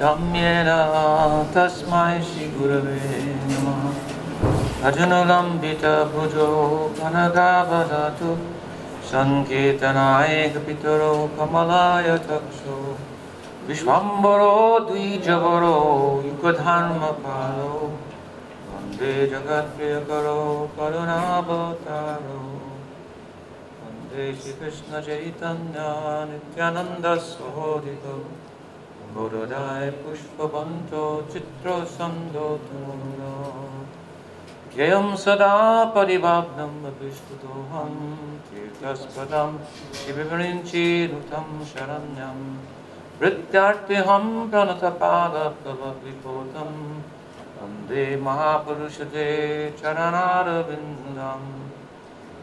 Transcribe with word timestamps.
धम्येन 0.00 0.68
तस्मै 1.54 2.18
श्रीगुरवे 2.26 2.98
नमः 3.46 3.80
अजनुलम्बितभुजो 4.88 6.46
घनगावदतु 7.06 8.34
सङ्केतनाय 9.08 10.36
पितरो 10.68 11.10
कमलाय 11.38 12.10
चक्षु 12.28 12.76
विश्वम्बरो 13.70 14.54
द्विजवरो 14.90 15.74
युगधर्मपालो 16.28 17.74
वन्दे 18.70 19.14
जगत्प्रियकरो 19.34 20.40
करुणावतारो 20.78 22.42
वन्दे 23.80 24.32
श्रीकृष्णचैतन्य 24.42 25.88
नित्यानन्दसहोदितो 26.30 28.16
य 29.08 29.90
पुष्पवन्तो 29.90 31.02
चित्रो 31.32 31.74
ध्येयं 34.74 35.06
सदा 35.16 35.54
परिवाब्दम् 35.94 36.84
अपि 36.86 37.10
तीर्थस्पदं 38.50 39.50
चीतस्पदं 40.70 41.48
शरण्यं। 41.70 42.38
भृत्यार्थिहं 43.20 44.26
प्रनथपादपुतं 44.50 46.72
वन्दे 47.58 48.04
महापुरुषे 48.16 49.28
चरणां 49.82 51.42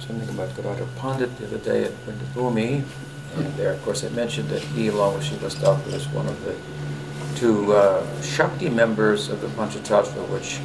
something 0.00 0.28
about 0.30 0.56
Gadadhar 0.56 0.88
Pandit 0.96 1.36
the 1.38 1.46
other 1.46 1.58
day 1.58 1.84
at 1.84 1.92
Vrindabhumi, 2.06 2.84
and 3.36 3.54
there, 3.56 3.72
of 3.72 3.82
course, 3.82 4.04
I 4.04 4.08
mentioned 4.10 4.48
that 4.48 4.62
he, 4.62 4.88
along 4.88 5.14
with 5.14 5.24
Shiva 5.24 5.50
Thakur, 5.50 5.94
is 5.94 6.08
one 6.08 6.26
of 6.26 6.44
the 6.44 6.54
two 7.36 7.72
uh, 7.72 8.04
Shakti 8.22 8.68
members 8.68 9.28
of 9.28 9.40
the 9.40 9.48
Panchatattva, 9.48 10.28
which, 10.28 10.60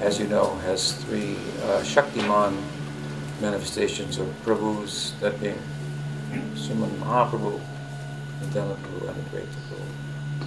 as 0.00 0.18
you 0.18 0.26
know, 0.26 0.56
has 0.56 0.92
three 1.04 1.36
uh, 1.62 1.82
Shaktiman 1.82 2.56
manifestations 3.40 4.18
of 4.18 4.26
Prabhus, 4.44 5.18
that 5.20 5.40
being 5.40 5.58
Suman 6.54 6.90
Mahaprabhu, 6.98 7.60
Prabhu, 7.60 7.60
and 8.42 8.52
Advaita 8.52 9.46
Prabhu. 9.46 9.65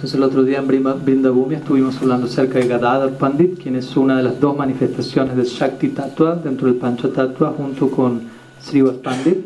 Entonces 0.00 0.16
el 0.16 0.22
otro 0.22 0.44
día 0.44 0.60
en 0.60 0.66
Vrindavumi 0.66 1.56
estuvimos 1.56 2.00
hablando 2.00 2.26
acerca 2.26 2.58
de 2.58 2.68
Gadadhar 2.68 3.18
Pandit, 3.18 3.62
quien 3.62 3.76
es 3.76 3.94
una 3.98 4.16
de 4.16 4.22
las 4.22 4.40
dos 4.40 4.56
manifestaciones 4.56 5.36
del 5.36 5.44
Shakti 5.44 5.90
Tattva 5.90 6.36
dentro 6.36 6.68
del 6.68 6.76
Pancha 6.76 7.12
Tattva 7.12 7.52
junto 7.54 7.90
con 7.90 8.22
Srivas 8.62 8.94
Pandit. 8.94 9.44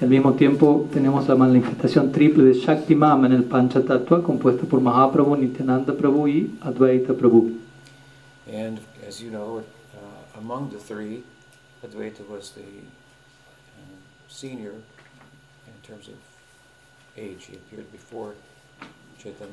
Y 0.00 0.04
al 0.04 0.08
mismo 0.08 0.34
tiempo 0.34 0.88
tenemos 0.92 1.26
la 1.26 1.34
manifestación 1.34 2.12
triple 2.12 2.44
de 2.44 2.54
Shakti 2.54 2.94
Mama 2.94 3.26
en 3.26 3.32
el 3.32 3.42
Pancha 3.42 3.82
Tattva 3.82 4.22
compuesta 4.22 4.64
por 4.64 4.80
Mahaprabhu, 4.80 5.34
Nityananda 5.34 5.92
Prabhu 5.92 6.28
y 6.28 6.56
Advaita 6.60 7.12
Prabhu. 7.12 7.58
And 8.46 8.78
as 9.08 9.20
you 9.20 9.32
know, 9.32 9.64
uh, 9.92 10.38
among 10.38 10.70
the 10.70 10.78
three, 10.78 11.24
Advaita 11.84 12.24
was 12.30 12.52
the 12.52 12.60
um, 12.62 13.98
senior 14.28 14.70
in 14.70 15.82
terms 15.82 16.06
of 16.06 16.14
age. 17.16 17.46
He 17.50 17.56
appeared 17.56 17.90
before 17.90 18.34
Chaitanya 19.18 19.50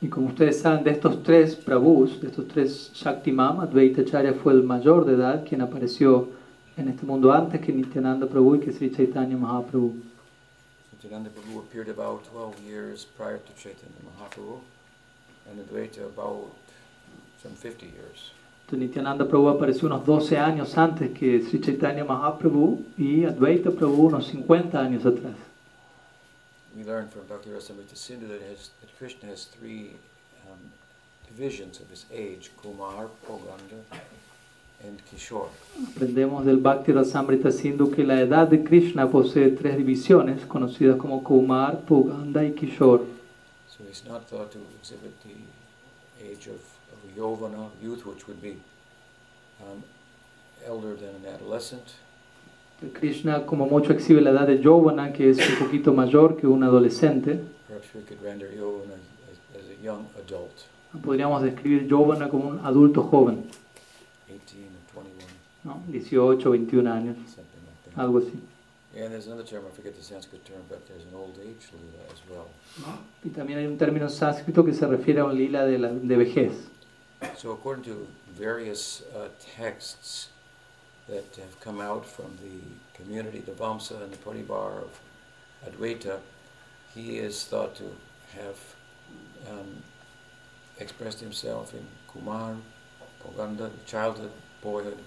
Y 0.00 0.08
como 0.08 0.28
ustedes 0.28 0.60
saben, 0.60 0.84
de 0.84 0.90
estos 0.90 1.22
tres 1.22 1.56
Prabhus, 1.56 2.20
de 2.20 2.28
estos 2.28 2.46
tres 2.48 2.90
Shakti 2.94 3.32
Mama, 3.32 3.62
Advaita 3.64 4.04
Charya 4.04 4.34
fue 4.34 4.52
el 4.52 4.62
mayor 4.62 5.06
de 5.06 5.14
edad 5.14 5.44
quien 5.48 5.62
apareció 5.62 6.28
en 6.76 6.88
este 6.88 7.06
mundo 7.06 7.32
antes 7.32 7.60
que 7.60 7.72
Nityananda 7.72 8.26
Prabhu 8.26 8.56
y 8.56 8.60
que 8.60 8.72
Sri 8.72 8.90
Chaitanya 8.90 9.36
Mahaprabhu. 9.36 9.94
Nityananda 10.92 11.30
Prabhu 11.30 11.60
appeared 11.60 11.88
about 11.88 12.24
12 12.30 12.60
years 12.68 13.06
prior 13.16 13.38
to 13.38 13.52
Chaitanya 13.54 13.96
Mahaprabhu, 14.04 14.60
and 15.50 15.58
Advaita 15.60 16.04
about 16.04 16.52
some 17.42 17.54
50 17.54 17.86
years. 17.86 18.32
Entonces, 18.66 18.88
Nityananda 18.88 19.26
Prabhu 19.26 19.48
apareció 19.48 19.88
unos 19.88 20.04
12 20.04 20.36
años 20.36 20.76
antes 20.76 21.10
que 21.12 21.40
Sri 21.42 21.60
Chaitanya 21.60 22.04
Mahaprabhu 22.04 22.84
y 22.98 23.24
Advaita 23.24 23.70
Prabhu 23.70 24.08
unos 24.08 24.26
50 24.26 24.78
años 24.78 25.06
atrás. 25.06 25.45
We 26.86 26.92
learned 26.92 27.12
from 27.12 27.26
Dr. 27.26 27.50
Rasamrita 27.50 27.96
Sindhu 27.96 28.28
that, 28.28 28.42
his, 28.42 28.70
that 28.80 28.96
Krishna 28.96 29.28
has 29.28 29.46
three 29.46 29.90
um, 30.48 30.58
divisions 31.26 31.80
of 31.80 31.90
his 31.90 32.06
age 32.12 32.52
Kumar, 32.62 33.08
Poganda, 33.26 33.82
and 34.84 35.00
Kishore. 35.10 35.48
Aprendemos 35.82 36.44
del 36.44 36.58
Bhakti 36.58 36.92
Rasamrita 36.92 37.50
Sindhu 37.50 37.92
que 37.92 38.04
la 38.04 38.20
edad 38.20 38.48
de 38.48 38.62
Krishna 38.62 39.10
posee 39.10 39.50
tres 39.50 39.76
divisiones 39.76 40.46
conocidas 40.46 40.96
como 40.96 41.24
Kumar, 41.24 41.80
Puganda 41.80 42.44
y 42.44 42.52
Kishore. 42.52 43.04
So 43.68 43.82
he's 43.88 44.04
not 44.06 44.28
thought 44.28 44.52
to 44.52 44.60
exhibit 44.78 45.12
the 45.24 46.24
age 46.24 46.46
of, 46.46 46.60
of 46.92 47.16
Yovana, 47.16 47.68
youth, 47.82 48.06
which 48.06 48.28
would 48.28 48.40
be 48.40 48.58
um, 49.60 49.82
elder 50.64 50.94
than 50.94 51.16
an 51.16 51.26
adolescent. 51.34 51.94
Krishna 52.92 53.46
como 53.46 53.66
mucho 53.66 53.92
exhibe 53.92 54.20
la 54.20 54.30
edad 54.30 54.46
de 54.46 54.60
Yovana, 54.60 55.12
que 55.12 55.30
es 55.30 55.38
un 55.38 55.66
poquito 55.66 55.92
mayor 55.92 56.36
que 56.36 56.46
un 56.46 56.62
adolescente. 56.62 57.40
Perhaps 57.66 57.94
we 57.94 58.02
could 58.02 58.22
render 58.22 58.50
Yovana 58.52 58.94
as, 59.30 59.60
as 59.60 59.70
a 59.70 59.82
young 59.82 60.06
adult, 60.18 60.52
Podríamos 61.02 61.42
describir 61.42 61.86
Yovana 61.86 62.28
como 62.28 62.48
un 62.48 62.60
adulto 62.64 63.02
joven, 63.02 63.44
18 64.28 64.68
or 64.94 65.04
21, 65.04 65.26
¿no? 65.64 65.82
18, 65.88 66.48
21 66.48 66.92
años, 66.92 67.16
algo 67.96 68.18
así. 68.18 68.32
And 68.94 69.10
there's 69.10 69.26
another 69.26 69.44
term, 69.44 69.62
I 69.66 69.76
forget 69.76 69.94
the 69.94 70.02
Sanskrit 70.02 70.42
term, 70.46 70.62
but 70.70 70.86
there's 70.86 71.04
an 71.04 71.14
old 71.14 71.36
age 71.38 71.68
lila 71.72 72.02
as 72.10 72.22
well. 72.30 72.46
Y 73.22 73.30
también 73.30 73.58
hay 73.58 73.66
un 73.66 73.76
término 73.76 74.08
sánscrito 74.08 74.64
que 74.64 74.72
se 74.72 74.86
refiere 74.86 75.20
a 75.20 75.24
un 75.24 75.36
lila 75.36 75.66
de, 75.66 75.78
la, 75.78 75.88
de 75.88 76.16
vejez. 76.16 76.52
So 77.36 77.52
according 77.52 77.84
to 77.84 78.06
various 78.38 79.02
uh, 79.14 79.28
texts 79.38 80.30
that 81.08 81.24
have 81.36 81.60
come 81.60 81.80
out 81.80 82.04
from 82.04 82.36
the 82.42 83.00
community, 83.00 83.40
the 83.40 83.52
Vamsa 83.52 84.02
and 84.02 84.12
the 84.12 84.16
Paribar 84.16 84.82
of 84.82 85.00
Advaita, 85.66 86.18
he 86.94 87.18
is 87.18 87.44
thought 87.44 87.74
to 87.76 87.84
have 88.34 88.58
um, 89.50 89.82
expressed 90.78 91.20
himself 91.20 91.74
in 91.74 91.86
Kumar, 92.08 92.56
Poganda, 93.22 93.70
childhood 93.86 94.32
boyhood, 94.62 94.98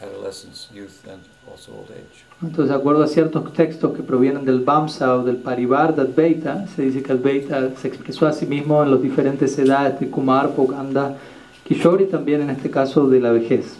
adolescence, 0.00 0.68
youth, 0.72 1.06
and 1.08 1.22
also 1.50 1.72
old 1.72 1.90
age. 1.90 2.24
Entonces, 2.42 2.68
de 2.68 2.74
acuerdo 2.74 3.02
a 3.02 3.08
ciertos 3.08 3.52
textos 3.54 3.96
que 3.96 4.02
provienen 4.02 4.44
del 4.44 4.60
Vamsa 4.60 5.16
o 5.16 5.24
del 5.24 5.36
Parivar 5.36 5.94
de 5.94 6.02
Advaita, 6.02 6.66
se 6.68 6.82
dice 6.82 7.02
que 7.02 7.12
Advaita 7.12 7.74
se 7.76 7.88
expresó 7.88 8.26
a 8.26 8.32
sí 8.32 8.46
mismo 8.46 8.82
en 8.82 8.90
las 8.90 9.02
diferentes 9.02 9.58
edades 9.58 9.98
de 9.98 10.10
Kumar, 10.10 10.50
Poganda, 10.50 11.16
Kishore 11.64 12.04
y 12.04 12.06
también 12.08 12.42
en 12.42 12.50
este 12.50 12.70
caso 12.70 13.08
de 13.08 13.20
la 13.20 13.32
vejez. 13.32 13.78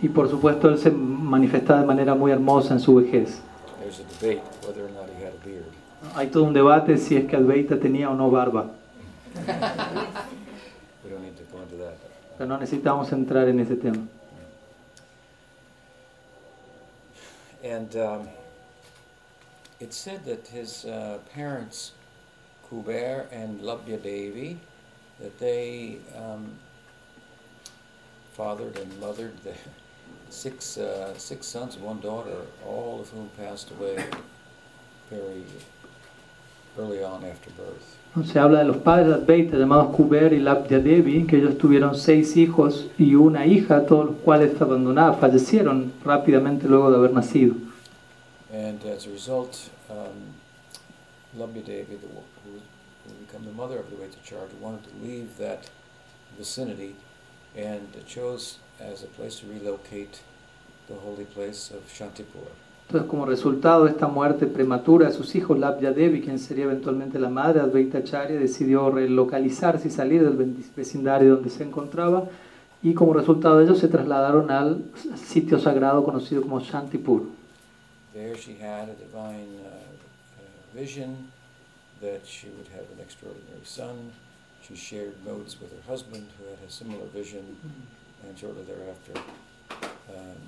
Y 0.00 0.08
por 0.08 0.28
supuesto, 0.28 0.68
él 0.68 0.78
se 0.78 0.90
manifestaba 0.90 1.80
de 1.80 1.86
manera 1.86 2.14
muy 2.14 2.30
hermosa 2.30 2.74
en 2.74 2.80
su 2.80 2.96
vejez. 2.96 3.40
There's 3.80 4.00
a 4.00 4.04
debate 4.04 4.42
whether 4.66 4.84
or 4.84 4.90
not 4.90 5.08
he 5.08 5.24
had 5.24 5.32
a 5.32 5.44
beard. 5.44 5.64
Hay 6.14 6.28
todo 6.28 6.44
un 6.44 6.52
debate 6.52 6.98
si 6.98 7.16
es 7.16 7.26
que 7.26 7.36
Advaita 7.36 7.78
tenía 7.78 8.10
o 8.10 8.14
no 8.14 8.30
barba, 8.30 8.70
We 9.34 11.10
don't 11.10 11.22
need 11.22 11.36
to 11.36 11.44
go 11.52 11.62
into 11.62 11.76
that. 11.76 11.94
pero 12.36 12.48
no 12.48 12.58
necesitamos 12.58 13.12
entrar 13.12 13.48
en 13.48 13.60
ese 13.60 13.76
tema. 13.76 14.06
And 17.64 17.94
um, 17.96 18.28
it's 19.80 19.96
said 19.96 20.24
that 20.24 20.48
his 20.48 20.84
uh, 20.84 21.18
parents, 21.34 21.92
Kuber 22.68 23.26
and 23.30 23.60
Labdya 23.60 24.02
Devi, 24.02 24.58
that 25.20 25.38
they 25.38 25.98
um, 26.16 26.50
fathered 28.36 28.78
and 28.78 29.00
mothered 29.00 29.36
the 29.44 29.54
six, 30.30 30.78
uh, 30.78 31.16
six 31.18 31.46
sons 31.46 31.76
and 31.76 31.84
one 31.84 32.00
daughter, 32.00 32.36
all 32.66 33.00
of 33.00 33.10
whom 33.10 33.28
passed 33.36 33.70
away 33.70 33.96
very 35.10 35.44
early 36.78 37.02
on 37.02 37.24
after 37.24 37.50
birth. 37.50 37.98
Se 38.26 38.38
habla 38.38 38.58
de 38.58 38.64
los 38.64 38.76
padres 38.78 39.08
de 39.08 39.14
Advaita 39.14 39.56
llamados 39.56 39.94
Kuber 39.94 40.34
y 40.34 40.38
Labdya 40.38 40.80
Devi, 40.80 41.26
que 41.26 41.38
ellos 41.38 41.56
tuvieron 41.56 41.94
seis 41.94 42.36
hijos 42.36 42.88
y 42.98 43.14
una 43.14 43.46
hija, 43.46 43.86
todos 43.86 44.06
los 44.06 44.16
cuales 44.16 44.60
abandonaron, 44.60 45.18
fallecieron 45.18 45.92
rápidamente 46.04 46.68
luego 46.68 46.90
de 46.90 46.96
haber 46.98 47.12
nacido. 47.12 47.54
And 48.52 48.84
as 48.84 49.06
a 49.06 49.10
result, 49.10 49.70
um, 49.88 50.34
Labdya 51.38 51.64
Devi, 51.64 51.96
who 51.96 52.60
become 53.26 53.46
the 53.46 53.52
mother 53.52 53.78
of 53.78 53.88
the 53.88 53.96
way 53.96 54.08
to 54.08 54.18
Charge, 54.22 54.50
wanted 54.60 54.84
to 54.84 54.90
leave 55.02 55.38
that 55.38 55.70
vicinity 56.38 56.94
and 57.56 57.88
chose 58.06 58.58
as 58.80 59.02
a 59.02 59.06
place 59.06 59.40
to 59.40 59.46
relocate 59.46 60.20
the 60.88 60.94
holy 60.94 61.24
place 61.24 61.70
of 61.70 61.80
Shantipur. 61.92 62.48
Entonces, 62.88 63.08
como 63.08 63.24
resultado 63.24 63.84
de 63.84 63.92
esta 63.92 64.06
muerte 64.06 64.46
prematura 64.46 65.06
de 65.06 65.14
sus 65.14 65.34
hijos, 65.34 65.58
Labdya 65.58 65.92
Devi, 65.92 66.20
quien 66.20 66.38
sería 66.38 66.64
eventualmente 66.64 67.18
la 67.18 67.30
madre 67.30 67.60
de 67.60 67.66
Advaita 67.66 67.98
Acharya, 67.98 68.38
decidió 68.38 68.90
relocalizarse 68.90 69.88
y 69.88 69.90
salir 69.90 70.22
del 70.22 70.54
vecindario 70.76 71.36
donde 71.36 71.48
se 71.48 71.62
encontraba 71.64 72.28
y 72.82 72.94
como 72.94 73.14
resultado 73.14 73.58
de 73.58 73.64
ello 73.64 73.74
se 73.76 73.88
trasladaron 73.88 74.50
al 74.50 74.82
sitio 75.16 75.58
sagrado 75.58 76.04
conocido 76.04 76.42
como 76.42 76.60
Shantipur. 76.60 77.22
There 78.12 78.36
she 78.36 78.58
had 78.60 78.90
a 78.90 78.94
divine 78.94 79.48
uh, 79.64 79.68
uh, 79.68 80.78
vision 80.78 81.30
that 82.02 82.26
she 82.26 82.48
would 82.48 82.68
have 82.74 82.84
an 82.92 83.00
extraordinary 83.00 83.64
son. 83.64 84.12
She 84.66 84.76
shared 84.76 85.14
modes 85.26 85.56
with 85.60 85.70
her 85.72 85.92
husband, 85.92 86.24
who 86.38 86.44
had 86.46 86.58
a 86.66 86.70
similar 86.70 87.04
vision, 87.12 87.40
and 88.24 88.38
shortly 88.38 88.62
thereafter, 88.64 89.12
um, 90.08 90.38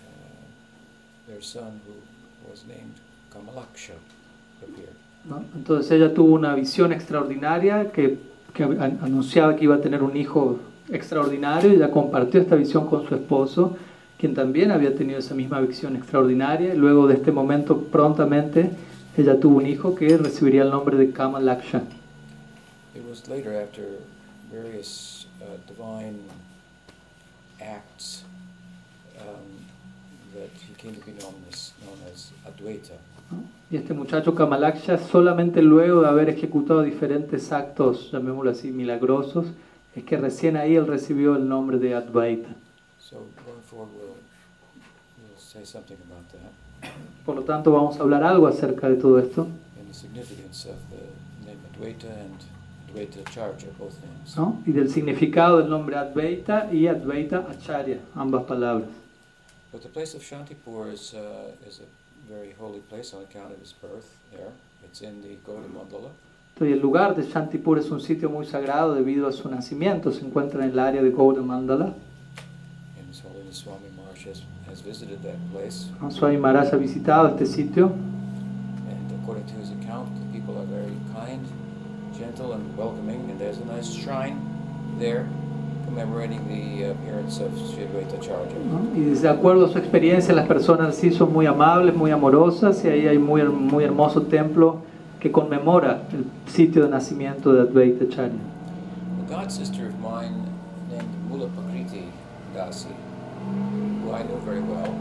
uh, 0.00 1.28
their 1.28 1.42
son, 1.42 1.80
who 1.86 1.94
was 2.50 2.64
named 2.66 2.94
Kamalaksha, 3.30 3.92
appeared. 4.62 4.96
¿no? 5.28 5.44
Entonces 5.54 5.90
ella 5.92 6.14
tuvo 6.14 6.34
una 6.34 6.54
visión 6.54 6.92
extraordinaria 6.92 7.90
que, 7.92 8.18
que 8.54 8.62
an- 8.64 8.98
anunciaba 9.02 9.54
que 9.56 9.64
iba 9.64 9.74
a 9.74 9.80
tener 9.80 10.02
un 10.02 10.16
hijo 10.16 10.58
extraordinario 10.90 11.72
y 11.72 11.76
ella 11.76 11.90
compartió 11.90 12.40
esta 12.40 12.56
visión 12.56 12.86
con 12.86 13.06
su 13.06 13.14
esposo, 13.14 13.76
quien 14.18 14.34
también 14.34 14.70
había 14.70 14.94
tenido 14.94 15.18
esa 15.18 15.34
misma 15.34 15.60
visión 15.60 15.94
extraordinaria. 15.94 16.74
Luego 16.74 17.06
de 17.06 17.14
este 17.14 17.32
momento, 17.32 17.82
prontamente, 17.82 18.70
ella 19.16 19.38
tuvo 19.38 19.58
un 19.58 19.66
hijo 19.66 19.94
que 19.94 20.16
recibiría 20.16 20.62
el 20.62 20.70
nombre 20.70 20.96
de 20.96 21.10
Kamalaksha. 21.10 21.82
It 22.96 23.04
was 23.06 23.28
later, 23.28 23.52
after 23.52 23.98
various 24.50 25.26
uh, 25.42 25.58
divine 25.66 26.18
acts, 27.60 28.24
um, 29.20 29.66
that 30.34 30.50
he 30.66 30.72
came 30.74 30.94
to 30.94 31.04
be 31.04 31.12
known 31.12 31.34
as, 31.52 31.72
known 31.84 31.98
as 32.10 32.30
Advaita. 32.46 32.96
Y 33.70 33.76
este 33.76 33.92
muchacho 33.92 34.34
Kamalaksha, 34.34 34.96
solamente 34.96 35.60
luego 35.60 36.02
de 36.02 36.08
haber 36.08 36.30
ejecutado 36.30 36.82
diferentes 36.82 37.52
actos, 37.52 38.10
llamémoslo 38.12 38.50
así, 38.50 38.70
milagrosos, 38.70 39.46
es 39.94 40.04
que 40.04 40.16
recién 40.16 40.56
ahí 40.56 40.76
él 40.76 40.86
recibió 40.86 41.36
el 41.36 41.46
nombre 41.46 41.78
de 41.78 41.94
Advaita. 41.94 42.48
So 42.98 43.16
going 43.44 43.60
forward, 43.62 43.90
we'll, 43.94 44.16
we'll 45.28 45.38
say 45.38 45.66
something 45.66 45.96
about 46.08 46.24
that 46.32 46.90
Por 47.26 47.36
lo 47.36 47.42
tanto, 47.42 47.72
vamos 47.72 47.98
a 47.98 48.00
hablar 48.02 48.22
algo 48.24 48.46
acerca 48.46 48.88
de 48.88 48.96
todo 48.96 49.18
esto. 49.18 49.48
and 49.78 49.86
the 49.86 49.94
significance 49.94 50.64
of 50.66 50.76
the 50.90 51.46
name 51.46 51.58
Advaita 51.74 52.08
and 52.08 52.55
Advaita 52.96 53.30
Charja, 53.30 53.66
both 53.78 53.94
names. 54.02 54.36
¿no? 54.36 54.62
y 54.64 54.72
del 54.72 54.90
significado 54.90 55.58
del 55.58 55.68
nombre 55.68 55.96
Advaita 55.96 56.72
y 56.72 56.86
Advaita 56.86 57.46
Acharya, 57.48 57.98
ambas 58.14 58.44
palabras. 58.44 58.88
But 59.70 59.82
the 59.82 59.88
place 59.88 60.14
of 60.16 60.22
Shantipur 60.22 60.90
is, 60.92 61.12
uh, 61.12 61.52
is 61.68 61.80
a 61.80 62.32
very 62.32 62.54
holy 62.58 62.80
place 62.88 63.12
on 63.14 63.22
account 63.22 63.52
of 63.52 63.60
his 63.60 63.74
birth 63.74 64.06
there. 64.32 64.50
It's 64.82 65.02
in 65.02 65.20
the 65.20 65.36
Mandala. 65.46 66.10
Entonces, 66.54 66.76
el 66.76 66.80
lugar 66.80 67.14
de 67.14 67.22
Shantipur 67.24 67.78
es 67.78 67.90
un 67.90 68.00
sitio 68.00 68.30
muy 68.30 68.46
sagrado 68.46 68.94
debido 68.94 69.28
a 69.28 69.32
su 69.32 69.50
nacimiento. 69.50 70.10
Se 70.12 70.24
encuentra 70.24 70.64
en 70.64 70.70
el 70.70 70.78
área 70.78 71.02
de 71.02 71.10
Gauda 71.10 71.42
Mandala. 71.42 71.94
Swami 73.50 73.88
Maharaj 73.96 74.26
has, 74.26 74.42
has 74.68 74.82
visited 74.82 75.22
that 75.22 75.36
place. 75.50 75.86
¿no? 76.00 76.10
Swami 76.10 76.36
Maharaj 76.36 76.74
ha 76.74 76.76
visitado 76.76 77.28
este 77.28 77.46
sitio 77.46 77.92
gentle, 82.36 82.52
and 82.52 82.76
welcoming. 82.76 83.30
And 83.30 83.38
there's 83.38 83.58
a 83.58 83.64
nice 83.64 83.92
shrine 83.92 84.38
there 84.98 85.26
commemorating 85.86 86.46
the 86.48 86.90
appearance 86.90 87.38
of 87.40 87.52
Sri 87.70 87.84
Advaita 87.84 88.20
Charja. 88.20 88.54
¿no? 88.64 88.94
y 88.94 89.14
de 89.14 89.28
acuerdo 89.28 89.66
a 89.66 89.68
su 89.68 89.78
experiencia 89.78 90.34
las 90.34 90.46
personas 90.46 90.96
sí 90.96 91.12
son 91.12 91.32
muy 91.32 91.46
amables, 91.46 91.94
muy 91.94 92.10
amorosas 92.10 92.84
y 92.84 92.88
ahí 92.88 93.06
hay 93.06 93.18
muy, 93.18 93.42
muy 93.44 93.84
hermoso 93.84 94.22
templo 94.22 94.78
que 95.20 95.30
conmemora 95.30 96.02
el 96.12 96.26
sitio 96.50 96.82
de 96.82 96.90
nacimiento 96.90 97.52
de 97.52 97.62
Advaita 97.62 98.04
Acharya. 98.04 98.38
A 99.24 99.30
god 99.30 99.50
sister 99.50 99.86
of 99.86 99.94
mine 100.00 100.34
named 100.90 101.08
Mula 101.28 101.46
Pakriti 101.48 102.04
Dasi, 102.54 102.88
who 104.04 104.12
I 104.12 104.22
knew 104.22 104.38
very 104.44 104.60
well. 104.60 104.92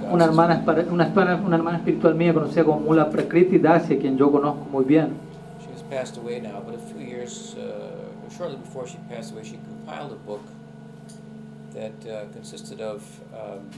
God 0.00 0.12
Una 0.12 0.24
hermana, 0.26 0.62
una, 0.90 1.04
hermana, 1.06 1.42
una 1.44 1.56
hermana 1.56 1.78
espiritual 1.78 2.14
mía 2.14 2.34
conocida 2.34 2.64
como 2.64 2.80
Mula 2.80 3.10
Prakriti 3.10 3.58
Dasi, 3.58 3.94
a 3.94 3.98
quien 3.98 4.18
yo 4.18 4.30
conozco 4.30 4.66
muy 4.70 4.84
bien. 4.84 5.33
Passed 5.94 6.16
away 6.16 6.40
now, 6.40 6.60
but 6.60 6.74
a 6.74 6.78
few 6.78 6.98
years, 6.98 7.54
uh, 7.54 7.94
shortly 8.36 8.56
before 8.56 8.84
she 8.84 8.98
passed 9.08 9.30
away, 9.30 9.44
she 9.44 9.58
compiled 9.58 10.10
a 10.10 10.16
book 10.16 10.44
that 11.72 11.92
uh, 12.04 12.24
consisted 12.32 12.80
of 12.80 13.00
um, 13.32 13.70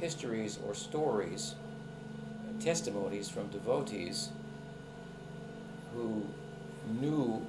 histories 0.00 0.58
or 0.66 0.74
stories, 0.74 1.54
testimonies 2.60 3.26
from 3.30 3.48
devotees 3.48 4.28
who 5.94 6.26
knew 7.00 7.42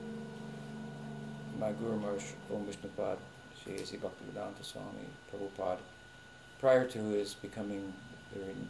my 1.60 1.74
Guru 1.74 2.00
Maharaj 2.00 2.24
Om 2.50 2.66
Vishnupad, 2.66 3.18
Shri 3.62 3.76
A.C. 3.76 3.98
Bhaktivedanta 3.98 4.64
Swami 4.64 5.06
Prabhupada, 5.30 5.80
prior 6.62 6.88
to 6.88 7.10
his 7.10 7.34
becoming 7.34 7.92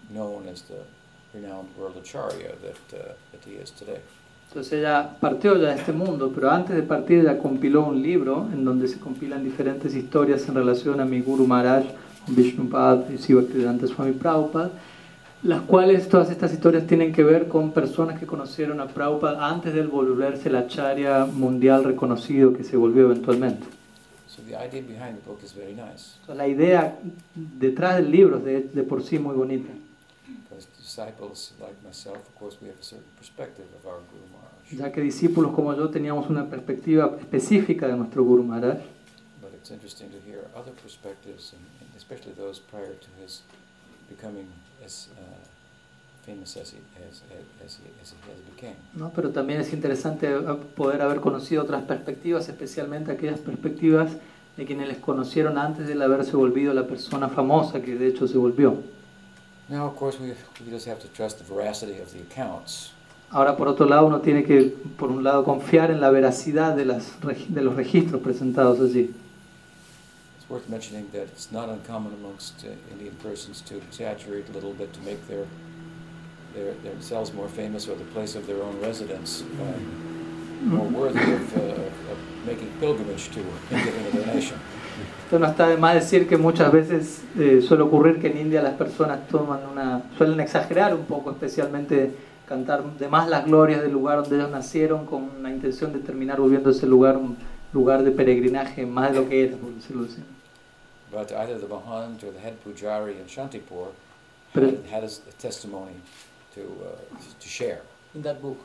known 0.10 0.48
as 0.48 0.64
the 0.64 0.80
renowned 1.32 1.70
world 1.78 1.96
acharya 1.96 2.56
that, 2.64 3.00
uh, 3.00 3.14
that 3.32 3.46
he 3.46 3.52
is 3.52 3.70
today. 3.70 4.00
Entonces 4.52 4.80
ella 4.80 5.16
partió 5.18 5.56
ya 5.56 5.70
de 5.70 5.76
este 5.76 5.94
mundo, 5.94 6.30
pero 6.36 6.52
antes 6.52 6.76
de 6.76 6.84
partir 6.84 7.20
ella 7.20 7.38
compiló 7.38 7.86
un 7.86 8.02
libro 8.02 8.50
en 8.52 8.66
donde 8.66 8.90
se 8.90 9.00
compilan 9.00 9.46
diferentes 9.46 9.96
historias 9.96 10.46
en 10.50 10.56
relación 10.56 11.00
a 11.00 11.06
mi 11.06 11.22
Guru 11.22 11.48
Maharaj, 11.48 11.86
Vishnupad 12.28 13.10
y 13.12 13.18
Sivaktivedanta 13.18 13.88
Swami 13.88 14.12
Prabhupada, 14.12 14.72
las 15.44 15.62
cuales 15.62 16.10
todas 16.10 16.30
estas 16.32 16.52
historias 16.52 16.86
tienen 16.86 17.14
que 17.14 17.24
ver 17.24 17.48
con 17.48 17.72
personas 17.72 18.20
que 18.20 18.28
conocieron 18.28 18.82
a 18.82 18.88
Prabhupada 18.88 19.48
antes 19.48 19.74
de 19.74 19.80
él 19.80 19.88
volverse 19.88 20.50
el 20.50 20.58
acharya 20.58 21.26
mundial 21.26 21.86
reconocido 21.86 22.52
que 22.52 22.66
se 22.66 22.76
volvió 22.76 23.06
eventualmente. 23.06 23.66
So 24.28 24.42
the 24.42 24.58
idea 24.58 24.82
behind 24.82 25.18
the 25.18 25.26
book 25.26 25.40
is 25.46 25.56
very 25.56 25.72
nice, 25.72 26.18
Entonces, 26.20 26.36
la 26.36 26.48
idea 26.50 27.00
detrás 27.36 27.96
del 27.96 28.12
libro 28.12 28.40
es 28.40 28.44
de, 28.44 28.62
de 28.64 28.84
por 28.84 29.02
sí 29.02 29.18
muy 29.18 29.34
bonita, 29.34 29.72
because 30.44 30.68
disciples 30.78 31.54
like 31.62 31.76
myself, 31.88 32.18
of 32.18 32.36
course, 32.38 32.58
we 32.62 32.68
have 32.68 32.80
a 32.82 32.84
certain 32.84 33.08
perspective 33.18 33.66
of 33.80 33.86
our 33.86 34.02
Guru. 34.12 34.22
Ya 34.72 34.92
que 34.92 35.02
discípulos 35.02 35.54
como 35.54 35.76
yo 35.76 35.90
teníamos 35.90 36.30
una 36.30 36.50
perspectiva 36.50 37.18
específica 37.20 37.88
de 37.88 37.98
nuestro 37.98 38.24
Guru 38.24 38.44
Maharaj. 38.44 38.78
But 39.42 39.54
it's 39.54 39.72
interesting 39.72 40.10
to 40.10 40.18
hear 40.26 40.46
other 40.56 40.74
perspectives, 40.82 41.54
and, 41.54 41.62
and 41.82 41.90
especially 41.96 42.34
those 42.34 42.60
prior 42.60 42.94
to 42.96 43.08
his 43.24 43.44
becoming 44.10 44.48
as 44.86 45.10
uh, 45.18 45.22
famous 46.26 46.58
as 46.58 46.72
he, 46.72 46.78
as, 47.10 47.24
as, 47.66 47.78
he, 47.78 47.90
as 48.02 48.12
he 48.12 48.32
has 48.32 48.40
became. 48.56 48.76
¿no? 48.94 49.12
Pero 49.12 49.32
también 49.32 49.62
es 49.62 49.74
interesante 49.74 50.28
eh, 50.28 50.42
poder 50.76 51.02
haber 51.02 51.20
conocido 51.20 51.64
otras 51.64 51.84
perspectivas, 51.84 52.48
especialmente 52.50 53.12
aquellas 53.12 53.40
perspectivas 53.40 54.12
de 54.58 54.66
quienes 54.66 54.88
les 54.88 54.98
conocieron 54.98 55.58
antes 55.58 55.88
de 55.88 56.04
haberse 56.04 56.36
volvido 56.36 56.74
la 56.74 56.86
persona 56.86 57.30
famosa 57.30 57.82
que 57.82 57.96
de 57.96 58.08
hecho 58.08 58.28
se 58.28 58.38
volvió. 58.38 58.76
Now, 59.70 59.88
of 59.88 59.96
course, 59.96 60.20
we, 60.20 60.34
we 60.66 60.72
just 60.72 60.86
have 60.88 61.00
to 61.00 61.08
trust 61.08 61.38
the 61.38 61.46
veracity 61.46 62.02
of 62.02 62.12
the 62.12 62.20
accounts. 62.20 62.92
Ahora, 63.32 63.56
por 63.56 63.70
otro 63.70 63.86
lado, 63.86 64.08
uno 64.08 64.20
tiene 64.20 64.44
que, 64.44 64.76
por 64.98 65.10
un 65.10 65.24
lado, 65.24 65.46
confiar 65.46 65.90
en 65.90 66.02
la 66.02 66.10
veracidad 66.10 66.76
de, 66.76 66.84
las, 66.84 67.14
de 67.48 67.62
los 67.62 67.76
registros 67.76 68.22
presentados 68.22 68.82
allí. 68.82 69.14
It's 70.38 70.50
worth 70.50 70.68
mentioning 70.68 71.08
that 71.14 71.30
it's 71.32 71.50
not 71.50 71.70
uncommon 71.70 72.14
amongst 72.14 72.66
uh, 72.66 72.72
Indian 72.92 73.16
persons 73.24 73.62
to 73.62 73.78
exaggerate 73.78 74.50
a 74.50 74.54
little 74.54 74.74
bit 74.74 74.92
to 74.92 75.00
make 75.06 75.26
their, 75.30 75.46
their 76.54 76.74
themselves 76.84 77.34
more 77.34 77.48
famous 77.48 77.88
or 77.88 77.96
the 77.96 78.04
place 78.14 78.36
of 78.36 78.46
their 78.48 78.62
own 78.62 78.78
residence 78.82 79.44
uh, 79.62 79.80
more 80.64 80.88
worthy 80.90 81.20
of, 81.34 81.58
uh, 81.58 82.12
of 82.12 82.18
making 82.46 82.70
pilgrimage 82.80 83.30
to 83.30 83.40
and 83.72 83.84
giving 83.84 84.06
a 84.08 84.26
donation. 84.26 84.58
Esto 85.24 85.40
no 85.40 85.48
está 85.48 85.68
de 85.70 85.78
más 85.78 85.96
decir 85.96 86.28
que 86.28 86.38
muchas 86.38 86.72
veces 86.72 87.24
eh, 87.40 87.62
suele 87.66 87.84
ocurrir 87.84 88.20
que 88.20 88.28
en 88.28 88.38
India 88.38 88.62
las 88.62 88.74
personas 88.74 89.26
toman 89.30 89.62
una, 89.72 90.04
suelen 90.18 90.42
exagerar 90.42 90.94
un 90.94 91.06
poco, 91.06 91.32
especialmente 91.32 92.12
cantar 92.52 92.84
de 92.98 93.08
más 93.08 93.30
las 93.30 93.46
glorias 93.46 93.82
del 93.82 93.94
lugar 93.94 94.18
donde 94.22 94.36
ellos 94.36 94.52
nacieron 94.52 95.06
con 95.06 95.24
una 95.40 95.50
intención 95.50 95.94
de 95.94 96.00
terminar 96.00 96.38
volviendo 96.38 96.70
ese 96.70 96.86
lugar 96.86 97.16
un 97.16 97.38
lugar 97.72 98.04
de 98.04 98.12
peregrinaje 98.12 98.86
más 98.86 99.14
de 99.14 99.20
lo 99.22 99.30
que 99.30 99.46
era, 99.46 99.56
por 99.56 99.74
decirlo 99.74 100.04
así. 100.04 100.22
But 101.10 101.32
either 101.32 101.58
the 101.58 101.68
Mahant 101.68 102.22
or 102.26 102.34
the 102.34 102.40
head 102.40 102.56
pujari 102.62 103.14
in 103.22 103.26
Shantipur 103.26 103.92
Pero- 104.54 104.68
had, 104.68 104.86
had 104.92 105.04
a 105.06 105.32
testimony 105.40 105.96
to, 106.54 106.62
uh, 106.62 107.18
to 107.40 107.48
share. 107.48 107.84
In 108.14 108.22
that 108.24 108.42
book. 108.42 108.58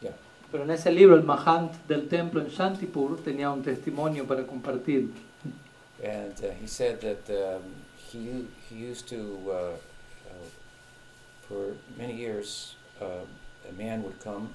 Yeah. 0.00 0.12
Pero 0.52 0.62
en 0.62 0.70
ese 0.70 0.92
libro, 0.92 1.16
el 1.16 1.24
Mahant 1.24 1.72
del 1.88 2.08
templo 2.08 2.40
en 2.40 2.48
Shantipur 2.48 3.18
tenía 3.24 3.50
un 3.50 3.62
testimonio 3.62 4.24
para 4.24 4.46
compartir. 4.46 5.10
And 6.04 6.34
uh, 6.44 6.50
he 6.60 6.68
said 6.68 7.00
that 7.00 7.28
um, 7.28 7.62
he, 7.96 8.46
he 8.68 8.76
used 8.76 9.08
to, 9.08 9.20
uh, 9.48 9.52
uh, 9.52 10.46
for 11.48 11.74
many 11.98 12.14
years, 12.14 12.76
uh, 13.02 13.68
a 13.68 13.72
man 13.72 14.02
would 14.02 14.18
come 14.22 14.48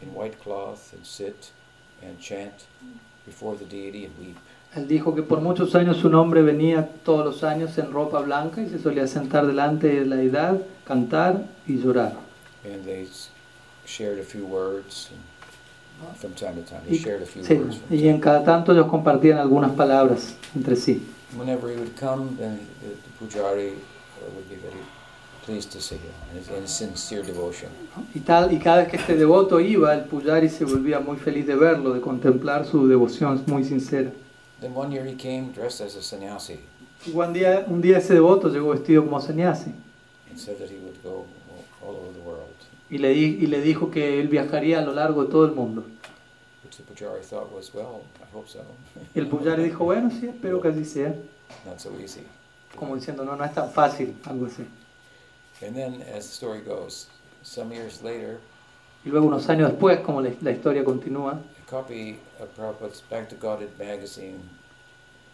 in 0.00 0.14
white 0.14 0.40
cloth 0.42 0.92
and 0.92 1.04
sit 1.04 1.52
and 2.02 2.18
chant 2.20 2.66
before 3.26 3.56
the 3.56 3.64
deity 3.64 4.04
and 4.06 4.18
weep. 4.18 4.36
Él 4.74 4.88
dijo 4.88 5.14
que 5.14 5.22
por 5.22 5.40
muchos 5.42 5.74
años 5.74 6.02
un 6.02 6.14
hombre 6.14 6.40
venía 6.42 6.88
todos 7.04 7.24
los 7.24 7.44
años 7.44 7.76
en 7.76 7.92
ropa 7.92 8.20
blanca 8.20 8.62
y 8.62 8.70
se 8.70 8.78
solía 8.78 9.06
sentar 9.06 9.46
delante 9.46 9.88
de 9.88 10.06
la 10.06 10.16
deidad, 10.16 10.62
cantar 10.84 11.44
y 11.66 11.76
llorar. 11.78 12.14
And 12.64 12.82
they 12.84 13.06
shared 13.84 14.18
a 14.18 14.24
few 14.24 14.46
words 14.46 15.10
and 15.10 16.16
from 16.16 16.32
time 16.32 16.54
to 16.54 16.62
time. 16.62 16.80
They 16.88 16.96
shared 16.96 17.22
a 17.22 17.26
few 17.26 17.42
sí, 17.42 17.58
words. 17.58 17.80
Y 17.90 18.08
en 18.08 18.18
cada 18.18 18.44
tanto 18.44 18.72
ellos 18.72 18.86
compartían 18.86 19.38
algunas 19.38 19.72
palabras 19.72 20.36
entre 20.54 20.76
sí. 20.76 21.02
Whenever 21.36 21.70
he 21.70 21.76
would 21.76 21.94
come, 21.98 22.36
then 22.38 22.60
the, 22.80 22.88
the 22.88 23.10
pujari 23.18 23.74
would 24.34 24.48
be 24.48 24.56
very 24.56 24.82
to 25.46 26.66
sincere 26.66 27.22
devotion. 27.22 27.70
Y, 28.14 28.20
tal, 28.20 28.52
y 28.52 28.58
cada 28.58 28.78
vez 28.78 28.88
que 28.88 28.96
este 28.96 29.16
devoto 29.16 29.60
iba, 29.60 29.92
el 29.94 30.04
puyari 30.04 30.48
se 30.48 30.64
volvía 30.64 31.00
muy 31.00 31.16
feliz 31.16 31.46
de 31.46 31.56
verlo, 31.56 31.92
de 31.92 32.00
contemplar 32.00 32.64
su 32.66 32.86
devoción 32.86 33.42
muy 33.46 33.64
sincera. 33.64 34.10
Then 34.60 34.72
one 34.76 34.92
year 34.94 35.04
he 35.06 35.16
came 35.16 35.52
dressed 35.52 35.84
as 35.84 35.96
a 35.96 36.02
sannyasi 36.02 36.60
Y 37.04 37.10
un 37.12 37.32
día, 37.32 37.64
un 37.66 37.80
día 37.82 37.98
ese 37.98 38.14
devoto 38.14 38.48
llegó 38.48 38.70
vestido 38.70 39.04
como 39.04 39.20
sannyasi 39.20 39.72
and 40.30 40.38
said 40.38 40.56
that 40.58 40.70
he 40.70 40.76
would 40.78 40.96
go 41.02 41.26
all 41.50 41.88
all 41.90 41.96
over 41.96 42.12
the 42.14 42.20
world, 42.20 42.46
y 42.88 42.98
le, 42.98 43.08
di- 43.10 43.38
y 43.40 43.46
le 43.48 43.60
dijo 43.60 43.90
que 43.90 44.20
él 44.20 44.28
viajaría 44.28 44.78
a 44.78 44.82
lo 44.82 44.92
largo 44.94 45.24
de 45.24 45.30
todo 45.30 45.44
el 45.44 45.52
mundo. 45.52 45.82
which 46.64 46.76
the 46.76 46.82
pujari 46.84 47.22
thought 47.24 47.52
was, 47.52 47.74
well, 47.74 48.02
I 48.20 48.36
hope 48.36 48.48
so. 48.48 48.60
Y 49.14 49.18
el 49.18 49.26
puyari 49.26 49.64
dijo, 49.64 49.84
bueno, 49.84 50.10
sí, 50.10 50.26
espero 50.28 50.60
que 50.60 50.68
así 50.68 50.84
sea. 50.84 51.12
Not 51.66 51.80
so 51.80 51.90
easy. 52.00 52.20
Como 52.76 52.94
diciendo, 52.94 53.24
no, 53.24 53.34
no 53.36 53.44
es 53.44 53.52
tan 53.52 53.70
fácil, 53.72 54.14
algo 54.24 54.46
así. 54.46 54.62
And 55.64 55.76
then, 55.76 56.02
as 56.12 56.26
the 56.26 56.34
story 56.34 56.60
goes, 56.60 57.06
some 57.42 57.72
years 57.72 58.02
later, 58.02 58.38
Y 59.04 59.10
luego 59.10 59.26
unos 59.26 59.48
años 59.48 59.70
después, 59.70 60.00
como 60.00 60.20
la, 60.20 60.30
la 60.42 60.52
historia 60.52 60.84
continúa, 60.84 61.32
a 61.32 61.70
copy 61.70 62.18
of 62.40 62.48
Prabhupada's 62.56 63.02
Back 63.10 63.28
to 63.28 63.36
Godhead 63.36 63.70
magazine 63.78 64.38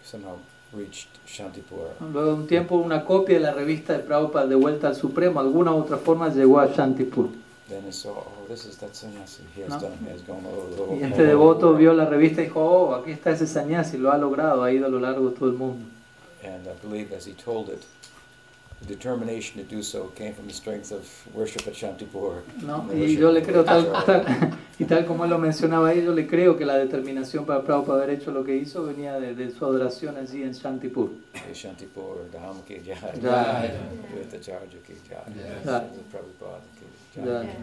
somehow 0.02 0.38
reached 0.72 1.08
Shantipur. 1.26 1.90
luego 2.00 2.32
de 2.32 2.34
un 2.34 2.46
tiempo 2.46 2.76
una 2.76 3.04
copia 3.04 3.36
de 3.38 3.44
la 3.44 3.52
revista 3.52 3.92
de 3.94 4.00
Prabhupada 4.00 4.46
de 4.46 4.54
vuelta 4.54 4.88
al 4.88 4.96
Supremo, 4.96 5.40
alguna 5.40 5.72
u 5.72 5.80
otra 5.80 5.98
forma 5.98 6.28
llegó 6.28 6.60
a 6.60 6.66
Shantipur. 6.66 7.28
Y 10.90 11.02
este 11.02 11.24
devoto 11.24 11.74
vio 11.74 11.92
la 11.92 12.06
revista 12.06 12.40
y 12.40 12.46
dijo, 12.46 12.64
oh, 12.64 12.94
aquí 12.94 13.10
está 13.10 13.30
ese 13.30 13.46
sannyasi, 13.46 13.98
lo 13.98 14.10
ha 14.10 14.16
logrado, 14.16 14.62
ha 14.62 14.72
ido 14.72 14.86
a 14.86 14.88
lo 14.88 14.98
largo 14.98 15.28
de 15.28 15.36
todo 15.36 15.50
el 15.50 15.56
mundo. 15.56 15.84
And 16.42 16.66
I 16.66 16.86
believe 16.86 17.12
as 17.14 17.26
he 17.26 17.32
told 17.34 17.68
it, 17.68 17.82
the 18.80 18.86
determination 18.86 19.56
to 19.62 19.64
do 19.68 19.82
so 19.82 20.06
came 20.14 20.32
from 20.32 20.46
the 20.46 20.52
strength 20.54 20.92
of 20.92 21.04
worship 21.34 21.66
at 21.66 21.74
Shantipur. 21.74 22.42
¿no? 22.62 22.80
and 22.82 22.90
the 22.90 22.94
Y 22.94 23.00
worship 23.00 23.18
yo 23.20 23.30
le 23.32 23.40
of 23.40 23.46
creo, 23.46 23.64
tal, 23.64 23.84
Pujari. 23.84 24.06
tal- 24.06 24.58
y 24.78 24.84
tal 24.84 25.04
como 25.06 25.24
él 25.24 25.30
lo 25.30 25.38
mencionaba 25.38 25.88
ahí, 25.88 26.04
yo 26.04 26.12
le 26.14 26.26
creo 26.28 26.56
que 26.56 26.64
la 26.64 26.76
determinación 26.76 27.44
para 27.44 27.64
Prabhupada 27.64 28.04
haber 28.04 28.10
hecho 28.20 28.30
lo 28.30 28.44
que 28.44 28.54
hizo 28.56 28.84
venía 28.84 29.18
de, 29.18 29.34
de 29.34 29.50
su 29.50 29.64
adoración 29.64 30.16
allí 30.16 30.42
en 30.44 30.52
Shantipur. 30.52 31.10
Hey, 31.32 31.52
Shantipur, 31.54 32.30
Dham 32.32 32.62
ki 32.64 32.80
jai. 32.86 33.20
Jai. 33.20 33.70
Yogacarya 34.14 34.80
ki 34.86 34.94
jai. 35.08 35.64
Jai. 35.64 35.82
Prabhupada 36.12 36.62
ki 36.78 37.20
Ya. 37.20 37.24
jai. 37.42 37.56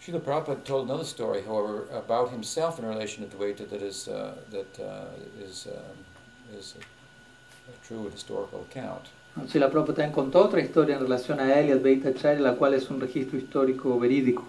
Srila 0.00 0.20
Prabhupada 0.20 0.64
told 0.64 0.88
another 0.88 1.04
story, 1.04 1.42
however, 1.42 1.84
about 1.92 2.30
himself 2.30 2.78
in 2.78 2.86
relation 2.86 3.28
to 3.28 3.36
the 3.36 3.44
Dvaita 3.44 3.68
that 3.68 3.82
is, 3.82 4.08
uh, 4.08 4.32
that, 4.50 4.80
uh, 4.80 5.04
is, 5.44 5.66
um, 5.66 6.56
is 6.58 6.74
a, 6.78 7.70
a 7.72 7.86
true 7.86 8.08
historical 8.08 8.64
account. 8.70 9.08
Si 9.46 9.58
la 9.58 9.70
Prabhupada 9.70 9.96
también 9.96 10.12
contó 10.12 10.44
otra 10.44 10.60
historia 10.60 10.96
en 10.96 11.02
relación 11.02 11.40
a 11.40 11.58
él 11.58 11.68
y 11.68 11.72
Advaita 11.72 12.10
Acharya, 12.10 12.40
la 12.40 12.56
cual 12.56 12.74
es 12.74 12.90
un 12.90 13.00
registro 13.00 13.38
histórico 13.38 13.98
verídico. 13.98 14.44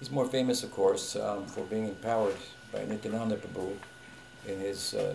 He's 0.00 0.10
more 0.10 0.28
famous, 0.28 0.64
of 0.64 0.70
course, 0.70 1.16
um, 1.16 1.44
for 1.46 1.64
being 1.70 1.86
empowered 1.86 2.36
by 2.72 2.84
Nityananda 2.88 3.36
Prabhu 3.36 3.72
in 4.48 4.58
his 4.60 4.94
uh, 4.94 5.14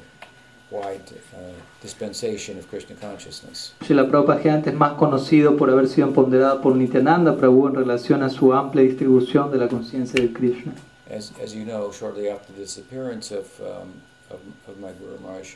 wide 0.69 1.01
uh, 1.33 1.37
dispensation 1.81 2.57
of 2.57 2.67
Krishna 2.69 2.95
consciousness. 2.95 3.73
Si 3.85 3.93
la 3.93 4.05
Prabhupada 4.05 4.59
es 4.65 4.73
más 4.75 4.93
conocido 4.93 5.57
por 5.57 5.69
haber 5.69 5.87
sido 5.87 6.07
empoderada 6.07 6.61
por 6.61 6.75
Nityananda 6.75 7.35
Prabhu 7.35 7.67
en 7.67 7.75
relación 7.75 8.23
a 8.23 8.29
su 8.29 8.53
amplia 8.53 8.83
distribución 8.83 9.51
de 9.51 9.57
la 9.57 9.67
conciencia 9.67 10.21
de 10.21 10.31
Krishna. 10.31 10.73
As, 11.09 11.31
as 11.41 11.53
you 11.53 11.65
know, 11.65 11.91
shortly 11.91 12.29
after 12.29 12.53
the 12.53 12.61
disappearance 12.61 13.31
of, 13.31 13.45
um, 13.61 14.01
of, 14.29 14.39
of 14.67 14.79
my 14.79 14.91
Guru 14.93 15.19
Maharaj, 15.19 15.55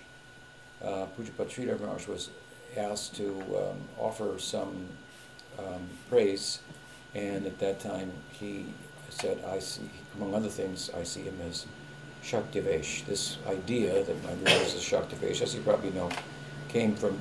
uh, 0.84 1.05
Pujapat 1.17 1.50
Sridhar 1.50 1.79
Maharaj 1.79 2.08
was 2.08 2.29
asked 2.78 3.16
to 3.16 3.30
um, 3.58 3.78
offer 3.98 4.38
some 4.38 4.88
um, 5.58 5.90
praise, 6.10 6.60
and 7.16 7.46
at 7.46 7.60
that 7.60 7.80
time 7.80 8.12
he 8.32 8.66
said, 9.10 9.44
I 9.46 9.60
see, 9.60 9.90
among 10.16 10.36
other 10.36 10.50
things, 10.50 10.90
I 10.98 11.04
see 11.04 11.24
him 11.24 11.40
as 11.48 11.66
Shaktivesh. 12.24 13.06
This 13.06 13.38
idea 13.48 14.04
that 14.04 14.24
my 14.24 14.34
Guru 14.34 14.62
is 14.62 14.76
a 14.76 14.78
Shaktivesh, 14.78 15.42
as 15.42 15.56
you 15.56 15.62
probably 15.62 15.92
know, 15.92 16.10
came 16.68 16.96
from 16.96 17.20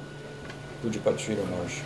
Pujapat 0.82 1.16
Sridhar 1.18 1.48
Maharaj 1.50 1.80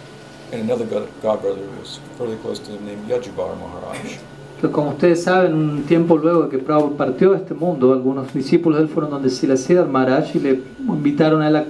and 0.52 0.60
another 0.60 0.84
god, 0.84 1.08
god 1.22 1.40
brother 1.40 1.62
who 1.62 1.80
was 1.80 1.98
fairly 2.18 2.36
close 2.36 2.58
to 2.58 2.72
him 2.72 2.84
named 2.84 3.08
Yajubar 3.08 3.58
Maharaj. 3.58 4.18
Pero 4.62 4.72
como 4.72 4.90
ustedes 4.90 5.24
saben, 5.24 5.54
un 5.54 5.82
tiempo 5.82 6.16
luego 6.16 6.44
de 6.44 6.50
que 6.50 6.58
Prabhupada 6.58 6.96
partió 6.96 7.32
de 7.32 7.38
este 7.38 7.52
mundo, 7.52 7.92
algunos 7.92 8.32
discípulos 8.32 8.78
de 8.78 8.84
él 8.84 8.88
fueron 8.88 9.10
donde 9.10 9.28
Siddhar 9.28 9.88
Maharaj 9.88 10.36
y 10.36 10.38
le 10.38 10.60
invitaron 10.86 11.42
a 11.42 11.48
él 11.48 11.56
a, 11.56 11.66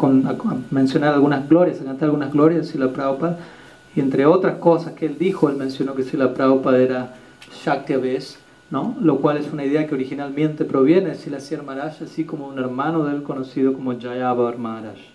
mencionar 0.71 1.15
algunas 1.15 1.49
glorias, 1.49 1.81
a 1.81 1.85
cantar 1.85 2.11
algunas 2.11 2.31
glorias 2.31 2.61
de 2.61 2.71
Srila 2.71 2.93
Prabhupada. 2.93 3.39
Y 3.97 4.01
entre 4.01 4.27
otras 4.27 4.59
cosas 4.59 4.93
que 4.93 5.07
él 5.07 5.17
dijo, 5.19 5.49
él 5.49 5.57
mencionó 5.57 5.95
que 5.95 6.03
Srila 6.03 6.35
Prabhupada 6.35 6.79
era 6.81 7.15
Shakti 7.65 7.95
Aves, 7.95 8.39
¿no? 8.71 8.95
lo 9.01 9.21
cual 9.21 9.39
es 9.39 9.51
una 9.51 9.65
idea 9.65 9.87
que 9.87 9.95
originalmente 9.95 10.67
proviene 10.67 11.09
de 11.09 11.15
Siddhar 11.15 11.65
Maharaj, 11.65 12.03
así 12.03 12.27
como 12.27 12.47
un 12.47 12.59
hermano 12.59 13.07
de 13.07 13.17
él 13.17 13.23
conocido 13.23 13.73
como 13.73 13.99
Jayavar 13.99 14.59
Maharaj. 14.59 15.12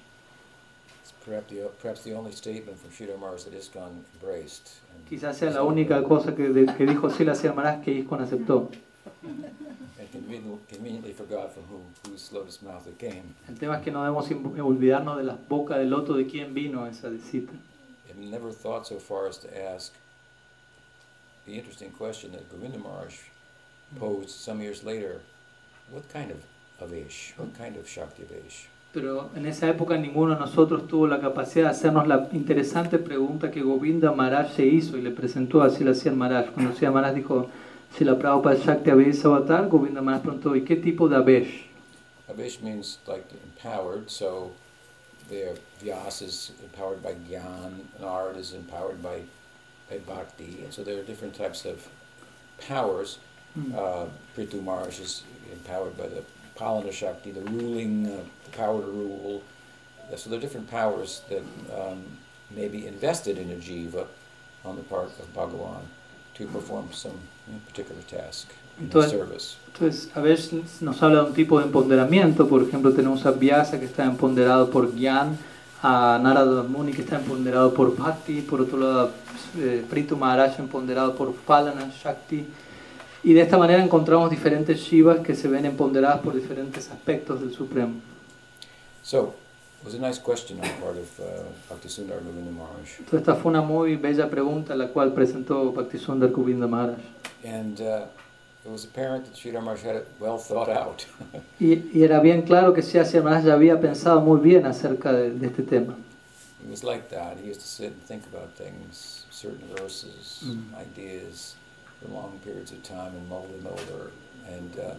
Perhaps 1.27 1.49
the, 1.49 1.69
perhaps 1.81 2.03
the 2.03 2.13
only 2.13 2.31
statement 2.31 2.77
from 2.79 3.19
Maharaj 3.19 3.43
that 3.43 3.53
ISKCON 3.53 4.03
embraced. 4.13 4.69
And, 4.93 5.05
Quizás 5.09 5.35
sea 5.37 5.49
la 5.49 5.63
única 5.63 6.01
cosa 6.03 6.33
que, 6.33 6.47
de- 6.49 6.73
que 6.73 6.85
dijo 6.85 7.09
Siddhar 7.09 7.53
Maharaj 7.53 7.83
que 7.83 7.91
ISKCON 7.91 8.21
aceptó. 8.21 8.71
and 9.23 10.11
conveniently, 10.11 10.57
conveniently 10.69 11.11
forgot 11.13 11.53
from 11.53 11.63
whom, 11.63 11.83
whose 12.05 12.31
lotus 12.31 12.61
mouth 12.61 12.87
it 12.87 12.97
came. 12.97 13.23
El 13.49 13.55
tema 13.55 13.75
es 13.77 13.83
que 13.83 13.91
no 13.91 14.03
debemos 14.03 14.25
olvidarnos 14.31 15.17
de 15.17 15.23
las 15.23 15.37
bocas 15.49 15.77
del 15.79 15.89
loto 15.89 16.13
de 16.13 16.25
quién 16.27 16.53
vino 16.53 16.85
esa 16.85 17.09
cita. 17.17 17.51
Never 18.17 18.51
thought 18.51 18.87
so 18.87 18.97
far 18.97 19.27
as 19.27 19.37
to 19.39 19.47
ask 19.55 19.93
the 21.45 21.53
interesting 21.53 21.91
question 21.91 22.31
that 22.31 22.49
Govinda 22.49 22.79
Maharaj 22.79 23.15
posed 23.99 24.29
some 24.31 24.59
years 24.61 24.83
later. 24.83 25.21
What 25.91 26.07
kind 26.11 26.31
of 26.31 26.37
Avesh? 26.81 27.33
What 27.37 27.53
kind 27.57 27.75
of 27.77 27.87
Shakti 27.87 28.23
Avesh? 28.23 28.67
Pero 28.97 29.29
en 29.35 29.45
esa 29.45 29.69
época 29.69 29.95
ninguno 29.95 30.33
de 30.33 30.39
nosotros 30.39 30.87
tuvo 30.87 31.05
la 31.05 31.21
capacidad 31.21 31.65
de 31.65 31.69
hacernos 31.69 32.07
la 32.07 32.29
interesante 32.31 32.97
pregunta 32.97 33.51
que 33.51 33.61
Govinda 33.61 34.11
Maharaj 34.11 34.55
se 34.55 34.65
hizo 34.65 34.97
y 34.97 35.03
le 35.03 35.11
presentó 35.11 35.61
a 35.61 35.69
Silasia 35.69 36.11
Maharaj. 36.11 36.49
Cuando 36.49 36.71
Silasia 36.71 36.89
Maharaj 36.89 37.13
dijo, 37.13 37.47
si 37.95 38.03
la 38.03 38.17
Prabhupada 38.17 38.55
Shakti 38.55 38.89
Avesh 38.89 39.23
Avatar, 39.23 39.67
Govinda 39.67 40.01
Maharaj 40.01 40.23
preguntó, 40.23 40.55
¿y 40.55 40.63
qué 40.63 40.77
tipo 40.77 41.07
de 41.07 41.15
Avesh? 41.15 41.67
Avish 42.27 42.59
means 42.63 42.97
like 43.05 43.23
empowered, 43.45 44.09
so 44.09 44.49
their 45.29 45.53
Vyas 45.79 46.23
is 46.23 46.53
empowered 46.63 47.03
by 47.03 47.13
Gyan, 47.29 47.73
Nard 48.01 48.35
is 48.35 48.53
empowered 48.53 49.03
by, 49.03 49.21
by 49.91 49.99
Bhakti, 50.07 50.63
and 50.63 50.73
so 50.73 50.83
there 50.83 50.99
are 50.99 51.03
different 51.03 51.35
types 51.35 51.65
of 51.65 51.87
powers. 52.67 53.19
Mm. 53.55 53.75
Uh, 53.75 54.07
Prithu 54.35 54.63
Maharaj 54.63 54.99
is 54.99 55.21
empowered 55.53 55.95
by 55.95 56.07
the 56.07 56.23
Palana 56.57 56.91
Shakti, 56.91 57.29
the 57.31 57.41
ruling, 57.41 58.07
uh, 58.07 58.23
the 58.49 58.57
power 58.57 58.81
to 58.81 58.87
rule. 58.87 59.41
So 60.15 60.29
there 60.29 60.37
are 60.37 60.41
different 60.41 60.69
powers 60.69 61.21
that 61.29 61.43
um, 61.75 62.03
may 62.55 62.69
be 62.69 62.87
invested 62.87 63.37
in 63.37 63.51
a 63.51 63.55
jiva 63.55 64.05
on 64.63 64.75
the 64.77 64.83
part 64.83 65.09
of 65.19 65.33
Bhagavan 65.33 65.83
to 66.35 66.45
perform 66.47 66.91
some 66.93 67.17
particular 67.67 68.01
task 68.03 68.47
Entonces- 68.81 69.11
service. 69.11 69.57
Entonces, 69.73 70.09
a 70.15 70.21
veces 70.21 70.81
nos 70.81 71.01
habla 71.03 71.21
de 71.23 71.27
un 71.29 71.33
tipo 71.33 71.59
de 71.59 71.65
empoderamiento. 71.65 72.47
Por 72.47 72.63
ejemplo, 72.63 72.93
tenemos 72.93 73.25
a 73.25 73.31
Vyasa 73.31 73.79
que 73.79 73.85
está 73.85 74.05
empoderado 74.05 74.71
por 74.71 74.91
Gyan, 74.95 75.37
a 75.83 76.19
Narada 76.21 76.63
Muni 76.63 76.93
que 76.93 77.03
está 77.03 77.17
empoderado 77.17 77.73
por 77.73 77.95
Bhakti, 77.95 78.41
por 78.41 78.61
otro 78.61 78.79
lado, 78.79 79.11
eh, 79.57 79.85
Prithu 79.87 80.17
Maharaj 80.17 80.59
empoderado 80.59 81.15
por 81.15 81.33
Phalana 81.35 81.91
Shakti. 82.03 82.45
Y 83.23 83.33
de 83.33 83.41
esta 83.41 83.57
manera 83.57 83.83
encontramos 83.83 84.31
diferentes 84.31 84.79
Shivas 84.79 85.19
que 85.19 85.35
se 85.35 85.47
ven 85.47 85.65
empoderadas 85.65 86.21
por 86.21 86.33
diferentes 86.33 86.89
aspectos 86.89 87.41
del 87.41 87.51
Supremo. 87.53 87.95
So 89.07 89.33
it 89.79 89.85
was 89.85 89.93
a 89.93 89.99
nice 89.99 90.19
question 90.19 90.59
on 90.59 90.67
the 90.67 90.73
part 90.81 90.97
of 90.97 91.19
uh, 91.21 91.23
Bhaktisundar 91.73 92.19
Govinda 92.25 92.51
Maharaj. 92.51 92.99
Esta 93.13 93.35
fue 93.35 93.51
una 93.51 93.61
muy 93.61 93.95
bella 93.95 94.29
pregunta 94.29 94.75
la 94.75 94.87
cual 94.89 95.13
presentó 95.13 95.71
Bhaktisundar 95.71 96.29
Govinda 96.31 96.67
Maharaj. 96.67 96.97
And 97.45 97.79
uh, 97.79 98.05
it 98.65 98.69
was 98.69 98.83
apparent 98.83 99.23
that 99.23 99.33
Sridhar 99.35 99.61
Maharaj 99.63 99.83
had 99.83 99.95
it 99.95 100.07
well 100.19 100.37
thought 100.37 100.67
out. 100.67 101.05
Y, 101.61 101.89
y 101.93 102.03
era 102.03 102.19
bien 102.19 102.41
claro 102.41 102.73
que 102.73 102.81
Siddhartha 102.81 103.21
Maharaj 103.21 103.45
ya 103.45 103.53
había 103.53 103.79
pensado 103.79 104.19
muy 104.19 104.41
bien 104.41 104.65
acerca 104.65 105.13
de, 105.13 105.29
de 105.31 105.47
este 105.47 105.63
tema. 105.63 105.95
He 106.61 106.69
was 106.69 106.83
like 106.83 107.07
that. 107.09 107.37
He 107.41 107.47
used 107.49 107.61
to 107.61 107.67
sit 107.67 107.93
and 107.93 108.01
think 108.03 108.23
about 108.33 108.49
things, 108.57 109.25
certain 109.31 109.69
verses, 109.79 110.41
Mm. 110.43 110.75
ideas, 110.81 111.55
for 112.01 112.09
long 112.13 112.37
periods 112.43 112.73
of 112.73 112.83
time 112.83 113.15
and 113.15 113.29
mull 113.29 113.47
them 113.55 113.67
over. 113.71 114.11
And 114.49 114.77
uh, 114.77 114.95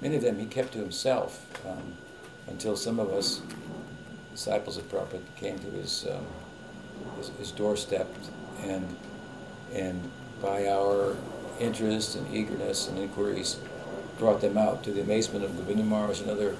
many 0.00 0.16
of 0.16 0.22
them 0.22 0.38
he 0.38 0.46
kept 0.46 0.72
to 0.72 0.78
himself 0.78 1.44
um, 1.66 1.92
until 2.46 2.76
some 2.76 2.98
of 2.98 3.12
us, 3.12 3.42
disciples 4.32 4.76
of 4.76 4.90
Prabhupada, 4.90 5.20
came 5.36 5.58
to 5.58 5.70
his, 5.70 6.06
um, 6.10 6.24
his, 7.18 7.30
his 7.38 7.50
doorstep 7.52 8.08
and, 8.62 8.86
and 9.72 10.00
by 10.42 10.68
our 10.68 11.16
interest 11.60 12.16
and 12.16 12.34
eagerness 12.34 12.88
and 12.88 12.98
inquiries 12.98 13.58
brought 14.18 14.40
them 14.40 14.56
out 14.58 14.82
to 14.84 14.92
the 14.92 15.00
amazement 15.00 15.44
of 15.44 15.56
Govinda 15.56 15.84
Maharaj 15.84 16.20
and 16.20 16.30
other 16.30 16.54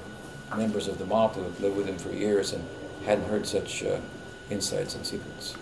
members 0.57 0.89
of 0.89 0.99
the 0.99 1.07
Malta 1.07 1.41
who 1.41 1.45
had 1.45 1.61
lived 1.61 1.77
with 1.77 1.87
him 1.87 1.99
for 1.99 2.11
years 2.11 2.53
and 2.53 2.65
hadn't 3.07 3.29
heard 3.29 3.47
such 3.47 3.85
uh, 3.85 3.99
insights 4.51 4.95
and 4.95 5.05
secrets. 5.07 5.55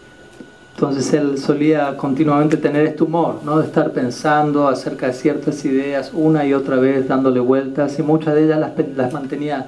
Entonces 0.75 1.13
él 1.13 1.39
solía 1.39 1.97
continuamente 1.99 2.57
tener 2.57 2.87
este 2.87 3.05
humor, 3.05 3.41
¿no? 3.45 3.59
de 3.59 3.67
estar 3.67 3.93
pensando 3.93 4.69
acerca 4.69 5.07
de 5.07 5.13
ciertas 5.13 5.65
ideas 5.65 6.11
una 6.15 6.47
y 6.47 6.55
otra 6.55 6.77
vez, 6.77 7.07
dándole 7.07 7.41
vueltas, 7.41 7.99
y 7.99 8.03
muchas 8.03 8.35
de 8.35 8.45
ellas 8.47 8.59
las, 8.59 8.73
las 8.97 9.13
mantenía 9.13 9.67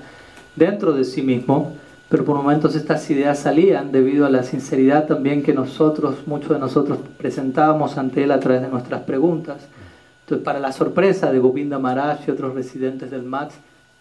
dentro 0.57 0.93
de 0.93 1.05
sí 1.05 1.23
mismo, 1.23 1.77
pero 2.09 2.25
por 2.25 2.37
momentos 2.37 2.77
estas 2.77 3.09
ideas 3.11 3.39
salían 3.39 3.91
debido 3.91 4.27
a 4.27 4.31
la 4.31 4.43
sinceridad 4.45 5.07
también 5.07 5.43
que 5.43 5.53
nosotros, 5.53 6.27
muchos 6.27 6.51
de 6.51 6.59
nosotros 6.59 6.99
presentábamos 7.19 7.99
ante 7.99 8.25
él 8.25 8.31
a 8.31 8.41
través 8.41 8.63
de 8.63 8.69
nuestras 8.69 9.03
preguntas. 9.03 9.63
Entonces, 10.21 10.45
para 10.45 10.61
la 10.61 10.73
sorpresa 10.73 11.33
de 11.33 11.39
Govinda 11.39 11.79
Maharaj 11.79 12.21
y 12.27 12.31
otros 12.31 12.55
residentes 12.55 13.11
del 13.11 13.25
MAT, 13.25 13.53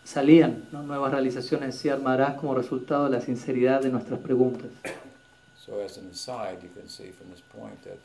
salían 0.03 0.63
¿no? 0.71 0.83
nuevas 0.83 1.11
realizaciones 1.11 1.67
de 1.67 1.71
Siddhartha 1.73 2.03
Maharaj 2.03 2.35
como 2.37 2.55
resultado 2.55 3.05
de 3.05 3.11
la 3.11 3.21
sinceridad 3.21 3.81
de 3.81 3.89
nuestras 3.89 4.19
preguntas. 4.19 4.67
So, 5.65 5.81
as 5.81 5.97
an 5.97 6.09
aside, 6.11 6.61
you 6.61 6.69
can 6.75 6.89
see 6.89 7.11
from 7.11 7.29
this 7.31 7.41
point 7.41 7.81
that 7.83 7.97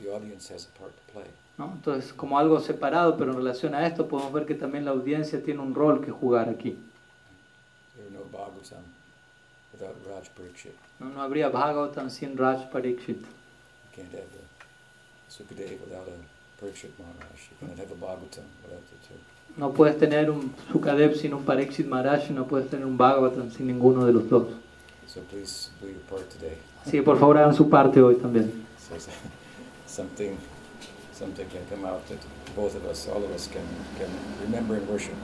the 0.00 0.10
audience 0.10 0.52
has 0.52 0.66
a 0.66 0.78
part 0.78 0.92
to 0.92 1.12
play. 1.12 1.26
¿no? 1.58 1.72
Entonces, 1.74 2.12
como 2.12 2.38
algo 2.38 2.58
separado, 2.60 3.16
pero 3.16 3.32
en 3.32 3.36
relación 3.36 3.74
a 3.74 3.86
esto, 3.86 4.08
podemos 4.08 4.32
ver 4.32 4.46
que 4.46 4.54
también 4.54 4.86
la 4.86 4.92
audiencia 4.92 5.42
tiene 5.42 5.60
un 5.60 5.74
rol 5.74 6.04
que 6.04 6.10
jugar 6.10 6.48
aquí. 6.48 6.78
There 8.32 8.40
Bhagavatam 8.40 8.82
without 9.72 9.96
Raj 10.08 10.30
Parikshit. 10.34 10.74
No, 11.00 11.08
no 11.08 11.20
habría 11.20 11.50
Bhagavatam 11.50 12.10
sin 12.10 12.36
Raj 12.36 12.70
Parikshit. 12.70 13.20
You 13.20 13.92
can't 13.94 14.12
have 14.12 14.28
the 14.32 14.42
Sukadev 15.30 15.80
without 15.80 16.08
a 16.08 16.62
Parikshit 16.64 16.90
Maharaj. 16.98 17.40
You 17.50 17.56
cannot 17.60 17.78
have 17.78 17.90
a 17.90 17.94
Bhagavatam 17.94 18.44
without 18.62 18.82
the 18.90 19.06
two. 19.06 19.18
No 19.56 19.72
puedes 19.72 19.98
tener 19.98 20.30
un 20.30 20.52
Sukadev 20.72 21.16
sin 21.16 21.34
un 21.34 21.44
Parikshit 21.44 21.86
Maharaj 21.86 22.30
no 22.30 22.44
puedes 22.46 22.68
tener 22.70 22.86
un 22.86 22.96
Bhagavatam 22.96 23.50
sin 23.50 23.66
ninguno 23.66 24.04
de 24.06 24.12
los 24.12 24.28
dos. 24.28 24.48
So 25.06 25.20
please 25.22 25.70
do 25.80 25.86
your 25.86 26.00
part 26.08 26.28
today. 26.30 26.56
Así 26.84 26.92
que 26.92 27.02
por 27.02 27.18
favor 27.18 27.38
hagan 27.38 27.54
su 27.54 27.68
parte 27.68 28.00
hoy 28.00 28.16
también. 28.16 28.50
So 28.78 28.96
something, 29.86 30.36
something 31.12 31.46
can 31.48 31.64
come 31.70 31.84
out 31.84 32.06
that 32.08 32.18
both 32.54 32.74
of 32.74 32.84
us, 32.86 33.08
all 33.08 33.22
of 33.22 33.30
us, 33.32 33.48
can, 33.48 33.62
can 33.98 34.10
remember 34.42 34.76
and 34.76 34.88
worship. 34.88 35.14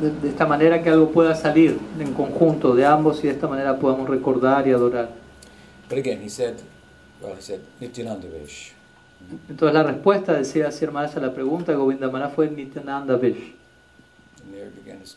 De, 0.00 0.10
de 0.10 0.28
esta 0.28 0.46
manera 0.46 0.82
que 0.82 0.90
algo 0.90 1.10
pueda 1.10 1.34
salir 1.34 1.78
en 1.98 2.12
conjunto 2.12 2.74
de 2.74 2.84
ambos 2.84 3.20
y 3.24 3.28
de 3.28 3.32
esta 3.34 3.48
manera 3.48 3.78
podamos 3.78 4.08
recordar 4.08 4.66
y 4.68 4.72
adorar. 4.72 5.08
But 5.88 5.98
again, 5.98 6.20
he 6.22 6.28
said, 6.28 6.54
well, 7.22 7.34
he 7.34 7.40
said 7.42 7.60
Nityananda 7.80 8.28
Vesh. 8.28 8.72
Entonces 9.48 9.72
la 9.74 9.82
respuesta 9.82 10.34
de 10.34 10.44
Sri 10.44 10.60
Asir 10.62 10.90
Maharaj 10.92 11.16
a 11.16 11.20
la 11.20 11.32
pregunta 11.32 11.72
de 11.72 11.78
Govinda 11.78 12.10
Maharaj 12.10 12.34
fue 12.34 12.50
Nityananda 12.50 13.16
Vish. 13.16 13.54
And 14.44 14.52
there 14.54 14.70
began 14.84 14.98
to 14.98 15.04
s- 15.04 15.16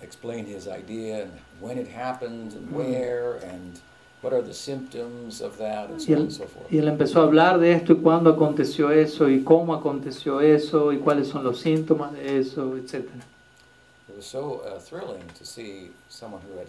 explain 0.00 0.46
his 0.46 0.66
idea 0.66 1.24
and 1.24 1.32
when 1.60 1.76
it 1.78 1.88
happened 1.88 2.54
and 2.54 2.70
Mm. 2.70 2.76
where 2.76 3.34
and 3.42 3.78
what 4.22 4.32
are 4.32 4.42
the 4.42 4.54
symptoms 4.54 5.42
of 5.42 5.58
that 5.58 5.90
and 5.90 6.00
so 6.00 6.10
Y 6.10 6.14
on 6.14 6.18
él, 6.20 6.22
and 6.24 6.32
so 6.32 6.44
forth. 6.44 6.72
y 6.72 6.78
él 6.78 6.88
empezó 6.88 7.20
a 7.20 7.24
hablar 7.24 7.58
de 7.58 7.72
esto 7.72 7.92
y 7.92 7.96
cuándo 7.96 8.30
aconteció 8.30 8.90
eso 8.90 9.28
y 9.28 9.42
cómo 9.44 9.74
aconteció 9.74 10.40
eso 10.40 10.92
y 10.94 10.96
cuáles 10.98 11.28
son 11.28 11.44
los 11.44 11.60
síntomas 11.60 12.14
de 12.14 12.38
eso, 12.38 12.76
etc. 12.78 13.04
It 14.18 14.22
was 14.22 14.26
so 14.26 14.62
uh, 14.66 14.80
thrilling 14.80 15.22
to 15.38 15.44
see 15.46 15.92
someone 16.08 16.40
who 16.42 16.58
had 16.58 16.66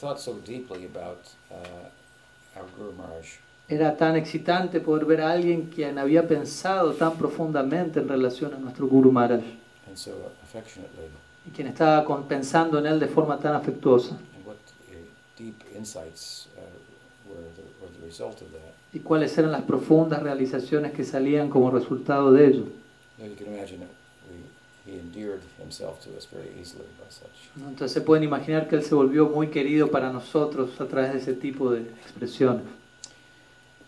thought 0.00 0.18
so 0.18 0.38
deeply 0.46 0.86
about 0.86 1.20
uh, 1.52 2.56
our 2.58 2.64
Guru 2.78 2.92
Maharaj 2.96 3.26
Era 3.68 3.94
tan 3.94 4.16
excitante 4.16 4.80
poder 4.80 5.04
ver 5.04 5.20
a 5.20 5.32
alguien 5.32 5.66
quien 5.66 5.98
había 5.98 6.26
pensado 6.26 6.94
tan 6.94 7.18
profundamente 7.18 8.00
en 8.00 8.08
relación 8.08 8.54
a 8.54 8.56
nuestro 8.56 8.86
Guru 8.86 9.12
Maharaj 9.12 9.42
and 9.86 9.96
so 9.98 10.12
affectionately 10.42 11.10
y 11.46 11.50
quien 11.50 11.68
estaba 11.68 12.06
con- 12.06 12.26
pensando 12.26 12.78
en 12.78 12.86
él 12.86 12.98
de 12.98 13.08
forma 13.08 13.38
tan 13.38 13.54
afectuosa. 13.54 14.12
and 14.36 14.46
what 14.46 14.56
uh, 14.88 14.94
deep 15.36 15.62
insights 15.76 16.48
were, 17.28 17.36
the, 17.54 17.64
were 17.84 17.92
the 18.00 18.06
result 18.06 18.40
of 18.40 18.50
that. 18.52 18.72
y 18.94 19.00
cuáles 19.00 19.36
eran 19.36 19.52
las 19.52 19.64
profundas 19.64 20.22
realizaciones 20.22 20.92
que 20.92 21.04
salían 21.04 21.50
como 21.50 21.70
resultado 21.70 22.32
de 22.32 22.46
ello. 22.46 22.64
Now 23.18 23.26
you 23.26 23.34
can 23.36 23.48
imagine 23.48 23.80
that 23.80 23.97
Entonces 27.56 27.92
se 27.92 28.00
pueden 28.00 28.24
imaginar 28.24 28.68
que 28.68 28.76
él 28.76 28.82
se 28.82 28.94
volvió 28.94 29.28
muy 29.28 29.48
querido 29.48 29.90
para 29.90 30.12
nosotros 30.12 30.80
a 30.80 30.86
través 30.86 31.12
de 31.12 31.18
ese 31.18 31.34
tipo 31.34 31.70
de 31.70 31.80
expresiones. 31.80 32.64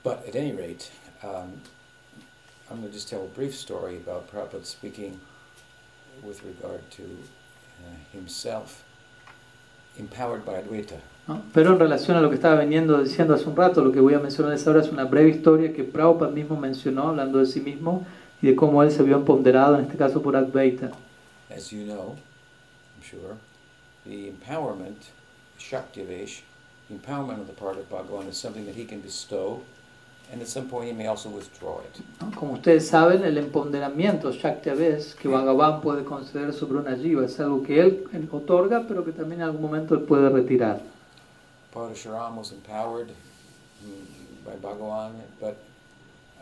But 0.03 0.27
at 0.27 0.35
any 0.35 0.53
rate, 0.53 0.91
um, 1.23 1.61
I'm 2.71 2.81
going 2.81 2.89
to 2.89 2.93
just 2.93 3.09
tell 3.09 3.23
a 3.23 3.37
brief 3.37 3.55
story 3.55 3.97
about 3.97 4.31
Prabhupada 4.31 4.65
speaking 4.65 5.21
with 6.23 6.43
regard 6.45 6.81
to 6.93 7.03
uh, 7.03 7.97
himself, 8.13 8.85
empowered 9.99 10.45
by 10.45 10.55
Advaita. 10.55 11.01
¿no? 11.29 11.43
Pero 11.53 11.73
en 11.73 11.79
relación 11.79 12.17
a 12.17 12.23
lo 12.23 12.31
que 12.31 12.37
estaba 12.37 12.55
veniendo 12.55 13.03
diciendo 13.03 13.35
hace 13.35 13.47
un 13.47 13.57
rato, 13.57 13.85
lo 13.85 13.93
que 13.93 14.01
voy 14.01 14.15
a 14.15 14.21
mencionarles 14.21 14.67
ahora 14.67 14.81
es 14.81 14.89
una 14.89 15.05
breve 15.05 15.31
historia 15.31 15.73
que 15.75 15.85
Prabhupada 15.85 16.31
mismo 16.31 16.57
mencionó 16.57 17.09
hablando 17.09 17.39
de 17.39 17.47
sí 17.47 17.61
mismo 17.61 18.07
y 18.43 18.49
de 18.49 18.57
cómo 18.57 18.83
él 18.83 18.91
se 18.91 19.03
vio 19.03 19.17
empoderado, 19.17 19.77
en 19.77 19.85
este 19.85 19.97
caso 19.97 20.23
por 20.23 20.37
Advaita. 20.37 20.91
As 21.51 21.71
you 21.71 21.85
know, 21.85 22.17
I'm 22.97 23.03
sure, 23.03 23.37
the 24.07 24.31
empowerment, 24.31 25.11
Shaktivesh, 25.59 26.43
the 26.89 26.95
empowerment 26.95 27.41
on 27.41 27.47
the 27.47 27.53
part 27.53 27.77
of 27.77 27.89
Bhagavan 27.91 28.29
is 28.29 28.37
something 28.37 28.65
that 28.67 28.75
he 28.75 28.85
can 28.85 29.01
bestow, 29.01 29.63
and 30.33 30.41
at 30.41 30.49
some 30.49 30.69
point 30.69 30.87
he 30.87 30.93
may 30.93 31.07
also 31.07 31.29
withdraw 31.29 31.81
it. 31.81 32.01
Como 32.37 32.55
ustedes 32.55 32.87
saben, 32.87 33.25
el 33.25 33.37
empoderamiento 33.37 34.33
Shaktiaves 34.33 35.15
que 35.17 35.29
Bhagavan 35.29 35.81
puede 35.81 36.05
conceder 36.05 36.53
sobre 36.53 36.79
una 36.79 36.97
jiva 36.97 37.25
es 37.25 37.39
algo 37.41 37.63
que 37.63 37.81
él 37.81 38.29
otorga, 38.31 38.87
pero 38.87 39.05
que 39.05 39.13
también 39.13 39.43
en 39.43 39.49
algún 39.49 39.63
momento 39.63 39.95
él 39.95 40.03
puede 40.03 40.29
retirar. 40.29 40.81
Parashuram 41.73 42.37
was 42.37 42.53
empowered 42.53 43.09
mm, 43.85 44.45
by 44.45 44.57
Bhagavan, 44.57 45.13
but 45.41 45.57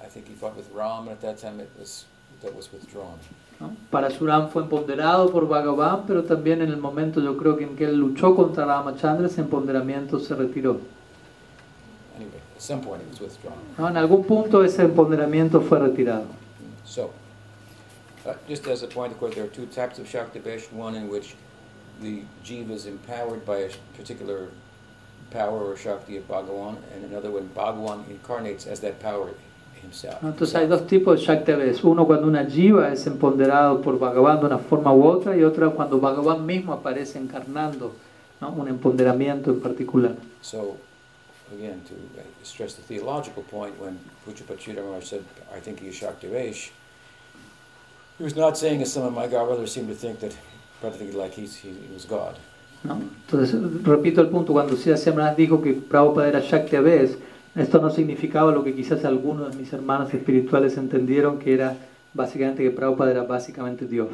I 0.03 0.07
think 0.07 0.29
he 0.29 0.35
fought 0.35 0.57
with 0.57 0.71
Ram, 0.73 1.09
and 1.09 1.11
at 1.11 1.21
that 1.21 1.39
time 1.39 1.61
it 1.61 1.71
was 1.79 2.05
that 2.43 2.55
was 2.55 2.71
withdrawn. 2.73 3.19
¿no? 3.61 3.73
Parasuram 3.91 4.51
fue 4.51 4.63
empoderado 4.63 5.31
por 5.33 5.47
Bhagavan, 5.47 6.05
pero 6.07 6.23
también 6.25 6.63
en 6.63 6.71
el 6.71 6.77
momento 6.77 7.21
yo 7.21 7.37
creo 7.37 7.57
que 7.57 7.65
en 7.65 7.77
que 7.77 7.85
él 7.85 7.97
luchó 7.97 8.37
contra 8.37 8.65
Ramachandra, 8.65 9.27
ese 9.27 9.41
empoderamiento 9.41 10.21
se 10.21 10.35
retiró. 10.35 10.81
Anyway, 12.17 12.41
at 12.55 12.63
some 12.63 12.81
point 12.81 13.03
it 13.03 13.11
was 13.11 13.21
withdrawn. 13.21 13.59
¿no? 13.77 13.89
En 13.89 13.97
algún 13.97 14.25
punto 14.25 14.63
ese 14.63 14.83
empoderamiento 14.83 15.61
fue 15.61 15.79
retirado. 15.79 16.27
So, 16.85 17.11
uh, 18.25 18.35
just 18.49 18.67
as 18.69 18.83
a 18.83 18.87
point, 18.87 19.13
of 19.13 19.19
course, 19.19 19.35
there 19.35 19.45
are 19.45 19.49
two 19.49 19.67
types 19.67 19.99
of 19.99 20.07
Shaktivesh. 20.07 20.73
One 20.73 20.95
in 20.95 21.09
which 21.09 21.35
the 22.01 22.23
jiva 22.45 22.71
is 22.71 22.87
empowered 22.87 23.45
by 23.45 23.59
a 23.59 23.71
particular 23.97 24.49
power 25.31 25.73
or 25.73 25.77
Shakti 25.77 26.17
of 26.17 26.27
Bhagavan, 26.29 26.79
and 26.95 27.05
another 27.05 27.31
when 27.31 27.49
Bhagavan 27.51 28.09
incarnates 28.09 28.67
as 28.67 28.81
that 28.81 29.01
power 29.01 29.31
himself. 29.83 30.17
Entonces 30.23 30.55
hay 30.57 30.67
dos 30.67 30.87
tipos 30.87 31.19
de 31.19 31.27
Shaktives. 31.27 31.85
Uno 31.85 32.07
cuando 32.07 32.27
una 32.27 32.45
jiva 32.45 32.93
es 32.93 33.07
empoderado 33.07 33.81
por 33.81 33.99
Bhagavan 33.99 34.41
de 34.41 34.47
una 34.47 34.59
forma 34.59 34.93
u 34.93 35.05
otra 35.05 35.37
y 35.37 35.43
otra 35.43 35.71
cuando 35.71 35.99
Bhagavan 35.99 36.45
mismo 36.45 36.73
aparece 36.73 37.19
encarnando 37.19 37.93
¿no? 38.41 38.51
un 38.51 38.69
empoderamiento 38.69 39.51
en 39.51 39.61
particular. 39.61 40.14
So, 40.41 40.77
again, 41.53 41.83
to 41.88 41.95
uh, 41.95 42.23
stress 42.43 42.75
the 42.75 42.83
theological 42.83 43.43
point, 43.45 43.79
when 43.81 43.99
Puchapachidamar 44.27 45.03
said, 45.03 45.25
I 45.55 45.61
think 45.61 45.81
he 45.81 45.88
is 45.88 45.95
Shaktivesh, 45.95 46.71
he 48.19 48.25
was 48.25 48.37
not 48.37 48.57
saying, 48.57 48.83
as 48.83 48.93
some 48.93 49.05
of 49.05 49.12
my 49.12 49.29
godbrothers 49.29 49.69
seem 49.69 49.87
to 49.88 49.95
think, 49.95 50.21
that 50.21 50.35
practically 50.81 51.12
like 51.12 51.33
he's, 51.35 51.57
he, 51.57 51.71
he 51.71 51.95
was 51.95 52.05
God. 52.05 52.37
¿no? 52.85 53.01
Entonces, 53.27 53.55
repito 53.83 54.21
el 54.21 54.29
punto, 54.29 54.53
cuando 54.53 54.77
Sri 54.77 54.97
Semras 54.97 55.37
dijo 55.37 55.62
que 55.62 55.73
Prabhupada 55.73 56.29
era 56.29 56.41
Shakti 56.41 56.77
esto 57.59 57.81
no 57.81 57.90
significaba 57.90 58.53
lo 58.53 58.62
que 58.64 58.75
quizás 58.75 59.05
algunos 59.05 59.51
de 59.51 59.57
mis 59.57 59.73
hermanos 59.73 60.12
espirituales 60.14 60.77
entendieron 60.77 61.38
que 61.38 61.55
era 61.55 61.77
básicamente 62.14 62.62
que 62.62 62.71
Prabhupada 62.71 63.11
era 63.11 63.23
básicamente 63.25 63.87
Dios. 63.87 64.09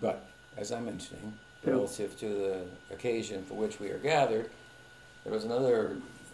But, 0.00 0.16
as 0.60 0.70
I'm 0.70 0.84
mentioning, 0.84 1.34
Pero- 1.64 1.76
relative 1.78 2.16
to 2.20 2.26
the 2.26 2.94
occasion 2.94 3.44
for 3.46 3.54
which 3.58 3.78
we 3.80 3.88
are 3.90 4.00
gathered, 4.02 4.46
there 5.24 5.34
was 5.34 5.44
another 5.44 5.90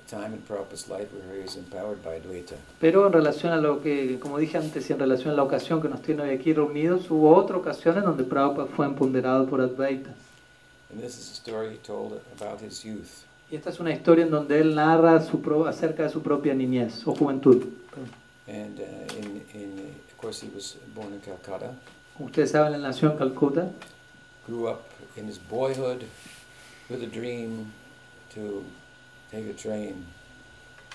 time 0.09 0.32
in 0.35 0.40
Prabhupada's 0.48 0.88
life 0.88 1.09
where 1.12 1.37
he 1.37 1.42
was 1.42 1.56
empowered 1.56 2.00
by 2.04 2.14
Advaita. 2.20 2.54
Pero 2.80 3.06
en 3.06 3.12
relación 3.12 3.52
a 3.52 3.56
lo 3.61 3.82
que, 3.82 4.18
como 4.20 4.38
dije 4.38 4.56
antes, 4.56 4.88
y 4.88 4.92
en 4.92 5.00
relación 5.00 5.32
a 5.32 5.37
la 5.37 5.42
ocasión 5.42 5.82
que 5.82 5.88
nos 5.88 6.00
tiene 6.00 6.22
hoy 6.22 6.30
aquí 6.30 6.52
reunidos, 6.52 7.11
hubo 7.11 7.35
otra 7.35 7.56
ocasión 7.56 7.98
en 7.98 8.04
donde 8.04 8.22
Prabhupada 8.22 8.68
fue 8.68 8.87
empoderado 8.87 9.46
por 9.46 9.61
Advaita. 9.61 10.11
And 10.92 11.02
this 11.02 11.18
is 11.18 11.32
a 11.32 11.35
story 11.35 11.70
he 11.72 11.78
told 11.85 12.20
about 12.40 12.61
his 12.61 12.85
youth. 12.85 13.25
Y 13.50 13.56
esta 13.56 13.70
es 13.70 13.78
una 13.80 13.92
historia 13.92 14.24
en 14.24 14.30
donde 14.30 14.61
él 14.61 14.74
narra 14.74 15.22
su 15.22 15.40
pro- 15.40 15.66
acerca 15.66 16.02
de 16.02 16.09
su 16.11 16.20
propia 16.22 16.52
niñez 16.54 17.06
o 17.06 17.14
juventud. 17.14 17.62
And 18.48 18.78
uh, 18.78 19.16
in, 19.18 19.42
in, 19.61 19.72
of 20.11 20.16
course, 20.20 20.44
he 20.44 20.50
was 20.54 20.76
born 20.94 21.12
in 21.14 21.20
Calcutta, 21.20 21.72
Como 22.16 22.26
ustedes 22.26 22.50
saben, 22.52 22.74
él 22.74 22.82
nació 22.82 23.11
en 23.12 23.18
Calcuta, 23.18 23.70
grew 24.46 24.68
up 24.68 24.80
in 25.16 25.28
his 25.28 25.38
boyhood 25.50 26.02
with 26.88 27.02
a 27.02 27.06
dream 27.06 27.66
to 28.35 28.62
take 29.30 29.48
a 29.50 29.54
train 29.54 30.04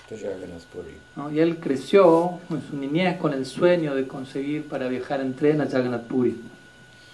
to 0.08 0.16
Jagannath 0.16 0.64
Puri. 0.72 0.96
¿no? 1.16 1.30
y 1.30 1.40
él 1.40 1.58
creció 1.60 2.40
en 2.50 2.62
su 2.68 2.76
niñez 2.76 3.18
con 3.18 3.32
el 3.34 3.46
sueño 3.46 3.94
de 3.94 4.06
conseguir 4.08 4.66
para 4.68 4.88
viajar 4.88 5.20
en 5.20 5.34
tren 5.34 5.60
a 5.60 5.66
Jagannath 5.66 6.06
Puri, 6.06 6.40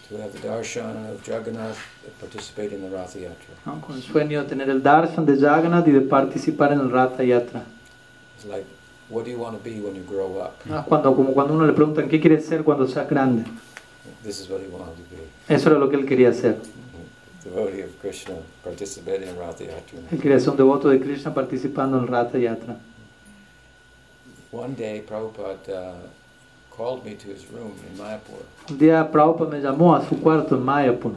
to 0.08 0.16
have 0.16 0.32
the 0.32 0.38
darshan 0.38 1.10
of 1.10 1.22
Jagannath, 1.22 1.78
participate 2.18 2.72
in 2.72 2.82
the 2.82 2.88
Rath 2.88 3.14
Yatra. 3.14 3.54
¿no? 3.66 3.80
con 3.80 3.96
el 3.96 4.02
sueño 4.02 4.42
de 4.42 4.48
tener 4.48 4.70
el 4.70 4.82
darshan 4.82 5.26
de 5.26 5.36
Jagannath 5.36 5.86
y 5.86 5.92
de 5.92 6.00
participar 6.00 6.72
en 6.72 6.80
el 6.80 6.90
Ratha 6.90 7.22
Yatra. 7.22 7.62
It's 8.36 8.46
like, 8.46 8.66
what 9.10 9.24
do 9.24 9.30
you 9.30 9.38
want 9.38 9.56
to 9.56 9.62
be 9.62 9.80
when 9.80 9.94
you 9.94 10.04
grow 10.04 10.40
up? 10.40 10.64
¿no? 10.64 10.84
Cuando, 10.84 11.14
como 11.14 11.34
cuando 11.34 11.54
uno 11.54 11.66
le 11.66 11.74
preguntan 11.74 12.08
qué 12.08 12.20
quieres 12.20 12.46
ser 12.46 12.64
cuando 12.64 12.86
seas 12.88 13.08
grande. 13.08 13.44
This 14.22 14.40
is 14.40 14.48
what 14.48 14.60
he 14.60 14.68
wanted 14.68 14.96
to 14.96 15.02
be. 15.14 15.54
Eso 15.54 15.68
era 15.68 15.78
lo 15.78 15.90
que 15.90 15.96
él 15.96 16.06
quería 16.06 16.30
hacer. 16.30 16.56
Devotee 17.44 17.82
of 17.82 17.98
Krishna, 18.00 18.34
participating 18.64 19.28
in 19.28 19.38
Rath 19.38 19.60
Yatra. 19.60 20.00
Él 20.10 20.18
quería 20.20 20.40
ser 20.40 20.50
un 20.50 20.56
devoto 20.56 20.88
de 20.88 21.00
Krishna 21.00 21.34
participando 21.34 21.98
en 21.98 22.06
Ratha 22.06 22.38
Yatra. 22.38 22.78
One 24.50 24.74
day, 24.74 25.02
Prabhupada 25.02 25.58
uh, 25.68 26.08
called 26.78 27.04
me 27.04 27.14
to 27.14 27.26
his 27.28 27.44
room 27.50 27.72
in 27.90 27.98
Mayapur, 27.98 28.44
Un 28.70 28.78
día 28.78 29.10
Prabhupada 29.10 29.50
me 29.50 29.60
llamó 29.60 29.96
a 29.96 30.08
su 30.08 30.14
cuarto 30.20 30.54
en 30.54 30.64
Mayapur. 30.64 31.12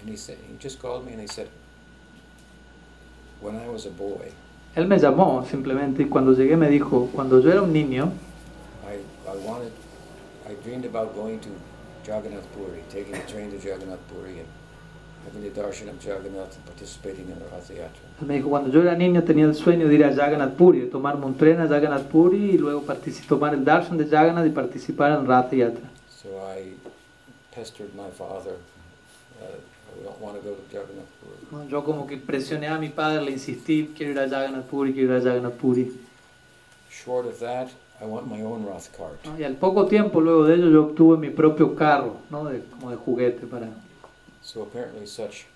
And 0.00 0.08
he 0.08 0.16
said, 0.16 0.38
he 0.48 0.56
just 0.58 0.80
called 0.80 1.04
me 1.04 1.12
and 1.12 1.20
he 1.20 1.26
said, 1.26 1.48
when 3.40 3.56
I 3.56 3.68
was 3.68 3.86
a 3.86 3.90
boy, 3.90 4.30
Él 4.76 4.86
me 4.86 4.98
llamó 4.98 5.44
simplemente 5.44 6.02
y 6.02 6.08
cuando 6.08 6.32
llegué 6.32 6.56
me 6.56 6.68
dijo, 6.68 7.10
cuando 7.12 7.40
yo 7.40 7.50
era 7.50 7.62
un 7.62 7.72
niño, 7.72 8.12
I, 8.86 9.00
I 9.28 9.36
wanted, 9.44 9.72
I 10.48 10.54
dreamed 10.62 10.84
about 10.84 11.14
going 11.16 11.40
to 11.40 11.48
Jagannath 12.04 12.46
Puri, 12.54 12.84
taking 12.88 13.14
train 13.26 13.50
to 13.50 13.58
Jagannath 13.58 14.06
Puri 14.08 14.38
and 14.38 14.48
me 18.26 18.34
dijo, 18.34 18.48
cuando 18.48 18.70
yo 18.70 18.82
era 18.82 18.94
niño 18.94 19.22
tenía 19.24 19.44
el 19.44 19.54
sueño 19.54 19.88
de 19.88 19.94
ir 19.94 20.04
a 20.04 20.14
Jagannath 20.14 20.54
Puri, 20.54 20.80
de 20.80 20.86
tomarme 20.86 21.26
un 21.26 21.36
tren 21.36 21.60
a 21.60 21.68
Jagannath 21.68 22.06
Puri 22.06 22.52
y 22.52 22.58
luego 22.58 22.84
tomar 23.28 23.54
el 23.54 23.64
darshan 23.64 23.98
de 23.98 24.06
Jagannath 24.06 24.46
y 24.46 24.50
participar 24.50 25.18
en 25.18 25.26
Ratha 25.26 25.56
Yatra. 25.56 25.90
So 26.08 26.28
I 26.38 26.74
pestered 27.54 27.94
my 27.94 28.10
father, 28.16 28.54
uh, 29.40 29.44
I 29.44 30.04
don't 30.04 30.20
want 30.20 30.36
to 30.36 30.42
go 30.42 30.54
to 30.54 30.62
Jagannath 30.70 31.10
Puri. 31.20 31.68
Yo 31.68 31.84
como 31.84 32.06
que 32.06 32.16
presioné 32.16 32.68
a 32.68 32.78
mi 32.78 32.88
padre, 32.88 33.22
le 33.24 33.32
insistí, 33.32 33.92
quiero 33.96 34.12
ir 34.12 34.18
a 34.18 34.28
Jagannath 34.28 34.66
Puri, 34.66 34.92
quiero 34.92 35.16
ir 35.16 35.20
a 35.20 35.24
Jagannath 35.24 35.54
Puri. 35.54 35.92
Short 36.90 37.26
of 37.26 37.38
that, 37.40 37.68
I 38.00 38.04
want 38.04 38.26
my 38.26 38.42
own 38.42 38.66
Rath 38.66 38.88
cart. 38.96 39.24
¿no? 39.24 39.38
Y 39.38 39.44
al 39.44 39.54
poco 39.54 39.86
tiempo 39.86 40.20
luego 40.20 40.44
de 40.44 40.54
ello 40.54 40.70
yo 40.70 40.82
obtuve 40.84 41.16
mi 41.16 41.30
propio 41.30 41.74
carro, 41.74 42.16
¿no? 42.30 42.44
de, 42.44 42.62
como 42.64 42.90
de 42.90 42.96
juguete 42.96 43.46
para... 43.46 43.68
So 44.46 44.62
apparently 44.62 45.06
such 45.08 45.46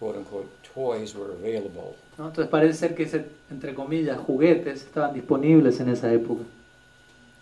quote 0.00 0.16
unquote 0.16 0.48
toys 0.74 1.14
were 1.14 1.32
available. 1.32 1.94
¿no? 2.16 2.28
Entonces 2.28 2.48
parece 2.50 2.72
ser 2.78 2.94
que 2.94 3.02
ese, 3.02 3.26
entre 3.50 3.74
comillas, 3.74 4.18
juguetes 4.18 4.82
estaban 4.84 5.12
disponibles 5.12 5.78
en 5.80 5.90
esa 5.90 6.10
época. 6.10 6.42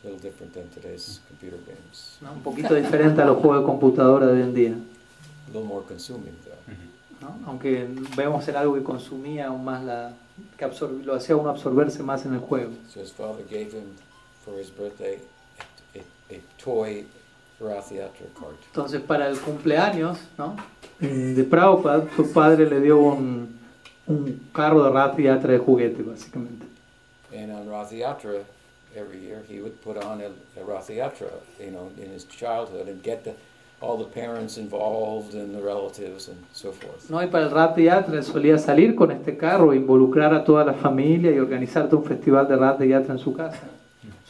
A 0.03 0.09
little 0.09 0.21
different 0.21 0.53
than 0.53 0.69
today's 0.71 1.21
computer 1.29 1.59
games. 1.65 2.19
¿no? 2.21 2.33
Un 2.33 2.43
poquito 2.43 2.75
diferente 2.75 3.23
a 3.23 3.25
los 3.27 3.39
juegos 3.39 3.61
de 3.61 3.67
computadora 3.67 4.27
de 4.27 4.33
hoy 4.33 4.43
en 4.43 4.55
día. 4.55 4.73
A 4.73 5.47
little 5.53 5.63
more 5.65 5.85
consuming 5.87 6.35
though. 6.45 6.75
¿no? 7.21 7.39
Aunque 7.47 7.87
vemos 8.17 8.45
ser 8.45 8.57
algo 8.57 8.75
que 8.75 8.83
consumía 8.83 9.47
aún 9.47 9.65
más 9.65 9.85
la... 9.85 10.13
que 10.59 10.65
absor- 10.65 11.05
lo 11.05 11.15
hacía 11.15 11.37
uno 11.37 11.51
absorberse 11.51 12.03
más 12.03 12.25
en 12.27 12.35
el 12.35 12.41
juego. 12.41 12.73
So 12.93 13.01
his 13.01 13.13
father 13.13 13.45
gave 13.49 13.71
him 13.73 13.95
for 14.45 14.59
his 14.59 14.71
birthday 14.77 15.19
a, 15.95 15.99
a, 15.99 16.37
a 16.37 16.41
toy. 16.65 17.07
Entonces 17.61 19.01
para 19.03 19.29
el 19.29 19.39
cumpleaños 19.39 20.19
¿no? 20.39 20.57
Eh, 21.01 21.07
de 21.07 21.45
Prabhupada, 21.45 22.05
su 22.17 22.33
padre 22.33 22.69
le 22.69 22.81
dio 22.81 22.99
un, 22.99 23.59
un 24.07 24.41
carro 24.53 24.83
de 24.85 24.91
Rath 24.91 25.19
Yatra 25.19 25.53
de 25.53 25.59
juguete, 25.59 26.03
básicamente. 26.03 26.67
And 27.33 27.53
on 27.53 27.69
Rath 27.69 27.93
Yatra, 27.93 28.43
every 28.97 29.21
year 29.21 29.43
he 29.49 29.61
would 29.61 29.81
put 29.83 29.97
on 30.03 30.21
a, 30.21 30.31
a 30.61 30.65
Rath 30.65 30.89
Yatra, 30.89 31.31
you 31.59 31.71
know, 31.71 31.91
in 31.97 32.11
his 32.11 32.25
childhood 32.25 32.89
and 32.89 33.03
get 33.03 33.25
the, 33.25 33.35
all 33.81 33.97
the 33.97 34.05
parents 34.05 34.57
involved 34.57 35.35
and 35.35 35.55
the 35.55 35.63
relatives 35.63 36.29
and 36.29 36.39
so 36.53 36.73
forth. 36.73 37.09
¿no? 37.11 37.23
Y 37.23 37.27
para 37.27 37.45
el 37.45 37.51
Rath 37.51 37.77
Yatra 37.77 38.23
solía 38.23 38.59
salir 38.59 38.95
con 38.95 39.11
este 39.11 39.37
carro, 39.37 39.75
involucrar 39.75 40.35
a 40.35 40.45
toda 40.45 40.65
la 40.65 40.75
familia 40.75 41.31
y 41.31 41.39
organizar 41.39 41.89
todo 41.89 42.01
un 42.01 42.07
festival 42.07 42.49
de 42.49 42.57
Rath 42.57 42.81
Yatra 42.81 43.13
en 43.13 43.19
su 43.19 43.35
casa, 43.35 43.69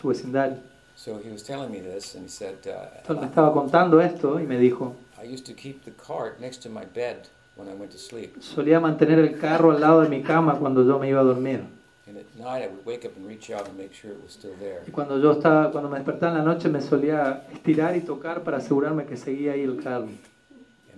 su 0.00 0.08
vecindario. 0.08 0.69
So 1.02 1.16
he 1.16 1.30
was 1.30 1.42
telling 1.42 1.72
me 1.72 1.80
this, 1.80 2.14
and 2.14 2.24
he 2.24 2.28
said, 2.28 2.56
Entonces 2.62 3.22
me 3.22 3.22
uh, 3.22 3.30
estaba 3.30 3.54
contando 3.54 4.02
esto 4.02 4.38
y 4.38 4.44
me 4.44 4.58
dijo, 4.58 4.96
I 5.18 5.24
used 5.24 5.46
to 5.46 5.54
keep 5.54 5.82
the 5.86 5.92
cart 5.92 6.38
next 6.38 6.58
to 6.64 6.68
my 6.68 6.84
bed 6.84 7.26
when 7.56 7.70
I 7.70 7.72
went 7.72 7.90
to 7.92 7.98
sleep. 7.98 8.36
solía 8.42 8.80
mantener 8.80 9.18
el 9.18 9.38
carro 9.38 9.70
al 9.70 9.80
lado 9.80 10.02
de 10.02 10.10
mi 10.10 10.22
cama 10.22 10.58
cuando 10.58 10.84
yo 10.84 10.98
me 10.98 11.08
iba 11.08 11.22
a 11.22 11.24
dormir. 11.24 11.62
And 12.06 12.18
at 12.18 12.26
night 12.36 12.62
I 12.62 12.66
would 12.66 12.84
wake 12.84 13.06
up 13.06 13.16
and 13.16 13.26
reach 13.26 13.50
out 13.50 13.66
and 13.66 13.78
make 13.78 13.94
sure 13.94 14.10
it 14.10 14.22
was 14.22 14.34
still 14.34 14.54
there. 14.60 14.82
Y 14.86 14.90
cuando 14.90 15.18
yo 15.18 15.32
estaba, 15.32 15.72
cuando 15.72 15.88
me 15.88 15.96
despertaba 15.96 16.32
en 16.32 16.44
la 16.44 16.44
noche 16.44 16.68
me 16.68 16.82
solía 16.82 17.44
estirar 17.50 17.96
y 17.96 18.02
tocar 18.02 18.42
para 18.42 18.58
asegurarme 18.58 19.06
que 19.06 19.16
seguía 19.16 19.52
ahí 19.52 19.62
el 19.62 19.82
carro. 19.82 20.08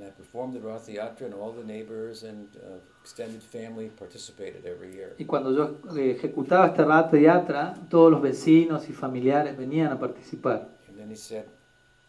And 0.02 0.10
I 0.10 0.14
performed 0.16 0.54
the 0.54 0.60
Rath 0.60 0.88
Yatra, 0.88 1.26
and 1.26 1.34
all 1.34 1.52
the 1.52 1.62
neighbors 1.62 2.24
and 2.24 2.48
uh, 2.56 2.78
extended 3.02 3.40
family 3.40 3.88
participated 3.96 4.66
every 4.66 4.92
year. 4.92 5.14
Y 5.16 5.26
cuando 5.26 5.52
yo 5.52 5.96
eh, 5.96 6.10
ejecutaba 6.18 6.66
este 6.68 6.84
Rath 6.84 7.12
Yatra, 7.12 7.76
todos 7.88 8.10
los 8.10 8.20
vecinos 8.20 8.88
y 8.88 8.92
familiares 8.92 9.56
venían 9.56 9.92
a 9.92 10.00
participar. 10.00 10.66
And 10.88 10.98
then 10.98 11.08
he 11.08 11.14
said, 11.14 11.44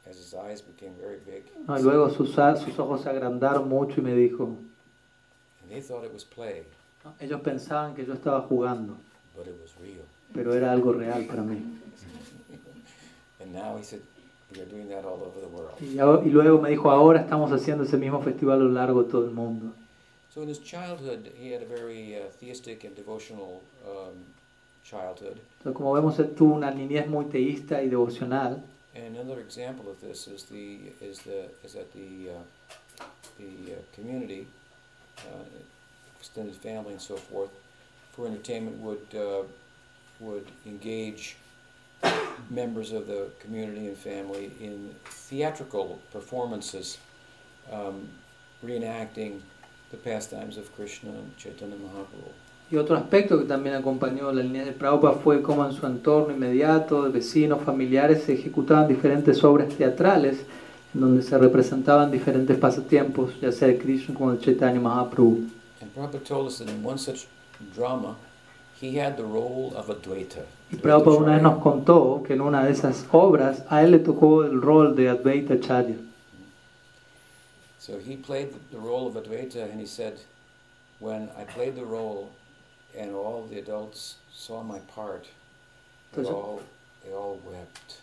as 0.10 0.17
his 0.17 0.34
eyes 0.34 0.63
became 0.63 0.93
very 0.99 1.19
big, 1.23 1.43
¿no? 1.67 1.77
Y 1.77 1.84
luego 1.84 2.10
sus, 2.10 2.36
ojos 2.79 3.03
se 3.03 3.10
agrandaron 3.10 3.69
mucho 3.69 4.01
y 4.01 4.03
me 4.03 4.15
dijo, 4.15 4.45
and 5.62 5.69
they 5.69 5.79
thought 5.79 6.03
it 6.03 6.12
was 6.12 6.25
play, 6.25 6.63
¿no? 7.06 7.13
ellos 7.19 7.41
pensaban 7.41 7.93
que 7.93 8.06
yo 8.06 8.13
estaba 8.13 8.41
jugando, 8.41 8.97
but 9.36 9.45
it 9.45 9.56
was 9.62 9.71
real. 9.79 10.03
pero 10.34 10.56
era 10.56 10.71
algo 10.71 10.93
real 10.93 11.27
para 11.27 11.43
mí. 11.43 11.62
And 13.39 13.53
now 13.53 13.77
he 13.77 13.84
said, 13.84 14.01
doing 14.66 14.89
that 14.89 15.06
all 15.06 15.22
over 15.24 15.39
the 15.39 15.48
world. 15.48 15.74
Y, 15.82 16.30
luego 16.30 16.62
me 16.62 16.70
dijo, 16.70 16.89
ahora 16.89 17.22
estamos 17.22 17.52
haciendo 17.52 17.84
ese 17.84 17.98
mismo 17.98 18.22
festival 18.22 18.62
a 18.62 18.63
lo 18.63 18.70
largo 18.70 19.04
de 19.04 19.12
todo 19.12 19.26
el 19.26 19.32
mundo. 19.32 19.74
So 20.34 20.42
in 20.42 20.50
his 20.50 20.60
childhood, 20.60 21.32
he 21.38 21.52
had 21.52 21.62
a 21.62 21.66
very 21.66 22.16
uh, 22.16 22.30
theistic 22.39 22.84
and 22.86 22.96
devotional 22.96 23.62
um, 23.86 24.26
childhood. 24.84 25.38
Entonces, 25.60 25.78
como 25.78 25.94
vemos, 25.94 26.18
él 26.20 26.34
tuvo 26.34 26.56
una 26.56 26.72
niñez 26.72 27.08
muy 27.08 27.26
teísta 27.26 27.84
y 27.84 27.89
devocional. 27.89 28.63
And 28.96 29.16
another 29.16 29.39
example 29.39 29.89
of 29.89 30.00
this 30.02 30.28
is 30.28 30.46
the 30.46 30.92
is 31.02 31.20
the 31.24 31.50
is 31.63 31.74
that 31.74 31.92
the 31.94 32.30
uh, 32.32 33.06
the 33.38 33.74
uh, 33.74 33.80
community, 33.96 34.48
uh, 35.20 35.44
extended 36.20 36.56
family, 36.56 36.94
and 36.94 37.02
so 37.02 37.16
forth, 37.16 37.50
for 38.12 38.28
entertainment 38.28 38.78
would 38.82 39.06
uh, 39.16 39.44
would 40.20 40.46
engage 40.66 41.38
members 42.50 42.92
of 42.92 43.08
the 43.08 43.28
community 43.39 43.88
and 43.88 43.98
family 43.98 44.52
in 44.60 44.94
theatrical 45.06 46.00
performances, 46.12 46.98
um, 47.72 48.08
reenacting 48.63 49.42
the 49.92 49.98
pastimes 49.98 50.58
of 50.58 50.74
Krishna 50.76 51.10
and 51.10 51.38
Chaitanya 51.38 51.76
Mahaprabhu. 51.76 52.32
Y 52.72 52.78
otro 52.78 52.96
aspecto 52.96 53.38
que 53.38 53.46
también 53.46 53.76
acompañó 53.76 54.32
la 54.32 54.42
línea 54.42 54.66
de 54.66 54.72
Prabhupada 54.72 55.16
fue 55.16 55.44
cómo 55.44 55.66
en 55.66 55.74
su 55.74 55.86
entorno 55.86 56.34
inmediato, 56.34 57.04
de 57.04 57.12
vecinos, 57.12 57.62
familiares, 57.62 58.24
se 58.24 58.34
ejecutaban 58.34 58.88
diferentes 58.88 59.44
obras 59.44 59.70
teatrales 59.76 60.39
en 60.96 61.02
donde 61.02 61.22
se 61.22 61.38
representaban 61.38 62.10
diferentes 62.10 62.58
pasatiempos, 62.58 63.39
ya 63.42 63.52
sea 63.52 63.68
de 63.68 63.78
Krishna 63.78 64.16
como 64.16 64.32
de 64.32 64.39
Chaitanya 64.39 64.80
Mahaprabhu. 64.80 65.50
And 65.82 65.94
Prabhupada 65.94 66.24
told 66.24 66.48
us 66.48 66.60
that 66.60 66.70
in 66.70 66.84
one 66.84 66.98
such 66.98 67.28
drama, 67.76 68.16
he 68.84 68.98
had 69.00 69.15
the 69.15 69.24
role 69.24 69.72
of 69.78 69.89
Advaita. 69.89 70.43
Y 70.72 70.76
Prabhupada 70.78 71.17
una 71.17 71.34
vez 71.36 71.41
nos 71.41 71.60
contó 71.62 72.22
que 72.28 72.34
en 72.34 72.41
una 72.41 72.65
de 72.65 72.72
esas 72.72 73.06
obras 73.12 73.63
a 73.69 73.82
él 73.84 73.91
le 73.91 74.00
tocó 74.00 74.43
el 74.43 74.62
rol 74.62 74.96
de 74.96 75.08
Advaita 75.10 75.60
Charya. 75.60 75.96
So 77.80 77.98
he 78.00 78.15
played 78.17 78.50
the 78.72 78.78
role 78.78 79.08
of 79.08 79.15
Advaita, 79.15 79.63
and 79.72 79.80
he 79.80 79.86
said, 79.86 80.13
when 81.00 81.30
I 81.38 81.43
played 81.43 81.76
the 81.76 81.86
role, 81.86 82.30
and 82.98 83.13
all 83.15 83.46
the 83.50 83.60
adults 83.60 84.17
saw 84.34 84.63
my 84.63 84.80
part, 84.96 85.26
they 86.15 86.24
all 86.26 86.62
they 87.04 87.13
all 87.13 87.39
wept. 87.50 88.00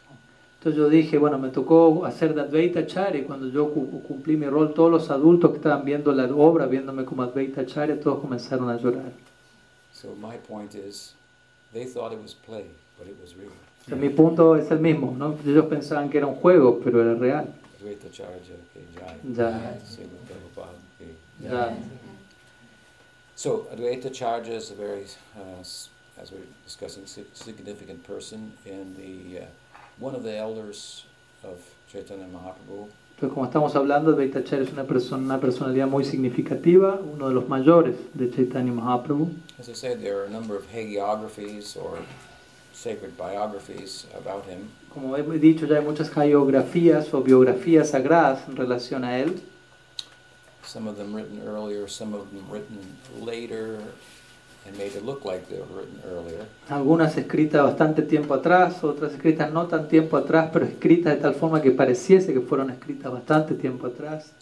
Entonces 0.58 0.76
yo 0.78 0.88
dije, 0.90 1.16
bueno, 1.18 1.38
me 1.38 1.48
tocó 1.48 2.04
hacer 2.04 2.34
de 2.34 2.42
Advaita 2.42 2.86
Charya 2.86 3.24
cuando 3.26 3.48
yo 3.48 3.70
cu- 3.72 4.02
cumplí 4.06 4.36
mi 4.36 4.46
rol, 4.46 4.74
todos 4.74 4.90
los 4.90 5.10
adultos 5.10 5.50
que 5.52 5.56
estaban 5.56 5.84
viendo 5.86 6.12
la 6.12 6.24
obra, 6.34 6.66
viéndome 6.66 7.04
como 7.06 7.22
Advaita 7.22 7.64
Charya, 7.66 7.98
todos 7.98 8.20
comenzaron 8.20 8.68
a 8.68 8.76
llorar. 8.76 9.12
So 10.00 10.14
my 10.20 10.36
point 10.36 10.74
is, 10.74 11.12
they 11.74 11.84
thought 11.84 12.12
it 12.12 12.22
was 12.22 12.32
play, 12.32 12.64
but 12.98 13.06
it 13.06 13.16
was 13.20 13.34
real. 13.36 13.52
Entonces, 13.86 13.98
mi 14.00 14.08
punto 14.08 14.54
es 14.54 14.70
el 14.70 14.78
mismo, 14.78 15.16
¿no? 15.16 15.38
Ellos 15.44 15.66
pensaban 15.66 16.10
que 16.10 16.18
era 16.18 16.26
un 16.26 16.36
juego, 16.36 16.80
pero 16.82 17.00
era 17.02 17.14
real. 17.14 17.52
Advaita 17.78 18.10
Charja 18.10 18.54
Ke 18.72 18.80
Jai. 18.94 19.16
Jai. 19.34 19.78
Srila 19.84 20.18
Prabhupada 20.26 20.76
Ke 20.98 21.14
Ya. 21.42 21.74
So 23.36 23.66
Advaita 23.72 24.10
Charja 24.10 24.52
is 24.52 24.70
a 24.70 24.74
very, 24.74 25.04
uh, 25.36 25.60
as 25.60 26.32
we're 26.32 26.40
discussing, 26.64 27.06
significant 27.06 28.02
person 28.04 28.52
in 28.66 28.94
the 28.96 29.40
uh, 29.40 29.46
one 29.98 30.14
of 30.14 30.22
the 30.22 30.36
elders 30.36 31.04
of 31.42 31.58
Chaitanya 31.90 32.26
Mahaprabhu. 32.26 32.88
Entonces, 33.20 33.34
como 33.34 33.44
estamos 33.44 33.76
hablando, 33.76 34.16
Charya 34.44 34.64
es 34.64 34.72
una, 34.72 34.84
persona, 34.84 35.22
una 35.22 35.38
personalidad 35.38 35.86
muy 35.86 36.06
significativa, 36.06 36.98
uno 36.98 37.28
de 37.28 37.34
los 37.34 37.46
mayores 37.50 37.94
de 38.14 38.30
Chaitanya 38.30 38.72
Mahaprabhu. 38.72 39.28
As 39.58 39.68
I 39.68 39.74
said, 39.74 40.00
there 40.00 40.16
are 40.16 40.24
a 40.24 40.30
number 40.30 40.56
of 40.56 40.64
hagiographies 40.72 41.76
or 41.76 41.98
sacred 42.72 43.18
biographies 43.18 44.06
about 44.18 44.46
him. 44.46 44.70
Como 44.88 45.14
he 45.16 45.38
dicho, 45.38 45.66
ya 45.66 45.76
hay 45.76 45.84
muchas 45.84 46.08
geografías 46.08 47.12
o 47.12 47.20
biografías 47.20 47.90
sagradas 47.90 48.48
en 48.48 48.56
relación 48.56 49.04
a 49.04 49.18
él. 49.18 49.38
Some 50.64 50.88
of 50.88 50.96
them 50.96 51.14
written 51.14 51.42
earlier, 51.46 51.90
some 51.90 52.14
of 52.14 52.30
them 52.30 52.50
written 52.50 52.78
later, 53.20 53.80
and 54.66 54.76
made 54.76 54.92
it 54.96 55.04
look 55.04 55.24
like 55.24 55.46
they 55.46 55.58
were 55.58 55.80
written 55.80 56.00
earlier. 56.04 56.46
Algunas 56.68 57.16
escritas 57.16 57.62
bastante 57.62 58.02
tiempo 58.02 58.34
atrás, 58.34 58.82
otras 58.84 59.12
escritas 59.12 59.50
no 59.52 59.66
tan 59.66 59.88
tiempo 59.88 60.16
atrás, 60.16 60.50
pero 60.52 60.64
escritas 60.66 61.14
de 61.14 61.20
tal 61.20 61.34
forma 61.34 61.60
que 61.62 61.70
pareciese 61.70 62.32
que 62.32 62.40
fueron 62.40 62.70
escritas 62.70 63.10
bastante 63.12 63.54
tiempo 63.54 63.86
atrás, 63.86 64.32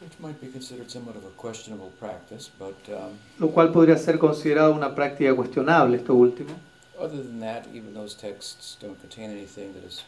Which 0.00 0.20
might 0.20 0.38
be 0.40 0.48
considered 0.48 0.88
somewhat 0.90 1.16
of 1.16 1.24
a 1.24 1.30
questionable 1.40 1.90
practice, 1.98 2.50
but 2.58 2.76
um, 2.88 3.12
lo 3.38 3.48
cual 3.48 3.72
podría 3.72 3.96
ser 3.96 4.18
considerado 4.18 4.72
una 4.74 4.94
práctica 4.94 5.34
cuestionable, 5.34 5.96
esto 5.96 6.14
último. 6.14 6.50
other 6.98 7.16
than 7.22 7.40
that, 7.40 7.66
even 7.74 7.92
those 7.94 8.14
texts 8.14 8.76
don't 8.80 8.98
contain 9.00 9.30
anything 9.30 9.72
that 9.74 9.84
is 9.84 10.02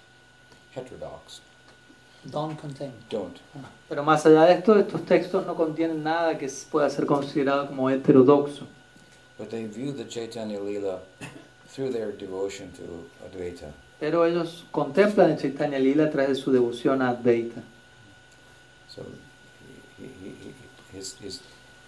heterodox. 0.74 1.40
Don't 2.30 2.56
contain. 2.60 2.92
Don't. 3.10 3.38
Pero 3.88 4.02
más 4.02 4.26
allá 4.26 4.44
de 4.46 4.54
esto, 4.54 4.78
estos 4.78 5.04
textos 5.06 5.46
no 5.46 5.54
contienen 5.54 6.02
nada 6.02 6.36
que 6.36 6.48
pueda 6.70 6.90
ser 6.90 7.06
considerado 7.06 7.66
como 7.68 7.88
heterodoxo, 7.90 8.66
But 9.38 9.50
they 9.50 9.66
view 9.66 9.92
the 9.92 10.04
Chaitanya 10.04 10.60
Lila 10.60 10.98
through 11.68 11.90
their 11.92 12.10
devotion 12.12 12.72
to 12.72 12.82
Advaita. 13.24 13.70
pero 14.00 14.24
ellos 14.24 14.64
contemplan 14.72 15.30
el 15.30 15.38
Chaitanya 15.38 15.78
Lila 15.78 16.04
a 16.04 16.10
través 16.10 16.28
de 16.30 16.34
su 16.36 16.50
devoción 16.52 17.02
a 17.02 17.10
Advaita. 17.10 17.62
So 18.88 19.02
he, 19.98 20.04
he, 20.06 20.30
he, 20.92 20.96
his, 20.98 21.16
his, 21.20 21.40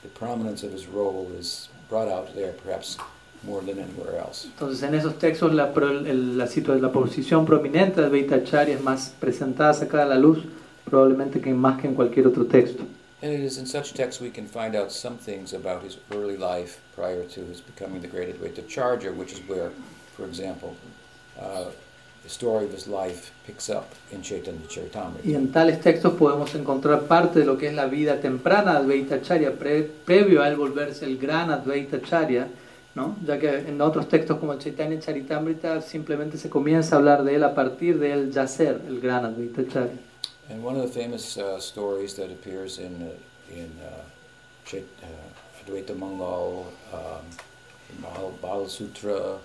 the 0.03 0.09
prominence 0.09 0.63
of 0.65 0.73
his 0.73 0.87
role 0.87 1.29
is 1.39 1.69
brought 1.89 2.09
out 2.09 2.35
there 2.35 2.53
perhaps 2.65 2.99
more 3.43 3.63
than 3.63 3.79
anywhere 3.79 4.19
else. 4.19 4.47
Entonces, 4.47 4.83
en 4.83 4.95
esos 4.95 5.19
textos, 5.19 5.53
la, 5.55 5.73
el- 5.75 6.37
la 6.39 6.93
posición 6.93 7.47
prominente 7.47 8.01
de 8.01 8.07
Advaita 8.07 8.37
Acharya 8.37 8.75
es 8.75 8.83
más 8.83 9.15
presentada, 9.19 9.73
sacada 9.75 10.05
a 10.05 10.07
la 10.07 10.19
luz, 10.19 10.45
probablemente 10.85 11.41
que 11.41 11.53
más 11.55 11.81
que 11.81 11.89
en 11.89 11.95
cualquier 11.95 12.27
otro 12.27 12.45
texto. 12.47 12.85
And 13.22 13.33
it 13.33 13.40
is 13.40 13.59
in 13.59 13.66
such 13.66 13.92
texts 13.92 14.20
we 14.20 14.30
can 14.30 14.46
find 14.46 14.74
out 14.74 14.90
some 14.90 15.18
things 15.18 15.52
about 15.52 15.83
his 15.83 15.98
early 16.11 16.37
life 16.38 16.78
prior 16.96 17.22
to 17.24 17.40
his 17.44 17.61
becoming 17.61 18.00
the 18.00 18.09
great 18.09 18.28
Advaita 18.35 18.66
Charger, 18.66 19.12
which 19.12 19.33
is 19.33 19.40
where, 19.46 19.70
for 20.16 20.24
example, 20.26 20.74
uh, 21.38 21.66
the 22.22 22.28
story 22.30 22.64
of 22.64 22.72
his 22.72 22.87
life 22.88 23.30
picks 23.46 23.68
up 23.68 23.94
in 24.12 24.22
Chaitanya 24.22 24.61
Y 24.62 24.68
Charitamrita. 24.68 25.35
en 25.37 25.52
tales 25.52 25.80
textos 25.80 26.14
podemos 26.14 26.54
encontrar 26.54 27.02
parte 27.02 27.40
de 27.40 27.46
lo 27.46 27.56
que 27.59 27.68
es 27.68 27.74
la 27.74 27.87
vida 27.87 28.20
temprana 28.20 28.72
de 28.72 28.78
Advaita 28.78 29.16
Acharya, 29.16 29.52
pre- 29.52 29.83
previo 30.04 30.42
a 30.42 30.48
él 30.48 30.56
volverse 30.56 31.04
el 31.04 31.18
gran 31.18 31.50
Advaita 31.50 31.96
Acharya, 31.98 32.48
¿no? 32.94 33.16
ya 33.26 33.38
que 33.38 33.48
en 33.68 33.80
otros 33.83 34.09
textos 34.09 34.38
como 34.38 34.54
Chaitanya 34.59 34.98
Charitamrita 34.98 35.80
simplemente 35.83 36.37
se 36.38 36.48
comienza 36.50 36.94
a 36.96 36.98
hablar 36.98 37.22
de 37.24 37.35
él 37.37 37.44
a 37.44 37.54
partir 37.54 37.98
de 37.98 38.12
él 38.12 38.33
ya 38.33 38.46
ser 38.46 38.80
el 38.88 39.00
gran 39.00 39.24
Advaita 39.26 39.62
Acharya. 39.62 39.98
And 40.51 40.65
one 40.65 40.75
of 40.77 40.83
the 40.83 40.89
famous 40.89 41.39
uh, 41.39 41.61
stories 41.61 42.15
that 42.15 42.31
appears 42.31 42.79
in 42.79 42.95
uh, 43.03 43.55
in 43.55 43.71
uh, 43.83 44.03
Chait, 44.67 44.85
uh, 45.03 45.65
Advaita 45.65 45.97
Mangal, 45.97 46.73
um, 46.93 48.37
Bal 48.43 48.69
Sutra, 48.69 49.39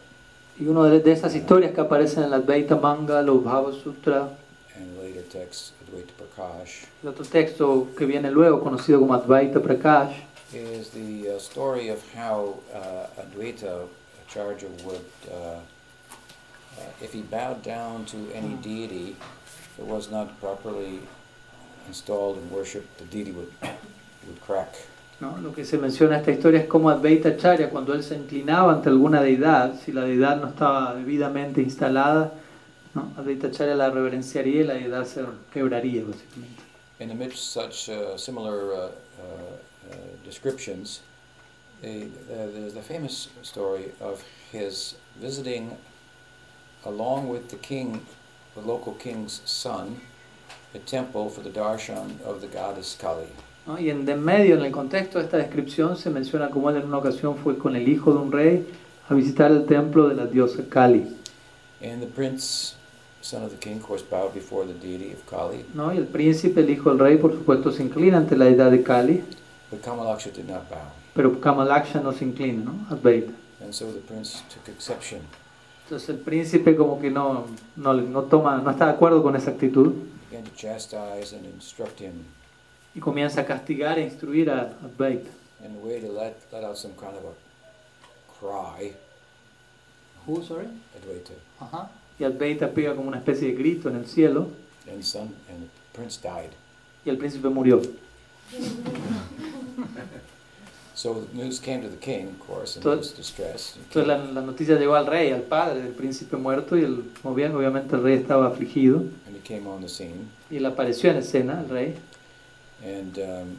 Y 0.58 0.68
una 0.68 0.90
de, 0.90 1.02
de 1.02 1.12
esas 1.12 1.36
historias 1.36 1.74
que 1.74 1.82
aparecen 1.82 2.24
en 2.24 2.32
la 2.32 2.38
Advaita 2.38 2.78
Manga, 2.78 3.22
los 3.22 3.44
Bhava 3.44 3.74
Sutra, 3.74 4.30
and 4.78 4.98
later 4.98 5.22
texts 5.24 5.74
Advaita 5.84 6.14
Prakash, 6.14 6.86
el 7.04 7.10
otro 7.10 7.26
texto 7.26 7.90
que 7.98 8.06
viene 8.06 8.32
luego, 8.32 8.62
conocido 8.62 9.00
como 9.00 9.14
Advaita 9.14 9.60
Prakash, 9.60 10.16
is 10.54 10.92
the 10.92 11.36
uh, 11.36 11.40
story 11.40 11.90
of 11.90 12.02
how 12.14 12.58
uh, 12.74 13.08
Advaita 13.22 13.86
Acharya 14.26 14.70
would, 14.86 15.06
uh, 15.30 15.36
uh, 15.36 15.60
if 17.02 17.12
he 17.12 17.22
bowed 17.22 17.62
down 17.62 18.06
to 18.06 18.18
any 18.34 18.56
deity 18.62 19.18
that 19.78 19.86
was 19.86 20.10
not 20.10 20.40
properly 20.40 21.00
installed 21.88 22.38
and 22.38 22.52
worshipped, 22.52 22.98
the 22.98 23.06
deity 23.06 23.32
would 23.32 23.52
would 24.28 24.42
crack. 24.42 24.74
¿no? 25.20 25.38
Lo 25.38 25.54
que 25.54 25.66
se 25.66 25.78
menciona 25.78 26.16
en 26.16 26.20
esta 26.22 26.32
historia 26.32 26.62
es 26.62 26.68
como 26.68 26.90
Advaita 26.90 27.30
Acharya, 27.30 27.70
cuando 27.70 27.94
él 27.94 28.04
se 28.04 28.16
inclinaba 28.16 28.74
ante 28.74 28.90
alguna 28.90 29.22
deidad, 29.22 29.80
si 29.80 29.92
la 29.92 30.02
deidad 30.02 30.42
no 30.42 30.50
estaba 30.50 30.94
debidamente 30.96 31.62
instalada, 31.62 32.34
¿no? 32.94 33.12
Advaita 33.18 33.48
Acharya 33.48 33.76
la 33.76 33.90
reverenciaría 33.90 34.62
y 34.62 34.64
la 34.64 34.74
deidad 34.74 35.06
se 35.06 35.24
quebraría, 35.54 36.04
básicamente. 36.04 36.64
And 37.00 37.12
amidst 37.12 37.52
such 37.52 37.90
uh, 37.90 38.18
similar 38.18 38.72
uh, 38.72 38.78
uh, 38.78 38.90
uh, 39.92 39.96
descriptions, 40.24 41.02
the, 41.82 42.08
there's 42.28 42.74
the 42.74 42.82
famous 42.82 43.30
story 43.42 43.92
of 44.00 44.24
his 44.52 44.96
visiting, 45.20 45.78
along 46.86 47.28
with 47.28 47.50
the 47.50 47.58
king, 47.58 48.02
the 48.56 48.62
local 48.62 48.94
king's 48.94 49.42
son, 49.46 50.00
a 50.74 50.80
temple 50.80 51.30
for 51.30 51.42
the 51.42 51.50
darshan 51.50 52.22
of 52.26 52.42
the 52.42 52.48
goddess 52.48 52.98
Kali. 53.00 53.28
¿no? 53.68 53.78
Y 53.80 53.90
en 53.90 54.06
de 54.06 54.16
medio, 54.16 54.56
en 54.56 54.66
el 54.66 54.72
contexto 54.72 55.20
de 55.20 55.26
esta 55.26 55.38
descripción, 55.38 55.98
se 55.98 56.10
menciona 56.10 56.50
cómo 56.50 56.70
él 56.70 56.78
en 56.78 56.86
una 56.86 56.98
ocasión 56.98 57.38
fue 57.38 57.58
con 57.58 57.76
el 57.76 57.88
hijo 57.88 58.12
de 58.14 58.20
un 58.20 58.32
rey 58.32 58.68
a 59.10 59.14
visitar 59.14 59.52
el 59.52 59.66
templo 59.66 60.08
de 60.08 60.16
la 60.16 60.26
diosa 60.26 60.64
Kali. 60.70 61.06
And 61.82 62.02
the 62.02 62.08
prince, 62.08 62.76
son 63.22 63.44
of 63.44 63.52
the 63.52 63.58
king, 63.58 63.78
of 63.78 63.84
course, 63.84 64.04
bowed 64.04 64.34
before 64.34 64.66
the 64.66 64.74
deity 64.74 65.14
of 65.14 65.26
Kali, 65.30 65.66
¿no? 65.74 65.94
Y 65.94 65.98
el 65.98 66.08
príncipe, 66.08 66.62
el 66.62 66.70
hijo 66.70 66.90
del 66.90 67.00
rey, 67.00 67.18
por 67.18 67.32
supuesto, 67.32 67.72
se 67.72 67.84
inclina 67.84 68.18
ante 68.18 68.36
la 68.36 68.46
deidad 68.46 68.72
de 68.72 68.82
Kali, 68.84 69.24
but 69.72 69.82
Kamalaksha 69.82 70.32
did 70.32 70.46
not 70.48 70.70
bow. 70.70 70.92
pero 71.14 71.40
Kamalaksha 71.40 72.02
no 72.02 72.12
se 72.12 72.26
inclina, 72.26 72.64
¿no? 72.64 72.88
Advaita. 72.90 73.32
And 73.62 73.74
so 73.74 73.92
the 73.92 74.00
prince 74.00 74.44
took 74.50 74.68
exception. 74.68 75.22
Entonces 75.86 76.10
el 76.10 76.18
príncipe 76.18 76.76
como 76.76 77.00
que 77.00 77.10
no, 77.12 77.46
no, 77.76 77.94
no 77.94 78.24
toma, 78.24 78.58
no 78.58 78.72
está 78.72 78.86
de 78.88 78.92
acuerdo 78.94 79.22
con 79.24 79.36
esa 79.36 79.52
actitud 79.52 79.94
began 80.32 80.44
to 80.44 80.52
chastise 80.56 81.34
and 81.36 81.46
instruct 81.46 82.02
him 82.02 82.24
y 82.96 83.00
comienza 83.00 83.42
a 83.42 83.46
castigar 83.46 84.00
e 84.00 84.04
instruir 84.04 84.50
a 84.50 84.74
Advaita. 84.84 85.30
in 85.64 85.76
a 85.76 85.86
way 85.86 86.00
to 86.02 86.12
let, 86.12 86.36
let 86.52 86.64
out 86.64 86.76
some 86.78 86.94
kind 86.96 87.16
of 87.16 87.24
a 87.26 87.34
cry, 88.40 88.94
Who, 90.28 90.42
sorry? 90.44 90.68
Advaita. 91.00 91.34
Ajá. 91.60 91.90
Y 92.20 92.24
Advaita 92.24 92.72
pega 92.72 92.96
como 92.96 93.08
una 93.08 93.18
especie 93.18 93.50
de 93.50 93.54
grito 93.56 93.88
en 93.90 93.98
el 93.98 94.08
cielo 94.08 94.50
and 94.88 94.98
the 94.98 95.04
son 95.04 95.36
and 95.50 95.64
the 95.64 95.70
prince 95.94 96.20
died. 96.22 96.50
y 97.06 97.10
el 97.12 97.18
príncipe 97.18 97.48
murió. 97.50 97.80
Entonces 102.78 104.08
la, 104.08 104.18
la 104.18 104.42
noticia 104.42 104.76
llegó 104.78 104.96
al 104.96 105.06
rey, 105.08 105.32
al 105.32 105.42
padre 105.42 105.82
del 105.82 105.94
príncipe 105.94 106.38
muerto 106.38 106.78
y 106.78 106.84
el, 106.84 107.04
obvia- 107.24 107.54
obviamente 107.54 107.96
el 107.96 108.04
rey 108.04 108.16
estaba 108.18 108.48
afligido 108.48 108.98
and 109.28 109.36
he 109.36 109.40
came 109.42 109.68
on 109.68 109.82
the 109.82 109.90
scene, 109.90 110.28
y 110.50 110.58
él 110.58 110.66
apareció 110.66 111.10
en 111.12 111.18
escena, 111.18 111.62
el 111.62 111.70
rey. 111.70 111.96
and 112.84 113.18
um, 113.20 113.58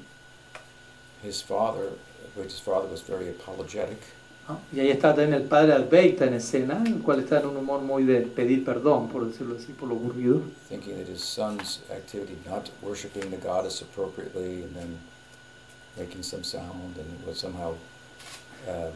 his 1.23 1.43
father, 1.43 1.91
which 2.37 2.53
his 2.53 2.61
father 2.61 2.89
was 2.91 3.03
very 3.03 3.29
apologetic, 3.29 3.99
¿no? 4.49 4.59
Y 4.73 4.81
ahí 4.81 4.91
estaba 4.91 5.15
también 5.15 5.35
el 5.43 5.49
padre 5.49 5.73
Advaita 5.73 6.27
en 6.27 6.35
escena, 6.35 6.83
el 6.87 7.03
cual 7.03 7.21
está 7.21 7.41
en 7.41 7.47
un 7.47 7.57
humor 7.57 7.81
muy 7.81 8.05
de 8.05 8.21
pedir 8.23 8.65
perdón, 8.65 9.09
por 9.09 9.27
decirlo 9.27 9.57
así, 9.57 9.73
por 9.73 9.89
lo 9.89 9.97
ocurrido. 9.97 10.43
thinking 10.69 10.95
that 10.97 11.09
his 11.09 11.23
son's 11.23 11.81
activity, 11.91 12.37
not 12.47 12.71
worshiping 12.83 13.31
the 13.31 13.37
goddess 13.39 13.83
appropriately, 13.83 14.63
and 14.63 14.75
then 14.77 14.99
making 15.99 16.23
some 16.23 16.45
sound, 16.45 16.97
and 16.97 17.27
was 17.27 17.39
somehow 17.39 17.75
um, 18.69 18.93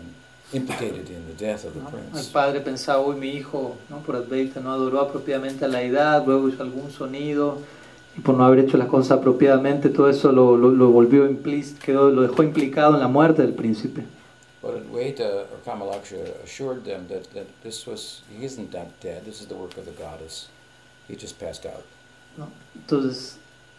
implicated 0.53 1.09
in 1.09 1.27
the 1.27 1.35
death 1.35 1.65
of 1.65 1.75
the 1.75 1.81
¿no? 1.81 1.89
El 1.89 2.11
prince. 2.11 2.29
padre 2.31 2.61
pensaba, 2.61 3.01
hoy 3.01 3.17
mi 3.17 3.31
hijo, 3.31 3.77
¿no? 3.89 3.99
por 4.01 4.17
Advaita, 4.17 4.61
no 4.61 4.73
adoró 4.73 5.01
apropiadamente 5.01 5.65
a 5.65 5.69
la 5.69 5.83
edad, 5.83 6.25
luego 6.27 6.49
hizo 6.49 6.63
algún 6.63 6.91
sonido, 6.91 7.59
y 8.17 8.21
por 8.21 8.37
no 8.37 8.45
haber 8.45 8.61
hecho 8.61 8.77
las 8.77 8.89
cosas 8.89 9.19
apropiadamente, 9.19 9.89
todo 9.89 10.09
eso 10.11 10.33
lo, 10.33 10.57
lo, 10.57 10.71
lo 10.71 10.91
volvió 10.91 11.27
implícito, 11.27 11.81
quedó, 11.85 12.11
lo 12.11 12.23
dejó 12.23 12.43
implicado 12.43 12.95
en 12.95 13.01
la 13.01 13.09
muerte 13.09 13.43
del 13.43 13.55
príncipe. 13.55 14.05
But 14.63 14.75
Advaita 14.75 15.47
or 15.51 15.59
Kamalaksha 15.65 16.45
assured 16.45 16.85
them 16.85 17.09
that, 17.09 17.33
that 17.33 17.47
this 17.63 17.87
was, 17.87 18.21
he 18.29 18.45
isn't 18.45 18.73
that 18.73 18.89
dead, 19.01 19.25
this 19.25 19.41
is 19.41 19.47
the 19.47 19.55
work 19.55 19.79
of 19.79 19.87
the 19.87 19.93
goddess. 19.93 20.49
He 21.09 21.17
just 21.17 21.39
passed 21.41 21.65
out. 21.65 21.85
¿no? 22.37 22.49
Entonces, 22.75 23.37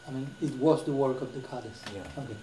I 0.07 0.11
mean, 0.11 0.27
it 0.41 0.53
was 0.59 0.83
the 0.85 0.91
work 0.91 1.21
of 1.21 1.31
the 1.33 1.39
goddess. 1.47 1.81
Yeah. 1.93 2.01
Okay. 2.17 2.35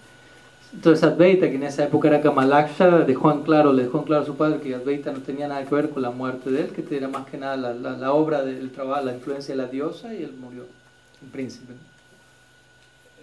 Entonces 0.73 1.03
Advaita, 1.03 1.49
que 1.49 1.55
en 1.55 1.63
esa 1.63 1.83
época 1.83 2.07
era 2.09 2.21
Kamalaksha, 2.21 2.99
dejó 2.99 3.31
en 3.31 3.41
claro, 3.41 3.73
le 3.73 3.83
dejó 3.83 3.99
en 3.99 4.03
claro 4.05 4.23
a 4.23 4.25
su 4.25 4.35
padre 4.35 4.59
que 4.59 4.75
Advaita 4.75 5.11
no 5.11 5.19
tenía 5.19 5.47
nada 5.47 5.65
que 5.65 5.73
ver 5.73 5.89
con 5.89 6.01
la 6.01 6.11
muerte 6.11 6.51
de 6.51 6.61
él, 6.61 6.69
que 6.69 6.95
era 6.95 7.07
más 7.07 7.25
que 7.27 7.37
nada 7.37 7.57
la, 7.57 7.73
la, 7.73 7.97
la 7.97 8.13
obra 8.13 8.43
del 8.43 8.69
trabajo, 8.71 9.05
la 9.05 9.13
influencia 9.13 9.55
de 9.55 9.61
la 9.61 9.67
diosa, 9.67 10.13
y 10.13 10.23
él 10.23 10.33
murió, 10.39 10.65
el 11.21 11.29
príncipe. 11.29 11.73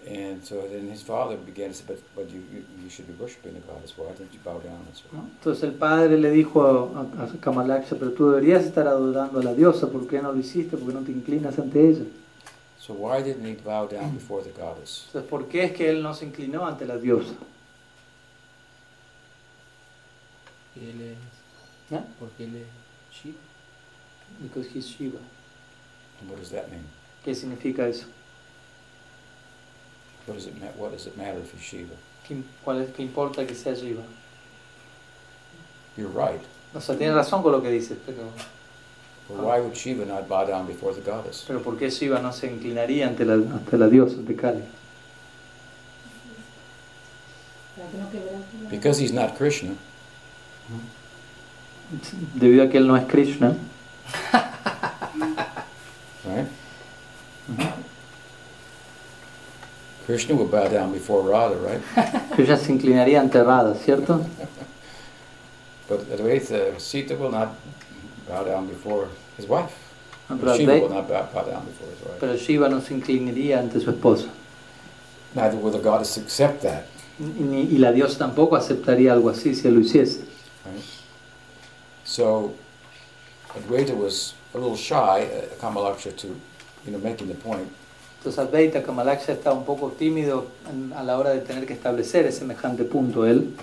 And 0.09 0.41
so 0.41 0.61
then 0.71 0.89
his 0.89 1.03
father 1.03 1.35
began 1.35 1.71
to 1.71 1.73
say, 1.73 1.83
but, 1.85 1.99
but 2.15 2.29
you, 2.29 2.39
you, 2.53 2.63
you 2.81 2.89
should 2.89 3.07
be 3.07 3.13
worshiping 3.21 3.53
the 3.53 3.59
goddess, 3.59 3.93
why 3.97 4.05
don't 4.17 4.31
you 4.31 4.39
bow 4.41 4.57
down 4.59 4.79
and 4.87 4.95
so 4.95 5.03
¿no? 5.11 5.27
Entonces 5.37 5.63
el 5.63 5.73
padre 5.73 6.17
le 6.17 6.31
dijo 6.31 6.63
a, 6.63 7.21
a, 7.21 7.23
a 7.25 7.39
Kamalaksha, 7.41 7.97
pero 7.97 8.11
tú 8.11 8.29
deberías 8.29 8.63
estar 8.63 8.87
adorando 8.87 9.41
a 9.41 9.43
la 9.43 9.53
diosa, 9.53 9.87
¿por 9.89 10.07
qué 10.07 10.21
no 10.21 10.31
lo 10.31 10.39
hiciste? 10.39 10.77
¿Por 10.77 10.87
qué 10.87 10.93
no 10.93 11.01
te 11.01 11.11
inclinas 11.11 11.59
ante 11.59 11.89
ella? 11.89 12.05
So 12.87 12.93
why 12.93 13.21
didn't 13.21 13.45
he 13.45 13.53
bow 13.55 13.85
down 13.85 14.11
before 14.15 14.41
the 14.41 14.51
goddess? 14.51 15.03
Entonces, 15.07 15.29
¿por 15.29 15.49
qué 15.49 15.65
es 15.65 15.71
que 15.73 15.89
él 15.89 16.01
no 16.01 16.13
se 16.13 16.25
inclinó 16.25 16.65
ante 16.65 16.85
la 16.85 16.97
diosa? 16.97 17.33
Él 20.75 21.01
es, 21.01 21.17
¿No? 21.91 22.05
porque 22.19 22.45
él 22.45 22.55
es 22.55 22.67
Shiva. 23.17 23.37
Because 24.41 24.67
he's 24.73 24.85
Shiva. 24.87 25.19
And 26.21 26.29
what 26.29 26.39
does 26.39 26.51
that 26.51 26.69
mean? 26.69 26.85
¿Qué 27.25 27.35
significa 27.35 27.87
eso? 27.87 28.05
What 30.25 30.35
does 30.35 30.47
it 30.47 30.55
ma- 30.59 30.71
what 30.77 30.91
does 30.91 31.07
it 31.07 31.17
matter 31.17 31.39
if 31.39 31.51
he's 31.53 31.61
Shiva? 31.61 31.95
¿Qué, 32.27 32.41
cuál 32.63 32.81
es, 32.81 32.91
¿Qué 32.95 33.01
importa 33.03 33.45
que 33.45 33.55
sea 33.55 33.73
Shiva? 33.73 34.03
You're 35.97 36.09
right. 36.09 36.41
O 36.73 36.79
sea, 36.79 36.97
tiene 36.97 37.13
razón 37.13 37.41
con 37.41 37.51
lo 37.51 37.61
que 37.61 37.69
dices, 37.71 37.97
pero, 38.05 38.29
pero 41.47 41.61
¿por 41.61 41.77
qué 41.77 41.89
Shiva 41.89 42.19
no 42.19 42.31
se 42.31 42.47
inclinaría 42.47 43.07
ante 43.07 43.25
la, 43.25 43.33
ante 43.33 43.77
la 43.77 43.87
diosa, 43.87 44.15
ante 44.15 44.35
Kali? 44.35 44.63
Because 48.69 48.99
he's 48.99 49.13
not 49.13 49.37
Krishna, 49.37 49.75
Debido 52.35 52.63
a 52.63 52.69
que 52.69 52.77
él 52.77 52.87
no 52.87 52.95
es 52.95 53.05
Krishna, 53.05 53.55
right? 56.25 56.47
Krishna 60.05 60.35
would 60.35 60.49
bow 60.49 60.67
down 60.69 60.91
before 60.91 61.21
Radha, 61.21 61.55
right? 61.57 61.81
Krishna 62.33 62.57
se 62.57 62.71
inclinaría 62.71 63.19
ante 63.19 63.43
Radha, 63.43 63.75
¿cierto? 63.75 64.25
But 65.87 66.09
Advaita, 66.11 66.79
Sita 66.79 67.15
will 67.15 67.31
not 67.31 67.55
bow 68.27 68.43
down 68.43 68.67
before 68.67 69.07
his 69.37 69.47
wife. 69.47 69.71
No, 70.29 70.37
pero, 70.37 70.55
Shiva 70.57 70.73
will 70.73 70.89
Advai- 70.89 70.93
not 70.93 71.07
bow, 71.07 71.29
bow 71.33 71.43
down 71.51 71.65
before 71.65 71.87
his 71.89 72.01
wife. 72.05 72.19
pero 72.19 72.37
Shiva 72.37 72.67
no 72.69 72.81
se 72.81 72.93
inclinaría 72.93 73.59
ante 73.59 73.79
su 73.79 73.89
esposa. 73.91 74.27
Neither 75.35 75.57
will 75.57 75.71
the 75.71 75.79
goddess 75.79 76.17
accept 76.17 76.61
that. 76.63 76.85
Ni- 77.19 77.63
y 77.63 77.77
la 77.79 77.91
diosa 77.91 78.17
tampoco 78.19 78.55
aceptaría 78.55 79.13
algo 79.13 79.29
así 79.29 79.55
si 79.55 79.69
lo 79.69 79.79
hiciese. 79.79 80.19
Right? 80.65 80.83
So 82.03 82.53
Advaita 83.55 83.93
was 83.95 84.33
a 84.53 84.57
little 84.57 84.75
shy, 84.75 84.93
uh, 84.93 85.55
Kamalaksha, 85.61 86.15
to 86.17 86.27
you 86.85 86.91
know 86.91 86.99
making 86.99 87.27
the 87.27 87.35
point. 87.35 87.67
Entonces 88.17 88.39
Advaita 88.39 88.83
Kamalaksha 88.83 89.31
estaba 89.33 89.55
un 89.57 89.63
poco 89.65 89.89
tímido 89.97 90.45
en- 90.69 90.91
a 90.93 91.03
la 91.03 91.17
hora 91.17 91.29
de 91.29 91.39
tener 91.39 91.65
que 91.65 91.73
establecer 91.73 92.25
ese 92.25 92.39
semejante 92.39 92.83
punto 92.83 93.25
él, 93.25 93.53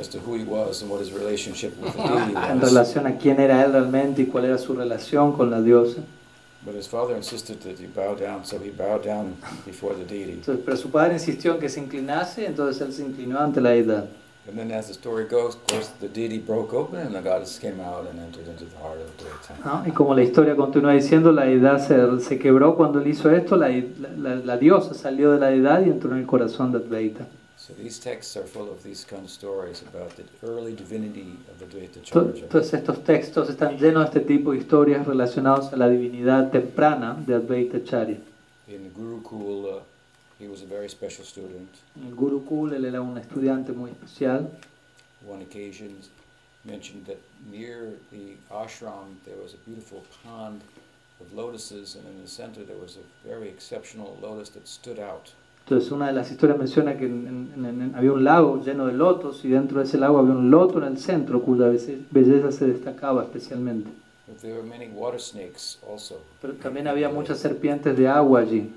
en 2.51 2.61
relación 2.61 3.07
a 3.07 3.17
quién 3.19 3.40
era 3.40 3.64
él 3.64 3.73
realmente 3.73 4.23
y 4.23 4.27
cuál 4.27 4.45
era 4.47 4.59
su 4.59 4.75
relación 4.75 5.33
con 5.33 5.51
la 5.51 5.61
diosa. 5.61 6.01
But 6.64 6.77
his 6.77 6.88
father 6.88 7.14
insisted 7.14 7.57
that 7.59 7.79
he 7.79 7.87
bow 7.87 8.17
down, 8.17 8.43
so 8.47 8.57
he 8.57 8.71
bowed 8.71 9.05
down 9.05 9.35
before 9.67 9.95
the 9.95 10.05
deity. 10.05 10.33
Entonces, 10.33 10.62
pero 10.64 10.77
su 10.79 10.88
padre 10.90 11.14
insistió 11.14 11.55
en 11.55 11.61
que 11.61 11.69
se 11.69 11.79
inclinase, 11.81 12.47
entonces 12.47 12.81
él 12.81 12.90
se 12.95 13.03
inclinó 13.03 13.38
ante 13.38 13.61
la 13.61 13.71
deidad. 13.71 14.07
And 14.47 14.59
then, 14.59 14.71
as 14.73 14.89
the 14.89 14.95
story 14.95 15.25
goes, 15.25 15.55
of 15.55 15.67
course, 15.69 15.89
the 16.01 16.09
deity 16.09 16.39
broke 16.39 16.75
open 16.75 17.01
and 17.01 17.15
the 17.15 17.23
goddess 17.23 17.59
came 17.59 17.81
out 17.81 18.07
and 18.11 18.21
entered 18.21 18.47
into 18.47 18.67
the 18.67 18.77
heart 18.77 18.99
of 19.01 19.09
Advaita. 19.17 19.57
¿no? 19.65 19.87
Y 19.89 19.93
como 19.93 20.15
la 20.15 20.23
historia 20.23 20.55
continúa 20.55 20.93
diciendo, 20.93 21.33
la 21.33 21.45
deidad 21.47 21.79
se, 21.79 22.21
se 22.23 22.39
quebró 22.39 22.77
cuando 22.77 22.99
él 23.01 23.07
hizo 23.07 23.31
esto, 23.31 23.57
la, 23.57 23.69
la- 24.19 24.35
la 24.37 24.57
diosa 24.59 24.93
salió 24.93 25.33
de 25.33 25.39
la 25.41 25.47
deidad 25.49 25.81
y 25.87 25.89
entró 25.89 26.13
en 26.13 26.19
el 26.19 26.27
corazón 26.27 26.73
de 26.73 26.79
Advaita. 26.79 27.27
So 27.57 27.73
these 27.73 27.99
texts 27.99 28.37
are 28.37 28.45
full 28.47 28.69
of 28.69 28.83
these 28.83 29.07
kind 29.09 29.23
of 29.25 29.31
stories 29.31 29.83
about 29.83 30.11
the 30.17 30.25
early 30.47 30.75
divinity 30.75 31.39
of 31.49 32.03
Charya. 32.03 32.43
Entonces 32.43 32.75
estos 32.75 33.03
textos 33.03 33.49
están 33.49 33.79
llenos 33.79 34.03
de 34.13 34.19
este 34.19 34.21
tipo 34.21 34.53
de 34.53 34.59
historias 34.59 35.07
relacionadas 35.07 35.73
a 35.73 35.77
la 35.77 35.89
divinidad 35.89 36.51
temprana 36.51 37.17
de 37.27 37.35
Advaita 37.37 37.83
Charya. 37.83 38.19
In 38.69 38.83
the 38.83 38.91
he 40.45 40.51
was 40.51 40.63
a 40.63 40.67
very 40.67 40.89
special 40.89 41.25
student. 41.25 41.69
En 41.97 42.07
el 42.09 42.15
Gurukul 42.15 42.73
él 42.75 42.85
era 42.85 43.01
un 43.01 43.17
estudiante 43.19 43.73
muy 43.73 43.91
especial. 43.93 44.49
One 45.27 45.43
occasion 45.43 45.91
mentioned 46.65 47.07
that 47.07 47.19
near 47.51 47.95
the 48.11 48.37
ashram 48.51 49.17
there 49.25 49.37
was 49.43 49.55
a 49.55 49.59
beautiful 49.67 50.03
pond 50.23 50.61
of 51.21 51.33
lotuses, 51.33 51.97
and 51.97 52.05
in 52.07 52.23
the 52.23 52.29
center 52.29 52.65
there 52.65 52.79
was 52.81 52.97
a 52.97 53.29
very 53.29 53.49
exceptional 53.49 54.17
lotus 54.21 54.51
that 54.51 54.67
stood 54.67 54.99
out. 54.99 55.33
Entonces 55.67 55.91
una 55.93 56.09
de 56.09 56.13
las 56.13 56.31
historias 56.31 56.59
menciona 56.59 56.99
que 56.99 57.07
en- 57.07 57.51
en- 57.57 57.65
en- 57.65 57.95
había 57.95 58.13
un 58.13 58.23
lago 58.23 58.63
lleno 58.63 58.87
de 58.87 58.93
lotos 58.93 59.43
y 59.47 59.49
dentro 59.49 59.79
de 59.79 59.85
ese 59.87 59.97
lago 59.97 60.19
había 60.19 60.35
un 60.35 60.51
loto 60.51 60.77
en 60.79 60.85
el 60.85 60.99
centro 60.99 61.41
cuya 61.43 61.69
belle- 61.69 62.05
belleza 62.11 62.53
se 62.53 62.67
destacaba 62.67 63.23
especialmente. 63.25 63.89
But 64.27 64.39
there 64.41 64.55
were 64.55 64.67
many 64.69 64.89
water 64.89 65.19
snakes 65.21 65.79
also. 65.91 66.21
Pero 66.43 66.55
también 66.55 66.87
había 66.87 67.09
muchas 67.09 67.39
serpientes 67.39 67.97
de 67.97 68.09
agua 68.09 68.41
allí. 68.41 68.71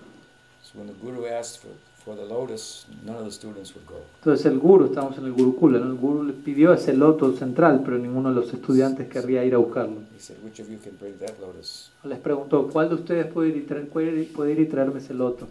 Entonces 4.19 4.45
el 4.45 4.59
guru, 4.59 4.85
estamos 4.85 5.17
en 5.17 5.25
el 5.25 5.33
Gurukula, 5.33 5.79
¿no? 5.79 5.85
el 5.91 5.95
guru 5.97 6.23
le 6.23 6.33
pidió 6.33 6.73
ese 6.73 6.93
loto 6.93 7.35
central, 7.35 7.81
pero 7.83 7.97
ninguno 7.97 8.29
de 8.29 8.35
los 8.35 8.53
estudiantes 8.53 9.07
querría 9.09 9.43
ir 9.43 9.53
a 9.55 9.57
buscarlo. 9.57 10.01
He 10.15 10.19
said, 10.19 10.37
"Which 10.43 10.59
of 10.59 10.69
you 10.69 10.77
can 10.83 10.97
bring 10.99 11.17
that 11.19 11.39
lotus?" 11.39 11.91
Les 12.03 12.19
preguntó, 12.19 12.67
¿cuál 12.71 12.89
de 12.89 12.95
ustedes 12.95 13.25
puede 13.31 13.49
ir 13.49 13.57
y, 13.57 13.65
traer- 13.65 13.87
puede 13.89 14.11
ir- 14.11 14.33
puede 14.33 14.51
ir 14.53 14.59
y 14.59 14.65
traerme 14.67 14.99
ese 14.99 15.13
loto? 15.13 15.45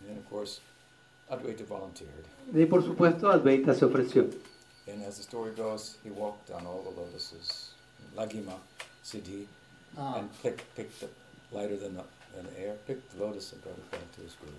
And 0.00 0.08
then, 0.08 0.18
of 0.18 0.28
course, 0.30 0.60
Advaita 1.28 1.64
volunteered. 1.68 2.24
Y 2.52 2.66
por 2.66 2.82
supuesto 2.82 3.30
Advaita 3.30 3.74
se 3.74 3.84
ofreció. 3.84 4.26
And 4.88 5.04
as 5.04 5.16
the 5.16 5.22
story 5.22 5.52
goes, 5.56 5.96
he 6.02 6.10
walked 6.10 6.50
on 6.50 6.66
all 6.66 6.82
the 6.82 6.90
lotuses, 7.00 7.72
Lagima, 8.16 8.56
Siddhi, 9.04 9.46
Ah, 9.96 10.18
and 10.18 10.28
picked, 10.42 10.62
picked 10.76 11.02
up 11.02 11.10
lighter 11.52 11.76
than 11.76 11.94
the, 11.96 12.02
the 12.34 12.60
air, 12.60 12.74
picked 12.86 13.16
the 13.16 13.24
lotus 13.24 13.52
and 13.52 13.62
brought 13.62 13.76
it 13.78 13.90
back 13.90 14.12
to 14.16 14.20
his 14.22 14.34
guru. 14.40 14.52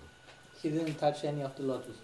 he 0.62 0.70
didn't 0.70 0.94
touch 0.98 1.24
any 1.24 1.42
of 1.42 1.54
the 1.56 1.62
lotuses. 1.62 1.96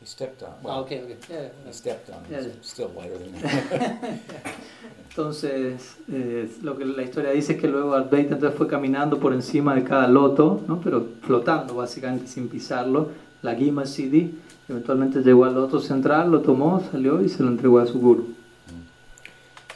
He 0.00 0.06
stepped 0.06 0.42
on. 0.42 0.50
Ah, 0.50 0.64
Well, 0.64 0.78
okay, 0.80 1.00
okay. 1.02 1.16
Yeah, 1.30 1.48
He 1.66 1.72
stepped 1.72 2.10
on. 2.10 2.24
it. 2.24 2.30
Yeah, 2.30 2.38
It's 2.38 2.46
yeah. 2.46 2.62
Still 2.62 2.88
lighter 2.96 3.18
than 3.18 3.32
that. 3.40 4.18
Entonces, 5.10 5.96
eh, 6.10 6.48
lo 6.62 6.76
que 6.76 6.84
la 6.84 7.02
historia 7.02 7.30
dice 7.30 7.52
es 7.54 7.60
que 7.60 7.68
luego 7.68 7.94
Advaita 7.94 8.34
entonces 8.34 8.56
fue 8.56 8.66
caminando 8.66 9.20
por 9.20 9.32
encima 9.34 9.74
de 9.74 9.84
cada 9.84 10.08
loto, 10.08 10.62
¿no? 10.66 10.80
pero 10.80 11.06
flotando 11.22 11.74
básicamente 11.74 12.26
sin 12.26 12.48
pisarlo, 12.48 13.10
la 13.42 13.54
Gima 13.54 13.84
Siddhi, 13.84 14.34
eventualmente 14.68 15.20
llegó 15.20 15.44
al 15.44 15.54
loto 15.54 15.80
central, 15.80 16.30
lo 16.30 16.40
tomó, 16.40 16.82
salió 16.90 17.20
y 17.22 17.28
se 17.28 17.42
lo 17.42 17.50
entregó 17.50 17.78
a 17.80 17.86
su 17.86 18.00
guru. 18.00 18.34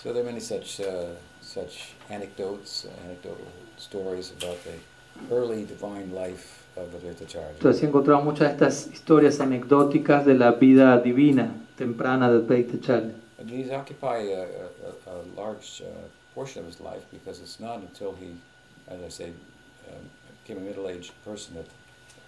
so 0.03 0.13
there 0.13 0.21
are 0.21 0.25
many 0.25 0.41
such 0.41 0.81
uh, 0.81 1.15
such 1.43 1.93
anecdotes, 2.09 2.87
anecdotal 3.05 3.45
stories 3.77 4.31
about 4.41 4.57
the 4.65 4.71
early 5.31 5.65
divine 5.65 6.13
life 6.15 6.65
of 6.77 6.93
Advaita 6.95 7.25
Acharya. 7.25 7.51
Entonces 7.53 7.83
encontramos 7.83 8.25
muchas 8.25 8.49
de 8.49 8.53
estas 8.53 8.91
historias 8.93 9.41
anecdóticas 9.41 10.25
de 10.25 10.35
la 10.35 10.53
vida 10.53 10.99
divina 10.99 11.53
temprana 11.77 12.31
de 12.31 12.39
Advaita 12.39 12.77
Acharya. 12.77 13.15
And 13.39 13.51
these 13.51 13.71
occupy 13.71 14.33
a, 14.33 14.43
a, 14.43 15.11
a 15.11 15.17
a 15.17 15.23
large 15.37 15.83
uh, 15.83 15.87
portion 16.35 16.65
of 16.65 16.71
his 16.71 16.81
life 16.81 17.05
because 17.11 17.41
it's 17.41 17.61
not 17.61 17.79
until 17.81 18.15
he, 18.21 18.33
as 18.89 19.01
I 19.03 19.11
say, 19.11 19.33
um, 19.89 20.03
became 20.43 20.63
a 20.63 20.67
middle-aged 20.67 21.13
person 21.25 21.57
at 21.59 21.67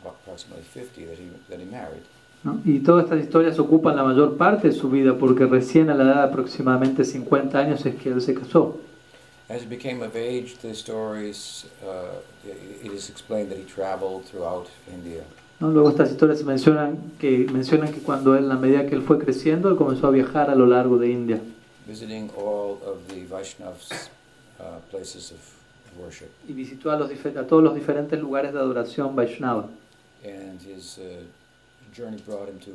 approximately 0.04 0.62
50 0.62 1.04
that 1.06 1.18
he, 1.18 1.30
that 1.48 1.58
he 1.60 1.66
married. 1.66 2.02
¿no? 2.44 2.60
Y 2.64 2.80
todas 2.80 3.04
estas 3.04 3.20
historias 3.20 3.58
ocupan 3.58 3.96
la 3.96 4.04
mayor 4.04 4.36
parte 4.36 4.68
de 4.68 4.74
su 4.74 4.90
vida 4.90 5.14
porque 5.18 5.46
recién 5.46 5.90
a 5.90 5.94
la 5.94 6.04
edad 6.04 6.16
de 6.16 6.22
aproximadamente 6.28 7.04
50 7.04 7.58
años 7.58 7.84
es 7.84 7.96
que 7.96 8.10
él 8.10 8.20
se 8.20 8.34
casó. 8.34 8.78
As 9.48 9.62
he 9.62 9.66
became 9.66 10.02
of 10.02 10.14
age, 10.14 10.58
the 10.58 10.74
stories, 10.74 11.64
uh, 11.82 12.20
it 12.44 12.92
is 12.92 13.08
explained 13.08 13.50
that 13.50 13.56
he 13.58 13.64
traveled 13.64 14.26
throughout 14.26 14.68
India. 14.92 15.22
¿no? 15.58 15.70
Luego 15.70 15.88
estas 15.88 16.10
historias 16.10 16.44
mencionan 16.44 17.12
que, 17.18 17.46
mencionan 17.50 17.92
que 17.92 18.00
cuando 18.00 18.36
él, 18.36 18.50
a 18.52 18.56
medida 18.56 18.86
que 18.86 18.94
él 18.94 19.02
fue 19.02 19.18
creciendo, 19.18 19.70
él 19.70 19.76
comenzó 19.76 20.08
a 20.08 20.10
viajar 20.10 20.50
a 20.50 20.54
lo 20.54 20.66
largo 20.66 20.98
de 20.98 21.10
India, 21.10 21.40
visiting 21.86 22.30
all 22.36 22.78
of 22.86 22.98
the 23.08 23.24
Vaishnavas' 23.24 24.10
uh, 24.60 24.80
places 24.90 25.32
of 25.32 25.38
worship. 25.98 26.28
y 26.46 26.52
visitó 26.52 26.90
a, 26.90 26.98
los, 26.98 27.10
a 27.10 27.46
todos 27.46 27.62
los 27.62 27.74
diferentes 27.74 28.20
lugares 28.20 28.52
de 28.52 28.58
adoración 28.58 29.16
Vaishnava. 29.16 29.68
And 30.24 30.60
his 30.60 30.98
uh, 30.98 31.24
journey 31.94 32.20
brought 32.26 32.48
him 32.48 32.58
to, 32.60 32.72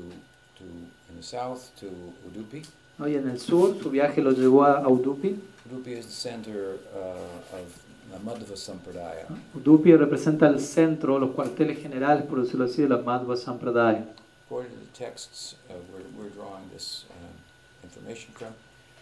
to, 0.58 0.64
in 0.64 1.18
the 1.18 1.24
south, 1.24 1.70
to 1.80 1.86
Udupi. 2.28 2.66
¿No? 3.04 3.10
Y 3.10 3.16
en 3.16 3.30
el 3.30 3.40
sur, 3.40 3.78
su 3.82 3.90
viaje 3.90 4.22
lo 4.22 4.32
llevó 4.32 4.64
a 4.64 4.88
Udupi. 4.88 5.36
Udupi 5.70 5.92
is 5.92 6.06
the 6.06 6.12
center 6.12 6.80
uh, 6.96 7.56
of 7.56 7.84
Madhva 8.24 8.56
Sampradaya. 8.56 9.28
Udupi 9.56 9.96
representa 9.96 10.48
el 10.48 10.60
centro, 10.60 11.20
los 11.20 11.32
cuarteles 11.32 11.80
generales, 11.80 12.26
por 12.26 12.42
decirlo 12.42 12.66
así, 12.66 12.84
de 12.84 12.90
la 12.90 12.98
Madhva 12.98 13.36
Sampradaya. 13.36 14.06
According 14.46 14.72
to 14.72 14.80
the 14.80 15.06
texts 15.06 15.56
uh, 15.70 15.74
we're, 15.92 16.04
we're 16.18 16.30
drawing 16.30 16.70
this 16.72 17.06
information 17.84 18.34
from, 18.34 18.54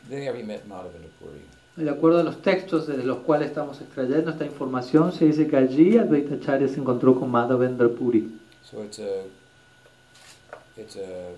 there 0.10 0.36
he 0.36 0.44
met 0.44 0.68
Madhavendra 0.68 1.10
Puri. 1.20 1.42
Y 1.78 1.84
De 1.84 1.90
acuerdo 1.90 2.20
a 2.20 2.24
los 2.24 2.42
textos 2.42 2.88
de 2.88 2.98
los 3.04 3.20
cuales 3.20 3.50
estamos 3.50 3.80
extrayendo 3.82 4.32
esta 4.32 4.46
información, 4.46 5.12
se 5.12 5.26
dice 5.26 5.48
que 5.48 5.58
allí 5.58 5.98
Advaita 5.98 6.36
Acharya 6.36 6.68
se 6.68 6.80
encontró 6.80 7.20
con 7.20 7.30
Madhavendra 7.32 7.90
Puri. 7.90 8.40
So 8.64 8.84
it's 8.84 9.00
a, 9.00 9.24
it's 10.78 10.96
a, 10.96 11.32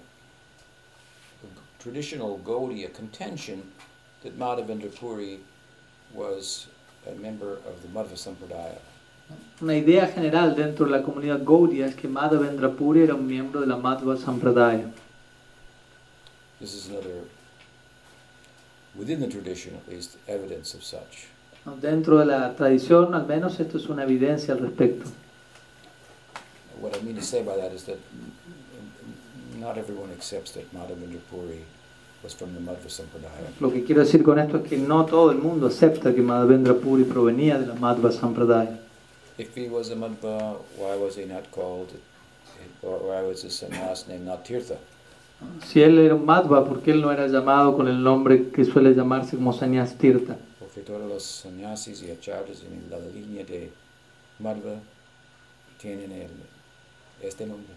traditional 1.83 2.39
Gaudiya 2.45 2.93
contention 2.93 3.61
that 4.23 4.39
Madhavendra 4.39 4.95
Puri 4.95 5.39
was 6.13 6.67
a 7.05 7.13
member 7.15 7.57
of 7.67 7.81
the 7.81 7.89
Madhva 7.89 8.15
Sampradaya. 8.15 8.79
Una 9.61 9.73
idea 9.73 10.09
general 10.13 10.55
dentro 10.55 10.85
de 10.85 10.91
la 10.91 11.03
comunidad 11.03 11.43
Gaudiya 11.43 11.87
es 11.87 11.95
que 11.95 12.07
Madhavendra 12.07 12.73
Puri 12.77 13.03
era 13.03 13.15
un 13.15 13.27
miembro 13.27 13.59
de 13.59 13.67
la 13.67 13.75
Madhva 13.75 14.17
Sampradaya. 14.17 14.89
This 16.61 16.73
is 16.73 16.87
another, 16.87 17.25
within 18.95 19.19
the 19.19 19.27
tradition 19.27 19.75
at 19.75 19.89
least, 19.89 20.15
evidence 20.29 20.73
of 20.73 20.83
such. 20.83 21.27
Dentro 21.81 22.19
de 22.19 22.25
la 22.25 22.55
tradición, 22.55 23.13
al 23.13 23.25
menos, 23.25 23.59
esto 23.59 23.77
es 23.77 23.87
una 23.87 24.03
evidencia 24.03 24.53
al 24.53 24.59
respecto. 24.59 25.09
What 26.79 26.95
I 26.95 27.01
mean 27.01 27.15
to 27.15 27.21
say 27.21 27.43
by 27.43 27.57
that 27.57 27.73
is 27.73 27.83
that 27.85 27.99
not 29.57 29.77
everyone 29.77 30.11
accepts 30.11 30.51
that 30.51 30.73
Madhavendra 30.73 31.19
Puri 31.29 31.63
Lo 33.59 33.71
que 33.71 33.83
quiero 33.83 34.01
decir 34.01 34.23
con 34.23 34.39
esto 34.39 34.57
es 34.57 34.63
que 34.63 34.77
no 34.77 35.05
todo 35.05 35.31
el 35.31 35.39
mundo 35.39 35.67
acepta 35.67 36.15
que 36.15 36.21
Madhavendra 36.21 36.75
Puri 36.75 37.03
provenía 37.03 37.57
de 37.57 37.67
la 37.67 37.75
Madhva 37.75 38.11
Sampradaya. 38.11 38.79
If 39.37 39.57
he 39.57 39.67
was 39.67 39.91
a 39.91 39.95
Madhva, 39.95 40.57
why 40.77 40.95
was 40.95 41.17
he 41.17 41.25
not 41.25 41.49
called, 41.51 41.89
or 42.81 42.99
why 42.99 43.27
was 43.27 43.43
his 43.43 43.53
sannyas 43.53 44.07
named 44.07 44.25
not 44.25 44.45
Tirtha? 44.45 44.77
Si 45.65 45.81
él 45.81 45.99
era 45.99 46.15
un 46.15 46.25
Madhva, 46.25 46.65
¿por 46.65 46.81
qué 46.81 46.91
él 46.91 47.01
no 47.01 47.11
era 47.11 47.27
llamado 47.27 47.75
con 47.75 47.87
el 47.87 48.01
nombre 48.01 48.51
que 48.51 48.63
suele 48.63 48.93
llamarse 48.93 49.35
como 49.35 49.51
Sanyas 49.51 49.97
Tirtha? 49.97 50.37
Porque 50.59 50.81
todos 50.81 51.09
los 51.09 51.23
sannyasis 51.23 52.03
y 52.03 52.11
acharyas 52.11 52.63
en 52.63 52.89
la 52.89 52.99
línea 52.99 53.43
de 53.43 53.71
Madhva 54.39 54.75
tienen 55.77 56.11
el, 56.11 56.29
este 57.21 57.45
nombre, 57.45 57.73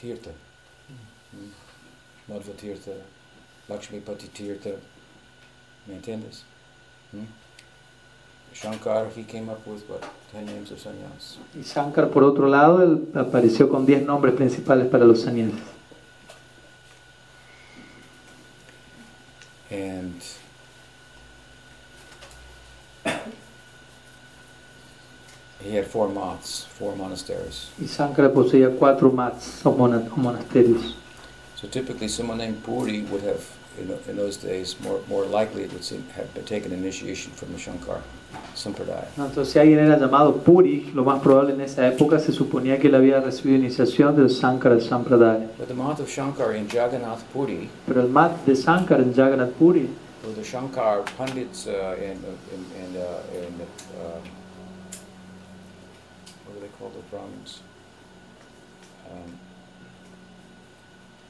Tirtha. 0.00 0.30
Mm. 0.30 2.32
Madhva 2.32 2.52
Tirtha, 2.54 2.92
Lakshmipati 3.72 4.28
Tirtha, 4.28 4.76
¿me 5.86 5.94
entiendes? 5.94 6.44
Mm. 7.12 7.26
Shankar, 8.54 9.08
he 9.16 9.24
came 9.24 9.48
up 9.48 9.66
with 9.66 9.82
what, 9.88 10.04
ten 10.30 10.44
names 10.44 10.70
of 10.70 10.78
sannyas. 10.78 11.38
Y 11.54 11.62
Shankar, 11.62 12.10
por 12.10 12.22
otro 12.22 12.48
lado, 12.48 12.82
él 12.82 13.08
apareció 13.14 13.68
con 13.68 13.86
10 13.86 14.04
nombres 14.04 14.34
principales 14.34 14.88
para 14.88 15.04
los 15.04 15.22
sannyasis. 15.22 15.58
And 19.70 20.22
he 25.64 25.76
had 25.76 25.86
four 25.86 26.08
maths, 26.08 26.66
four 26.78 26.94
monasteries. 26.94 27.70
Y 27.80 27.86
Shankara 27.86 28.30
poseía 28.32 28.70
cuatro 28.78 29.10
mats 29.10 29.64
o 29.64 29.72
monasterios. 29.72 30.96
So 31.56 31.68
typically, 31.68 32.08
someone 32.08 32.38
named 32.38 32.62
Puri 32.62 33.02
would 33.02 33.22
have, 33.22 33.44
in, 33.78 33.90
in 34.08 34.16
those 34.16 34.36
days, 34.36 34.76
more, 34.80 35.00
more 35.08 35.24
likely 35.24 35.62
it 35.62 35.72
would 35.72 35.84
seem, 35.84 36.04
have 36.14 36.32
been 36.34 36.44
taken 36.44 36.72
initiation 36.72 37.32
from 37.32 37.52
the 37.52 37.58
Shankar 37.58 38.02
Sampradaya. 38.54 39.08
Entonces, 39.16 39.52
si 39.52 39.58
alguien 39.58 39.78
era 39.78 39.98
llamado 39.98 40.36
Puri, 40.42 40.90
lo 40.94 41.04
más 41.04 41.20
probable 41.20 41.54
en 41.54 41.60
esa 41.60 41.86
época 41.86 42.18
se 42.18 42.32
suponía 42.32 42.78
que 42.78 42.88
él 42.88 42.94
había 42.94 43.20
recibido 43.20 43.56
iniciación 43.56 44.16
del 44.16 44.28
Shankara 44.28 44.80
Sampradaya. 44.80 45.48
But 45.58 45.68
the 45.68 45.74
math 45.74 46.00
of 46.00 46.08
Shankar 46.08 46.54
in 46.54 46.68
Jagannath 46.68 47.22
Puri, 47.32 47.68
Pero 47.86 48.02
el 48.02 48.08
mat 48.08 48.44
de 48.44 48.54
Shankara 48.54 49.02
en 49.02 49.14
Jagannath 49.14 49.52
Puri, 49.58 49.88
or 50.24 50.32
the 50.34 50.44
Shankar 50.44 51.02
Pandits 51.16 51.66
uh, 51.66 51.96
in, 51.98 52.12
in, 52.52 52.66
in, 52.76 52.96
uh, 52.96 53.22
in 53.34 53.60
uh, 53.98 54.20
what 56.44 56.54
do 56.54 56.60
they 56.60 56.72
call 56.78 56.90
the 56.90 57.02
Brahmins? 57.10 57.60
Um, 59.10 59.38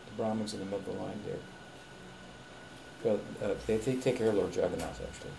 the 0.07 0.23
Brahmins 0.23 0.55
in 0.55 0.61
the 0.61 0.67
middle 0.67 0.95
line 0.95 1.21
there. 1.25 1.39
Well, 3.05 3.21
uh, 3.43 3.49
they, 3.67 3.77
they 3.79 3.97
take 3.97 4.17
care 4.19 4.29
of 4.29 4.35
Lord 4.35 4.55
Jagannath 4.55 5.01
actually. 5.03 5.31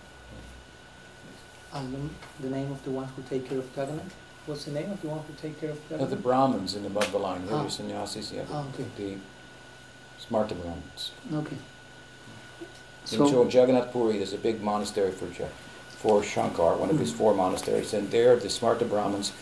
And 1.72 1.92
the, 2.40 2.44
the 2.48 2.54
name 2.54 2.70
of 2.70 2.84
the 2.84 2.90
ones 2.90 3.10
who 3.16 3.22
take 3.22 3.48
care 3.48 3.58
of 3.58 3.66
Jagannath? 3.76 4.14
What's 4.46 4.64
the 4.66 4.72
name 4.72 4.90
of 4.90 5.00
the 5.00 5.08
one 5.08 5.20
who 5.20 5.32
take 5.40 5.58
care 5.60 5.70
of 5.70 5.90
No, 5.90 6.04
the 6.04 6.16
Brahmins 6.16 6.74
in 6.76 6.82
the 6.82 6.90
Madhva 6.90 7.18
line, 7.20 7.42
Ah. 7.50 7.62
the 7.62 7.70
sannyasis, 7.70 8.30
yeah, 8.32 8.42
Ah, 8.52 8.64
okay. 8.74 8.84
the 8.98 9.16
Smarta 10.22 10.54
Brahmins. 10.60 11.12
Okay. 11.32 11.56
So, 13.06 13.26
So- 13.28 13.42
in 13.42 13.50
Jagannath 13.50 13.90
Puri, 13.92 14.18
there's 14.18 14.34
a 14.34 14.38
big 14.38 14.62
monastery 14.62 15.12
for, 15.12 15.26
for 15.88 16.22
Shankar, 16.22 16.76
one 16.76 16.90
of 16.90 16.98
his 16.98 17.10
Mm. 17.12 17.16
four 17.16 17.34
monasteries, 17.34 17.94
and 17.94 18.10
there 18.10 18.36
the 18.36 18.48
Smarta 18.48 18.88
Brahmins, 18.88 19.32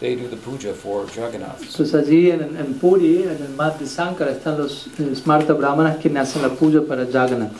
they 0.00 0.14
do 0.14 0.28
the 0.28 0.36
puja 0.36 0.72
for 0.72 1.06
Jagannath. 1.06 1.60
entonces 1.60 1.94
allí 1.94 2.30
en, 2.30 2.56
en 2.56 2.74
Puri, 2.74 3.24
en 3.24 3.42
el 3.42 3.54
mat 3.56 3.78
de 3.78 3.86
Shankara, 3.86 4.32
están 4.32 4.58
los 4.58 4.86
eh, 4.98 5.14
Smarta 5.14 5.54
Brahmanas 5.54 5.98
hacen 5.98 6.42
la 6.42 6.50
puya 6.50 6.82
para 6.82 7.04
Jagannath. 7.06 7.52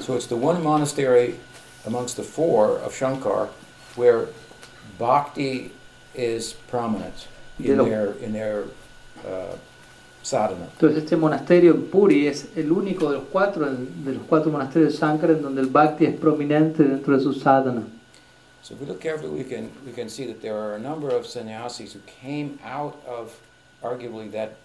So 0.00 0.14
it's 0.14 0.26
the 0.26 0.36
one 0.36 0.62
monastery 0.62 1.34
amongst 1.86 2.16
the 2.16 2.22
four 2.22 2.78
of 2.78 2.94
Shankar 2.94 3.48
where 3.96 4.26
bhakti 4.98 5.72
is 6.14 6.54
prominent 6.68 7.28
in 7.58 7.76
their 7.76 8.12
in 8.22 8.32
their 8.32 8.64
uh, 9.24 9.56
sadhana. 10.22 10.68
Entonces 10.72 11.04
este 11.04 11.16
monasterio 11.16 11.72
en 11.74 11.84
Puri 11.84 12.26
es 12.26 12.48
el 12.56 12.72
único 12.72 13.10
de 13.10 13.18
los 13.18 13.24
cuatro, 13.30 13.66
de 13.66 14.12
los 14.12 14.22
cuatro 14.28 14.50
monasterios 14.50 14.92
de 14.92 14.98
Shankara 14.98 15.32
en 15.34 15.42
donde 15.42 15.60
el 15.60 15.68
Bhakti 15.68 16.06
es 16.06 16.14
prominente 16.16 16.82
dentro 16.82 17.16
de 17.16 17.22
su 17.22 17.32
sadhana. 17.32 17.82
So 18.66 18.74
if 18.74 18.80
we 18.80 18.86
look 18.86 19.00
carefully, 19.00 19.30
we 19.30 19.44
can 19.44 19.70
we 19.86 19.92
can 19.92 20.08
see 20.08 20.26
that 20.26 20.42
there 20.42 20.56
are 20.56 20.74
a 20.74 20.78
number 20.80 21.08
of 21.08 21.24
sannyasis 21.24 21.92
who 21.92 22.00
came 22.00 22.58
out 22.64 23.00
of 23.06 23.40
arguably 23.80 24.28
that 24.32 24.56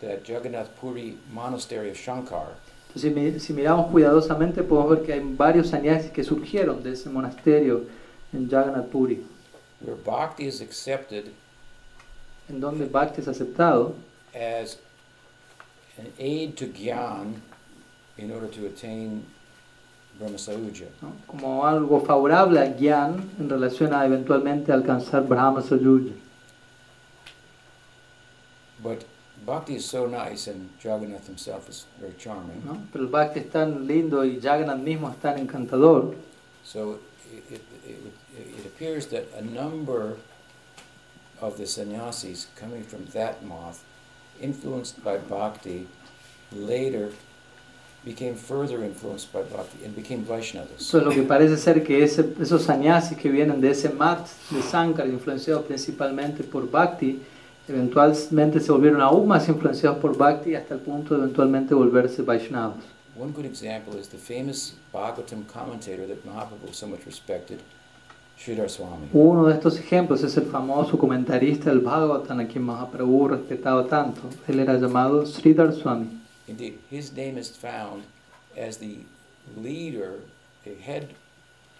that 0.00 0.26
Jagannath 0.26 0.74
Puri 0.80 1.18
monastery 1.30 1.90
of 1.90 1.98
Shankar, 1.98 2.54
si, 2.94 3.10
si 3.38 3.52
miramos 3.52 3.90
cuidadosamente 3.90 4.62
podemos 4.62 4.88
ver 4.88 5.04
que 5.04 5.12
hay 5.12 5.20
varios 5.20 5.68
sannyasis 5.68 6.12
que 6.12 6.24
surgieron 6.24 6.82
de 6.82 6.92
ese 6.92 7.10
monasterio 7.10 7.84
en 8.32 8.48
Jagannath 8.48 8.90
Puri, 8.90 9.22
where 9.80 9.96
bhakti 9.96 10.46
is 10.46 10.62
accepted 10.62 11.34
en 12.48 12.58
donde 12.58 12.90
Bhakti 12.90 13.20
es 13.20 13.28
aceptado 13.28 13.96
as 14.34 14.78
an 15.98 16.10
aid 16.18 16.56
to 16.56 16.68
gyan 16.68 17.42
in 18.16 18.30
order 18.30 18.48
to 18.48 18.64
attain. 18.64 19.26
¿No? 20.18 21.12
como 21.26 21.66
algo 21.66 22.00
favorable 22.00 22.60
a 22.60 22.76
Gyan 22.76 23.30
en 23.38 23.48
relación 23.48 23.92
a 23.92 24.04
eventualmente 24.04 24.72
alcanzar 24.72 25.26
Brahma 25.26 25.62
Sayuja. 25.62 26.14
But 28.82 29.04
bhakti 29.44 29.76
is 29.76 29.84
so 29.84 30.06
nice, 30.06 30.46
and 30.48 30.70
Jagannath 30.82 31.26
himself 31.26 31.68
is 31.68 31.86
very 32.00 32.14
charming. 32.18 32.62
¿no? 32.64 32.78
Pero 32.92 33.04
el 33.04 33.10
Bhakti 33.10 33.40
es 33.40 33.50
tan 33.50 33.86
lindo 33.86 34.24
y 34.24 34.40
Jagannath 34.40 34.78
mismo 34.78 35.10
es 35.10 35.16
tan 35.16 35.38
encantador. 35.38 36.14
So 36.64 36.98
it, 37.32 37.44
it, 37.50 37.62
it, 37.86 38.14
it 38.58 38.66
appears 38.66 39.06
that 39.08 39.24
a 39.36 39.42
number 39.42 40.16
of 41.40 41.58
the 41.58 41.66
sannyasis 41.66 42.46
coming 42.56 42.82
from 42.82 43.06
that 43.12 43.44
moth, 43.44 43.84
influenced 44.40 45.02
by 45.04 45.18
bhakti, 45.18 45.86
later 46.52 47.10
became 48.06 48.34
further 48.36 48.84
influenced 48.84 49.32
by 49.32 49.40
bhakti 49.42 49.84
and 49.84 49.94
became 49.94 50.22
Vaishnavas. 50.24 50.70
Eso 50.80 50.98
es 50.98 51.04
lo 51.04 51.10
que 51.10 51.22
parece 51.22 51.56
ser 51.56 51.82
que 51.82 52.02
ese- 52.04 52.32
esos 52.40 52.62
sannyasis 52.62 53.18
que 53.18 53.28
vienen 53.28 53.60
de 53.60 53.70
ese 53.70 53.88
mat 53.90 54.26
de 54.50 54.62
Sankara, 54.62 55.08
influenciados 55.08 55.64
principalmente 55.66 56.44
por 56.44 56.70
Bhakti, 56.70 57.20
eventualmente 57.68 58.60
se 58.60 58.70
volvieron 58.72 59.00
aún 59.00 59.26
más 59.26 59.48
influenciados 59.48 59.98
por 59.98 60.16
Bhakti 60.16 60.54
hasta 60.54 60.74
el 60.74 60.80
punto 60.80 61.14
de 61.14 61.20
eventualmente 61.24 61.74
volverse 61.74 62.22
Vaishnavas. 62.22 62.76
One 63.18 63.32
good 63.32 63.46
example 63.46 63.98
is 63.98 64.08
the 64.08 64.18
famous 64.18 64.74
Bhagavatam 64.92 65.42
commentator 65.52 66.06
that 66.06 66.24
Mahaprabhu 66.24 66.72
so 66.72 66.86
much 66.86 67.00
respected, 67.06 67.58
Sridhar 68.38 68.68
Swami. 68.68 69.08
Uno 69.14 69.46
de 69.46 69.54
estos 69.54 69.78
ejemplos 69.80 70.22
es 70.22 70.36
el 70.36 70.44
famoso 70.44 70.96
comentarista 70.98 71.70
del 71.70 71.80
Bhagavatam 71.80 72.38
a 72.40 72.46
quien 72.46 72.62
Mahaprabhu 72.62 73.28
respetaba 73.28 73.84
tanto. 73.86 74.20
Él 74.46 74.60
era 74.60 74.76
llamado 74.78 75.24
Sridhar 75.26 75.72
Swami. 75.72 76.06
Indeed, 76.48 76.78
his 76.90 77.12
name 77.12 77.38
is 77.38 77.50
found 77.50 78.04
as 78.56 78.78
the 78.78 78.98
leader, 79.56 80.20
a 80.64 80.74
head 80.74 81.14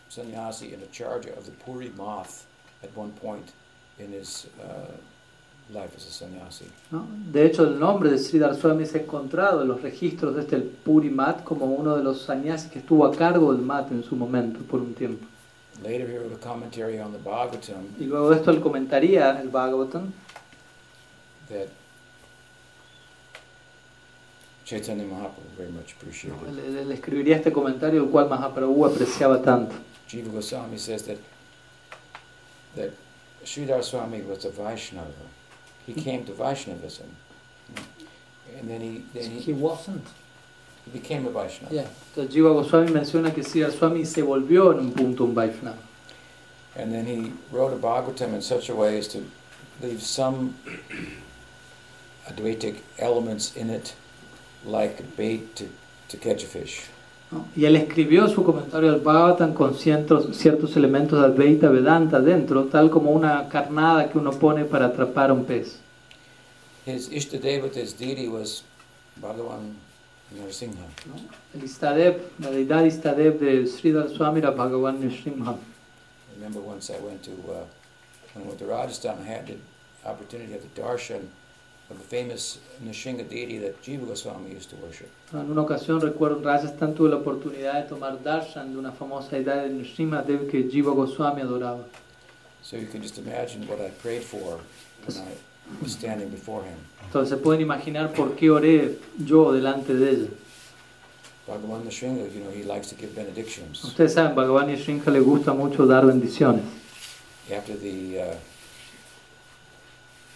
sannyasi 0.08 0.72
and 0.74 0.82
a 0.82 0.86
charger 0.86 1.32
of 1.36 1.46
the 1.46 1.52
Puri 1.52 1.90
Math 1.96 2.46
at 2.82 2.94
one 2.96 3.12
point 3.12 3.52
in 3.98 4.12
his 4.12 4.46
uh, 4.62 4.92
life 5.72 5.94
as 5.96 6.06
a 6.06 6.10
sannyasi. 6.10 6.66
¿no? 6.90 7.06
De 7.32 7.46
hecho, 7.46 7.64
el 7.64 7.78
nombre 7.78 8.10
de 8.10 8.18
Sridhar 8.18 8.56
Swami 8.56 8.84
es 8.84 8.94
encontrado 8.94 9.62
en 9.62 9.68
los 9.68 9.82
registros 9.82 10.34
de 10.34 10.42
este 10.42 10.56
el 10.56 10.62
Puri 10.62 11.10
Mat 11.10 11.42
como 11.44 11.66
uno 11.66 11.96
de 11.96 12.02
los 12.02 12.22
sannyasis 12.22 12.70
que 12.70 12.80
estuvo 12.80 13.04
a 13.04 13.14
cargo 13.14 13.52
del 13.52 13.62
Mat 13.62 13.90
en 13.90 14.04
su 14.04 14.16
momento, 14.16 14.60
por 14.60 14.80
un 14.80 14.94
tiempo. 14.94 15.26
Later, 15.82 16.08
he 16.08 16.18
wrote 16.18 16.32
a 16.32 16.38
commentary 16.38 16.98
on 16.98 17.12
the 17.12 17.18
Bhagavatam 17.18 17.84
Y 18.00 18.04
luego 18.04 18.30
de 18.30 18.36
esto 18.36 18.50
él 18.50 18.60
comentaría 18.60 19.38
el 19.40 19.50
Bhagavatam 19.50 20.10
that 21.48 21.68
Chaitanya 24.66 25.04
Mahaprabhu 25.04 25.56
very 25.56 25.70
much 25.70 25.92
appreciated. 25.92 26.48
él, 26.48 26.76
él 26.78 26.92
escribiría 26.92 27.36
este 27.36 27.52
comentario 27.52 28.02
el 28.02 28.10
cual 28.10 28.28
Mahaprabhu 28.28 28.84
apreciaba 28.84 29.40
tanto. 29.40 29.76
Jiva 30.08 30.32
Goswami 30.32 30.76
says 30.76 31.04
that 31.04 31.18
that 32.74 32.90
Sridhar 33.44 33.82
Swami 33.84 34.22
was 34.22 34.44
a 34.44 34.50
Vaishnava. 34.50 35.06
He 35.86 35.92
hmm. 35.92 36.00
came 36.00 36.24
to 36.24 36.32
Vaishnavism, 36.32 37.06
and 38.58 38.68
then 38.68 38.80
he 38.80 39.04
then 39.14 39.30
He 39.30 39.38
he, 39.38 39.52
wasn't. 39.52 40.04
he 40.84 40.90
became 40.90 41.26
a 41.26 41.30
Vaishnava. 41.30 41.72
Yeah. 41.72 41.86
Entonces 42.16 42.34
Jiva 42.34 42.52
Goswami 42.52 42.90
menciona 42.90 43.32
que 43.32 43.44
Sridhar 43.44 43.70
Swami 43.70 44.04
se 44.04 44.22
volvió 44.22 44.72
en 44.72 44.80
un 44.80 44.92
punto 44.92 45.24
un 45.24 45.34
Vaishnava. 45.34 45.78
And 46.74 46.92
then 46.92 47.06
he 47.06 47.32
wrote 47.52 47.72
a 47.72 47.76
Bhagavatam 47.76 48.34
in 48.34 48.42
such 48.42 48.68
a 48.68 48.74
way 48.74 48.98
as 48.98 49.06
to 49.08 49.24
leave 49.80 50.02
some 50.02 50.56
Advaitic 52.28 52.82
elements 52.98 53.54
in 53.54 53.70
it, 53.70 53.94
like 54.66 55.02
bait 55.16 55.54
to, 55.56 55.64
to 56.08 56.16
catch 56.18 56.44
a 56.44 56.46
fish. 56.46 56.84
¿no? 57.30 57.46
Y 57.56 57.64
él 57.64 57.76
escribió 57.76 58.28
su 58.28 58.44
comentario 58.44 58.92
al 58.92 59.00
Bhagavatam 59.00 59.54
con 59.54 59.74
ciertos, 59.74 60.36
ciertos 60.36 60.76
elementos 60.76 61.20
de 61.20 61.26
Advaita 61.26 61.68
Vedanta 61.68 62.20
dentro, 62.20 62.64
tal 62.64 62.90
como 62.90 63.10
una 63.10 63.48
carnada 63.48 64.08
que 64.10 64.18
uno 64.18 64.30
pone 64.32 64.64
para 64.64 64.86
atrapar 64.86 65.32
un 65.32 65.44
pez. 65.44 65.78
His 66.86 67.10
Ishtadevata, 67.10 67.80
his 67.80 67.96
deity, 67.98 68.28
was 68.28 68.62
Bhagavan 69.20 69.74
Narasimha. 70.36 70.86
¿no? 71.06 71.14
El 71.54 71.64
Istadev, 71.64 72.20
la 72.38 72.50
deidad 72.50 72.84
Istadev 72.84 73.40
de 73.40 73.66
Sridhar 73.66 74.08
Swami 74.08 74.38
era 74.38 74.52
Bhagavan 74.52 75.00
Nrsimha. 75.00 75.54
I 75.56 76.38
remember 76.38 76.60
once 76.60 76.90
I 76.90 77.00
went 77.00 77.24
to, 77.24 77.32
uh, 77.32 77.64
when 78.34 78.44
I 78.44 78.48
went 78.48 78.58
to 78.60 78.66
Rajasthan, 78.66 79.18
I 79.20 79.24
had 79.24 79.46
the 79.46 79.56
opportunity 80.04 80.54
of 80.54 80.62
the 80.62 80.80
darshan 80.80 81.26
of 81.90 81.98
the 81.98 82.04
famous 82.04 82.58
Nishinga 82.84 83.28
deity 83.28 83.58
that 83.58 83.80
Jiva 83.82 84.06
Goswami 84.06 84.52
used 84.52 84.70
to 84.70 84.76
worship. 84.76 85.08
En 85.32 85.50
una 85.50 85.62
ocasión 85.62 86.00
recuerdo 86.00 86.42
Rajasthan 86.42 86.94
la 86.98 87.16
oportunidad 87.16 87.82
de 87.82 87.88
tomar 87.88 88.22
darshan 88.22 88.72
de 88.72 88.78
una 88.78 88.92
famosa 88.92 89.36
deidad 89.36 89.64
de 89.64 90.32
Dev 90.32 90.50
que 90.50 90.68
Jiva 90.68 90.92
Goswami 90.92 91.42
adoraba. 91.42 91.84
So 92.62 92.76
you 92.76 92.86
can 92.86 93.00
just 93.02 93.18
imagine 93.18 93.66
what 93.68 93.80
I 93.80 93.90
prayed 93.90 94.22
for 94.22 94.58
when 95.06 95.16
I 95.16 95.82
was 95.82 95.92
standing 95.92 96.28
before 96.30 96.64
him. 96.64 96.78
Entonces 97.06 97.38
pueden 97.38 97.60
imaginar 97.60 98.12
por 98.12 98.34
qué 98.34 98.50
oré 98.50 98.98
yo 99.24 99.52
delante 99.52 99.94
de. 99.94 100.28
Bhagavan 101.46 101.84
Nishinga, 101.84 102.28
you 102.34 102.40
know, 102.40 102.50
he 102.50 102.64
likes 102.64 102.88
to 102.88 102.96
give 102.96 103.14
benedictions. 103.14 103.84
Ustedes 103.84 104.14
saben, 104.14 104.34
Bhagavan 104.34 104.68
Nrsimha 104.68 105.12
le 105.12 105.20
gusta 105.20 105.52
mucho 105.52 105.86
dar 105.86 106.04
bendiciones. 106.04 106.64
After 107.48 107.76
the 107.76 108.20
uh, 108.20 108.34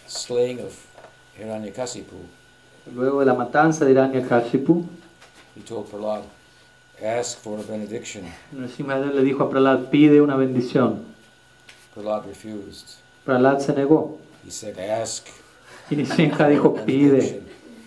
slaying 0.07 0.61
of 0.61 0.90
Hiranyakasipu, 1.43 2.15
Luego 2.95 3.19
de 3.19 3.25
la 3.27 3.33
matanza 3.33 3.85
de 3.85 3.91
Hiranyakashipu, 3.91 4.85
he 5.55 5.61
told 5.61 5.87
Prahlad, 5.87 6.23
ask 7.03 7.37
for 7.39 7.59
a 7.59 7.63
benediction. 7.63 8.25
Le 8.51 9.23
dijo 9.23 9.43
a 9.43 9.49
Prahlad, 9.49 9.89
pide 9.89 10.21
una 10.21 10.35
bendición. 10.35 11.03
Prahlad 11.93 12.25
refused. 12.25 12.97
Prahlad 13.25 13.59
se 13.59 13.73
negó. 13.73 14.17
He 14.43 14.51
said, 14.51 14.79
ask 14.79 15.27
Y 15.91 15.95
Nrsimha 15.95 16.47
dijo, 16.47 16.73
pide 16.85 17.41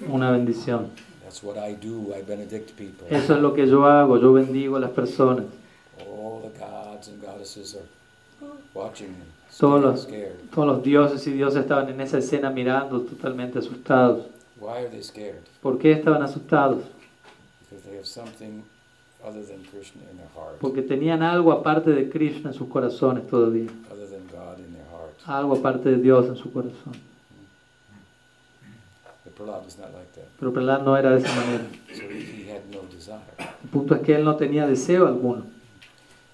una 0.08 0.30
bendición. 0.30 0.90
That's 1.22 1.42
what 1.42 1.56
I 1.56 1.74
do. 1.74 2.14
I 2.14 2.22
benedict 2.22 2.76
people. 2.76 3.08
Eso 3.10 3.34
es 3.34 3.40
lo 3.40 3.54
que 3.54 3.66
yo 3.66 3.86
hago, 3.86 4.18
yo 4.18 4.32
bendigo 4.32 4.76
a 4.76 4.80
las 4.80 4.90
personas. 4.90 5.46
All 5.98 6.42
the 6.42 6.58
gods 6.58 7.08
and 7.08 7.20
goddesses 7.20 7.74
are 7.74 8.48
watching 8.74 9.08
him, 9.08 9.26
Todos 9.58 9.80
los-. 9.82 10.08
Todos 10.54 10.66
los 10.66 10.82
dioses 10.82 11.26
y 11.26 11.32
dioses 11.32 11.62
estaban 11.62 11.88
en 11.88 12.00
esa 12.00 12.18
escena 12.18 12.50
mirando 12.50 13.00
totalmente 13.02 13.58
asustados. 13.58 14.26
Why 14.60 14.68
are 14.78 14.88
they 14.88 15.02
scared? 15.02 15.42
¿Por 15.60 15.78
qué 15.78 15.92
estaban 15.92 16.22
asustados? 16.22 16.84
Because 17.60 17.86
they 17.88 17.96
have 17.96 18.06
something 18.06 18.62
other 19.22 19.42
than 19.44 19.62
Krishna 19.70 20.02
in 20.10 20.16
their 20.18 20.28
heart, 20.34 20.58
Porque 20.60 20.82
tenían 20.82 21.22
algo 21.22 21.52
aparte 21.52 21.90
de 21.90 22.08
Krishna 22.08 22.50
en 22.50 22.54
sus 22.54 22.68
corazones 22.68 23.26
todavía. 23.26 23.70
other 23.90 24.06
than 24.08 24.26
God 24.28 24.58
in 24.58 24.72
their 24.74 24.86
heart. 24.90 25.14
Algo 25.26 25.54
aparte 25.56 25.90
de 25.90 25.96
Dios 25.96 26.26
en 26.26 26.36
su 26.36 26.52
corazón. 26.52 26.94
Pero 30.38 30.52
Prahlad 30.52 30.82
no 30.82 30.96
era 30.96 31.10
de 31.10 31.18
esa 31.18 31.34
manera. 31.34 31.64
So 31.92 32.02
he 32.04 32.50
had 32.50 32.62
no 32.70 32.82
desire. 32.94 33.18
El 33.64 33.68
punto 33.70 33.94
es 33.94 34.02
que 34.02 34.14
él 34.14 34.24
no 34.24 34.36
tenía 34.36 34.66
deseo 34.66 35.06
alguno. 35.06 35.44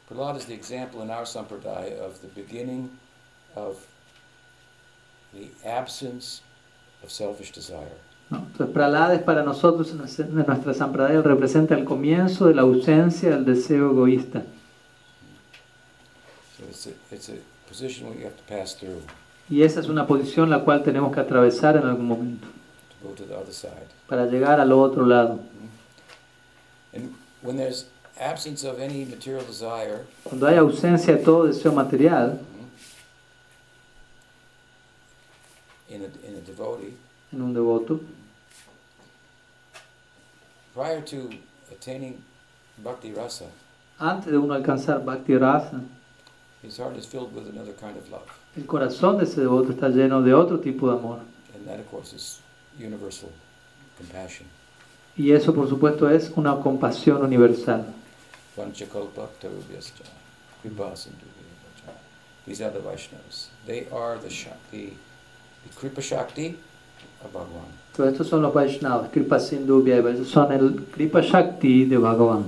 Prahlad 0.08 0.36
is 0.36 0.46
the 0.46 0.54
example 0.54 1.02
in 1.02 1.10
our 1.10 1.24
sampradaya 1.24 2.04
of 2.04 2.20
the 2.20 2.28
beginning 2.34 2.90
of 3.54 3.76
the 5.32 5.50
absence 5.68 6.42
of 7.04 7.10
selfish 7.10 7.52
desire. 7.52 7.92
¿no? 8.30 8.38
Entonces 8.38 8.72
Prahlad 8.74 9.14
es 9.14 9.22
para 9.22 9.42
nosotros 9.42 9.92
nuestra- 9.94 10.74
Sampradaya 10.74 11.20
representa 11.22 11.74
el 11.74 11.84
comienzo 11.84 12.46
de 12.46 12.54
la 12.54 12.62
ausencia 12.62 13.30
del 13.30 13.44
deseo 13.44 13.90
egoísta. 13.90 14.42
So 16.58 16.64
it's 16.68 16.86
a, 16.86 16.90
it's 17.14 17.28
a 17.28 17.34
position 17.68 18.06
you 18.18 18.26
have 18.26 18.36
to 18.36 18.42
pass 18.48 18.76
through 18.76 19.02
Y 19.48 19.62
esa 19.62 19.80
es 19.80 19.88
una 19.88 20.06
posición 20.06 20.48
la 20.48 20.60
cual 20.60 20.82
tenemos 20.84 21.12
que 21.12 21.20
atravesar 21.20 21.76
en 21.76 21.84
algún 21.84 22.06
momento 22.06 22.46
to 23.02 23.08
go 23.08 23.14
to 23.14 23.24
the 23.24 23.34
other 23.34 23.52
side. 23.52 23.88
para 24.08 24.26
llegar 24.26 24.60
al 24.60 24.70
otro 24.72 25.04
lado. 25.06 25.40
And 26.94 27.14
when 27.42 27.56
there's 27.56 27.86
absence 28.20 28.64
of 28.68 28.78
any 28.80 29.04
material 29.04 29.42
desire, 29.46 30.04
Cuando 30.24 30.46
hay 30.46 30.56
ausencia 30.56 31.14
de 31.16 31.22
todo 31.24 31.46
deseo 31.46 31.72
material 31.72 32.38
in 35.90 36.02
a, 36.02 36.26
in 36.26 36.36
a 36.36 36.40
devotee, 36.40 36.94
en 37.32 37.42
un 37.42 37.52
devoto, 37.52 38.00
prior 40.74 41.02
to 41.02 41.28
attaining 41.70 42.22
bhakti 42.82 43.12
rasa, 43.12 43.46
antes 43.98 44.32
de 44.32 44.38
uno 44.38 44.54
alcanzar 44.54 45.04
Bhakti 45.04 45.36
Rasa, 45.36 45.82
his 46.62 46.78
heart 46.78 46.96
is 46.96 47.06
filled 47.06 47.34
with 47.34 47.48
another 47.48 47.74
kind 47.74 47.96
of 47.96 48.10
love. 48.10 48.26
el 48.56 48.66
corazón 48.66 49.18
de 49.18 49.24
ese 49.24 49.40
devoto 49.40 49.72
está 49.72 49.88
lleno 49.88 50.22
de 50.22 50.32
otro 50.34 50.58
tipo 50.58 50.88
de 50.90 50.98
amor. 50.98 51.20
And 51.54 51.66
that, 51.66 51.78
of 51.78 51.90
course, 51.90 52.14
is 52.14 52.40
universal 52.78 53.30
compassion. 53.98 54.46
Y 55.16 55.32
eso, 55.32 55.52
por 55.52 55.68
supuesto, 55.68 56.08
es 56.08 56.32
una 56.36 56.56
compasión 56.60 57.22
universal. 57.22 57.84
These 62.46 62.62
are 62.62 62.70
the 62.70 62.80
Vaishnavas. 62.80 63.48
They 63.66 63.86
are 63.92 64.18
the 64.18 64.30
Shakti, 64.30 64.86
the 64.86 64.94
Kripa 65.78 66.00
Shakti 66.00 66.56
of 67.24 67.32
Bhagavan. 67.32 67.80
Todos 67.96 68.12
estos 68.12 68.28
son 68.28 68.42
los 68.42 68.54
Vaishnavas, 68.54 69.10
Kripa 69.10 69.38
Sindhu 69.38 69.84
ellos 69.86 70.28
son 70.28 70.52
el 70.52 70.84
Kripa 70.92 71.20
Shakti 71.20 71.84
de 71.86 71.98
Bhagavan. 71.98 72.44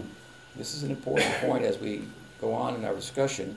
This 0.56 0.74
is 0.74 0.82
an 0.82 0.90
important 0.90 1.32
point 1.46 1.64
as 1.64 1.80
we 1.80 2.02
go 2.40 2.52
on 2.52 2.74
in 2.76 2.84
our 2.84 2.94
discussion, 2.94 3.56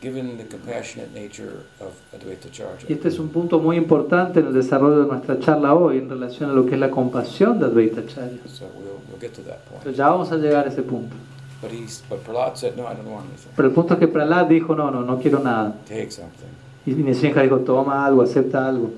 given 0.00 0.36
the 0.36 0.44
compassionate 0.44 1.12
nature 1.14 1.64
of 1.80 1.92
Advaita 2.12 2.46
Y 2.46 2.50
Charja. 2.50 2.86
este 2.88 3.08
es 3.08 3.18
un 3.18 3.30
punto 3.30 3.58
muy 3.58 3.76
importante 3.76 4.40
en 4.40 4.46
el 4.46 4.52
desarrollo 4.52 5.02
de 5.02 5.06
nuestra 5.06 5.38
charla 5.38 5.74
hoy 5.74 5.98
en 5.98 6.08
relación 6.08 6.50
a 6.50 6.52
lo 6.52 6.66
que 6.66 6.74
es 6.74 6.80
la 6.80 6.90
compasión 6.90 7.58
de 7.58 7.66
Advaita 7.66 8.00
Acharya. 8.00 8.38
So 8.46 8.66
we'll, 8.76 9.00
we'll 9.08 9.20
get 9.20 9.32
to 9.34 9.42
that 9.42 9.64
point. 9.64 9.82
Pero 9.82 9.96
ya 9.96 10.10
vamos 10.10 10.30
a 10.30 10.36
llegar 10.36 10.66
a 10.66 10.68
ese 10.70 10.82
punto. 10.82 11.16
But 11.62 11.72
he's, 11.72 12.02
but 12.08 12.20
said, 12.56 12.76
no, 12.76 12.86
I 12.86 12.94
don't 12.94 13.06
want 13.06 13.26
anything. 13.28 13.52
Pero 13.54 13.68
el 13.68 13.74
punto 13.74 13.94
es 13.94 14.00
que 14.00 14.08
Prahlad 14.08 14.46
dijo, 14.46 14.74
no, 14.74 14.90
no, 14.90 15.02
no 15.02 15.18
quiero 15.18 15.40
nada. 15.40 15.74
Take 15.86 16.10
something. 16.10 16.48
Y 16.86 16.94
Nishinja 16.94 17.42
dijo, 17.42 17.58
toma 17.60 18.04
algo, 18.06 18.22
acepta 18.22 18.66
algo. 18.66 18.90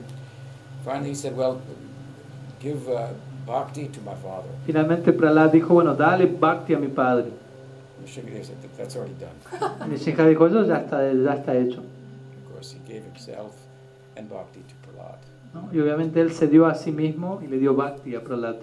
Finally, 0.84 1.10
he 1.10 1.14
said, 1.14 1.36
well, 1.36 1.60
give 2.60 2.88
uh, 2.88 3.08
bhakti 3.46 3.88
to 3.88 4.00
my 4.00 4.14
father. 4.14 4.48
Finalmente 4.66 5.12
Prahlad 5.12 5.52
dijo, 5.52 5.74
bueno, 5.74 5.94
dale 5.94 6.26
bhakti 6.26 6.74
a 6.74 6.78
mi 6.78 6.88
padre. 6.88 7.30
Nrsimhadev 8.02 8.44
said, 8.44 8.56
that's 8.76 8.96
already 8.96 9.14
done. 9.14 9.34
Y 9.84 9.88
Nishinja 9.90 10.26
dijo, 10.26 10.46
eso 10.46 10.64
ya 10.64 10.78
está, 10.78 11.12
ya 11.12 11.34
está 11.34 11.54
hecho. 11.54 11.80
Of 11.80 12.52
course, 12.52 12.72
he 12.72 12.78
gave 12.92 13.04
himself 13.04 13.54
and 14.16 14.28
bhakti 14.28 14.60
to 14.60 14.74
Prahlad. 14.86 15.18
¿no? 15.54 15.68
Y 15.72 15.80
obviamente 15.80 16.20
él 16.20 16.32
se 16.32 16.46
dio 16.46 16.66
a 16.66 16.74
sí 16.74 16.92
mismo 16.92 17.40
y 17.42 17.48
le 17.48 17.58
dio 17.58 17.74
bhakti 17.74 18.14
a 18.14 18.20
Prahlad. 18.20 18.56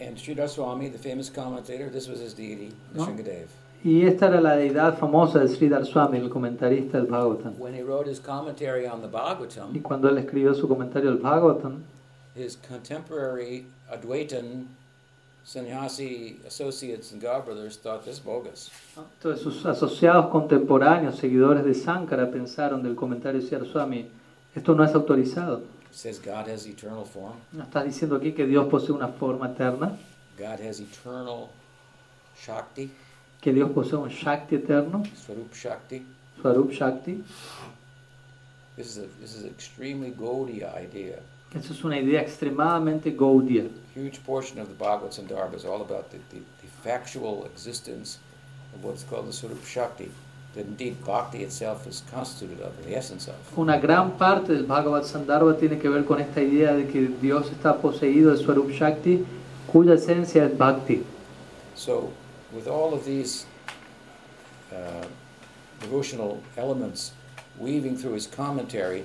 And 0.00 0.16
Sridhar 0.16 0.48
Swami, 0.48 0.88
the 0.88 0.98
famous 0.98 1.30
commentator, 1.30 1.88
this 1.88 2.08
was 2.08 2.18
his 2.18 2.34
deity, 2.34 2.72
No. 2.92 3.06
Y 3.84 4.06
esta 4.06 4.28
era 4.28 4.40
la 4.40 4.54
deidad 4.54 4.96
famosa 4.96 5.40
de 5.40 5.48
Sridhar 5.48 5.84
Swami, 5.84 6.18
el 6.18 6.30
comentarista 6.30 6.98
del 6.98 7.08
Bhagavatam. 7.08 7.58
When 7.58 7.74
he 7.74 7.82
wrote 7.82 8.08
his 8.08 8.20
commentary 8.20 8.86
on 8.86 9.00
the 9.00 9.08
Y 9.08 9.10
Bhagavatam, 9.10 9.82
cuando 9.82 10.08
él 10.08 10.18
escribió 10.18 10.54
su 10.54 10.68
comentario 10.68 11.10
del 11.10 11.18
Bhagavatam, 11.18 11.82
his 12.36 12.56
contemporary 12.56 13.66
Advaitan 13.90 14.66
sannyasi 15.44 16.38
associates 16.46 17.12
and 17.12 17.20
godbrothers 17.20 17.76
thought 17.76 18.04
this 18.04 18.20
bogus. 18.20 18.70
entonces 18.96 19.42
sus 19.42 19.66
asociados 19.66 20.26
contemporáneos, 20.30 21.16
seguidores 21.16 21.64
de 21.64 21.74
Sankara, 21.74 22.30
pensaron 22.30 22.84
del 22.84 22.94
comentario 22.94 23.40
de 23.40 23.48
Sridhar 23.48 23.66
Swami, 23.66 24.08
esto 24.54 24.74
no 24.76 24.84
es 24.84 24.94
autorizado. 24.94 25.62
Says 25.90 26.20
God 26.20 26.48
has 26.48 26.66
eternal 26.66 27.04
form, 27.04 27.34
¿No 27.50 27.64
estás 27.64 27.84
diciendo 27.84 28.16
aquí 28.16 28.32
que 28.32 28.46
Dios 28.46 28.68
posee 28.68 28.94
una 28.94 29.08
forma 29.08 29.48
eterna? 29.48 29.98
God 30.38 30.60
has 30.66 30.78
eternal 30.78 31.48
Shakti, 32.40 32.90
¿Que 33.42 33.52
Dios 33.52 33.72
posee 33.72 33.98
un 33.98 34.08
Shakti 34.08 34.54
eterno? 34.54 35.02
Swarup 35.16 35.52
Shakti. 35.52 36.06
Swarup 36.40 36.70
Shakti. 36.70 37.24
This 38.76 38.96
is 38.96 38.98
a 38.98 39.06
this 39.20 39.34
is 39.34 39.42
an 39.42 39.50
extremely 39.50 40.12
Gaudiya 40.12 40.72
idea. 40.76 41.18
Eso 41.52 41.72
es 41.72 41.84
una 41.84 41.98
idea 41.98 42.20
extremadamente 42.20 43.10
gaudia. 43.10 43.68
huge 43.94 44.24
portion 44.24 44.58
of 44.58 44.68
the 44.68 44.74
Bhagavad 44.74 45.10
Sandarbha 45.10 45.54
is 45.54 45.64
all 45.64 45.82
about 45.82 46.10
the, 46.10 46.18
the, 46.30 46.40
the 46.62 46.68
factual 46.82 47.44
existence 47.44 48.18
of 48.74 48.84
what's 48.84 49.02
called 49.02 49.26
the 49.26 49.32
Swarup 49.32 49.64
Shakti, 49.66 50.10
that 50.54 50.64
indeed 50.66 51.04
Bhakti 51.04 51.42
itself 51.42 51.86
is 51.86 52.02
constituted 52.10 52.62
of, 52.62 52.72
the 52.84 52.96
essence 52.96 53.28
of. 53.28 53.34
Una 53.58 53.78
gran 53.78 54.12
parte 54.12 54.54
del 54.54 54.64
Bhagavad 54.64 55.02
Sandarbha 55.02 55.58
tiene 55.58 55.78
que 55.78 55.90
ver 55.90 56.04
con 56.04 56.20
esta 56.20 56.40
idea 56.40 56.74
de 56.74 56.86
que 56.86 57.08
Dios 57.20 57.50
está 57.50 57.76
poseído 57.76 58.30
de 58.30 58.38
Swarup 58.38 58.70
Shakti, 58.70 59.26
cuya 59.66 59.94
esencia 59.94 60.46
es 60.46 60.56
Bhakti. 60.56 61.02
So, 61.74 62.10
with 62.52 62.68
all 62.68 62.94
of 62.94 63.04
these 63.04 63.46
uh, 64.72 65.06
devotional 65.80 66.42
elements 66.56 67.12
weaving 67.58 67.96
through 67.96 68.14
his 68.14 68.26
commentary, 68.26 69.04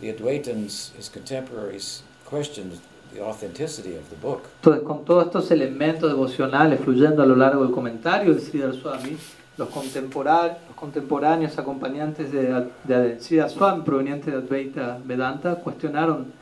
the 0.00 0.12
Advaitins, 0.12 0.94
his 0.96 1.08
contemporaries, 1.08 2.02
questioned 2.24 2.78
the 3.12 3.20
authenticity 3.20 3.96
of 3.96 4.08
the 4.10 4.16
book. 4.16 4.48
Entonces, 4.62 4.82
con 4.86 5.04
todos 5.04 5.26
estos 5.26 5.50
elementos 5.50 6.10
devocionales 6.10 6.80
fluyendo 6.80 7.22
a 7.22 7.26
lo 7.26 7.36
largo 7.36 7.64
del 7.64 7.72
comentario 7.72 8.34
de 8.34 8.40
Sridhar 8.40 8.74
Swami, 8.74 9.16
los, 9.56 9.68
los 9.74 10.76
contemporáneos 10.76 11.58
acompañantes 11.58 12.32
de, 12.32 12.66
de 12.84 13.20
Sridhar 13.20 13.50
Swami 13.50 13.82
provenientes 13.82 14.32
de 14.32 14.38
Advaita 14.38 14.98
Vedanta 15.04 15.56
cuestionaron 15.56 16.32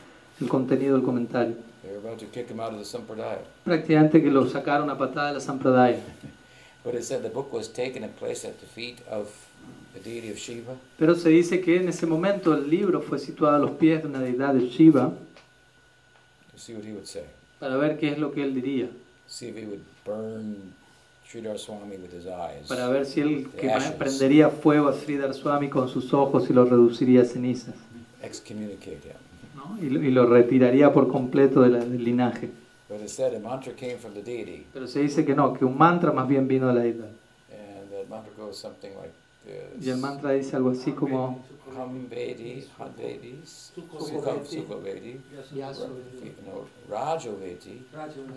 el 0.41 0.49
contenido 0.49 0.97
del 0.97 1.05
comentario. 1.05 1.68
They 1.83 1.91
were 1.93 1.99
about 1.99 2.19
to 2.19 2.27
kick 2.27 2.49
him 2.49 2.61
out 2.61 2.73
of 2.73 2.79
the 2.79 2.85
Sampradaya. 2.85 3.39
Prácticamente 3.65 4.21
que 4.23 4.31
lo 4.31 4.47
sacaron 4.47 4.91
a 4.91 4.99
patada 4.99 5.29
de 5.29 5.35
la 5.35 5.41
Sampradaya. 5.41 6.01
But 6.85 6.95
it 6.95 7.05
said 7.05 7.23
the 7.23 7.29
book 7.29 7.53
was 7.53 7.69
taken 7.69 8.03
and 8.05 8.15
placed 8.17 8.45
at 8.45 8.61
the 8.61 8.67
feet 8.67 8.99
of 9.11 9.29
the 9.95 10.01
deity 10.01 10.31
of 10.31 10.39
Shiva. 10.39 10.77
Pero 10.99 11.15
se 11.15 11.29
dice 11.29 11.61
que 11.61 11.77
en 11.77 11.89
ese 11.89 12.07
momento 12.07 12.55
el 12.55 12.69
libro 12.71 13.01
fue 13.03 13.19
situado 13.19 13.57
a 13.57 13.59
los 13.59 13.73
pies 13.73 14.03
de 14.03 14.09
una 14.09 14.21
deidad 14.21 14.55
de 14.55 14.69
Shiva 14.69 15.13
to 16.53 16.59
see 16.59 16.75
what 16.75 16.85
he 16.85 16.93
would 16.93 17.07
say. 17.07 17.25
para 17.61 17.77
ver 17.77 17.99
qué 17.99 18.11
es 18.13 18.19
lo 18.19 18.33
que 18.33 18.43
él 18.43 18.55
diría, 18.55 18.89
See 19.27 19.49
if 19.49 19.57
he 19.57 19.67
would 19.67 19.83
burn 20.07 20.73
Sridhar 21.29 21.59
Swami 21.59 21.97
with 21.99 22.13
his 22.13 22.27
eyes. 22.27 22.67
para 22.69 22.89
ver 22.89 23.05
si 23.07 23.21
él 23.21 23.49
que 23.51 23.69
prendería 23.99 24.49
fuego 24.49 24.89
a 24.89 24.95
Sridhar 24.95 25.35
Swami 25.35 25.69
con 25.69 25.89
sus 25.89 26.13
ojos 26.15 26.49
y 26.49 26.53
lo 26.55 26.65
reduciría 26.65 27.23
a 27.23 27.25
cenizas, 27.25 27.75
Excommunicate 28.23 29.09
him. 29.09 29.17
¿No? 29.59 29.79
y, 29.83 29.91
lo, 29.91 30.03
y 30.03 30.11
lo 30.11 30.27
retiraría 30.27 30.93
por 30.93 31.09
completo 31.09 31.61
de 31.63 31.69
la- 31.71 31.85
del 31.85 32.03
linaje. 32.05 32.51
But 32.89 33.03
it 33.03 33.09
said 33.09 33.35
a 33.35 33.39
mantra 33.41 33.75
came 33.75 33.99
from 33.99 34.15
the 34.15 34.23
deity, 34.23 34.65
Pero 34.73 34.87
se 34.87 35.01
dice 35.01 35.25
que 35.25 35.35
no, 35.35 35.53
que 35.53 35.65
un 35.65 35.77
mantra 35.77 36.13
más 36.13 36.27
bien 36.27 36.49
vino 36.49 36.69
de 36.69 36.75
la 36.75 36.81
deidad. 36.81 37.11
and 37.51 37.91
that 37.91 38.09
mantra 38.09 38.33
goes 38.39 38.57
something 38.57 38.91
like 38.97 39.13
this. 39.45 39.87
Y 39.87 39.91
el 39.91 39.99
mantra 39.99 40.33
dice 40.33 40.57
algo 40.57 40.71
así 40.71 40.93
como 40.93 41.43
no, 41.75 41.87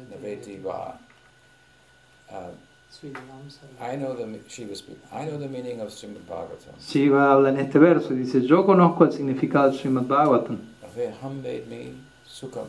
Naveti 0.09 0.57
Va. 0.57 0.99
Uh. 2.29 2.51
I 3.81 3.95
know 3.95 4.13
the, 4.13 4.39
she 4.49 4.65
was 4.65 4.79
speaking, 4.79 5.01
I 5.13 5.23
know 5.23 5.37
the 5.37 5.47
meaning 5.47 5.79
of 5.79 5.89
Srimad 5.89 6.25
Bhagavatam. 6.27 6.75
Shiva 6.77 7.31
habla 7.31 7.49
en 7.49 7.59
este 7.59 7.79
verso 7.79 8.13
y 8.13 8.17
dice, 8.17 8.41
yo 8.45 8.65
conozco 8.65 9.05
el 9.05 9.13
significado 9.13 9.69
del 9.69 9.79
Srimad 9.79 10.03
Bhagavatam. 10.07 10.59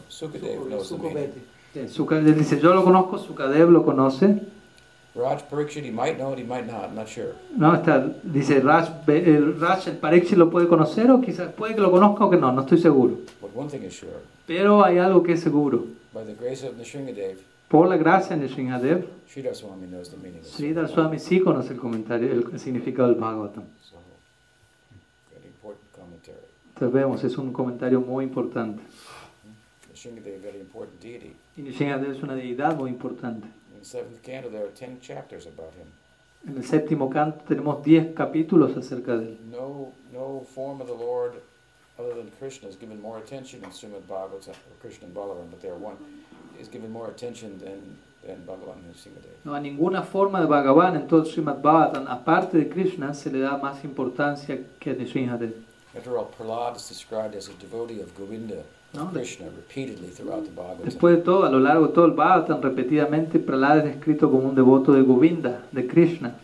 Sukadev 0.09 0.69
knows 0.69 0.89
the 0.89 0.97
Sukho 0.97 1.03
meaning. 1.15 1.33
Vedi. 1.75 1.89
Suka- 1.89 2.19
Él 2.19 2.35
dice, 2.35 2.61
yo 2.61 2.75
lo 2.75 2.85
conozco, 2.85 3.19
Sukadev 3.19 3.71
lo 3.71 3.83
conoce. 3.85 4.41
Raj 5.15 5.43
Parikshit, 5.51 5.85
he 5.85 5.91
might 5.91 6.17
know 6.17 6.33
it, 6.33 6.39
he 6.39 6.45
might 6.45 6.67
not, 6.67 6.85
I'm 6.85 6.95
not 6.95 7.07
sure. 7.07 7.35
No, 7.57 7.75
está, 7.75 7.99
dice 8.23 8.61
Raj, 8.61 8.89
el 9.09 9.59
Raj, 9.61 9.87
el 9.89 9.97
Parikshit 9.99 10.39
lo 10.39 10.49
puede 10.51 10.67
conocer 10.69 11.11
o 11.11 11.21
quizás 11.21 11.53
puede 11.53 11.75
que 11.75 11.83
lo 11.83 11.91
conozca 11.91 12.25
o 12.25 12.31
que 12.31 12.39
no, 12.39 12.51
no 12.51 12.63
estoy 12.63 12.79
seguro. 12.79 13.19
But 13.41 13.55
one 13.55 13.69
thing 13.69 13.83
is 13.85 13.93
sure, 13.93 14.13
Pero 14.47 14.83
hay 14.85 14.97
algo 14.99 15.23
que 15.23 15.33
es 15.35 15.41
seguro. 15.43 15.85
by 16.15 16.25
the 16.25 16.35
grace 16.35 16.67
of 16.67 16.77
Nisringadev, 16.77 17.39
Por 17.69 17.89
la 17.89 17.97
gracia 17.97 18.37
de 18.37 18.49
Sringadev, 18.49 19.07
Sridhar 19.29 19.55
Swami 19.55 19.87
knows 19.87 20.11
the 20.11 20.17
meaning 20.19 20.41
of 20.41 20.47
Sridhar 20.47 20.89
Swami 20.89 21.19
sí 21.19 21.41
conoce 21.41 21.73
el 21.75 21.79
comentario, 21.79 22.31
el 22.33 22.59
significado 22.59 23.09
del 23.09 23.19
Bhagavatam. 23.19 23.65
So, 23.83 23.97
very 25.31 25.47
important 25.47 25.85
commentary. 25.95 26.39
Entonces 26.83 27.01
vemos, 27.01 27.23
es 27.23 27.39
un 27.39 27.53
comentario 27.53 28.01
muy 28.01 28.25
importante. 28.25 28.83
Y 31.57 31.73
Sringadev 31.73 32.11
es 32.11 32.23
una 32.25 32.35
deidad 32.35 32.77
muy 32.77 32.91
importante. 32.91 33.47
En 36.45 36.57
el 36.57 36.65
séptimo 36.65 37.09
canto 37.09 37.45
tenemos 37.47 37.85
10 37.85 38.15
capítulos 38.15 38.77
acerca 38.77 39.17
de 39.17 39.27
él. 39.27 39.39
No, 39.49 39.93
no 40.13 40.41
form 40.53 40.81
of 40.81 40.89
the 40.89 40.95
Lord 40.95 41.35
other 42.01 42.17
than 42.17 42.33
Krishna 42.41 42.69
is 42.69 42.77
given 42.77 43.01
more 43.01 43.19
attention 43.19 43.63
in 43.63 43.71
Srimad 43.71 44.03
Bhagavatam, 44.09 44.51
or 44.51 44.75
Krishna 44.81 45.07
and 45.07 45.15
Balaram, 45.15 45.51
but 45.53 45.61
they 45.63 45.69
are 45.69 45.79
one, 45.79 45.95
is 46.61 46.67
given 46.67 46.91
more 46.91 47.07
attention 47.07 47.61
than, 47.61 47.97
than 48.27 48.45
Bhagavan 48.45 48.79
and 48.83 48.93
Nisringadev. 48.93 49.45
No 49.45 49.55
a 49.55 49.61
ninguna 49.61 50.03
forma 50.03 50.41
de 50.41 50.49
Bhagavan 50.49 50.97
en 50.97 51.07
todo 51.07 51.25
Srimad 51.25 51.63
Bhagavatam, 51.63 52.09
aparte 52.09 52.59
de 52.59 52.69
Krishna, 52.69 53.15
se 53.15 53.31
le 53.31 53.39
da 53.39 53.57
más 53.57 53.85
importancia 53.85 54.59
que 54.81 54.91
a 54.91 54.95
Nrsimhadev. 54.95 55.71
After 55.97 56.17
all, 56.17 56.27
Prahlad 56.39 56.77
is 56.77 56.89
described 56.89 57.35
as 57.35 57.49
a 57.49 57.53
devotee 57.55 58.01
of 58.01 58.15
Govinda, 58.17 58.63
No, 58.95 59.07
Krishna, 59.07 59.47
repeatedly 59.47 60.09
throughout 60.09 60.45
the 60.45 60.51
Bhagavatam. 60.51 60.85
Después 60.85 61.17
de 61.17 61.23
todo, 61.23 61.45
a 61.45 61.51
lo 61.51 61.59
largo 61.61 61.89
de 61.89 61.93
todo 61.95 62.05
el 62.07 62.13
Bhagavatam, 62.13 62.61
repetidamente, 62.63 63.39
Prahlad 63.39 63.79
es 63.79 63.85
descrito 63.85 64.31
como 64.31 64.49
un 64.49 64.55
devoto 64.55 64.93
de 64.93 65.03
Govinda, 65.03 65.63
de 65.73 65.87
Krishna. 65.87 66.35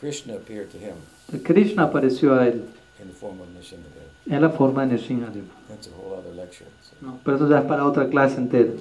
Krishna 0.00 0.34
appeared 0.34 0.70
to 0.70 0.78
him 0.78 0.94
Krishna 1.42 1.84
apareció 1.84 2.34
a 2.34 2.46
él 2.46 2.64
in 3.00 3.08
the 3.08 3.14
form 3.14 3.40
of 3.40 3.48
Nisringadev. 3.48 4.06
en 4.26 4.40
la 4.42 4.50
forma 4.50 4.86
de 4.86 4.94
Nrsimhadev. 4.94 5.44
That's 5.68 5.88
a 5.88 5.90
whole 5.90 6.14
other 6.14 6.32
lecture. 6.34 6.66
It's 6.80 6.92
No, 7.00 7.18
pero 7.24 7.36
eso 7.36 7.48
ya 7.48 7.60
es 7.60 7.64
para 7.66 7.84
otra 7.84 8.08
clase 8.08 8.36
entera. 8.38 8.72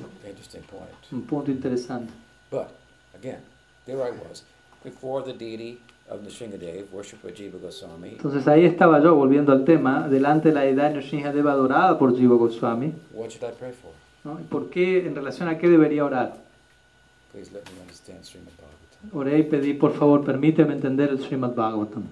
Un 1.12 1.22
punto 1.24 1.52
interesante. 1.52 2.14
But, 2.50 2.70
again, 3.14 3.42
there 3.86 3.98
I 3.98 4.12
was, 4.12 4.44
before 4.84 5.24
the 5.24 5.34
deity 5.34 5.80
Entonces 8.12 8.48
ahí 8.48 8.66
estaba 8.66 9.02
yo, 9.02 9.16
volviendo 9.16 9.52
al 9.52 9.66
tema, 9.66 10.08
delante 10.08 10.50
de 10.50 10.56
la 10.56 10.62
deidad 10.62 10.94
Nrsimhadev 10.94 11.48
adorada 11.48 11.98
por 11.98 12.16
Jiva 12.16 12.36
Goswami. 12.36 12.94
What 13.12 13.30
should 13.30 13.44
I 13.44 13.56
pray 13.58 13.72
for? 13.72 13.92
¿no? 14.24 14.40
¿Y 14.40 14.44
por 14.44 14.70
qué, 14.70 15.06
en 15.06 15.16
relación 15.16 15.48
a 15.50 15.58
qué 15.58 15.68
debería 15.68 16.06
orar? 16.06 16.36
Please 17.32 17.52
let 17.52 17.64
me 17.74 17.82
understand 17.82 18.24
Srimad 18.24 18.54
Bhagavatam 18.58 19.20
Oré 19.20 19.40
y 19.40 19.44
pedí, 19.44 19.74
por 19.74 19.94
favor, 19.94 20.24
permíteme 20.24 20.74
entender 20.74 21.10
el 21.10 21.20
Srimad 21.20 21.56
Bhagavatam, 21.56 22.04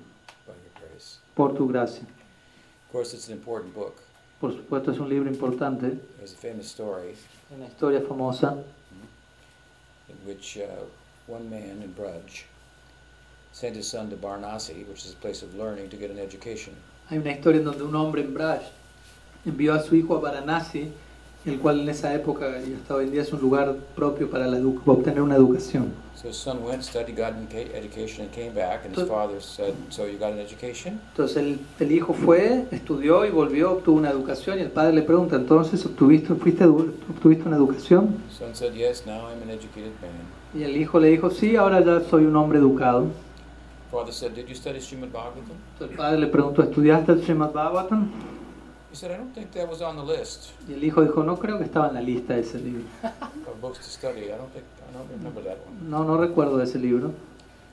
por 1.36 1.54
tu 1.54 1.68
gracia. 1.68 2.04
Of 2.88 2.92
course, 2.92 3.16
it's 3.16 3.28
an 3.30 3.36
important 3.36 3.74
book. 3.74 3.94
Por 4.42 4.54
supuesto, 4.54 4.92
es 4.92 5.00
un 5.00 5.08
libro 5.08 5.30
importante, 5.30 6.00
There's 6.18 6.34
a 6.34 6.38
famous 6.38 6.66
story 6.66 7.16
una 7.56 7.68
historia 7.68 8.02
famosa, 8.02 8.64
in 10.10 10.16
which 10.28 10.58
uh, 10.58 10.86
one 11.28 11.50
man 11.50 11.82
in 11.84 11.94
Braj 11.94 12.44
sent 13.54 13.76
his 13.78 13.88
son 13.88 14.10
to 14.10 14.16
Varanasi, 14.18 14.86
which 14.90 15.06
is 15.06 15.14
a 15.14 15.22
place 15.22 15.42
of 15.46 15.54
learning, 15.56 15.90
to 15.90 15.96
get 15.98 16.12
an 16.12 16.20
education. 16.20 16.74
Hay 17.10 17.18
una 17.20 17.32
historia 17.32 17.60
en 17.60 17.66
donde 17.66 17.84
un 17.84 17.96
hombre 17.96 18.22
en 18.24 18.34
Braj 18.34 18.62
envió 19.46 19.74
a 19.74 19.80
su 19.82 19.96
hijo 19.96 20.16
a 20.18 20.20
Varanasi 20.20 20.90
el 21.46 21.60
cual 21.60 21.82
en 21.82 21.90
esa 21.90 22.14
época 22.16 22.46
y 22.66 22.74
hasta 22.74 22.96
hoy 22.96 23.04
en 23.04 23.12
día 23.12 23.22
es 23.22 23.34
un 23.34 23.42
lugar 23.42 23.76
propio 23.98 24.30
para 24.32 24.48
la 24.48 24.58
edu- 24.60 24.80
obtener 24.86 25.22
una 25.22 25.36
educación. 25.36 25.92
So 26.16 26.30
his 26.30 26.38
son 26.38 26.64
went, 26.64 26.82
studied, 26.84 27.18
got 27.18 27.34
an 27.34 27.46
educa- 27.50 27.76
education, 27.76 28.22
and 28.26 28.32
came 28.34 28.54
back. 28.54 28.86
And 28.86 28.96
his 28.96 29.04
But- 29.04 29.10
father 29.10 29.42
said, 29.42 29.74
"So 29.90 30.08
you 30.08 30.18
got 30.18 30.32
an 30.32 30.40
education?" 30.40 31.02
Entonces 31.12 31.36
el, 31.36 31.60
el 31.82 31.92
hijo 31.92 32.14
fue, 32.14 32.64
estudió 32.72 33.26
y 33.26 33.30
volvió, 33.30 33.74
obtuvo 33.74 33.98
una 33.98 34.10
educación 34.10 34.58
y 34.60 34.62
el 34.62 34.72
padre 34.72 34.94
le 34.94 35.02
pregunta, 35.02 35.36
entonces 35.36 35.86
obtuviste, 35.86 36.34
fuiste, 36.34 36.64
obtuviste 36.64 37.46
una 37.46 37.58
educación? 37.58 38.16
Son 38.32 38.56
said, 38.56 38.72
"Yes. 38.74 39.06
Now 39.06 39.28
I'm 39.30 39.44
an 39.44 39.50
educated 39.50 39.92
man." 40.02 40.12
Y 40.58 40.64
el 40.64 40.78
hijo 40.78 40.98
le 40.98 41.10
dijo, 41.10 41.30
sí, 41.30 41.58
ahora 41.58 41.84
ya 41.84 42.00
soy 42.10 42.24
un 42.24 42.38
hombre 42.38 42.60
educado. 42.60 43.08
Father 43.94 44.12
said, 44.12 44.34
"Did 44.34 44.50
you 44.50 44.56
study 44.56 44.80
Srimad 44.80 45.12
Bhagavatam?" 45.12 45.54
Entonces 45.74 45.92
el 45.92 45.98
padre 45.98 46.18
le 46.18 46.28
preguntó, 46.28 46.64
¿estudiaste 46.64 47.12
el 47.12 47.22
Srimad 47.22 47.54
Bhagavatam? 47.54 48.10
He 48.92 48.96
said, 48.96 49.12
"I 49.12 49.18
don't 49.18 49.32
think 49.36 49.52
that 49.52 49.70
was 49.70 49.84
on 49.84 49.96
the 49.98 50.04
list 50.04 50.50
Y 50.68 50.74
el 50.74 50.84
hijo 50.84 51.04
dijo, 51.04 51.24
no 51.24 51.38
creo 51.38 51.60
que 51.60 51.66
estaba 51.66 51.90
en 51.90 51.94
la 51.94 52.02
lista 52.02 52.36
ese 52.36 52.58
libro. 52.58 52.82
of 53.04 53.62
books 53.62 53.78
to 53.78 53.84
study. 53.84 54.32
I 54.32 54.38
don't 54.38 54.52
think 54.52 54.66
I 54.90 54.98
don't 54.98 55.08
remember 55.12 55.44
that 55.44 55.60
one." 55.68 55.92
No, 55.92 56.04
no 56.04 56.18
recuerdo 56.18 56.60
ese 56.60 56.80
libro. 56.80 57.12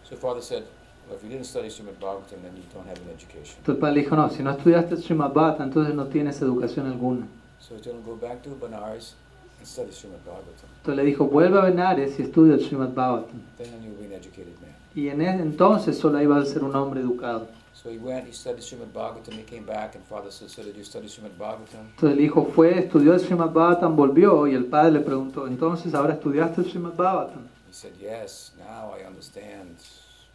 So 0.05 0.15
father 0.15 0.43
said, 0.43 0.65
"Well, 1.09 1.17
if 1.17 1.23
you 1.25 1.31
didn't 1.31 1.47
study 1.47 1.69
Srimad 1.71 1.99
Bhagavatam, 1.99 2.43
then 2.43 2.55
you 2.55 2.65
don't 2.75 2.87
have 2.87 3.01
an 3.01 3.09
education." 3.17 3.57
Entonces 3.57 3.77
el 3.77 3.81
padre 3.81 4.01
dijo, 4.01 4.15
no, 4.15 4.29
si 4.29 4.43
no 4.43 4.51
estudiaste 4.51 4.99
Srimad 4.99 5.33
Bhagavatam, 5.33 5.69
entonces 5.69 5.95
no 5.95 6.07
tienes 6.09 6.43
educación 6.43 6.87
alguna. 6.87 7.27
So 7.61 7.77
he 7.77 7.81
told 7.81 7.97
him, 7.97 8.05
"Go 8.05 8.17
back 8.17 8.43
to 8.43 8.51
Benares 8.61 9.15
and 9.59 9.67
study 9.67 9.91
Srimad 9.91 10.21
Bhagavatam. 10.27 10.69
Entonces 10.81 10.97
le 10.97 11.05
dijo, 11.05 11.25
vuelve 11.25 11.59
a 11.59 11.63
Benares 11.63 12.19
y 12.19 12.25
estudia 12.25 12.55
el 12.57 12.61
Srimad 12.61 12.91
Bhagavatam. 12.93 13.41
Then 13.57 13.83
you'll 13.83 13.97
be 13.97 14.05
an 14.05 14.13
educated 14.13 14.61
man." 14.61 14.80
Y 14.95 15.09
en 15.09 15.23
ese 15.23 15.43
entonces 15.43 15.99
solo 15.99 16.21
iba 16.21 16.39
a 16.39 16.45
ser 16.45 16.65
un 16.65 16.75
hombre 16.75 17.01
educado. 17.01 17.49
So 17.83 17.89
he 17.89 17.97
went, 17.97 18.27
he 18.27 18.33
studied 18.33 18.63
Srimad 18.63 18.93
Bhagavatam, 18.93 19.33
he 19.39 19.43
came 19.43 19.65
back, 19.65 19.95
and 19.95 20.05
father 20.05 20.31
said, 20.31 20.51
So 20.51 20.63
did 20.63 20.77
you 20.77 20.85
study 20.85 21.09
Srimad 21.09 21.31
Bhagavatam? 21.39 21.87
Entonces 21.97 22.19
el 22.19 22.21
hijo 22.21 22.45
fue, 22.55 22.79
estudió 22.79 23.15
el 23.15 23.21
Srimad 23.21 23.53
Bhagavatam, 23.53 23.97
volvió 23.97 24.47
y 24.47 24.55
el 24.55 24.67
padre 24.67 24.93
le 24.93 25.01
preguntó, 25.01 25.47
entonces 25.47 25.95
ahora 25.95 26.13
estudiaste 26.13 26.61
el 26.61 26.71
Srimad 26.71 26.93
Bhagavatam. 26.93 27.49
He 27.67 27.73
said, 27.73 27.93
Yes, 27.99 28.53
now 28.59 28.93
I 28.95 29.07
understand 29.07 29.79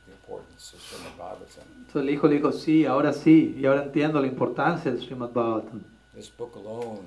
the 0.07 0.13
importance 0.13 0.73
of 0.73 0.81
Srimad 0.81 1.15
Bhagavatam. 1.19 1.65
Entonces 1.85 2.01
el 2.01 2.09
hijo 2.09 2.27
le 2.27 2.35
dijo, 2.37 2.51
sí, 2.51 2.85
ahora 2.85 3.13
sí, 3.13 3.55
y 3.59 3.65
ahora 3.67 3.83
entiendo 3.83 4.19
la 4.19 4.27
importancia 4.27 4.89
del 4.89 5.01
Srimad 5.01 5.29
Bhagavatam. 5.29 5.83
This 6.15 6.31
book 6.35 6.55
alone 6.55 7.05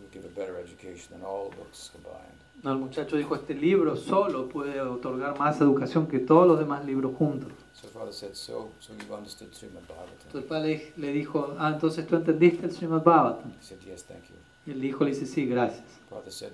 will 0.00 0.08
give 0.12 0.24
a 0.24 0.34
better 0.34 0.56
education 0.58 1.12
than 1.12 1.22
all 1.22 1.50
books 1.50 1.92
combined. 1.92 2.39
No, 2.62 2.72
el 2.72 2.78
muchacho 2.78 3.16
dijo, 3.16 3.34
este 3.34 3.54
libro 3.54 3.96
solo 3.96 4.46
puede 4.48 4.82
otorgar 4.82 5.38
más 5.38 5.58
educación 5.60 6.06
que 6.06 6.18
todos 6.18 6.46
los 6.46 6.58
demás 6.58 6.84
libros 6.84 7.14
juntos. 7.16 7.48
So 7.72 7.88
father 7.88 8.12
said, 8.12 8.34
So, 8.34 8.72
so 8.78 8.92
you've 8.92 9.10
understood 9.10 9.54
Srimad 9.54 9.84
Entonces 9.88 10.34
el 10.34 10.44
padre 10.44 10.92
le 10.98 11.12
dijo, 11.12 11.54
ah, 11.58 11.70
entonces 11.72 12.06
tú 12.06 12.16
entendiste 12.16 12.66
el 12.66 12.72
Srimad 12.72 13.02
Bhagavatam. 13.02 13.50
He 13.58 13.64
said, 13.64 13.80
Yes, 13.80 14.04
thank 14.04 14.24
you. 14.28 14.34
Y 14.66 14.72
el 14.72 14.84
hijo 14.84 15.04
le 15.04 15.10
dice, 15.10 15.24
sí, 15.24 15.46
gracias. 15.46 15.82
Entonces 16.10 16.42
el 16.42 16.52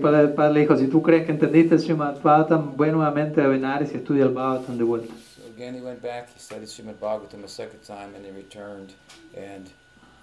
padre, 0.00 0.22
el 0.22 0.34
padre 0.34 0.54
le 0.54 0.60
dijo, 0.60 0.76
si 0.76 0.88
tú 0.88 1.02
crees 1.02 1.26
que 1.26 1.32
entendiste 1.32 1.76
el 1.76 1.80
Srimad 1.80 2.20
Bhagavatam, 2.20 2.76
ve 2.76 2.90
nuevamente 2.90 3.40
a 3.40 3.46
Benares 3.46 3.92
y 3.92 3.98
estudia 3.98 4.24
el 4.24 4.30
Bhagavatam 4.30 4.76
de 4.76 4.84
vuelta. 4.84 5.14
So 5.36 5.42
again 5.54 5.76
he 5.76 5.80
went 5.80 6.02
back, 6.02 6.28
he 6.34 6.40
studied 6.40 6.66
Srimad 6.66 6.98
Bhagavatam 6.98 7.44
a 7.44 7.48
second 7.48 7.82
time, 7.86 8.16
and 8.16 8.26
he 8.26 8.32
returned. 8.32 8.94
And 9.36 9.70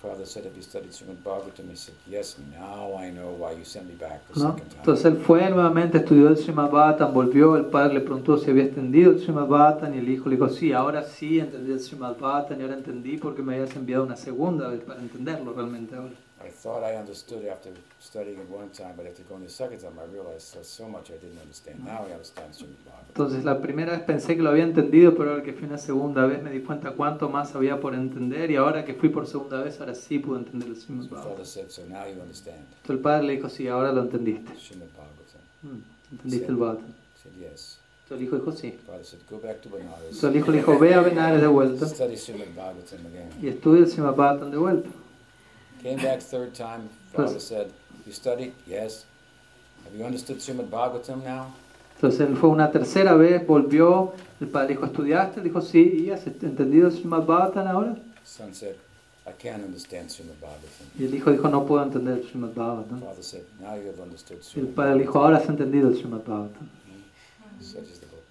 father 0.04 0.26
said, 0.26 0.44
Have 0.44 0.56
you 0.56 0.62
studied 0.62 0.92
Srimad 0.92 1.24
Bhagavatam? 1.24 1.70
He 1.70 1.76
said, 1.78 1.96
Yes, 2.10 2.36
now 2.52 2.94
I 2.98 3.10
know 3.10 3.30
why 3.32 3.54
you 3.54 3.64
sent 3.64 3.88
me 3.88 3.96
back 3.96 4.20
the 4.28 4.40
¿no? 4.40 4.52
second 4.52 4.70
time. 4.70 4.80
Entonces 4.80 5.06
él 5.06 5.18
fue 5.18 5.50
nuevamente, 5.50 6.00
estudió 6.00 6.28
el 6.28 6.38
Srimad 6.38 6.70
Bhagavatam, 6.70 7.14
volvió, 7.14 7.56
el 7.56 7.66
padre 7.66 7.94
le 7.96 8.02
preguntó 8.02 8.38
si 8.38 8.52
había 8.52 8.64
entendido 8.64 9.12
el 9.12 9.20
Srimad 9.20 9.48
Bhagavatam 9.48 9.96
y 9.96 10.00
el 10.00 10.10
hijo 10.10 10.30
le 10.30 10.36
dijo, 10.36 10.50
sí, 10.50 10.74
ahora 10.74 11.04
sí 11.04 11.40
entendí 11.40 11.72
el 11.72 11.80
Srimad 11.80 12.18
Bhagavatam 12.20 12.60
y 12.60 12.64
ahora 12.64 12.76
entendí 12.76 13.18
porque 13.18 13.42
me 13.42 13.56
habías 13.56 13.76
enviado 13.78 14.04
una 14.04 14.18
segunda 14.18 14.68
vez 14.68 14.82
para 14.82 15.00
entenderlo 15.00 15.54
realmente 15.54 15.96
ahora. 15.96 16.14
I 16.46 16.50
thought 16.50 16.84
I 16.84 16.96
understood 16.98 17.46
after 17.48 17.72
studying 18.00 18.38
it 18.40 18.50
one 18.50 18.70
time, 18.70 18.94
but 18.98 19.06
after 19.08 19.24
going 19.24 19.44
the 19.44 19.50
second 19.50 19.80
time, 19.80 19.94
I 19.98 20.06
realized 20.12 20.54
there's 20.54 20.68
so 20.68 20.88
much 20.88 21.10
I 21.10 21.14
didn't 21.14 21.40
understand. 21.42 21.84
Now 21.86 22.06
I 22.08 22.12
understand 22.12 22.54
Srimad 22.54 22.84
Bhagavatam. 22.86 23.08
Entonces 23.10 23.46
la 23.46 23.62
primera 23.62 23.94
vez 23.94 24.02
pensé 24.02 24.36
que 24.36 24.42
lo 24.42 24.50
había 24.50 24.64
entendido, 24.66 25.16
pero 25.16 25.32
ahora 25.32 25.44
que 25.44 25.54
fui 25.54 25.68
una 25.68 25.78
segunda 25.78 26.26
vez 26.26 26.44
me 26.44 26.52
di 26.52 26.60
cuenta 26.62 26.92
cuánto 26.92 27.30
más 27.30 27.56
había 27.56 27.80
por 27.80 27.96
entender 27.96 28.52
y 28.52 28.58
ahora 28.58 28.84
que 28.84 28.94
fui 28.94 29.10
por 29.10 29.26
segunda 29.28 29.62
vez, 29.64 29.80
ahora 29.80 29.96
sí 29.96 30.20
pude 30.20 30.40
entender 30.40 30.68
el 30.70 30.76
Srimad 30.76 31.04
So 31.06 31.10
Bhagavatam. 31.16 31.46
So 31.46 31.82
understand 31.82 32.58
Entonces 32.58 32.90
el 32.90 33.00
padre 33.00 33.24
le 33.28 33.34
dijo, 33.38 33.50
sí, 33.50 33.68
ahora 33.68 33.92
lo 33.92 34.02
entendiste. 34.02 34.52
Srimad 34.60 34.88
Bhagavatam. 34.98 35.42
Mm, 35.62 35.84
¿Entendiste 36.12 36.48
el 36.48 36.56
Bhagavatam? 36.58 36.94
Said, 37.24 37.34
Yes. 37.52 37.80
Entonces 38.04 38.18
el 38.18 38.24
hijo 38.24 38.36
dijo, 38.36 38.52
sí. 38.52 38.80
Entonces 38.86 40.24
el 40.24 40.36
hijo 40.36 40.52
le 40.52 40.58
dijo, 40.58 40.78
ve 40.78 40.94
a 40.94 41.02
Benares 41.02 41.40
de 41.40 41.48
vuelta 41.48 41.88
Study 41.88 42.18
Srimad 42.18 42.48
Bhagavatam 42.56 43.00
again. 43.06 43.30
y 43.42 43.48
estudia 43.48 43.80
el 43.80 43.88
Srimad 43.88 44.16
Bhagavatam 44.16 44.52
de 44.52 44.58
vuelta. 44.58 44.90
Came 45.84 45.98
back 45.98 46.22
third 46.22 46.56
time. 46.56 46.90
Father 47.14 47.40
said, 47.40 47.72
You 48.06 48.14
studied? 48.14 48.54
Yes. 48.66 49.06
Have 49.84 49.96
you 49.96 50.06
understood 50.06 50.38
Srimad 50.38 50.70
Bhagavatam 50.70 51.24
now? 51.24 51.54
Entonces 51.96 52.22
él 52.22 52.36
fue 52.36 52.50
una 52.50 52.72
tercera 52.72 53.16
vez, 53.16 53.46
volvió, 53.46 54.14
el 54.42 54.48
padre 54.48 54.70
dijo, 54.70 54.86
¿estudiaste? 54.86 55.42
Dijo, 55.42 55.62
sí, 55.62 56.06
¿y 56.06 56.10
has 56.10 56.26
entendido 56.28 56.88
el 56.88 56.94
Srimad 56.94 57.26
Bhagavatam 57.26 57.68
ahora? 57.68 57.98
Son 58.26 58.54
said, 58.54 58.76
I 59.26 59.32
can't 59.38 59.64
understand 59.64 60.10
Srimad 60.10 60.36
Bhagavatam. 60.42 60.88
Y 60.98 61.06
el 61.06 61.16
hijo 61.16 61.32
dijo, 61.32 61.48
no 61.50 61.66
puedo 61.66 61.84
entender 61.84 62.18
el 62.20 62.24
Srimad 62.30 62.54
Bhagavatam. 62.54 63.02
Father 63.02 63.24
said, 63.24 63.44
Now 63.60 63.76
you 63.76 63.90
have 63.90 64.02
understood 64.02 64.38
Y 64.38 64.60
el 64.60 64.66
Srimad 64.66 64.76
padre 64.76 65.00
dijo, 65.00 65.20
ahora 65.20 65.38
has 65.38 65.48
entendido 65.50 65.90
el 65.90 65.96
Srimad 65.96 66.24
Bhagavatam. 66.24 66.70
Such 67.62 67.84
is 67.84 68.00
the 68.00 68.08
book. 68.08 68.24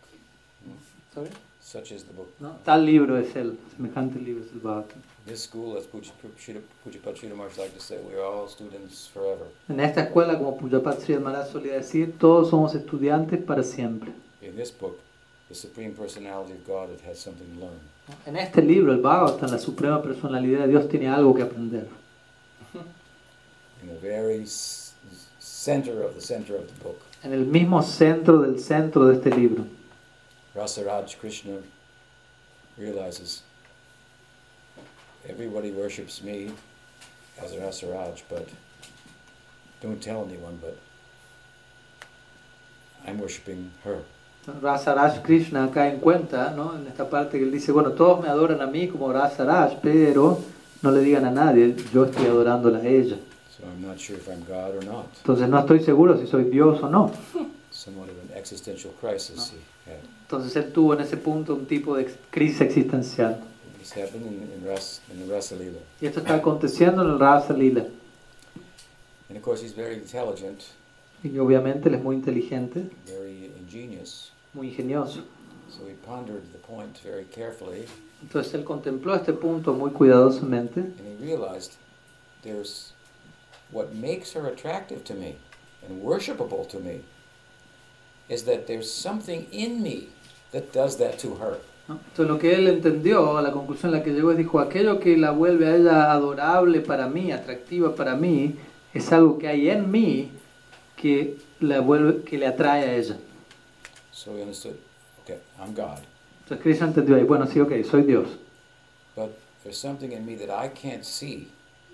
¿Sorry? 1.15 1.31
Such 1.61 1.93
is 1.93 2.05
the 2.05 2.13
book. 2.13 2.29
¿No? 2.41 2.57
Tal 2.65 2.85
libro 2.85 3.17
es 3.17 3.35
él, 3.37 3.59
semejante 3.77 4.19
libro 4.19 4.45
es 4.45 4.53
el 4.53 4.61
Bhagavatam. 4.61 5.01
This 5.27 5.45
school, 5.45 5.77
as 5.79 5.87
Puj- 5.87 6.11
Puj- 6.20 6.61
Pujapat 6.85 7.16
Sridhar 7.16 7.37
Maharaj 7.37 7.57
like 7.59 7.75
to 7.75 7.81
say, 7.81 7.97
we 7.99 8.14
are 8.18 8.25
all 8.25 8.49
students 8.49 9.07
forever. 9.07 9.47
En 9.68 9.79
esta 9.79 10.01
escuela, 10.03 10.37
como 10.37 10.57
Pujapat 10.59 11.01
Sri 11.01 11.16
Maharaj 11.18 11.53
solía 11.53 11.75
decir, 11.75 12.18
todos 12.18 12.51
somos 12.51 12.75
estudiantes 12.75 13.41
para 13.45 13.62
siempre. 13.62 14.11
In 14.41 14.57
this 14.57 14.73
book, 14.73 14.99
the 15.49 15.55
Supreme 15.55 15.93
Personality 15.95 16.55
of 16.55 16.66
God 16.66 16.91
it 16.91 17.01
has 17.09 17.18
something 17.20 17.47
to 17.55 17.61
learn. 17.61 17.79
En 18.27 18.37
este 18.37 18.62
libro, 18.62 18.93
el 18.93 19.01
Bhagavatam, 19.01 19.51
la 19.53 19.59
suprema 19.59 20.03
personalidad 20.03 20.62
de 20.62 20.68
Dios 20.68 20.89
tiene 20.89 21.09
algo 21.09 21.35
que 21.35 21.43
aprender. 21.43 21.87
In 23.83 23.89
the 23.89 23.99
very 24.01 24.43
s- 24.43 24.95
center 25.39 26.03
of 26.03 26.14
the 26.16 26.20
center 26.20 26.57
of 26.57 26.66
the 26.66 26.83
book, 26.83 26.97
En 27.23 27.33
el 27.33 27.47
mismo 27.47 27.81
centro 27.85 28.39
del 28.43 28.59
centro 28.59 29.07
de 29.07 29.14
este 29.14 29.31
libro. 29.31 29.64
Rasaraj 30.57 31.16
Krishna 31.20 31.59
realizes 32.77 33.45
everybody 35.29 35.70
worships 35.70 36.23
me 36.23 36.51
as 37.43 37.53
Rasaraj, 37.53 38.23
but 38.29 38.49
don't 39.81 40.01
tell 40.03 40.25
anyone, 40.25 40.59
but 40.61 40.77
I'm 43.07 43.18
worshiping 43.18 43.70
her. 43.85 44.03
Rasaraj 44.47 45.23
Krishna 45.23 45.64
acá 45.64 45.89
en 45.89 46.01
cuenta, 46.01 46.53
¿no? 46.57 46.75
en 46.77 46.87
esta 46.89 47.09
parte 47.09 47.39
que 47.39 47.45
él 47.45 47.53
dice, 47.53 47.70
bueno, 47.70 47.93
todos 47.93 48.23
me 48.23 48.29
adoran 48.29 48.61
a 48.61 48.66
mí 48.66 48.89
como 48.89 49.12
Rasaraj, 49.12 49.81
pero 49.81 50.41
no 50.83 50.91
le 50.91 51.01
digan 51.01 51.25
a 51.25 51.31
nadie, 51.31 51.77
yo 51.93 52.05
estoy 52.05 52.27
adorándola 52.27 52.79
a 52.79 52.87
ella. 52.87 53.16
So 53.57 53.64
I'm 53.64 53.87
not 53.87 53.99
sure 53.99 54.16
if 54.16 54.29
I'm 54.29 54.45
God 54.45 54.77
or 54.77 54.85
not. 54.85 55.07
Entonces 55.18 55.49
no 55.49 55.61
estoy 55.61 55.81
seguro 55.81 56.18
si 56.18 56.27
soy 56.27 56.45
Dios 56.45 56.83
o 56.83 56.89
no. 56.89 57.12
Somewhat 57.70 58.09
of 58.11 58.16
an 58.31 58.37
existential 58.37 58.93
crisis 59.01 59.53
he 59.53 59.91
had. 59.91 60.01
Entonces 60.23 60.57
él 60.57 60.73
tuvo 60.73 60.95
en 60.95 61.01
ese 61.01 61.16
punto 61.16 61.55
un 61.55 61.66
tipo 61.66 61.97
de 61.97 62.12
crisis 62.31 62.62
existencial. 62.62 63.39
This 63.83 63.91
happened 63.95 64.26
in, 64.26 64.49
in, 64.53 64.64
Ras, 64.64 65.01
in 65.11 65.26
the 65.26 65.35
Rasa 65.35 65.57
Lila. 65.57 65.80
Está 66.01 66.37
aconteciendo 66.37 67.03
en 67.03 67.11
el 67.11 67.18
Rasa 67.18 67.53
Lila. 67.53 67.91
And 69.28 69.37
of 69.37 69.43
course, 69.43 69.61
he's 69.61 69.72
very 69.72 69.95
intelligent, 69.95 70.66
Y 71.24 71.37
obviamente 71.39 71.89
él 71.89 71.97
es 71.97 72.03
muy 72.03 72.14
inteligente, 72.14 72.89
very 73.07 73.51
ingenious. 73.59 74.30
muy 74.55 74.68
ingenioso. 74.68 75.24
So 75.68 75.85
he 75.89 75.95
pondered 75.95 76.53
the 76.53 76.59
point 76.59 76.97
very 77.03 77.24
carefully, 77.24 77.87
Entonces 78.22 78.55
él 78.55 78.62
contempló 78.64 79.16
este 79.16 79.33
punto 79.33 79.72
muy 79.72 79.91
cuidadosamente 79.91 80.78
and 80.78 81.01
he 81.01 81.16
realized 81.16 81.72
there's 82.45 82.93
what 83.72 83.93
makes 83.95 84.33
her 84.33 84.47
attractive 84.47 85.03
to 85.03 85.14
me 85.14 85.35
and 85.85 86.01
worshipable 86.01 86.68
to 86.68 86.78
me 86.78 87.01
is 88.28 88.45
that 88.45 88.68
there's 88.68 88.89
something 88.89 89.49
in 89.51 89.83
me 89.83 90.09
that 90.53 90.72
does 90.72 90.99
that 90.99 91.18
to 91.18 91.35
her. 91.35 91.59
¿No? 91.93 92.01
Entonces 92.09 92.28
lo 92.28 92.38
que 92.38 92.55
él 92.55 92.68
entendió, 92.68 93.40
la 93.40 93.53
conclusión 93.53 93.95
a 93.95 93.99
la 93.99 94.03
que 94.03 94.11
llegó 94.11 94.32
es, 94.32 94.38
dijo, 94.38 94.61
aquello 94.61 94.99
que 94.99 95.16
la 95.16 95.30
vuelve 95.30 95.66
a 95.66 95.76
ella 95.76 96.12
adorable 96.12 96.80
para 96.80 97.09
mí, 97.09 97.32
atractiva 97.32 97.95
para 97.95 98.14
mí, 98.16 98.57
es 98.95 99.12
algo 99.12 99.38
que 99.38 99.49
hay 99.49 99.70
en 99.70 99.90
mí 99.90 100.30
que, 100.97 101.36
la 101.61 101.80
vuelve, 101.80 102.22
que 102.22 102.38
le 102.38 102.47
atrae 102.47 102.82
a 102.82 102.97
ella. 102.97 103.16
So 104.11 104.36
he 104.36 104.43
understood, 104.43 104.76
okay, 105.22 105.38
I'm 105.59 105.74
God, 105.74 105.99
Entonces 106.43 106.62
Krishna 106.62 106.86
entendió 106.86 107.16
ahí, 107.16 107.24
bueno, 107.24 107.47
sí, 107.47 107.61
ok, 107.61 107.82
soy 107.84 108.03
Dios. 108.03 108.28
but 109.14 109.38
there's 109.62 109.78
something 109.78 110.12
in 110.12 110.24
me 110.24 110.34
that 110.34 110.51
I 110.51 110.68
can't 110.68 111.05
see 111.05 111.49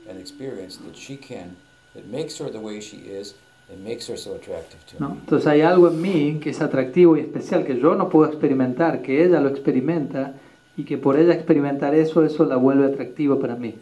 and 0.09 0.18
experience 0.18 0.78
that 0.78 0.96
she 0.96 1.16
can, 1.16 1.57
that 1.94 2.07
makes 2.07 2.38
her 2.38 2.51
the 2.51 2.61
way 2.61 2.80
she 2.80 2.99
is 2.99 3.34
and 3.71 3.85
makes 3.85 4.09
her 4.09 4.16
so 4.16 4.35
attractive 4.35 4.81
to 4.87 4.97
¿no? 4.99 5.11
me. 5.11 5.21
Entonces 5.21 5.47
hay 5.47 5.61
algo 5.61 5.89
en 5.89 6.01
mí 6.01 6.41
que 6.41 6.51
es 6.51 6.61
atractivo 6.61 7.16
y 7.16 7.21
especial 7.21 7.64
que 7.64 7.79
yo 7.79 7.95
no 7.95 8.09
puedo 8.09 8.31
experimentar, 8.31 9.03
que 9.03 9.25
ella 9.25 9.41
lo 9.41 9.49
experimenta 9.49 10.35
y 10.77 10.85
que 10.85 10.97
por 10.97 11.19
ella 11.19 11.35
experimentar 11.35 11.95
eso, 11.95 12.25
eso 12.25 12.45
la 12.45 12.57
vuelve 12.57 12.87
atractiva 12.87 13.39
para 13.39 13.57
mí. 13.57 13.75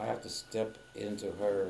have 0.00 0.22
to 0.22 0.28
step 0.28 0.76
into 0.94 1.26
her 1.40 1.68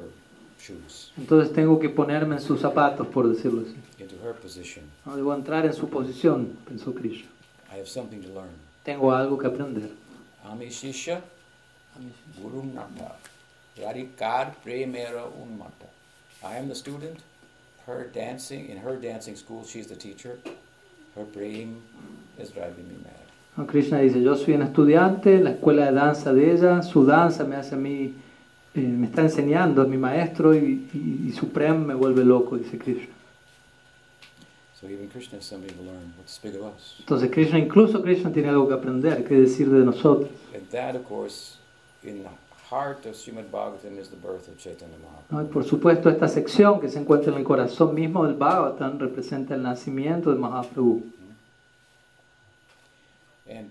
shoes, 0.58 1.12
Entonces 1.16 1.52
tengo 1.52 1.78
que 1.78 1.88
ponerme 1.88 2.36
en 2.36 2.40
sus 2.40 2.60
zapatos, 2.60 3.06
por 3.08 3.28
decirlo 3.28 3.62
así. 3.62 3.74
into 3.98 4.16
her 4.24 4.34
position. 4.34 4.84
No 5.04 5.16
debo 5.16 5.34
entrar 5.34 5.66
en 5.66 5.72
su 5.72 5.88
posición, 5.88 6.56
pensó 6.66 6.94
Krishna. 6.94 7.28
I 7.72 7.78
have 7.78 7.86
something 7.86 8.20
to 8.20 8.28
learn. 8.28 8.50
Tengo 8.84 9.12
algo 9.12 9.38
que 9.38 9.46
aprender. 9.46 9.90
Guru 12.40 12.64
Nata. 12.64 13.16
Radikar 13.76 14.54
Premera 14.64 15.24
Unmata. 15.26 15.86
I 16.42 16.56
am 16.58 16.68
the 16.68 16.74
student. 16.74 17.18
Her 17.90 18.04
dancing, 18.04 18.68
in 18.68 18.76
her 18.78 18.94
dancing 18.94 19.34
school, 19.34 19.64
she's 19.64 19.88
the 19.88 19.96
teacher. 19.96 20.38
Her 21.16 21.24
prem 21.24 21.82
is 22.38 22.50
driving 22.50 22.86
me 22.86 22.94
mad. 23.02 23.66
Krishna 23.66 24.00
dice, 24.00 24.22
yo 24.22 24.36
soy 24.36 24.54
un 24.54 24.62
estudiante, 24.62 25.42
la 25.42 25.50
escuela 25.50 25.86
de 25.86 25.92
danza 25.92 26.32
de 26.32 26.52
ella, 26.52 26.82
su 26.82 27.04
danza 27.04 27.44
me 27.44 27.56
hace 27.56 27.74
a 27.74 27.78
mí, 27.78 28.14
eh, 28.74 28.80
me 28.80 29.08
está 29.08 29.22
enseñando, 29.22 29.82
es 29.82 29.88
mi 29.88 29.98
maestro 29.98 30.54
y, 30.54 30.88
y, 30.94 31.28
y 31.28 31.32
su 31.32 31.48
prem 31.48 31.84
me 31.84 31.94
vuelve 31.94 32.24
loco, 32.24 32.56
dice 32.56 32.78
Krishna. 32.78 33.12
So 34.80 34.86
even 34.86 35.08
Krishna 35.08 35.38
has 35.38 35.44
something 35.46 35.74
to 35.76 35.82
learn. 35.82 36.14
What's 36.16 36.38
big 36.38 36.54
of 36.54 36.62
us? 36.62 36.94
Entonces 37.00 37.28
Krishna, 37.32 37.58
incluso 37.58 38.00
Krishna 38.02 38.30
tiene 38.32 38.50
algo 38.50 38.68
que 38.68 38.74
aprender, 38.74 39.24
que 39.24 39.34
decir 39.34 39.68
de 39.68 39.84
nosotros. 39.84 40.30
And 40.54 40.66
that, 40.70 40.94
of 40.94 41.04
course, 41.08 41.56
in 42.04 42.24
the 42.70 42.76
heart 42.76 43.04
of 43.06 43.14
Srimad 43.14 43.50
Bhagavatam 43.50 43.98
is 43.98 44.08
the 44.08 44.16
birth 44.16 44.48
of 44.48 44.58
Chaitanya 44.58 44.96
Mahaprabhu. 44.98 45.32
¿no? 45.32 45.42
Y 45.42 45.46
por 45.52 45.64
supuesto 45.64 46.08
esta 46.08 46.28
sección 46.28 46.80
que 46.80 46.88
se 46.88 46.98
encuentra 46.98 47.32
en 47.32 47.38
el 47.38 47.44
corazón 47.44 47.94
mismo 47.94 48.24
del 48.24 48.34
Bhagavatam 48.36 48.98
representa 48.98 49.54
el 49.54 49.62
nacimiento 49.62 50.30
de 50.32 50.38
Mahaprabhu. 50.38 51.02
And 53.48 53.70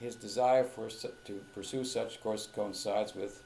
his 0.00 0.16
desire 0.16 0.64
for 0.64 0.88
to 1.26 1.34
pursue 1.54 1.84
such, 1.84 2.16
of 2.16 2.22
course, 2.22 2.48
coincides 2.52 3.14
with 3.14 3.40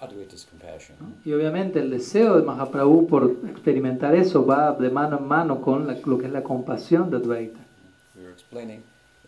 Advaita's 0.00 0.44
compassion. 0.48 0.96
Y 1.24 1.32
obviamente 1.32 1.78
el 1.80 1.90
deseo 1.90 2.36
de 2.36 2.42
Mahaprabhu 2.42 3.06
por 3.08 3.30
experimentar 3.48 4.14
eso 4.14 4.44
va 4.44 4.72
de 4.72 4.90
mano 4.90 5.18
en 5.18 5.26
mano 5.28 5.60
con 5.60 5.86
la- 5.86 5.94
lo 6.04 6.18
que 6.18 6.26
es 6.26 6.32
la 6.32 6.42
compasión 6.42 7.10
de 7.10 7.16
Advaita. 7.18 7.58
We 8.16 8.22
were 8.24 8.32
explaining 8.32 8.82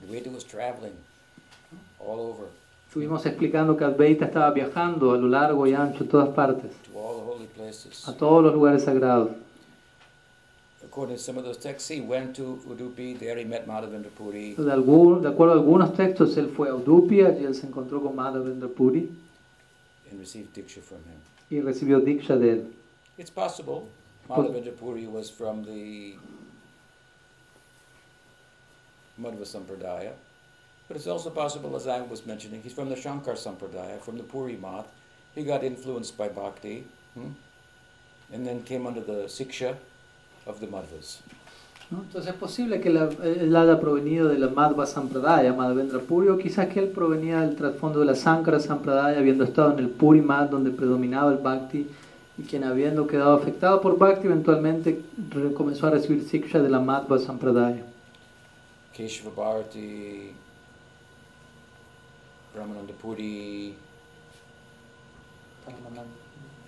Advaita 0.05 0.31
was 0.33 0.45
traveling 0.45 0.93
all 2.01 2.19
over 2.21 2.47
Estuvimos 2.91 3.25
explicando 3.25 3.77
que 3.77 3.85
Advaita 3.85 4.25
estaba 4.25 4.51
viajando 4.51 5.13
a 5.13 5.17
lo 5.17 5.29
largo 5.29 5.65
y 5.65 5.75
ancho, 5.75 6.03
en 6.03 6.09
todas 6.09 6.31
partes, 6.31 6.73
a 8.09 8.13
todos 8.15 8.43
los 8.43 8.53
lugares 8.53 8.83
sagrados. 8.83 9.31
According 10.85 11.15
to 11.15 11.23
some 11.23 11.39
of 11.39 11.45
those 11.45 11.57
texts, 11.61 11.89
he 11.89 12.01
went 12.01 12.35
to 12.35 12.59
Udupi, 12.67 13.17
there 13.17 13.39
he 13.39 13.45
met 13.45 13.65
Madhavendra 13.69 14.11
Puri, 14.11 14.55
De, 14.55 14.73
algún- 14.73 15.23
de 15.23 15.29
acuerdo 15.29 15.53
a 15.53 15.57
algunos 15.59 15.95
textos, 15.95 16.37
él 16.37 16.49
fue 16.49 16.69
a 16.69 16.75
Udupi, 16.75 17.21
allí 17.21 17.45
él 17.45 17.55
se 17.55 17.69
encontró 17.69 18.03
con 18.03 18.17
Madhavendra 18.17 18.69
Puri 18.69 19.09
and 20.11 20.19
received 20.19 20.53
Diksha 20.53 20.81
from 20.83 20.99
him. 20.99 21.21
y 21.49 21.61
recibió 21.61 22.01
Diksha 22.01 22.35
de 22.37 22.51
él. 22.55 22.73
It's 23.19 23.31
possible 23.31 23.83
Madhavendra 24.29 24.73
Puri 24.73 25.07
was 25.07 25.31
from 25.31 25.63
the 25.65 26.17
Madhva 29.17 29.45
Sampradaya, 29.47 30.11
but 30.91 30.97
it's 30.97 31.07
also 31.07 31.31
possible, 31.31 31.77
as 31.77 31.87
I 31.87 32.01
was 32.03 32.27
mentioning, 32.27 32.63
he's 32.65 32.73
from 32.73 32.89
the 32.89 32.97
Shankar 32.97 33.35
Sampradaya, 33.37 34.01
from 34.01 34.17
the 34.17 34.25
Puri 34.25 34.57
Math. 34.61 34.87
He 35.37 35.45
got 35.45 35.63
influenced 35.63 36.19
by 36.19 36.29
Bhakti, 36.29 36.83
hmm? 37.15 37.29
and 38.33 38.45
then 38.45 38.65
came 38.65 38.89
under 38.89 39.01
the 39.01 39.29
Siksha 39.29 39.77
of 40.49 40.59
the 40.59 40.67
Madhvas. 40.67 41.19
¿no? 41.93 41.99
Entonces 42.03 42.27
es 42.33 42.35
posible 42.35 42.81
que 42.81 42.91
la- 42.91 43.09
él 43.23 43.55
haya 43.55 43.79
provenido 43.79 44.27
de 44.27 44.39
la 44.41 44.49
Madhva 44.49 44.85
Sampradaya, 44.85 45.53
Madhavendra 45.53 46.01
Puri, 46.01 46.27
o 46.29 46.37
quizás 46.39 46.67
que 46.67 46.81
él 46.81 46.89
provenía 46.89 47.43
del 47.43 47.55
trasfondo 47.55 48.01
de 48.01 48.07
la 48.07 48.17
Sankara 48.17 48.59
Sampradaya, 48.59 49.17
habiendo 49.21 49.45
estado 49.45 49.73
en 49.75 49.79
el 49.79 49.91
Puri 49.91 50.21
Madh, 50.23 50.51
donde 50.51 50.73
predominaba 50.73 51.31
el 51.31 51.39
Bhakti, 51.39 51.87
y 52.37 52.43
quien 52.43 52.65
habiendo 52.65 53.07
quedado 53.07 53.35
afectado 53.37 53.81
por 53.81 53.97
Bhakti, 53.97 54.27
eventualmente 54.27 55.03
comenzó 55.57 55.87
a 55.87 55.91
recibir 55.91 56.25
Siksha 56.29 56.59
de 56.59 56.69
la 56.69 56.81
Madhva 56.81 57.21
Sampradaya. 57.21 57.85
Keshava 58.93 59.31
Bharati, 59.37 60.33
Brahmananda 62.55 62.93
Puri, 63.01 63.75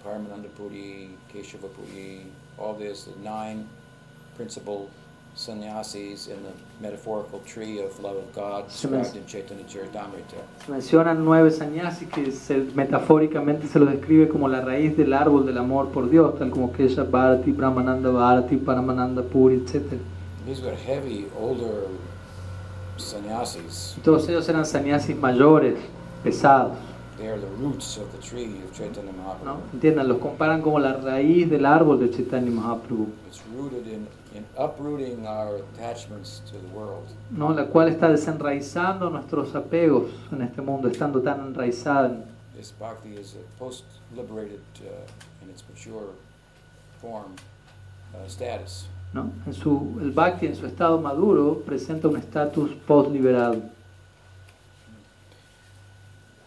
Paramananda 0.05 0.49
Puri, 0.57 1.11
Keshava 1.33 1.69
Puri, 1.73 2.27
all 2.59 2.75
this, 2.75 3.05
the 3.05 3.19
nine 3.23 3.67
principal 4.37 4.89
sannyasis 5.35 6.27
in 6.27 6.37
the 6.43 6.51
metaphorical 6.83 7.41
tree 7.47 7.81
of 7.81 7.99
love 8.01 8.17
of 8.17 8.35
God 8.35 8.69
described 8.69 9.17
in 9.17 9.25
Chaitanya 9.27 9.65
Charitamrita. 9.65 10.37
Se 10.67 10.71
mencionan 10.71 11.25
nueve 11.25 11.51
sannyasis 11.51 12.09
que 12.11 12.31
se- 12.33 12.71
metafóricamente 12.75 13.67
se 13.67 13.79
los 13.79 13.91
describe 13.91 14.29
como 14.29 14.47
la 14.49 14.61
raíz 14.61 14.95
del 14.97 15.13
árbol 15.15 15.47
del 15.47 15.57
amor 15.59 15.89
por 15.91 16.11
Dios, 16.11 16.39
tal 16.39 16.51
como 16.51 16.73
Kesha 16.73 17.05
Bharati, 17.05 17.51
Brahmananda 17.51 18.11
Bharati, 18.11 18.57
Paramananda 18.57 19.23
Puri, 19.23 19.57
etc. 19.65 19.99
These 20.45 20.61
were 20.61 20.75
heavy, 20.77 21.27
older 21.39 21.87
sannyasis. 23.03 23.97
Todos 24.05 24.29
ellos 24.29 24.49
eran 24.49 24.65
sannyasis 24.67 25.17
mayores, 25.17 25.75
pesados. 26.23 26.77
They 27.19 27.29
are 27.29 27.39
the 27.39 27.47
roots 27.63 27.99
of 27.99 28.11
the 28.13 28.19
tree 28.19 28.61
of 28.65 28.73
Chaitanya 28.77 29.13
¿no? 29.13 29.23
Mahaprabhu. 29.23 29.61
Entiendan, 29.75 30.09
los 30.09 30.19
comparan 30.19 30.61
como 30.63 30.79
la 30.81 30.95
raíz 30.95 31.49
del 31.49 31.67
árbol 31.67 32.01
de 32.01 32.11
Chaitanya 32.11 32.51
Mahaprabhu, 32.51 33.07
It's 33.29 33.41
rooted 33.57 33.87
in, 33.87 34.09
in 34.35 34.45
uprooting 34.59 35.27
our 35.27 35.61
attachments 35.75 36.43
to 36.51 36.59
the 36.59 36.67
world. 36.75 37.07
¿no? 37.31 37.53
la 37.53 37.67
cual 37.67 37.89
está 37.89 38.09
desenraizando 38.09 39.09
nuestros 39.11 39.55
apegos 39.55 40.11
en 40.33 40.43
este 40.43 40.63
mundo, 40.63 40.89
estando 40.89 41.21
tan 41.23 41.41
enraizada. 41.47 42.09
en- 42.09 42.25
This 42.57 42.73
bhakti 42.79 43.15
is 43.15 43.35
a 43.37 43.59
post-liberated, 43.59 44.61
uh, 44.81 45.45
in 45.45 45.51
its 45.51 45.63
mature 45.69 46.07
form, 47.01 47.33
uh, 48.15 48.27
status. 48.29 48.87
¿No? 49.13 49.31
En 49.47 49.53
su, 49.53 49.99
el 50.01 50.11
Bhakti 50.13 50.47
en 50.47 50.57
su 50.57 50.67
estado 50.67 51.01
maduro 51.01 51.63
presenta 51.65 52.09
un 52.09 52.17
estatus 52.17 52.71
post-liberado. 52.87 53.63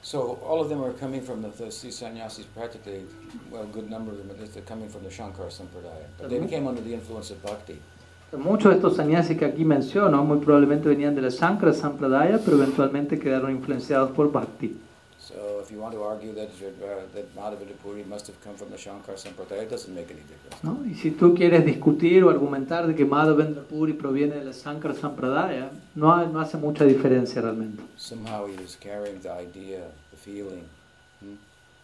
So 0.01 0.37
all 0.47 0.61
of 0.61 0.69
them 0.69 0.83
are 0.83 0.93
coming 0.93 1.21
from 1.21 1.41
the, 1.41 1.49
the 1.49 2.45
practically, 2.53 3.05
well, 3.49 3.63
a 3.63 3.65
good 3.65 3.89
number 3.89 4.11
of 4.11 4.19
them, 4.19 4.29
at 4.29 4.39
least, 4.39 4.53
they're 4.53 4.61
coming 4.61 4.87
from 4.87 5.03
the 5.03 5.09
Shankar 5.09 5.49
Sampradaya. 5.49 6.05
But 6.19 6.29
they 6.29 6.39
became 6.39 6.67
under 6.67 6.81
the 6.81 6.93
influence 6.93 7.31
of 7.31 7.41
bhakti. 7.41 7.79
Muchos 8.37 8.71
de 8.71 8.77
estos 8.77 8.97
sannyasis 8.97 9.37
que 9.37 9.45
aquí 9.45 9.63
menciono 9.63 10.23
muy 10.23 10.39
probablemente 10.39 10.89
venían 10.89 11.15
de 11.15 11.21
la 11.21 11.29
Shankara 11.29 11.73
Sampradaya, 11.73 12.39
pero 12.43 12.57
eventualmente 12.57 13.17
quedaron 13.17 13.51
influenciados 13.51 14.11
por 14.11 14.31
Bhakti. 14.31 14.77
If 15.65 15.71
you 15.71 15.79
want 15.79 15.95
to 15.95 16.03
argue 16.03 16.31
that, 16.35 16.49
uh, 16.49 17.01
that 17.15 18.07
must 18.07 18.27
have 18.27 18.39
come 18.43 18.53
from 18.53 18.69
the 18.69 18.77
Shankar 18.77 19.15
Sampradaya, 19.15 19.63
it 19.63 19.71
doesn't 19.71 19.95
make 19.95 20.11
any 20.11 20.21
difference. 20.21 20.63
¿no? 20.63 20.85
Y 20.85 20.93
si 20.93 21.09
tú 21.09 21.33
quieres 21.33 21.65
discutir 21.65 22.23
o 22.23 22.29
argumentar 22.29 22.85
de 22.85 22.93
que 22.93 23.03
Madhavendra 23.03 23.63
Puri 23.63 23.93
proviene 23.93 24.35
de 24.35 24.45
la 24.45 24.51
Shankara 24.51 24.93
Sampradaya, 24.93 25.71
no, 25.95 26.13
hace 26.39 26.57
mucha 26.57 26.85
diferencia 26.85 27.41
realmente. 27.41 27.81
Somehow 27.97 28.45
he 28.45 28.55
was 28.61 28.77
carrying 28.79 29.19
the 29.21 29.31
idea, 29.31 29.87
the 30.11 30.17
feeling, 30.17 30.65
hmm, 31.19 31.33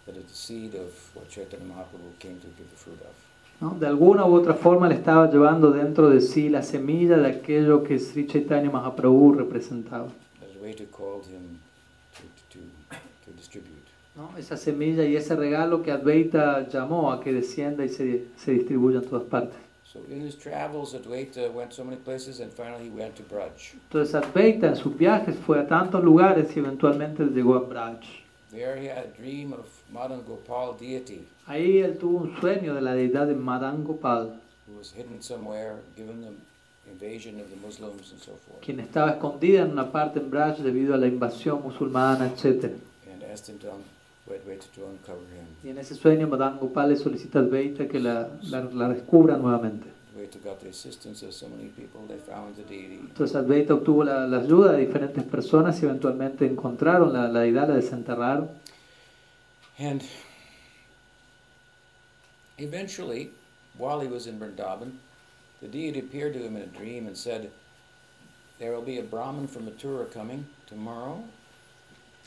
that 0.05 0.15
it's 0.15 0.29
the 0.29 0.37
seed 0.37 0.75
of 0.75 0.91
what 1.15 1.27
Chaitanya 1.27 1.65
Mahaprabhu 1.65 2.19
came 2.19 2.39
to 2.39 2.47
give 2.55 2.69
the 2.69 2.77
fruit 2.77 3.01
of. 3.01 3.15
¿no? 3.61 3.79
De 3.79 3.87
alguna 3.87 4.25
u 4.25 4.35
otra 4.35 4.53
forma 4.53 4.89
le 4.89 4.93
estaba 4.93 5.27
llevando 5.31 5.71
dentro 5.71 6.11
de 6.11 6.21
sí 6.21 6.49
la 6.49 6.61
semilla 6.61 7.17
de 7.17 7.29
aquello 7.29 7.83
que 7.83 7.97
Sri 7.97 8.27
Chaitanya 8.27 8.69
Mahaprabhu 8.69 9.33
representaba. 9.33 10.09
Called 10.91 11.25
him 11.25 11.59
to, 12.15 12.21
to, 12.49 12.59
to. 12.59 13.10
¿No? 14.21 14.37
Esa 14.37 14.57
semilla 14.57 15.03
y 15.03 15.15
ese 15.15 15.35
regalo 15.35 15.81
que 15.81 15.91
Advaita 15.91 16.67
llamó 16.67 17.11
a 17.11 17.21
que 17.21 17.33
descienda 17.33 17.83
y 17.83 17.89
se, 17.89 18.27
se 18.37 18.51
distribuya 18.51 18.99
en 18.99 19.05
todas 19.05 19.25
partes. 19.25 19.57
So 19.83 19.99
in 20.09 20.25
his 20.25 20.37
travels, 20.37 20.93
Advaita 20.93 21.51
went 21.51 21.73
so 21.73 21.83
many 21.83 21.97
places, 21.97 22.39
and 22.39 22.49
finally 22.53 22.85
he 22.85 22.89
went 22.89 23.15
to 23.15 23.23
Braj. 23.23 23.73
Entonces 23.73 24.15
Advaita 24.15 24.67
en 24.67 24.75
sus 24.75 24.95
viajes 24.97 25.35
fue 25.45 25.59
a 25.59 25.67
tantos 25.67 26.01
lugares 26.03 26.55
y 26.55 26.59
eventualmente 26.59 27.25
llegó 27.25 27.55
a 27.55 27.61
Braj. 27.61 27.99
There 28.51 28.77
he 28.77 28.87
had 28.87 29.05
a 29.05 29.21
dream 29.21 29.53
of 29.53 29.65
Madan 29.93 30.23
Gopal 30.23 30.75
deity 30.77 31.25
Ahí 31.45 31.79
él 31.79 31.97
tuvo 31.97 32.23
un 32.23 32.37
sueño 32.39 32.73
de 32.73 32.81
la 32.81 32.93
deidad 32.93 33.27
de 33.27 33.33
Madan 33.33 33.83
Gopal, 33.83 34.39
who 34.67 34.77
was 34.77 34.93
hidden 34.93 35.21
somewhere, 35.21 35.75
given 35.97 36.21
the 36.21 36.89
invasion 36.91 37.39
of 37.39 37.49
the 37.49 37.55
Muslims 37.65 38.11
and 38.11 38.21
so 38.21 38.33
forth, 38.45 38.61
quien 38.61 38.79
estaba 38.79 39.11
escondida 39.11 39.63
en 39.63 39.71
una 39.71 39.91
parte 39.91 40.19
en 40.19 40.29
Braj 40.29 40.59
debido 40.59 40.93
a 40.93 40.97
la 40.97 41.07
invasión 41.07 41.61
musulmana, 41.63 42.27
etc. 42.27 42.71
Y 45.63 45.69
en 45.69 45.77
ese 45.77 45.95
sueño 45.95 46.27
Madan 46.27 46.59
Gopal 46.59 46.89
le 46.89 46.95
solicita 46.95 47.39
a 47.39 47.41
Advaita 47.41 47.87
que 47.87 47.99
la, 47.99 48.29
la, 48.43 48.61
la 48.61 48.89
descubra 48.89 49.37
nuevamente. 49.37 49.87
Entonces 53.07 53.35
Advaita 53.35 53.73
obtuvo 53.73 54.03
la, 54.03 54.27
la 54.27 54.39
ayuda 54.39 54.73
de 54.73 54.85
diferentes 54.85 55.23
personas 55.23 55.81
y 55.81 55.85
eventualmente 55.85 56.45
encontraron 56.45 57.13
la, 57.13 57.27
la 57.27 57.41
deidad, 57.41 57.67
la 57.67 57.75
desenterraron. 57.75 58.49
And 59.79 60.03
eventually, 62.57 63.31
while 63.77 63.99
he 63.99 64.07
was 64.07 64.27
in 64.27 64.39
Vrindavan, 64.39 64.91
the 65.61 65.67
deity 65.67 65.99
appeared 65.99 66.33
to 66.33 66.39
him 66.39 66.55
in 66.55 66.63
a 66.63 66.67
dream 66.67 67.07
and 67.07 67.17
said, 67.17 67.51
There 68.59 68.73
will 68.73 68.83
be 68.83 68.99
a 68.99 69.03
Brahmin 69.03 69.47
from 69.47 69.65
Mathura 69.65 70.11
coming 70.11 70.45
tomorrow. 70.67 71.23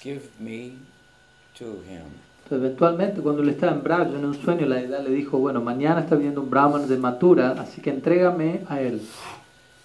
Give 0.00 0.28
me. 0.40 0.78
Entonces, 1.60 2.50
eventualmente, 2.50 3.20
cuando 3.22 3.42
él 3.42 3.48
estaba 3.50 3.72
en 3.72 3.82
Braj, 3.82 4.08
en 4.14 4.24
un 4.24 4.34
sueño, 4.34 4.66
la 4.66 4.76
deidad 4.76 5.02
le 5.02 5.10
dijo, 5.10 5.38
bueno, 5.38 5.60
mañana 5.60 6.00
está 6.00 6.14
viendo 6.16 6.40
un 6.42 6.50
brahman 6.50 6.88
de 6.88 6.96
Mathura, 6.98 7.52
así 7.58 7.80
que 7.80 7.90
entrégame 7.90 8.62
a 8.68 8.80
él. 8.80 9.00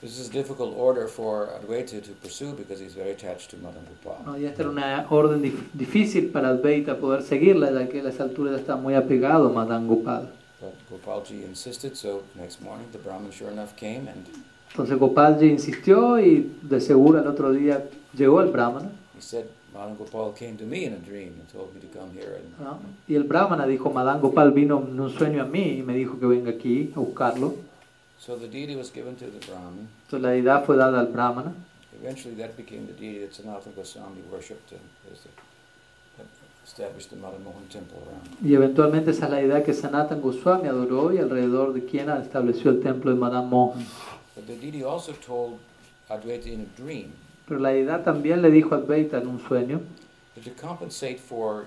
This 0.01 0.17
is 0.17 0.29
a 0.29 0.31
difficult 0.31 0.73
order 0.77 1.07
for 1.09 1.49
Advaita 1.61 2.01
to 2.01 2.11
pursue 2.21 2.53
because 2.55 2.79
he's 2.81 2.93
very 2.95 3.11
attached 3.11 3.49
to 3.51 3.57
Madan 3.57 3.83
Gopal. 4.03 4.25
¿no? 4.25 4.37
Y 4.37 4.45
esta 4.45 4.61
era 4.61 4.71
una 4.71 5.05
orden 5.09 5.41
dif- 5.41 5.69
difícil 5.73 6.31
para 6.31 6.49
Advaita 6.49 6.95
poder 6.97 7.21
seguirla, 7.21 7.69
ya 7.71 7.89
que 7.89 7.99
a 7.99 8.09
esa 8.09 8.23
altura 8.23 8.55
estaba 8.55 8.79
muy 8.81 8.93
apegado 8.95 9.47
a 9.47 9.51
Madan 9.51 9.87
Gopal. 9.87 10.29
But 10.61 10.73
Gopalji 10.89 11.43
insisted, 11.43 11.95
so 11.95 12.23
next 12.35 12.61
morning 12.61 12.87
the 12.93 12.97
Brahmin 12.97 13.31
sure 13.31 13.51
enough 13.51 13.75
came 13.75 14.07
and 14.09 14.25
Entonces 14.71 14.97
Gopalji 14.97 15.47
insistió 15.47 16.17
y 16.19 16.49
de 16.61 16.79
seguro 16.79 17.19
al 17.19 17.27
otro 17.27 17.51
día 17.51 17.83
llegó 18.15 18.41
el 18.41 18.51
brahmana. 18.51 18.89
he 19.17 19.21
said, 19.21 19.45
Madan 19.73 19.95
Gopal 19.97 20.33
came 20.33 20.57
to 20.57 20.65
me 20.65 20.85
in 20.85 20.93
a 20.93 20.97
dream 20.97 21.35
and 21.39 21.47
told 21.51 21.73
me 21.75 21.81
to 21.81 21.87
come 21.87 22.11
here. 22.11 22.35
And 22.35 22.59
¿no? 22.59 22.79
Y 23.07 23.15
el 23.15 23.23
brahmana 23.23 23.67
dijo, 23.67 23.91
Madan 23.91 24.19
Gopal 24.21 24.51
vino 24.51 24.79
en 24.79 24.99
un 24.99 25.09
sueño 25.09 25.43
a 25.43 25.45
mí 25.45 25.79
y 25.79 25.83
me 25.83 25.93
dijo 25.93 26.19
que 26.19 26.25
venga 26.25 26.51
aquí 26.51 26.91
a 26.95 26.99
buscarlo. 26.99 27.55
so 28.19 28.35
the 28.35 28.47
deity 28.47 28.75
was 28.75 28.89
given 28.91 29.15
to 29.15 29.25
the 29.25 29.39
Brahmin. 29.47 29.87
Entonces 30.05 30.21
la 30.21 30.29
deidad 30.31 30.65
fue 30.65 30.75
dada 30.75 30.99
al 30.99 31.07
brahmana. 31.07 31.53
Eventually 32.01 32.35
that 32.35 32.55
became 32.57 32.85
the 32.85 32.93
deity 32.93 33.19
that 33.19 33.31
Sanatana 33.31 33.75
Goswami 33.75 34.21
worshipped 34.31 34.71
and 34.71 34.81
the, 35.05 35.29
established 36.65 37.09
the 37.09 37.15
Madan 37.15 37.43
Mohan 37.43 37.65
temple 37.69 37.97
around. 38.05 38.27
Y 38.43 38.53
eventualmente 38.53 39.11
esa 39.11 39.25
es 39.25 39.31
la 39.31 39.37
deidad 39.37 39.63
que 39.63 39.73
Sanatan 39.73 40.21
Goswami 40.21 40.67
adoró 40.67 41.13
y 41.13 41.17
alrededor 41.17 41.73
de 41.73 41.85
quien 41.85 42.09
estableció 42.09 42.71
el 42.71 42.81
templo 42.81 43.11
de 43.11 43.17
Madan 43.17 43.49
Mohan. 43.49 43.85
But 44.35 44.47
the 44.47 44.55
deity 44.55 44.83
also 44.83 45.13
told 45.13 45.59
Advaita 46.09 46.47
in 46.47 46.61
a 46.61 46.81
dream 46.81 47.13
Pero 47.49 47.59
la 47.59 47.69
deidad 47.69 48.03
también 48.03 48.41
le 48.41 48.51
dijo 48.51 48.75
a 48.75 48.77
Advaita 48.77 49.17
en 49.17 49.27
un 49.27 49.39
sueño 49.39 49.81
that 50.35 50.43
to 50.43 50.51
compensate 50.51 51.17
for 51.17 51.65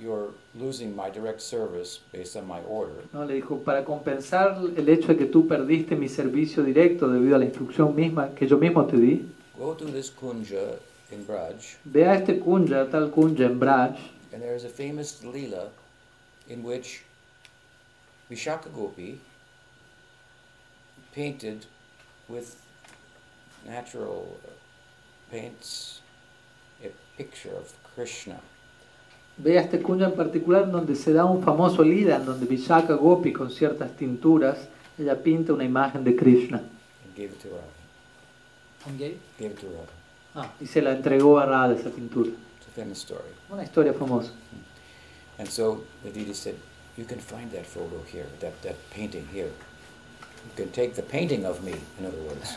your 0.00 0.32
losing 0.54 0.94
my 0.94 1.10
direct 1.10 1.40
service 1.40 2.00
based 2.12 2.36
on 2.36 2.46
my 2.46 2.60
order, 2.68 3.04
¿no? 3.12 3.24
Le 3.24 3.34
dijo, 3.34 3.58
para 3.64 3.84
compensar 3.84 4.58
el 4.76 4.88
hecho 4.88 5.08
de 5.08 5.16
que 5.16 5.26
tú 5.26 5.46
perdiste 5.46 5.96
mi 5.96 6.08
servicio 6.08 6.62
directo 6.62 7.08
debido 7.08 7.36
a 7.36 7.38
la 7.38 7.44
instrucción 7.44 7.94
misma 7.94 8.34
que 8.34 8.46
yo 8.46 8.56
mismo 8.58 8.86
te 8.86 8.96
di, 8.96 9.28
go 9.56 9.74
to 9.74 9.84
this 9.86 10.10
kunja 10.10 10.78
in 11.10 11.26
Braj, 11.26 11.76
ve 11.84 12.06
a 12.06 12.14
este 12.14 12.38
kunja, 12.38 12.88
tal 12.90 13.10
kunja 13.10 13.46
en 13.46 13.58
Braj, 13.58 13.96
and 14.32 14.42
there 14.42 14.56
is 14.56 14.64
a 14.64 14.68
famous 14.68 15.22
lila 15.24 15.68
in 16.48 16.62
which 16.62 17.02
Vishaka 18.30 18.68
Gopi 18.74 19.18
painted 21.12 21.66
with 22.28 22.56
natural 23.66 24.38
paints 25.30 26.00
a 26.84 26.90
picture 27.16 27.54
of 27.56 27.72
Krishna. 27.94 28.40
ve 29.36 29.58
a 29.58 29.62
este 29.62 29.80
kunja 29.80 30.06
en 30.06 30.14
particular 30.14 30.70
donde 30.70 30.96
se 30.96 31.12
da 31.12 31.24
un 31.24 31.42
famoso 31.42 31.84
lila, 31.84 32.16
en 32.16 32.26
donde 32.26 32.46
Vishaka 32.46 32.94
Gopi 32.94 33.32
con 33.32 33.50
ciertas 33.50 33.96
tinturas, 33.96 34.58
ella 34.98 35.22
pinta 35.22 35.52
una 35.52 35.64
imagen 35.64 36.02
de 36.02 36.16
Krishna 36.16 36.58
and 36.58 37.16
gave 37.16 37.30
it 37.32 37.40
to 37.40 37.48
Radha. 37.48 37.62
And 38.86 38.98
gave? 38.98 39.18
Gave 39.38 39.52
it 39.52 39.60
to 39.60 39.66
Radha. 39.66 39.92
Ah, 40.34 40.52
y 40.60 40.66
se 40.66 40.82
la 40.82 40.92
entregó 40.92 41.38
a 41.38 41.46
Radha 41.46 41.74
esa 41.74 41.90
pintura. 41.90 42.30
It's 42.30 42.68
a 42.68 42.70
famous 42.70 42.98
story. 42.98 43.32
Una 43.50 43.62
historia 43.62 43.92
famosa. 43.92 44.32
And 45.38 45.48
so 45.48 45.84
the 46.02 46.10
deity 46.10 46.34
said, 46.34 46.56
You 46.96 47.04
can 47.04 47.20
find 47.20 47.52
that 47.52 47.64
photo 47.64 48.02
here, 48.12 48.26
that, 48.40 48.60
that 48.62 48.76
painting 48.90 49.28
here. 49.32 49.46
You 49.46 50.52
can 50.56 50.70
take 50.72 50.94
the 50.94 51.02
painting 51.02 51.46
of 51.46 51.62
me, 51.62 51.74
in 51.98 52.06
other 52.06 52.20
words, 52.22 52.56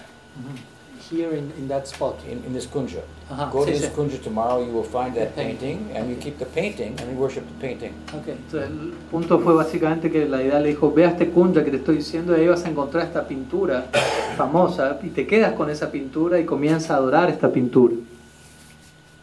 Here 1.10 1.32
in, 1.36 1.52
in 1.58 1.68
that 1.68 1.88
spot. 1.88 2.16
in, 2.30 2.44
in 2.46 2.54
this 2.54 2.68
kunja. 2.68 3.02
Ajá, 3.30 3.50
Go 3.52 3.66
to 3.66 3.72
sí, 3.72 3.78
this 3.80 3.86
sí. 3.86 3.92
kunja 3.96 4.18
tomorrow, 4.22 4.64
you 4.64 4.72
will 4.72 4.84
find 4.84 5.16
that 5.16 5.36
painting. 5.36 5.90
and 5.96 6.10
you 6.10 6.16
keep 6.18 6.38
the 6.38 6.46
painting, 6.46 6.96
and 7.00 7.12
you 7.12 7.18
worship 7.18 7.44
the 7.48 7.68
painting. 7.68 7.94
Ok, 8.14 8.28
entonces 8.28 8.70
el 8.70 8.94
punto 9.10 9.40
fue 9.40 9.54
básicamente 9.54 10.12
que 10.12 10.26
la 10.28 10.42
idea 10.44 10.60
le 10.60 10.70
dijo, 10.70 10.92
ve 10.94 11.06
a 11.06 11.10
este 11.10 11.30
kunja 11.30 11.64
que 11.64 11.72
te 11.72 11.78
estoy 11.78 11.98
diciendo 11.98 12.38
y 12.38 12.42
ahí 12.42 12.48
vas 12.48 12.64
a 12.66 12.70
encontrar 12.70 13.06
esta 13.08 13.28
pintura 13.28 13.86
famosa 14.38 15.00
y 15.02 15.10
te 15.10 15.26
quedas 15.26 15.54
con 15.54 15.70
esa 15.70 15.92
pintura 15.92 16.40
y 16.40 16.46
comienza 16.46 16.94
a 16.94 16.98
adorar 16.98 17.30
esta 17.30 17.52
pintura. 17.52 17.96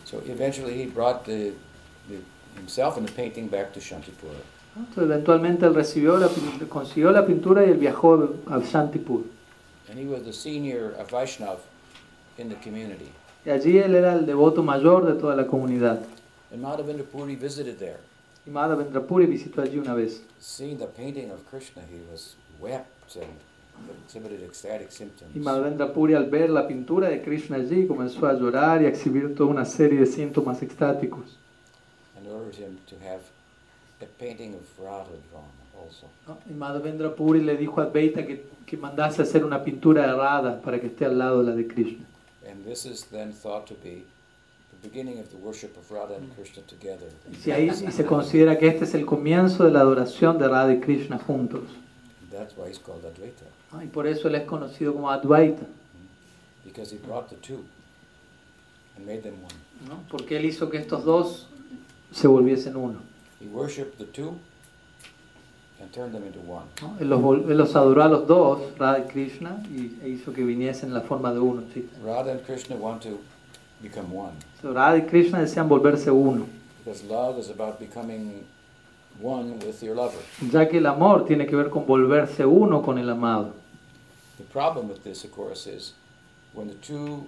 So 0.04 0.22
eventually 0.26 0.74
he 0.82 0.86
brought 0.86 1.24
the, 1.24 1.52
the, 2.08 2.18
himself 2.58 2.96
and 2.96 3.06
the 3.06 3.12
painting 3.12 3.48
back 3.48 3.72
to 3.74 3.80
Shantipura. 3.80 4.32
¿no? 4.74 4.82
Entonces 4.82 5.04
eventualmente 5.04 5.66
él 5.66 5.74
recibió 5.74 6.16
la, 6.16 6.28
consiguió 6.68 7.10
la 7.12 7.24
pintura 7.26 7.64
y 7.66 7.70
él 7.70 7.76
viajó 7.78 8.30
a 8.48 8.58
Shantipur. 8.60 9.22
And 9.90 9.98
he 9.98 10.06
was 10.06 10.22
the 10.24 10.32
senior 10.32 10.94
Vaishnav 11.10 11.58
in 12.36 12.48
the 12.48 12.56
community. 12.56 13.10
Y 13.44 13.50
allí 13.50 13.78
él 13.78 13.94
era 13.94 14.12
el 14.14 14.26
devoto 14.26 14.62
mayor 14.62 15.06
de 15.06 15.18
toda 15.18 15.34
la 15.34 15.46
comunidad. 15.46 16.00
And 16.52 16.62
Madhavendra 16.62 17.04
Puri 17.04 17.36
visited 17.36 17.78
there. 17.78 17.98
Y 18.46 18.50
Madhavendra 18.50 19.06
Puri 19.06 19.26
visitó 19.26 19.62
allí 19.62 19.78
una 19.78 19.94
vez. 19.94 20.22
Seeing 20.40 20.78
the 20.78 20.86
painting 20.86 21.30
of 21.30 21.44
Krishna, 21.50 21.82
he 21.82 22.00
was 22.10 22.36
wept 22.60 23.16
and 23.16 23.38
exhibited 24.04 24.42
ecstatic 24.42 24.90
symptoms. 24.90 25.34
Y 25.34 25.38
Madhavendra 25.40 25.92
Puri 25.92 26.14
al 26.14 26.26
ver 26.28 26.50
la 26.50 26.66
pintura 26.66 27.08
de 27.08 27.22
Krishna 27.22 27.56
allí 27.56 27.86
comenzó 27.86 28.26
a 28.26 28.34
llorar 28.34 28.82
y 28.82 28.86
a 28.86 28.88
exhibir 28.88 29.34
toda 29.34 29.50
una 29.50 29.64
serie 29.64 30.00
de 30.00 30.06
síntomas 30.06 30.62
extáticos. 30.62 31.36
and 32.16 32.26
ordered 32.28 32.56
him 32.56 32.78
to 32.86 32.96
have 32.98 33.20
a 34.02 34.06
painting 34.18 34.54
of 34.54 34.62
Radha 34.78 35.16
drawn. 35.30 35.44
¿No? 36.26 36.38
Y 36.48 36.54
Madhavendra 36.54 37.14
Puri 37.14 37.42
le 37.42 37.56
dijo 37.56 37.80
a 37.80 37.84
Advaita 37.84 38.26
que, 38.26 38.44
que 38.66 38.76
mandase 38.76 39.22
hacer 39.22 39.44
una 39.44 39.62
pintura 39.62 40.02
de 40.02 40.12
Radha 40.14 40.60
para 40.60 40.80
que 40.80 40.88
esté 40.88 41.04
al 41.04 41.18
lado 41.18 41.42
de 41.42 41.50
la 41.50 41.56
de 41.56 41.66
Krishna. 41.66 42.04
And 42.48 42.64
this 42.64 42.86
is 42.86 43.06
then 43.10 43.32
thought 43.32 43.66
to 43.66 43.74
be 43.82 44.04
the 44.70 44.88
beginning 44.88 45.18
of 45.18 45.30
the 45.30 45.36
worship 45.36 45.76
of 45.76 45.90
Radha 45.90 46.16
and 46.16 46.34
Krishna 46.34 46.62
together. 46.66 47.08
Y, 47.44 47.50
ahí, 47.50 47.70
se 47.70 48.04
considera 48.04 48.58
que 48.58 48.68
este 48.68 48.84
es 48.84 48.94
el 48.94 49.04
comienzo 49.04 49.64
de 49.64 49.70
la 49.70 49.80
adoración 49.80 50.38
de 50.38 50.48
Radha 50.48 50.72
y 50.72 50.80
Krishna 50.80 51.18
juntos. 51.18 51.62
That's 52.30 52.56
why 52.56 52.68
he's 52.68 52.78
called 52.78 53.04
Advaita. 53.04 53.44
Y 53.84 53.88
por 53.88 54.06
eso 54.06 54.28
él 54.28 54.36
es 54.36 54.44
conocido 54.44 54.94
como 54.94 55.10
Advaita, 55.10 55.66
because 56.64 56.90
he 56.90 56.98
brought 56.98 57.28
the 57.28 57.36
two 57.36 57.64
and 58.96 59.06
made 59.06 59.22
them 59.22 59.34
one. 59.42 59.54
¿no? 59.86 60.02
porque 60.10 60.36
él 60.36 60.44
hizo 60.44 60.70
que 60.70 60.78
estos 60.78 61.04
dos 61.04 61.46
se 62.12 62.26
volviesen 62.26 62.76
uno. 62.76 63.00
He 63.40 63.46
worshipped 63.46 63.98
the 63.98 64.06
two 64.06 64.38
and 65.80 65.92
turned 65.92 66.12
them 66.12 66.24
into 66.24 66.40
one. 66.40 66.66
¿no? 66.82 66.96
Él, 67.00 67.08
los, 67.08 67.48
él 67.48 67.56
los 67.56 67.74
adoró 67.76 68.02
a 68.02 68.08
los 68.08 68.26
dos, 68.26 68.60
Radha 68.78 69.00
y 69.00 69.08
Krishna, 69.08 69.62
y 69.70 69.96
e 70.02 70.08
hizo 70.08 70.32
que 70.32 70.42
viniesen 70.44 70.88
en 70.90 70.94
la 70.94 71.02
forma 71.02 71.32
de 71.32 71.38
uno. 71.40 71.62
¿sí? 71.72 71.88
Radha 72.04 72.32
and 72.32 72.44
Krishna 72.44 72.76
want 72.76 73.02
to 73.02 73.18
become 73.82 74.12
one 74.12 74.32
So, 74.60 74.72
Radha 74.72 74.98
y 74.98 75.02
Krishna 75.02 75.40
desean 75.40 75.68
volverse 75.68 76.10
uno, 76.10 76.46
because 76.84 77.04
love 77.04 77.38
is 77.38 77.48
about 77.50 77.78
becoming 77.78 78.44
one 79.20 79.52
with 79.64 79.80
your 79.82 79.94
lover. 79.94 80.18
ya 80.50 80.68
que 80.68 80.78
el 80.78 80.86
amor 80.86 81.24
tiene 81.24 81.46
que 81.46 81.54
ver 81.56 81.70
con 81.70 81.86
volverse 81.86 82.44
uno 82.44 82.82
con 82.82 82.98
el 82.98 83.08
amado. 83.08 83.52
The 84.38 84.44
problem 84.44 84.88
with 84.88 85.02
this, 85.02 85.24
of 85.24 85.32
course, 85.32 85.66
is 85.66 85.94
when 86.54 86.68
the 86.68 86.74
two 86.76 87.26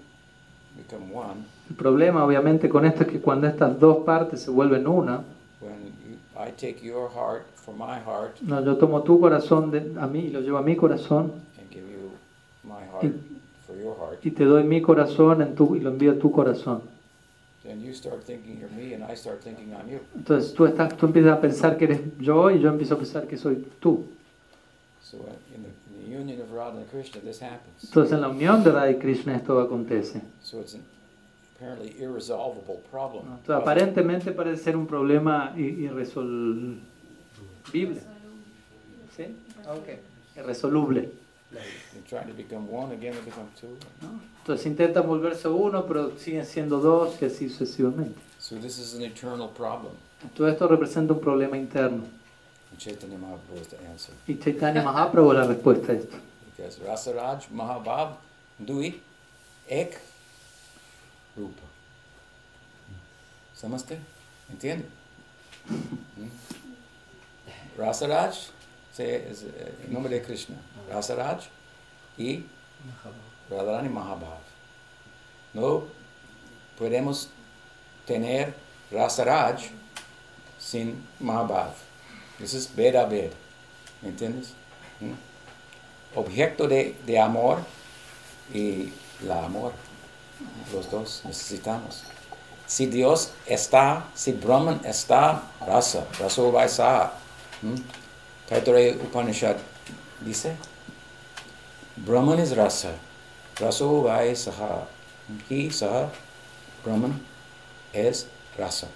become 0.76 1.12
one, 1.12 1.44
El 1.68 1.76
problema 1.76 2.24
obviamente 2.24 2.68
con 2.68 2.84
esto 2.84 3.02
es 3.02 3.08
que 3.08 3.20
cuando 3.20 3.46
estas 3.46 3.78
dos 3.78 3.98
partes 4.04 4.40
se 4.40 4.50
vuelven 4.50 4.86
una, 4.88 5.22
when 5.60 5.92
I 6.40 6.50
take 6.52 6.82
your 6.82 7.08
heart 7.08 7.46
for 7.54 7.74
my 7.74 7.98
heart 8.00 8.40
no, 8.40 8.64
yo 8.64 8.76
tomo 8.76 9.02
tu 9.02 9.20
corazón 9.20 9.70
de, 9.70 9.78
a 10.00 10.06
mí 10.06 10.26
y 10.26 10.30
lo 10.30 10.40
llevo 10.40 10.58
a 10.58 10.62
mi 10.62 10.76
corazón 10.76 11.32
and 11.58 11.70
give 11.70 11.84
you 11.90 12.10
my 12.64 12.84
heart 12.92 13.14
for 13.66 13.76
your 13.76 13.96
heart, 13.96 14.24
y 14.24 14.30
te 14.30 14.44
doy 14.44 14.64
mi 14.64 14.80
corazón 14.80 15.42
en 15.42 15.54
tu, 15.54 15.76
y 15.76 15.80
lo 15.80 15.90
envío 15.90 16.12
a 16.12 16.18
tu 16.18 16.30
corazón. 16.30 16.82
then 17.62 17.80
you 17.80 17.92
start 17.92 18.24
thinking 18.24 18.58
you're 18.58 18.70
me 18.70 18.94
and 18.94 19.04
I 19.04 19.14
start 19.14 19.42
thinking 19.42 19.74
I'm 19.74 19.88
you. 19.88 20.00
Entonces 20.16 20.54
tú, 20.54 20.66
estás, 20.66 20.96
tú 20.96 21.06
empiezas 21.06 21.32
a 21.32 21.40
pensar 21.40 21.76
que 21.76 21.84
eres 21.84 22.00
yo 22.18 22.50
y 22.50 22.60
yo 22.60 22.70
empiezo 22.70 22.94
a 22.94 22.98
pensar 22.98 23.26
que 23.26 23.36
soy 23.36 23.66
tú. 23.80 24.06
So 25.02 25.18
uh, 25.18 25.54
in 25.54 25.62
the, 25.62 25.68
in 25.68 26.10
the 26.10 26.18
union 26.18 26.40
of 26.40 26.52
Radha 26.52 26.78
and 26.78 26.90
Krishna, 26.90 27.20
this 27.20 27.42
happens. 27.42 27.84
Entonces 27.84 28.12
en 28.12 28.22
la 28.22 28.28
unión 28.28 28.64
de 28.64 28.72
Radha 28.72 28.90
y 28.90 28.98
Krishna 28.98 29.36
esto 29.36 29.60
acontece. 29.60 30.22
So 30.42 30.60
it's 30.60 30.74
an 30.74 30.82
apparently 31.60 31.94
irresolvable 32.00 32.80
problem. 32.90 33.26
¿no? 33.26 33.36
Entonces, 33.36 33.62
aparentemente 33.62 34.32
parece 34.32 34.62
ser 34.64 34.76
un 34.76 34.86
problema 34.86 35.52
i- 35.56 35.84
irresoluble. 35.84 36.78
¿Sí? 39.16 39.36
Ok. 39.68 39.88
Irresoluble. 40.36 41.10
You're 41.52 42.06
trying 42.08 42.28
to 42.28 42.34
become 42.34 42.68
one, 42.70 42.92
again 42.92 43.12
they 43.12 43.22
become 43.24 43.48
two. 43.60 43.76
¿no? 44.00 44.20
Entonces 44.38 44.66
intentan 44.66 45.06
volverse 45.06 45.48
uno, 45.48 45.84
pero 45.84 46.16
siguen 46.16 46.46
siendo 46.46 46.78
dos 46.78 47.20
y 47.20 47.24
así 47.26 47.48
sucesivamente. 47.48 48.18
So 48.38 48.56
this 48.56 48.78
is 48.78 48.94
an 48.94 49.02
eternal 49.02 49.48
problem. 49.48 49.92
Todo 50.36 50.48
esto 50.48 50.68
representa 50.68 51.12
un 51.12 51.20
problema 51.20 51.56
interno. 51.56 52.04
And 52.70 52.78
Chaitanya 52.78 53.18
Mahaprabhu 53.18 53.60
is 53.60 53.68
the 53.68 53.76
answer. 53.90 54.14
Y 54.28 54.38
Chaitanya 54.38 54.82
Mahaprabhu 54.82 55.32
es 55.32 55.38
la 55.38 55.46
respuesta 55.46 55.92
a 55.92 55.96
esto. 55.96 56.16
Because 56.56 56.78
Rasaraj, 56.80 57.50
Mahabhav, 57.50 58.16
Dui, 58.58 59.00
Ek, 59.68 59.98
Rupa. 61.40 61.62
¿Samaste? 63.54 63.98
¿Entiende? 64.50 64.86
¿Mm? 66.16 66.28
Rasaraj 67.80 68.34
se- 68.92 69.30
es 69.30 69.42
eh, 69.42 69.74
el 69.86 69.92
nombre 69.92 70.14
de 70.14 70.22
Krishna. 70.22 70.56
Rasaraj 70.90 71.44
y 72.18 72.44
Radharani 73.50 73.88
Mahabhav. 73.88 74.40
No 75.54 75.84
podemos 76.78 77.28
tener 78.06 78.54
Rasaraj 78.90 79.70
sin 80.58 81.06
Mahabhav. 81.18 81.72
This 82.38 82.54
is 82.54 82.74
Veda 82.74 83.04
Ved. 83.06 83.32
¿Me 84.02 84.08
entiendes? 84.08 84.52
¿Mm? 85.00 85.12
Objeto 86.18 86.66
de, 86.66 86.96
de 87.06 87.18
amor 87.20 87.58
y 88.52 88.92
la 89.22 89.44
amor. 89.44 89.72
Los 90.72 90.90
dos 90.90 91.22
necesitamos. 91.24 92.02
Si 92.66 92.86
Dios 92.86 93.30
está, 93.46 94.04
si 94.14 94.32
Brahman 94.32 94.80
está, 94.84 95.42
rasa, 95.66 96.06
raso 96.18 96.52
vaisa. 96.52 97.12
¿Mm? 97.62 97.74
Taittiriya 98.48 98.94
Upanishad 99.02 99.56
dice, 100.20 100.56
Brahman 101.96 102.38
is 102.38 102.56
rasa, 102.56 102.92
raso 103.58 104.02
vaisa. 104.02 104.52
He, 105.48 105.70
saha, 105.70 106.10
Brahman, 106.84 107.20
es 107.92 108.26
rasa. 108.56 108.86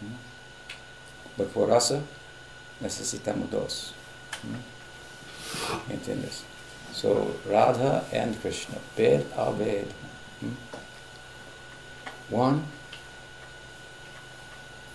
¿Mm? 0.00 0.16
But 1.36 1.52
for 1.52 1.68
rasa, 1.68 2.00
necesitamos 2.80 3.50
dos. 3.50 3.92
¿Mm? 4.42 5.92
¿Entiendes? 5.92 6.42
So, 6.92 7.36
Radha 7.48 8.04
and 8.12 8.40
Krishna, 8.40 8.78
Ved 8.96 9.24
Aved. 9.36 9.86
One 12.30 12.60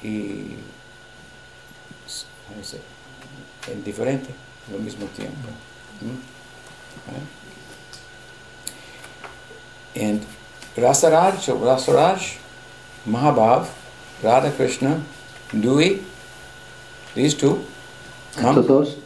y 0.03 0.55
¿cómo 2.47 2.63
se 2.63 2.77
dice? 2.77 2.79
En 3.71 3.83
diferente 3.83 4.29
al 4.71 4.79
mismo 4.81 5.05
tiempo. 5.07 5.47
¿Mm? 6.01 6.17
¿Eh? 9.95 10.09
And 10.09 10.21
Rasaraj, 10.77 11.39
so 11.41 11.55
Rasaraj, 11.57 12.38
Mahabhav, 13.05 13.67
Radha 14.21 14.51
Krishna, 14.51 15.01
Dui, 15.51 16.01
these 17.13 17.33
two 17.33 17.65
come, 18.36 18.61
dos, 18.67 18.97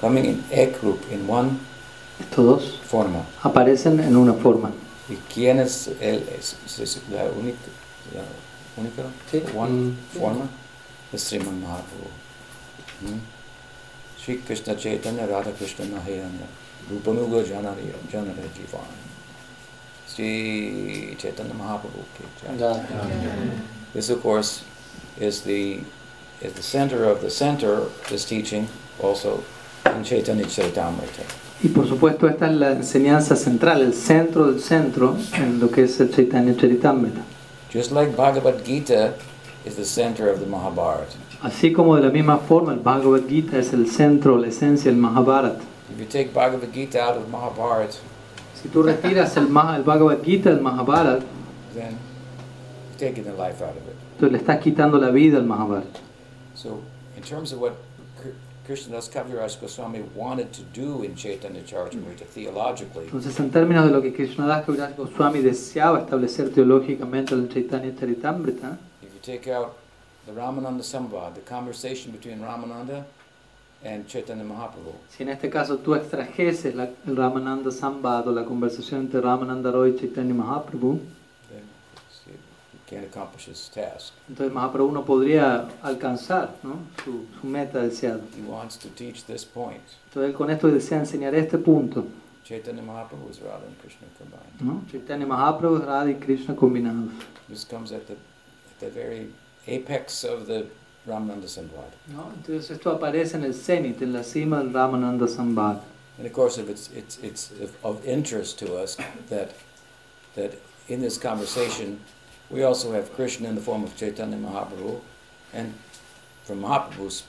coming 0.00 0.24
in 0.26 0.44
egg 0.50 0.78
group, 0.80 1.00
in 1.10 1.26
one 1.26 1.58
estos 2.20 2.44
dos 2.44 2.80
forma. 2.86 3.24
aparecen 3.42 4.00
en 4.00 4.16
una 4.16 4.34
forma. 4.34 4.70
¿Y 5.08 5.16
quién 5.32 5.58
es, 5.60 5.88
el, 6.00 6.22
es, 6.38 6.56
es 6.80 6.98
la 7.10 7.24
única, 7.24 7.58
la 8.14 8.22
única 8.80 9.02
Sí. 9.30 9.42
one 9.54 9.70
Mm. 9.70 9.96
forma? 10.18 10.48
Es 11.12 11.22
Sriman 11.24 11.60
Mahaprabhu. 11.60 12.08
Sri 14.18 14.38
Krishna 14.38 14.74
Chaitanya 14.76 15.26
Radha 15.26 15.52
Krishna 15.52 15.84
Nahayanya 15.86 16.46
Rupanuga 16.90 17.42
Janari 17.44 17.92
Janare 18.10 18.48
Jivan 18.56 18.86
Sri 20.06 21.14
Chaitanya 21.18 21.52
Mahaprabhu 21.54 22.02
ki. 22.16 22.24
Yeah. 22.58 23.50
This 23.92 24.08
of 24.10 24.22
course 24.22 24.62
is 25.20 25.42
the 25.42 25.80
is 26.40 26.52
the 26.54 26.62
center 26.62 27.04
of 27.04 27.20
the 27.20 27.30
center 27.30 27.74
of 27.74 27.92
this 28.08 28.24
teaching 28.24 28.68
also 29.02 29.44
in 29.86 30.02
Chaitanya 30.04 30.44
Charitamrita. 30.46 31.24
Y 31.64 31.68
por 31.68 31.88
supuesto 31.88 32.28
esta 32.28 32.50
es 32.50 32.56
la 32.56 32.72
enseñanza 32.72 33.36
central, 33.36 33.80
el 33.80 33.94
centro 33.94 34.48
del 34.48 34.60
centro 34.60 35.16
en 35.32 35.58
lo 35.58 35.70
que 35.70 35.84
es 35.84 35.98
el 35.98 36.10
Chaitanya 36.10 36.54
Charitamrita. 36.54 37.22
Just 37.72 37.90
like 37.90 38.14
Bhagavad 38.14 38.62
Gita 38.66 39.14
is 39.64 39.74
the 39.76 39.84
center 39.84 40.28
of 40.28 40.40
the 40.40 40.46
Mahabharata. 40.46 41.16
Así 41.40 41.72
como 41.72 41.96
de 41.96 42.02
la 42.02 42.10
misma 42.10 42.36
forma 42.36 42.74
el 42.74 42.80
Bhagavad 42.80 43.26
Gita 43.26 43.58
es 43.58 43.72
el 43.72 43.88
centro, 43.88 44.36
la 44.36 44.48
esencia 44.48 44.90
del 44.90 45.00
Mahabharata. 45.00 45.62
If 45.90 45.98
you 45.98 46.04
take 46.04 46.34
Bhagavad 46.34 46.70
Gita 46.70 47.00
out 47.00 47.16
of 47.16 47.30
Mahabharata, 47.30 47.96
Si 48.62 48.68
tú 48.68 48.82
retiras 48.82 49.34
el, 49.38 49.44
el 49.44 49.82
Bhagavad 49.84 50.22
Gita 50.22 50.50
del 50.50 50.60
Mahabharata, 50.60 51.24
then 51.74 51.96
you're 52.90 52.98
taking 52.98 53.24
the 53.24 53.32
life 53.32 53.62
out 53.62 53.70
of 53.70 53.88
it. 53.88 53.96
entonces 54.16 54.32
le 54.32 54.38
estás 54.38 54.60
quitando 54.60 54.98
la 54.98 55.08
vida 55.08 55.38
al 55.38 55.44
Mahabharata. 55.44 56.00
So, 56.54 56.82
in 57.16 57.22
terms 57.22 57.54
of 57.54 57.60
what 57.62 57.72
Krishnadas 58.66 59.10
Kaviraj 59.10 59.60
Goswami 59.60 60.02
wanted 60.14 60.50
to 60.52 60.62
do 60.72 61.02
in 61.02 61.14
Chaitanya 61.14 61.60
Charitamrita 61.60 62.24
theologically, 62.24 63.04
Entonces, 63.04 63.38
en 63.38 63.50
términos 63.50 63.84
de 63.84 63.90
lo 63.90 64.00
que 64.00 64.12
Krishnadas 64.12 64.64
Kaviraj 64.64 64.96
Goswami 64.96 65.40
deseaba 65.40 66.00
establecer 66.00 66.50
teológicamente 66.50 67.34
en 67.34 67.40
el 67.42 67.48
Chaitanya 67.48 67.94
Charitamrita, 67.94 68.78
if 69.02 69.12
you 69.12 69.20
take 69.22 69.48
out 69.48 69.76
the 70.26 70.32
Ramananda 70.32 71.34
the 71.34 71.40
conversation 71.42 72.10
between 72.12 72.40
Ramananda 72.40 73.04
and 73.84 74.08
Chaitanya 74.08 74.44
Mahaprabhu, 74.44 74.94
si 75.10 75.24
en 75.24 75.28
este 75.28 75.50
caso 75.50 75.76
tú 75.76 75.94
extrajeses 75.94 76.74
la, 76.74 76.88
el 77.06 77.16
Ramananda 77.16 77.70
Sambad 77.70 78.26
o 78.28 78.32
la 78.32 78.44
conversación 78.44 79.02
entre 79.02 79.20
Ramananda 79.20 79.70
Roy 79.70 79.90
y 79.90 79.98
Chaitanya 79.98 80.32
Mahaprabhu, 80.32 81.00
can't 82.94 83.06
accomplish 83.06 83.46
his 83.46 83.68
task. 83.68 84.12
entonces 84.28 84.52
Mahaprabhu 84.52 84.92
no 84.92 85.04
podría 85.04 85.68
alcanzar 85.82 86.54
¿no? 86.62 86.78
su, 87.04 87.26
su 87.40 87.46
meta 87.46 87.80
deseada. 87.80 88.20
He 88.36 88.42
wants 88.42 88.76
to 88.78 88.88
teach 88.88 89.24
this 89.24 89.44
point. 89.44 89.82
Entonces 90.08 90.30
él 90.30 90.36
con 90.36 90.50
esto 90.50 90.68
desea 90.68 90.98
enseñar 90.98 91.34
este 91.34 91.58
punto. 91.58 92.06
Chaitanya 92.44 92.82
Mahaprabhu 92.82 93.30
is 93.30 93.40
Radha 93.40 93.66
and 93.66 93.78
Krishna 93.80 94.06
combined. 94.18 94.60
¿no? 94.60 94.82
Chaitanya 94.90 95.26
Mahaprabhu, 95.26 95.84
Radha 95.84 96.10
y 96.10 96.14
Krishna 96.14 96.54
combinados. 96.54 97.10
This 97.48 97.64
comes 97.64 97.90
at 97.90 98.06
the, 98.06 98.12
at 98.14 98.80
the 98.80 98.90
very 98.90 99.32
apex 99.66 100.24
of 100.24 100.46
the 100.46 100.66
Ramananda 101.06 101.48
Samvad. 101.48 101.92
¿no? 102.08 102.30
Entonces 102.34 102.70
esto 102.70 102.90
aparece 102.90 103.36
en 103.36 103.44
el 103.44 103.54
cenit, 103.54 104.02
en 104.02 104.12
la 104.12 104.22
cima 104.22 104.58
del 104.58 104.72
Ramananda 104.72 105.26
Sambad. 105.26 105.80
And 106.18 106.26
of 106.26 106.32
course, 106.32 106.58
if 106.58 106.68
it's, 106.68 106.90
it's, 106.90 107.18
it's 107.22 107.50
of 107.82 108.04
interest 108.06 108.58
to 108.60 108.76
us 108.76 108.96
that, 109.30 109.52
that 110.36 110.52
in 110.88 111.00
this 111.00 111.18
conversation, 111.18 111.98
we 112.54 112.62
also 112.62 112.92
have 112.92 113.12
Krishna 113.14 113.48
in 113.48 113.56
the 113.56 113.60
form 113.60 113.82
of 113.82 113.96
Chaitanya 113.96 114.36
Mahaprabhu, 114.36 115.00
and 115.52 115.74
from 116.44 116.62
Mahaprabhu's 116.62 117.24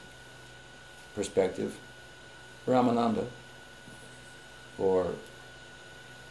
perspective, 1.16 1.76
Ramananda, 2.68 3.26
or 4.78 5.08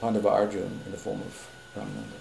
Pandava 0.01 0.28
Arjuna 0.28 0.66
in 0.86 0.92
the 0.92 0.97
form 0.97 1.20
of 1.20 1.49
Ramananda. 1.76 2.18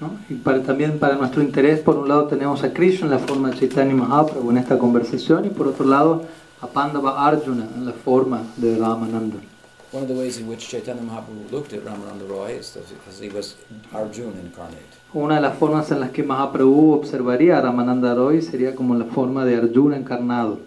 ¿no? 0.00 0.18
Y 0.28 0.34
para, 0.34 0.62
también 0.62 0.98
para 0.98 1.14
nuestro 1.14 1.42
interés, 1.42 1.80
por 1.80 1.96
un 1.96 2.08
lado 2.08 2.26
tenemos 2.26 2.62
a 2.62 2.74
Krishna 2.74 3.06
en 3.06 3.12
la 3.12 3.18
forma 3.18 3.50
de 3.50 3.60
Chaitanya 3.60 3.94
Mahaprabhu 3.94 4.50
en 4.50 4.58
esta 4.58 4.78
conversación 4.78 5.46
y 5.46 5.48
por 5.48 5.68
otro 5.68 5.86
lado 5.86 6.26
a 6.60 6.66
Pandava 6.66 7.26
Arjuna 7.26 7.68
en 7.74 7.86
la 7.86 7.92
forma 7.92 8.42
de 8.56 8.76
Ramananda. 8.76 9.38
One 9.92 10.04
of 10.04 10.08
the 10.08 10.14
ways 10.14 10.38
in 10.38 10.48
which 10.48 10.68
Chaitanya 10.70 11.02
Mahaprabhu 11.02 11.50
looked 11.52 11.74
at 11.74 11.84
Ramananda 11.84 12.26
Roy 12.26 12.52
is 12.52 12.70
because 12.70 13.18
he 13.18 13.28
was 13.28 13.56
Arjuna 13.92 14.40
incarnate. 14.40 14.80
Una 15.14 15.34
de 15.34 15.42
las 15.42 15.58
formas 15.58 15.90
en 15.90 16.00
las 16.00 16.10
que 16.12 16.22
Mahaprabhu 16.22 16.94
observaría 16.94 17.58
a 17.58 17.60
Ramananda 17.60 18.14
Roy 18.14 18.40
sería 18.40 18.74
como 18.74 18.94
la 18.94 19.04
forma 19.04 19.44
de 19.44 19.56
Arjuna 19.56 19.98
encarnado. 19.98 20.60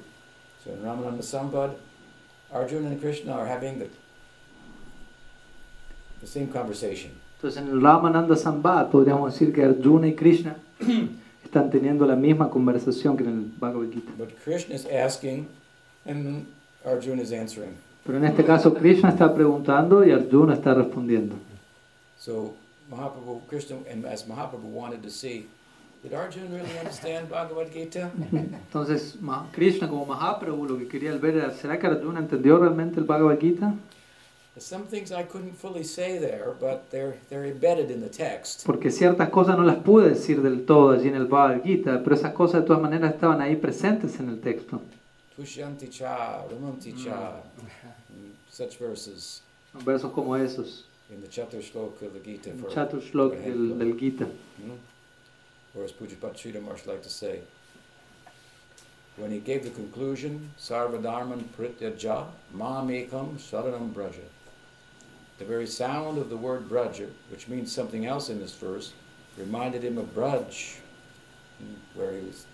So 0.63 0.69
in 0.69 0.83
Ramananda 0.83 1.23
Sambad, 1.23 1.71
Arjuna 2.53 2.89
and 2.89 3.01
Krishna 3.01 3.33
are 3.33 3.47
having 3.47 3.79
the, 3.79 3.89
the 6.21 6.27
same 6.27 6.45
conversation. 6.45 7.09
Entonces 7.37 7.59
en 7.63 7.69
el 7.69 7.81
Ramananda 7.81 8.35
Sambad 8.35 8.91
podríamos 8.91 9.33
decir 9.33 9.51
que 9.51 9.63
Arjuna 9.63 10.07
y 10.07 10.13
Krishna 10.13 10.57
están 11.43 11.71
teniendo 11.71 12.05
la 12.05 12.15
misma 12.15 12.51
conversación 12.51 13.17
que 13.17 13.23
en 13.23 13.29
el 13.29 13.51
Bhagavad 13.59 13.89
Gita. 13.91 14.11
But 14.19 14.39
Krishna 14.43 14.75
is 14.75 14.85
asking 14.85 15.47
and 16.05 16.45
Arjuna 16.85 17.23
is 17.23 17.31
answering. 17.31 17.75
Pero 18.05 18.19
en 18.19 18.25
este 18.25 18.45
caso 18.45 18.73
Krishna 18.73 19.09
está 19.09 19.33
preguntando 19.33 20.05
y 20.05 20.11
Arjuna 20.11 20.53
está 20.53 20.73
respondiendo. 20.73 21.35
So 22.17 22.53
Mahaprabhu, 22.89 23.41
Krishna, 23.47 23.77
and 23.91 24.05
as 24.05 24.27
Mahaprabhu 24.27 24.71
wanted 24.71 25.01
to 25.01 25.09
see, 25.09 25.47
did 26.03 26.13
Arjuna 26.13 26.47
really 26.51 26.77
understand 26.77 27.29
Bhagavad 27.29 27.71
Gita? 27.73 28.11
Entonces 28.31 29.17
Krishna 29.51 29.87
como 29.89 30.05
Mahaprabhu 30.05 30.67
lo 30.67 30.77
que 30.77 30.87
quería 30.87 31.11
ver 31.17 31.37
era, 31.37 31.51
¿será 31.51 31.79
que 31.79 31.87
Arjuna 31.87 32.19
entendió 32.19 32.59
realmente 32.59 32.99
el 32.99 33.05
Bhagavad 33.05 33.39
Gita? 33.39 33.73
Some 34.57 34.85
things 34.85 35.11
I 35.11 35.23
couldn't 35.23 35.57
fully 35.57 35.83
say 35.83 36.17
there, 36.17 36.53
but 36.61 36.89
they're, 36.89 37.17
they're 37.29 37.45
embedded 37.45 37.91
in 37.91 37.99
the 37.99 38.07
text. 38.07 38.65
Porque 38.65 38.89
ciertas 38.89 39.29
cosas 39.29 39.57
no 39.57 39.63
las 39.63 39.77
pude 39.77 40.09
decir 40.09 40.41
del 40.41 40.65
todo 40.65 40.91
allí 40.91 41.09
en 41.09 41.15
el 41.15 41.25
Bhagavad 41.25 41.63
Gita, 41.63 42.01
pero 42.03 42.15
esas 42.15 42.33
cosas 42.33 42.61
de 42.61 42.67
todas 42.67 42.81
maneras 42.81 43.15
estaban 43.15 43.41
ahí 43.41 43.57
presentes 43.57 44.17
en 44.19 44.29
el 44.29 44.39
texto. 44.39 44.81
Tushyanti 45.37 45.91
cha, 45.91 46.43
ramanti 46.47 47.03
cha, 47.03 47.41
such 48.49 48.77
verses 48.77 49.41
Versos 49.79 50.13
como 50.13 50.33
esos, 50.33 50.83
in 51.11 51.21
the 51.21 51.27
chapter 51.27 51.57
shloka 51.57 52.03
of 52.03 52.13
the 52.13 52.19
Gita. 52.19 52.51
el 52.51 52.57
For, 52.57 52.69
Chatur 52.69 53.01
Shlok 53.01 53.43
del, 53.43 53.77
del 53.77 53.97
Gita. 53.97 54.25
Hmm? 54.25 54.71
Or 55.75 55.83
as 55.83 55.91
Pujapat 55.91 56.35
Sridhar 56.35 56.61
Maharaj 56.61 56.85
like 56.85 57.03
to 57.03 57.09
say, 57.09 57.41
when 59.17 59.31
he 59.31 59.39
gave 59.39 59.65
the 59.65 59.71
conclusion, 59.71 60.51
Sarvadharman 60.57 61.43
Prityaja 61.57 62.27
Mamekam 62.55 63.37
Saranam 63.37 63.93
Braja. 63.93 64.21
The 65.37 65.45
very 65.45 65.67
sound 65.67 66.17
of 66.17 66.29
the 66.29 66.37
word 66.37 66.69
Braja, 66.69 67.07
which 67.29 67.49
means 67.49 67.69
something 67.71 68.05
else 68.05 68.29
in 68.29 68.39
this 68.39 68.53
verse, 68.55 68.93
reminded 69.37 69.83
him 69.83 69.97
of 69.97 70.15
Braj, 70.15 70.77
hmm, 71.59 71.73
where 71.93 72.13
he 72.13 72.25
was, 72.25 72.45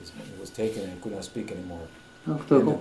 he 0.00 0.40
was 0.40 0.50
taken 0.50 0.82
and 0.82 1.00
could 1.00 1.12
not 1.12 1.24
speak 1.24 1.52
anymore 1.52 1.86
como, 2.48 2.80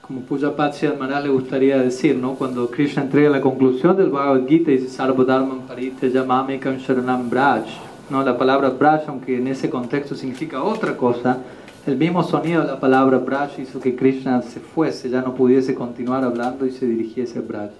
como 0.00 0.20
Puja 0.22 0.56
Patsi 0.56 0.88
Maharaj 0.88 1.24
le 1.24 1.28
gustaría 1.30 1.78
decir, 1.78 2.16
¿no? 2.16 2.34
Cuando 2.34 2.68
Krishna 2.70 3.02
entrega 3.02 3.30
la 3.30 3.40
conclusión 3.40 3.96
del 3.96 4.10
Bhagavad 4.10 4.46
Gita 4.48 4.72
y 4.72 4.78
dice 4.78 4.88
Sarvadharman 4.88 5.60
Paritya 5.68 6.08
Yamamekam 6.08 6.78
Sharanam 6.78 7.30
Braj. 7.30 7.64
¿no? 8.10 8.22
La 8.22 8.36
palabra 8.36 8.70
Braj, 8.70 9.08
aunque 9.08 9.36
en 9.36 9.46
ese 9.46 9.70
contexto 9.70 10.14
significa 10.14 10.62
otra 10.62 10.96
cosa, 10.96 11.38
El 11.86 11.96
mismo 11.96 12.22
sonido 12.22 12.60
de 12.60 12.66
la 12.66 12.78
palabra 12.78 13.16
Braj 13.16 13.58
hizo 13.60 13.80
que 13.80 13.96
Krishna 13.96 14.42
se 14.42 14.60
fuese, 14.60 15.08
ya 15.08 15.22
no 15.22 15.34
pudiese 15.34 15.74
continuar 15.74 16.22
hablando 16.22 16.66
y 16.66 16.70
se 16.70 16.84
dirigiese 16.84 17.38
a 17.38 17.42
Braj. 17.42 17.70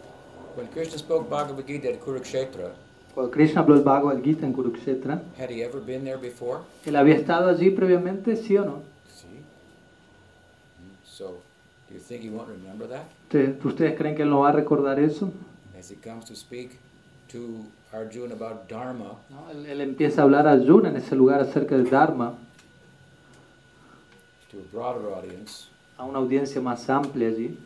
When 0.57 0.67
Krishna 0.69 0.97
spoke 0.97 1.29
Bhagavad 1.29 1.67
Gita 1.67 1.89
at 1.89 1.99
Kurukshetra, 1.99 2.71
Cuando 3.15 3.31
Krishna 3.31 3.61
habló 3.61 3.75
el 3.75 3.83
Bhagavad 3.83 4.23
Gita 4.23 4.47
en 4.47 4.55
Kurukshetra, 4.55 5.21
had 5.39 5.51
he 5.51 5.63
ever 5.63 5.81
been 5.85 6.05
there 6.05 6.17
before? 6.17 6.61
¿él 6.87 6.97
había 6.97 7.17
estado 7.17 7.51
allí 7.51 7.71
previamente, 7.71 8.37
sí 8.37 8.57
o 8.57 8.65
no? 8.65 8.98
So, 11.19 11.35
do 11.89 11.95
you 11.95 12.01
think 12.01 12.23
he 12.23 12.31
won't 12.31 12.49
remember 12.49 12.87
that? 12.87 13.07
¿Ustedes, 13.27 13.65
¿Ustedes 13.65 13.97
creen 13.99 14.15
que 14.15 14.23
él 14.23 14.31
no 14.31 14.41
va 14.43 14.51
a 14.51 14.53
recordar 14.53 15.01
eso? 15.01 15.33
As 15.77 15.91
he 15.91 15.97
comes 15.97 16.25
to 16.27 16.37
speak 16.37 16.79
to 17.31 17.67
Arjuna 17.93 18.35
about 18.35 18.69
Dharma, 18.69 19.17
¿No? 19.29 19.51
Él, 19.51 19.67
él 19.67 19.81
empieza 19.81 20.21
a 20.21 20.25
hablar 20.25 20.47
a 20.47 20.53
Arjuna 20.53 20.91
en 20.91 20.97
ese 20.97 21.17
lugar 21.17 21.41
acerca 21.41 21.77
del 21.77 21.91
Dharma, 21.91 22.35
to 24.53 24.59
a 24.59 24.73
broader 24.73 25.13
audience, 25.13 25.67
a 25.99 26.05
una 26.05 26.19
audiencia 26.19 26.61
más 26.61 26.89
amplia 26.89 27.27
allí, 27.31 27.59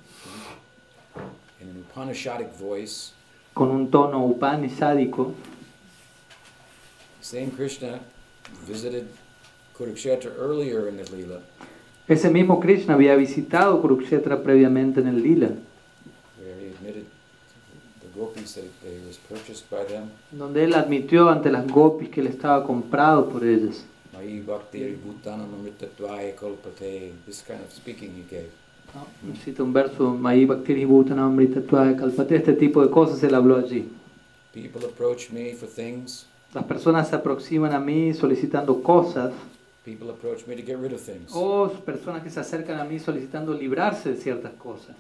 in 1.61 1.69
an 1.69 1.85
Upanishadic 1.91 2.59
voice, 2.59 3.12
con 3.53 3.69
un 3.69 3.91
tono 3.91 4.24
upanisádico. 4.24 5.35
same 7.20 7.51
Krishna 7.51 8.01
visited 8.66 9.09
Kurukshetra 9.74 10.35
earlier 10.39 10.89
in 10.89 10.97
the 10.97 11.05
Leela, 11.05 11.43
Ese 12.09 12.31
mismo 12.31 12.59
Krishna 12.59 12.95
había 12.95 13.15
visitado 13.15 13.81
Kurukshetra 13.81 14.43
previamente 14.43 15.01
en 15.01 15.07
el 15.09 15.23
Lila, 15.23 15.51
where 16.39 16.59
he 16.61 16.70
admitted 16.74 17.05
the 18.01 18.19
gopis 18.19 18.55
that 18.55 18.65
he 18.83 19.07
was 19.07 19.19
purchased 19.29 19.70
by 19.70 19.87
them. 19.87 20.11
donde 20.33 20.65
él 20.65 20.74
admitió 20.74 21.31
ante 21.31 21.51
las 21.51 21.66
gopis 21.66 22.09
que 22.09 22.20
él 22.20 22.27
estaba 22.27 22.65
comprado 22.65 23.29
por 23.29 23.45
ellas. 23.45 23.85
¿no? 28.95 29.01
Cita 29.45 29.62
un 29.62 29.73
verso, 29.73 30.19
este 32.31 32.53
tipo 32.55 32.83
de 32.83 32.91
cosas 32.91 33.23
él 33.23 33.35
habló 33.35 33.57
allí. 33.57 33.89
People 34.53 34.85
approach 34.85 35.31
me 35.31 35.55
for 35.55 35.69
things. 35.69 36.27
Las 36.53 36.65
personas 36.65 37.09
se 37.09 37.16
aproximan 37.16 37.73
a 37.73 37.81
mí 37.81 38.12
solicitando 38.12 38.83
cosas, 38.83 39.33
People 39.85 40.11
approach 40.11 40.47
me 40.47 40.55
to 40.55 40.63
get 40.63 40.79
rid 40.79 40.93
of 40.93 41.01
things. 41.01 41.31
o 41.35 41.69
personas 41.85 42.23
que 42.23 42.31
se 42.31 42.39
acercan 42.39 42.79
a 42.79 42.85
mí 42.85 42.99
solicitando 43.01 43.53
librarse 43.53 44.11
de 44.11 44.17
ciertas 44.17 44.53
cosas. 44.53 44.95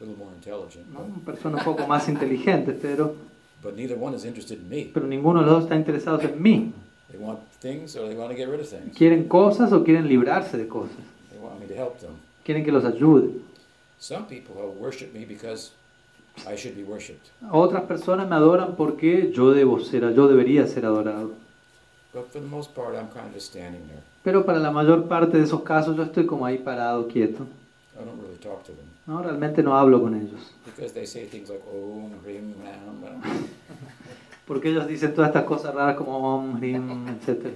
A 0.00 0.04
little 0.04 0.16
more 0.16 0.32
intelligent. 0.34 0.86
¿no? 0.92 1.00
But, 1.00 1.34
Personas 1.34 1.66
un 1.66 1.74
poco 1.74 1.86
más 1.88 2.08
inteligentes, 2.08 2.76
pero, 2.80 3.14
but 3.62 3.74
neither 3.74 3.96
one 3.98 4.16
is 4.16 4.24
interested 4.24 4.58
in 4.58 4.68
me. 4.68 4.90
pero 4.92 5.06
ninguno 5.06 5.40
de 5.40 5.46
los 5.46 5.54
dos 5.54 5.64
está 5.64 5.74
interesado 5.76 6.20
en 6.20 6.40
mí. 6.40 6.72
They 7.10 7.20
want 7.20 7.40
things 7.60 7.96
or 7.96 8.08
they 8.08 8.16
want 8.16 8.30
to 8.30 8.36
get 8.36 8.48
rid 8.48 8.60
of 8.60 8.68
things. 8.68 8.96
Quieren 8.96 9.26
cosas 9.28 9.72
o 9.72 9.82
quieren 9.82 10.06
librarse 10.08 10.56
de 10.56 10.68
cosas. 10.68 10.96
They 11.30 11.40
want 11.40 11.58
me 11.60 11.66
to 11.66 11.74
help 11.74 11.98
them. 11.98 12.12
Quieren 12.44 12.64
que 12.64 12.70
los 12.72 12.84
ayude. 12.84 13.30
Some 13.98 14.26
people 14.26 14.54
have 14.62 14.76
worship 14.80 15.12
me 15.12 15.24
because 15.24 15.72
I 16.46 16.56
should 16.56 16.76
be 16.76 16.84
worshipped. 16.84 17.30
Otras 17.50 17.82
personas 17.82 18.28
me 18.28 18.36
adoran 18.36 18.76
porque 18.76 19.32
yo 19.32 19.52
debo 19.52 19.80
ser, 19.80 20.14
yo 20.14 20.28
debería 20.28 20.66
ser 20.66 20.86
adorado. 20.86 21.32
Pero 24.22 24.44
para 24.44 24.58
la 24.58 24.70
mayor 24.70 25.08
parte 25.08 25.38
de 25.38 25.44
esos 25.44 25.62
casos 25.62 25.96
yo 25.96 26.02
estoy 26.02 26.26
como 26.26 26.44
ahí 26.46 26.58
parado, 26.58 27.08
quieto. 27.08 27.44
I 27.94 28.04
don't 28.04 28.20
really 28.22 28.38
talk 28.38 28.62
to 28.64 28.72
them 28.72 28.92
¿no? 29.06 29.22
Realmente 29.22 29.62
no 29.62 29.76
hablo 29.76 30.00
con 30.00 30.14
ellos. 30.14 30.52
because 30.64 30.92
they 30.92 31.06
say 31.06 31.26
things 31.26 31.48
like 31.48 31.62
"Om 31.72 32.12
Hrim 32.24 32.54
Ram." 32.62 33.20
Porque 34.46 34.70
ellos 34.70 34.86
dicen 34.86 35.14
todas 35.14 35.28
estas 35.28 35.44
cosas 35.44 35.74
raras 35.74 35.96
como 35.96 36.18
Om, 36.36 36.58
Hrim, 36.58 37.08
etc. 37.08 37.50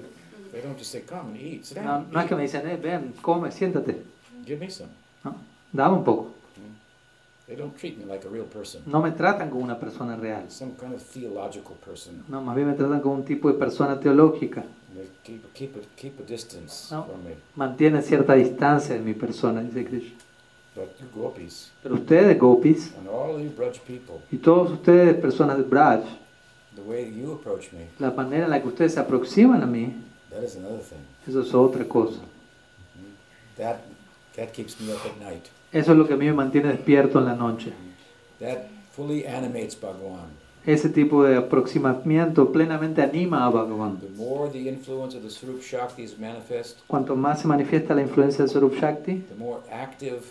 They 0.53 0.63
don't 0.63 0.79
just 0.79 0.91
say, 0.93 1.03
"Come 1.03 1.33
and 1.33 1.37
eat, 1.37 1.65
sit 1.65 1.79
No, 1.79 2.05
no 2.11 2.21
es 2.21 2.27
que 2.27 2.35
me 2.37 2.43
dicen, 2.43 2.67
eh, 2.69 2.77
ven, 2.77 3.15
come, 3.21 3.51
siéntate. 3.51 4.03
give 4.45 4.59
me 4.59 4.71
some." 4.71 4.91
¿no? 5.25 5.35
Dame 5.73 5.97
un 5.97 6.05
poco. 6.05 6.36
They 7.47 7.55
don't 7.57 7.77
treat 7.77 7.97
me 7.97 8.05
like 8.05 8.27
a 8.27 8.29
real 8.31 8.45
person. 8.47 8.83
No 8.87 9.01
me 9.01 9.13
tratan 9.13 9.51
como 9.51 9.63
una 9.63 9.79
persona 9.79 10.17
real. 10.17 10.51
Some 10.51 10.73
kind 10.81 10.95
of 10.95 11.03
theological 11.03 11.77
person. 11.85 12.25
No, 12.29 12.41
más 12.43 12.57
bien 12.57 12.69
me 12.69 12.75
tratan 12.75 13.01
como 13.01 13.15
un 13.15 13.25
tipo 13.25 13.49
de 13.53 13.55
persona 13.59 14.01
teológica. 14.01 14.65
They 14.95 15.09
keep 15.23 15.53
keep 15.53 15.77
a, 15.77 15.81
keep 15.97 16.19
a 16.21 16.25
distance 16.25 16.93
No. 16.93 17.05
from 17.05 17.23
me. 17.25 17.35
Mantienen 17.55 18.03
cierta 18.03 18.35
distancia 18.35 18.95
de 18.97 19.01
mi 19.01 19.15
persona, 19.15 19.61
dice 19.63 19.85
Krishna. 19.85 20.17
But 20.75 20.89
you 21.01 21.07
gopis 21.15 21.71
Pero 21.83 21.95
ustedes, 21.95 22.39
gopis, 22.39 22.93
and 22.99 23.09
all 23.09 23.41
you 23.41 23.51
Braj 23.57 23.79
people, 23.81 24.17
y 24.31 24.37
todos 24.39 24.73
ustedes, 24.73 25.15
personas 25.17 25.57
de 25.57 25.63
Braj, 25.63 26.03
the 26.75 26.83
way 26.83 27.11
you 27.15 27.33
approach 27.33 27.73
me, 27.73 27.87
la 27.99 28.11
manera 28.11 28.45
en 28.45 28.51
la 28.51 28.61
que 28.61 28.69
ustedes 28.69 28.93
se 28.95 29.01
aproximan 29.01 29.63
a 29.63 29.67
mí, 29.67 29.95
that 30.31 30.43
is 30.43 30.57
another 30.57 30.81
thing. 30.81 30.99
eso 31.27 31.41
es 31.41 31.55
otra 31.55 31.87
cosa. 31.89 32.21
That 33.57 33.79
that 34.37 34.53
keeps 34.53 34.79
me 34.81 34.93
up 34.93 35.01
at 35.07 35.17
night. 35.19 35.49
Eso 35.73 35.93
es 35.93 35.99
lo 35.99 36.07
que 36.07 36.15
a 36.15 36.17
mí 36.17 36.27
me 36.27 36.33
mantiene 36.33 36.69
despierto 36.69 37.19
en 37.19 37.25
la 37.27 37.35
noche. 37.35 37.73
That 38.41 38.69
fully 38.93 39.27
animates 39.27 39.79
Bhagwan. 39.81 40.31
Ese 40.65 40.89
tipo 40.89 41.23
de 41.23 41.37
aproximamiento 41.37 42.51
plenamente 42.51 43.01
anima 43.01 43.47
a 43.47 43.51
Bhagavan. 43.51 44.01
The 44.01 44.09
more 44.17 44.51
the 44.51 44.69
influence 44.69 45.17
of 45.17 45.23
the 45.23 45.31
Swarup 45.31 45.63
Shakti 45.63 46.03
is 46.03 46.19
manifest, 46.19 46.81
Cuanto 46.89 47.15
más 47.15 47.41
se 47.41 47.47
manifiesta 47.47 47.95
la 47.95 48.03
influencia 48.03 48.45
del 48.45 48.53
Sarup 48.53 48.75
Shakti, 48.75 49.25
the 49.29 49.35
more 49.37 49.61
active 49.71 50.23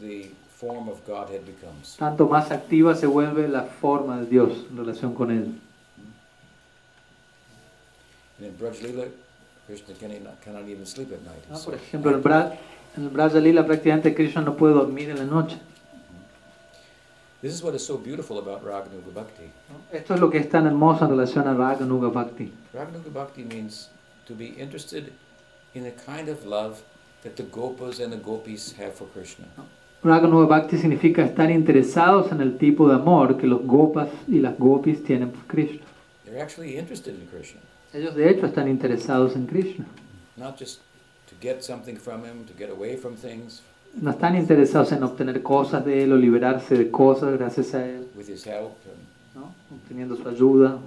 the 0.00 0.30
form 0.56 0.88
of 0.88 1.04
Godhead 1.06 1.40
becomes. 1.44 1.96
tanto 1.98 2.28
más 2.28 2.52
activa 2.52 2.94
se 2.94 3.06
vuelve 3.06 3.48
la 3.48 3.62
forma 3.64 4.20
de 4.20 4.26
Dios 4.26 4.66
en 4.70 4.76
relación 4.76 5.12
con 5.14 5.30
él. 5.32 5.58
And 8.38 8.46
in 8.46 8.56
Braj 8.58 8.80
Lila, 8.82 9.06
Krishna 9.66 9.94
cannot, 9.98 10.40
cannot 10.44 10.68
even 10.68 10.86
sleep 10.86 11.12
at 11.12 11.20
night. 11.24 11.44
¿no? 11.48 11.56
He's 11.56 11.64
Por 11.64 11.74
ejemplo, 11.74 12.12
en. 12.12 12.22
Braj, 12.22 12.52
en 12.96 13.04
el 13.04 13.08
Braja 13.10 13.38
Lila 13.38 13.64
prácticamente 13.66 14.14
Krishna 14.14 14.42
no 14.42 14.56
puede 14.56 14.74
dormir 14.74 15.10
en 15.10 15.18
la 15.18 15.24
noche. 15.24 15.58
This 17.42 17.54
is 17.54 17.62
what 17.62 17.74
is 17.74 17.84
so 17.84 17.96
beautiful 17.96 18.38
about 18.38 18.62
Raganuga 18.62 19.10
Bhakti. 19.14 19.44
Esto 19.92 20.14
es 20.14 20.20
lo 20.20 20.28
que 20.28 20.38
es 20.38 20.48
tan 20.50 20.66
hermoso 20.66 21.04
en 21.04 21.10
relación 21.12 21.48
a 21.48 21.54
Raganuga 21.54 22.08
Bhakti. 22.08 22.52
Raganuga 22.74 23.10
Bhakti 23.12 23.44
means 23.44 23.88
to 24.26 24.34
be 24.34 24.48
interested 24.58 25.10
in 25.74 25.84
the 25.84 25.92
kind 25.92 26.28
of 26.28 26.44
love 26.44 26.82
that 27.22 27.36
the 27.36 27.44
Gopas 27.44 27.98
and 28.00 28.12
the 28.12 28.18
Gopis 28.18 28.74
have 28.78 28.92
for 28.94 29.06
Krishna. 29.14 29.46
Raganuga 30.02 30.46
Bhakti 30.48 30.76
significa 30.76 31.22
estar 31.24 31.50
interesados 31.50 32.30
en 32.30 32.42
el 32.42 32.58
tipo 32.58 32.88
de 32.88 32.94
amor 32.96 33.38
que 33.38 33.46
los 33.46 33.62
gopas 33.66 34.08
y 34.28 34.40
las 34.40 34.58
gopis 34.58 35.02
tienen 35.04 35.30
por 35.30 35.46
Krishna. 35.46 35.80
They're 36.26 36.42
actually 36.42 36.78
interested 36.78 37.14
in 37.14 37.26
Krishna, 37.26 37.60
Ellos 37.92 38.14
de 38.14 38.30
hecho 38.30 38.46
están 38.46 38.68
interesados 38.68 39.34
en 39.34 39.46
Krishna. 39.46 39.86
not 40.36 40.58
just 40.58 40.80
No 43.94 44.10
están 44.10 44.36
interesados 44.36 44.92
en 44.92 45.02
obtener 45.02 45.42
cosas 45.42 45.84
de 45.84 46.04
él 46.04 46.12
o 46.12 46.16
liberarse 46.16 46.76
de 46.76 46.90
cosas 46.90 47.32
gracias 47.38 47.74
a 47.74 47.84
él, 47.86 48.06
¿no? 49.34 49.52
obteniendo 49.74 50.16
su 50.16 50.28
ayuda. 50.28 50.78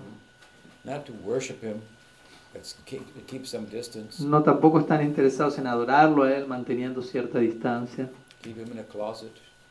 No 4.19 4.43
tampoco 4.43 4.79
están 4.79 5.01
interesados 5.03 5.57
en 5.57 5.67
adorarlo 5.67 6.23
a 6.23 6.33
él 6.33 6.45
manteniendo 6.47 7.01
cierta 7.01 7.39
distancia 7.39 8.09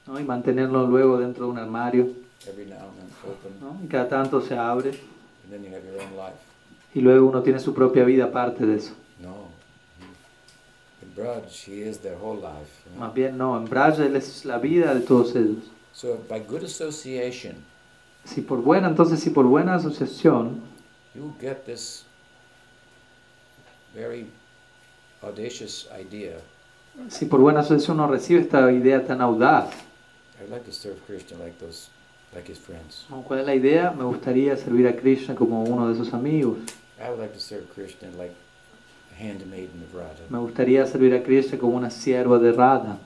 ¿no? 0.07 0.19
y 0.19 0.25
mantenerlo 0.25 0.87
luego 0.87 1.19
dentro 1.19 1.47
de 1.47 1.51
un 1.53 1.59
armario. 1.59 2.11
¿no? 3.61 3.79
Y 3.85 3.87
cada 3.89 4.09
tanto 4.09 4.41
se 4.41 4.57
abre 4.57 4.91
y 6.95 7.01
luego 7.01 7.27
uno 7.29 7.43
tiene 7.43 7.59
su 7.61 7.73
propia 7.73 8.05
vida 8.05 8.25
aparte 8.25 8.67
de 8.67 8.77
eso. 8.77 8.93
Braj, 11.17 11.67
he 11.67 11.83
is 11.83 11.99
their 11.99 12.17
whole 12.17 12.37
life. 12.37 12.83
you 12.87 12.93
know. 12.97 13.07
Más 13.07 13.15
bien 13.15 13.37
no, 13.37 13.57
en 13.57 13.65
Braja 13.67 14.05
él 14.05 14.17
es 14.17 14.45
la 14.45 14.59
vida 14.59 14.95
de 14.95 15.01
todos 15.01 15.35
ellos. 15.37 15.65
So 15.93 16.19
by 16.29 16.41
good 16.41 16.65
association, 16.65 17.57
Si 18.25 18.41
por 18.41 18.63
buena, 18.63 18.89
entonces 18.89 19.21
si 19.21 19.31
por 19.31 19.45
buena 19.47 19.75
asociación, 19.75 20.61
you 21.15 21.35
get 21.41 21.65
this 21.67 22.05
very 23.95 24.27
audacious 25.23 25.89
idea. 25.99 26.39
si 27.09 27.27
por 27.27 27.41
buena 27.41 27.61
asociación 27.61 27.99
uno 28.01 28.09
recibe 28.09 28.41
esta 28.41 28.71
idea 28.73 29.05
tan 29.05 29.21
audaz, 29.21 29.71
I'd 30.41 30.51
like 30.51 30.65
to 30.65 30.73
serve 30.73 30.97
Krishna 31.07 31.37
like 31.39 31.59
those, 31.59 31.89
like 32.35 32.51
his 32.51 32.59
friends. 32.59 33.07
¿cuál 33.27 33.41
es 33.41 33.47
la 33.47 33.55
idea? 33.55 33.91
Me 33.91 34.05
gustaría 34.05 34.57
servir 34.57 34.87
a 34.89 34.97
Krishna 34.97 35.35
como 35.35 35.63
uno 35.65 35.89
de 35.89 35.95
sus 35.97 36.13
amigos. 36.15 36.59
I 36.99 37.09
would 37.11 37.19
like 37.21 37.35
to 37.35 37.41
serve 37.41 37.67
Krishna 37.75 38.09
like 38.17 38.33
a 38.33 38.33
handmaiden 38.33 38.33
of 38.33 38.41
Radha. 38.41 39.02
Me 40.29 40.39
gustaría 40.39 40.87
servir 40.87 41.15
a 41.15 41.23
Krishna 41.23 41.59
como 41.59 41.77
una 41.77 41.91
sierva 41.91 42.39
de 42.39 42.53
Radha. 42.53 42.99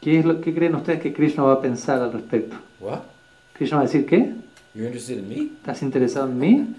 ¿Qué, 0.00 0.18
es 0.18 0.24
lo, 0.24 0.40
¿Qué 0.40 0.54
creen 0.54 0.74
ustedes 0.74 1.00
que 1.00 1.12
Krishna 1.12 1.42
va 1.42 1.54
a 1.54 1.60
pensar 1.60 2.00
al 2.00 2.12
respecto? 2.12 2.56
What? 2.80 3.00
Krishna 3.52 3.78
va 3.78 3.82
a 3.82 3.86
decir, 3.86 4.06
¿qué? 4.06 4.34
¿Estás 4.74 5.82
interesado 5.82 6.28
en 6.28 6.38
mí? 6.38 6.74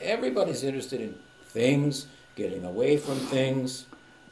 Everybody's 0.00 0.62
interested 0.62 1.00
in 1.00 1.14
things, 1.52 2.08
getting 2.36 2.64
away 2.64 2.98
from 2.98 3.18
things. 3.30 3.86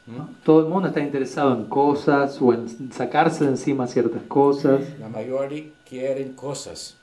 Hmm? 0.05 0.17
¿No? 0.17 0.29
Todo 0.43 0.61
el 0.61 0.67
mundo 0.67 0.89
está 0.89 1.01
interesado 1.01 1.53
en 1.53 1.65
cosas 1.65 2.41
o 2.41 2.53
en 2.53 2.91
sacarse 2.91 3.45
de 3.45 3.51
encima 3.51 3.87
ciertas 3.87 4.23
cosas. 4.23 4.81
La 4.99 5.09
mayoría 5.09 5.65
quieren 5.87 6.33
cosas. 6.33 6.95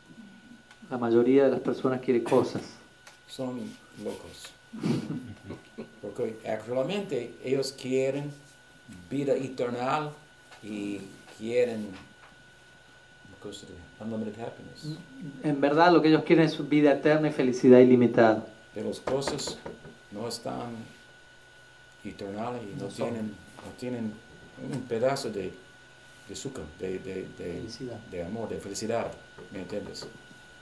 La 0.91 0.99
mayoría 0.99 1.45
de 1.45 1.51
las 1.51 1.61
personas 1.61 2.01
quiere 2.01 2.23
cosas. 2.23 2.63
Son 3.27 3.61
locos. 4.03 4.54
¿Por 4.81 6.11
Porque 6.15 6.39
actualmente 6.49 7.35
ellos 7.45 7.73
quieren 7.73 8.31
vida 9.11 9.35
eterna 9.35 10.11
y 10.63 11.01
quieren 11.39 11.89
unlimited 14.01 14.41
happiness. 14.41 14.99
En 15.43 15.61
verdad 15.61 15.93
lo 15.93 16.01
que 16.03 16.09
ellos 16.09 16.25
quieren 16.25 16.47
es 16.47 16.69
vida 16.69 16.93
eterna 16.93 17.29
y 17.29 17.33
felicidad 17.33 17.79
ilimitada. 17.79 18.47
Pero 18.75 18.89
las 18.89 19.01
cosas 19.01 19.59
no 20.11 20.29
están 20.29 20.73
eternales 22.05 22.63
y 22.63 22.77
no, 22.77 22.85
No 22.85 22.89
tienen, 22.89 23.27
no 23.27 23.73
tienen 23.79 24.13
un 24.73 24.83
pedazo 24.83 25.31
de, 25.31 25.53
de 26.29 26.35
azúcar, 26.35 26.65
de, 26.79 26.99
de, 26.99 27.27
de, 27.39 27.63
de 28.11 28.25
amor, 28.25 28.49
de 28.49 28.59
felicidad. 28.59 29.11
¿Me 29.53 29.61
entiendes? 29.61 30.07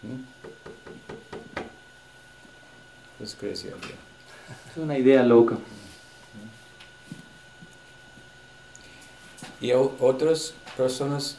¿Mm? 0.02 1.31
Es 3.23 3.36
crazy 3.36 3.69
idea. 3.69 3.97
Es 4.70 4.77
una 4.77 4.99
idea 4.99 5.23
loca. 5.23 5.57
Y 9.61 9.70
otras 9.73 10.55
personas 10.77 11.36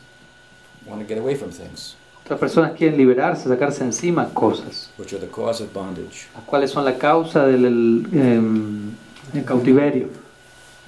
want 0.86 1.02
to 1.02 1.08
get 1.08 1.18
away 1.18 1.36
from 1.36 1.52
things, 1.52 1.96
Otras 2.24 2.40
personas 2.40 2.72
quieren 2.78 2.98
liberarse, 2.98 3.50
sacarse 3.50 3.84
encima 3.84 4.30
cosas, 4.34 4.90
which 4.98 5.12
are 5.12 5.20
the 5.20 5.30
cause 5.30 5.62
of 5.62 5.74
bondage. 5.74 6.28
las 6.34 6.46
cuales 6.46 6.72
son 6.72 6.86
la 6.86 6.98
causa 6.98 7.46
del 7.46 7.66
el, 7.66 8.08
em, 8.14 8.92
el 9.34 9.44
cautiverio. 9.44 10.08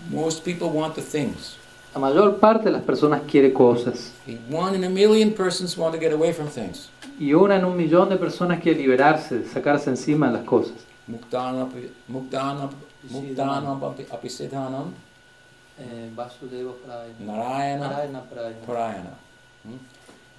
Most 0.09 0.45
people 0.45 0.69
want 0.69 0.95
the 0.95 1.01
things. 1.01 1.57
La 1.93 1.99
mayor 1.99 2.37
parte 2.39 2.65
de 2.65 2.71
las 2.71 2.83
personas 2.83 3.21
quiere 3.29 3.51
cosas. 3.51 4.13
One 4.49 4.75
in 4.77 4.85
a 4.85 4.89
million 4.89 5.33
persons 5.33 5.77
want 5.77 5.93
to 5.93 5.99
get 5.99 6.13
away 6.13 6.31
from 6.31 6.47
things. 6.47 6.89
Y 7.19 7.33
una 7.33 7.55
en 7.55 7.65
un 7.65 7.77
millón 7.77 8.09
de 8.09 8.17
personas 8.17 8.59
quiere 8.61 8.79
liberarse, 8.79 9.45
sacarse 9.45 9.89
encima 9.89 10.27
de 10.27 10.33
las 10.33 10.43
cosas. 10.43 10.73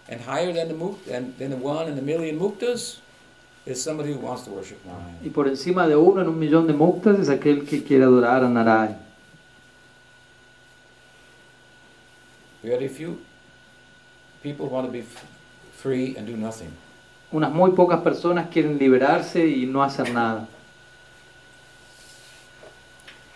And 0.09 0.21
higher 0.21 0.53
than 0.53 0.69
the, 0.69 0.75
muk, 0.75 1.05
than, 1.05 1.35
than 1.37 1.51
the 1.51 1.57
one 1.57 1.89
in 1.89 1.99
a 1.99 2.03
million 2.03 2.39
muktas 2.39 2.99
is 3.65 3.83
somebody 3.83 4.13
who 4.13 4.21
wants 4.21 4.45
to 4.45 4.51
worship 4.51 4.79
Y 4.85 4.89
Narayana. 4.89 5.33
por 5.35 5.49
encima 5.49 5.89
de 5.89 5.97
uno 5.97 6.21
en 6.21 6.29
un 6.29 6.39
millón 6.39 6.69
de 6.69 6.73
muktas 6.73 7.19
es 7.19 7.29
aquel 7.29 7.67
que 7.67 7.83
quiere 7.83 8.05
adorar 8.05 8.45
a 8.45 8.49
Narayana. 8.49 8.99
Very 12.63 12.89
few 12.89 13.19
people 14.43 14.69
want 14.69 14.87
to 14.87 14.93
be 14.93 15.05
free 15.87 16.17
and 16.17 16.27
do 16.27 16.37
nothing. 16.37 16.71
Unas 17.33 17.53
muy 17.53 17.73
pocas 17.73 18.01
personas 18.01 18.49
quieren 18.51 18.79
liberarse 18.79 19.47
y 19.47 19.67
no 19.67 19.83
hacer 19.83 20.13
nada. 20.13 20.49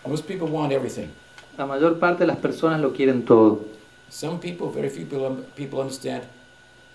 Most 0.07 0.25
people 0.27 0.47
want 0.47 0.71
everything. 0.71 1.09
La 1.57 1.65
mayor 1.65 1.99
parte 1.99 2.23
de 2.23 2.27
las 2.27 2.37
personas 2.37 2.81
lo 2.81 2.91
quieren 2.91 3.23
todo. 3.23 3.61
Some 4.09 4.39
people, 4.39 4.69
very 4.69 4.89
few 4.89 5.05
people, 5.05 5.43
people 5.55 5.79
understand 5.79 6.23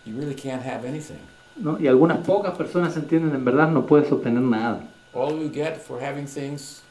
you 0.05 0.15
really 0.19 0.35
can't 0.35 0.63
have 0.63 0.87
anything. 0.87 1.21
¿no? 1.57 1.79
Y 1.79 1.87
algunas 1.87 2.19
pocas 2.27 2.55
personas 2.57 2.97
entienden 2.97 3.35
en 3.35 3.45
verdad 3.45 3.71
no 3.71 3.87
puedes 3.87 4.11
obtener 4.13 4.43
nada. 4.43 4.83
All 5.15 5.39
you 5.39 5.51
get 5.51 5.79
for 5.79 6.01
having 6.03 6.27
things 6.27 6.83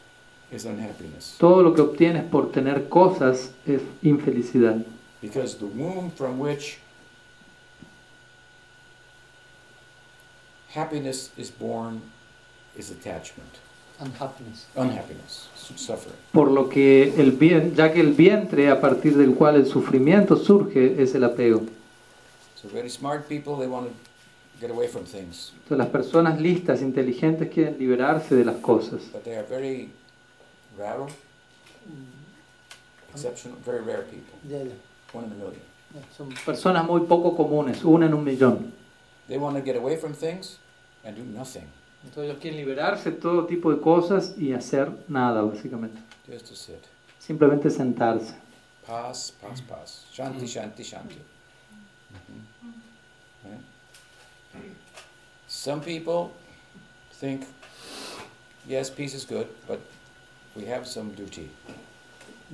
is 0.51 0.65
unhappiness. 0.65 1.35
Todo 1.37 1.61
lo 1.61 1.73
que 1.73 1.81
obtienes 1.81 2.23
por 2.23 2.51
tener 2.51 2.87
cosas 2.89 3.51
es 3.67 3.81
infelicidad. 4.01 4.77
Because 5.21 5.57
the 5.57 5.65
womb 5.65 6.11
from 6.11 6.39
which 6.39 6.79
happiness 10.75 11.31
is 11.37 11.49
born 11.51 12.01
is 12.77 12.91
attachment, 12.91 13.49
Unhappiness. 13.99 14.65
unhappiness, 14.75 15.47
suffering. 15.77 16.15
Por 16.33 16.51
lo 16.51 16.67
que 16.69 17.13
el 17.17 17.31
bien, 17.31 17.73
ya 17.75 17.93
que 17.93 18.01
el 18.01 18.11
vientre 18.13 18.69
a 18.69 18.81
partir 18.81 19.15
del 19.15 19.33
cual 19.35 19.55
el 19.55 19.65
sufrimiento 19.65 20.35
surge 20.35 21.01
es 21.01 21.15
el 21.15 21.23
apego. 21.23 21.61
So 22.61 22.67
very 22.69 22.89
smart 22.89 23.27
people, 23.29 23.55
they 23.57 23.67
want 23.67 23.87
to 23.87 23.93
get 24.59 24.69
away 24.71 24.87
from 24.87 25.05
things, 25.05 25.53
Entonces 25.63 25.77
las 25.77 25.87
personas 25.87 26.39
listas, 26.41 26.81
inteligentes 26.81 27.49
quieren 27.49 27.77
liberarse 27.79 28.35
de 28.35 28.43
las 28.45 28.57
cosas, 28.57 29.01
but 29.13 29.23
they 29.23 29.35
are 29.35 29.45
very 29.49 29.89
rare, 30.77 31.05
exceptional, 33.13 33.57
very 33.65 33.81
rare 33.83 34.03
people, 34.03 34.37
Yeah, 34.47 34.63
yeah. 34.63 34.73
one 35.13 35.25
in 35.25 35.31
a 35.31 35.35
million. 35.35 35.61
Yeah, 35.93 36.01
Son 36.17 36.29
personas 36.45 36.85
muy 36.85 37.01
poco 37.01 37.35
comunes, 37.37 37.83
una 37.83 38.05
en 38.07 38.13
un 38.13 38.23
millón. 38.23 38.71
They 39.27 39.37
want 39.37 39.55
to 39.55 39.61
get 39.61 39.75
away 39.77 39.95
from 39.97 40.13
things 40.13 40.57
and 41.05 41.15
do 41.15 41.23
nothing, 41.23 41.63
Entonces 42.03 42.23
ellos 42.31 42.37
quieren 42.41 42.59
liberarse 42.59 43.11
de 43.11 43.17
todo 43.17 43.45
tipo 43.45 43.71
de 43.71 43.79
cosas 43.79 44.33
y 44.37 44.53
hacer 44.53 44.91
nada 45.07 45.41
básicamente, 45.41 45.99
just 46.27 46.47
to 46.49 46.55
sit. 46.55 46.75
simplemente 47.19 47.69
sentarse. 47.69 48.33
Pass, 48.85 49.33
pass, 49.41 49.61
pass. 49.61 50.05
Shanti, 50.13 50.45
shanti, 50.45 50.83
shanti. 50.83 51.15
Mhm. 52.11 53.51
Right? 53.51 53.61
Some 55.47 55.81
people 55.81 56.31
think, 57.19 57.41
yes, 58.67 58.89
peace 58.91 59.15
is 59.15 59.25
good, 59.25 59.47
but 59.67 59.79
we 60.55 60.65
have 60.71 60.85
some 60.85 61.11
duty. 61.15 61.49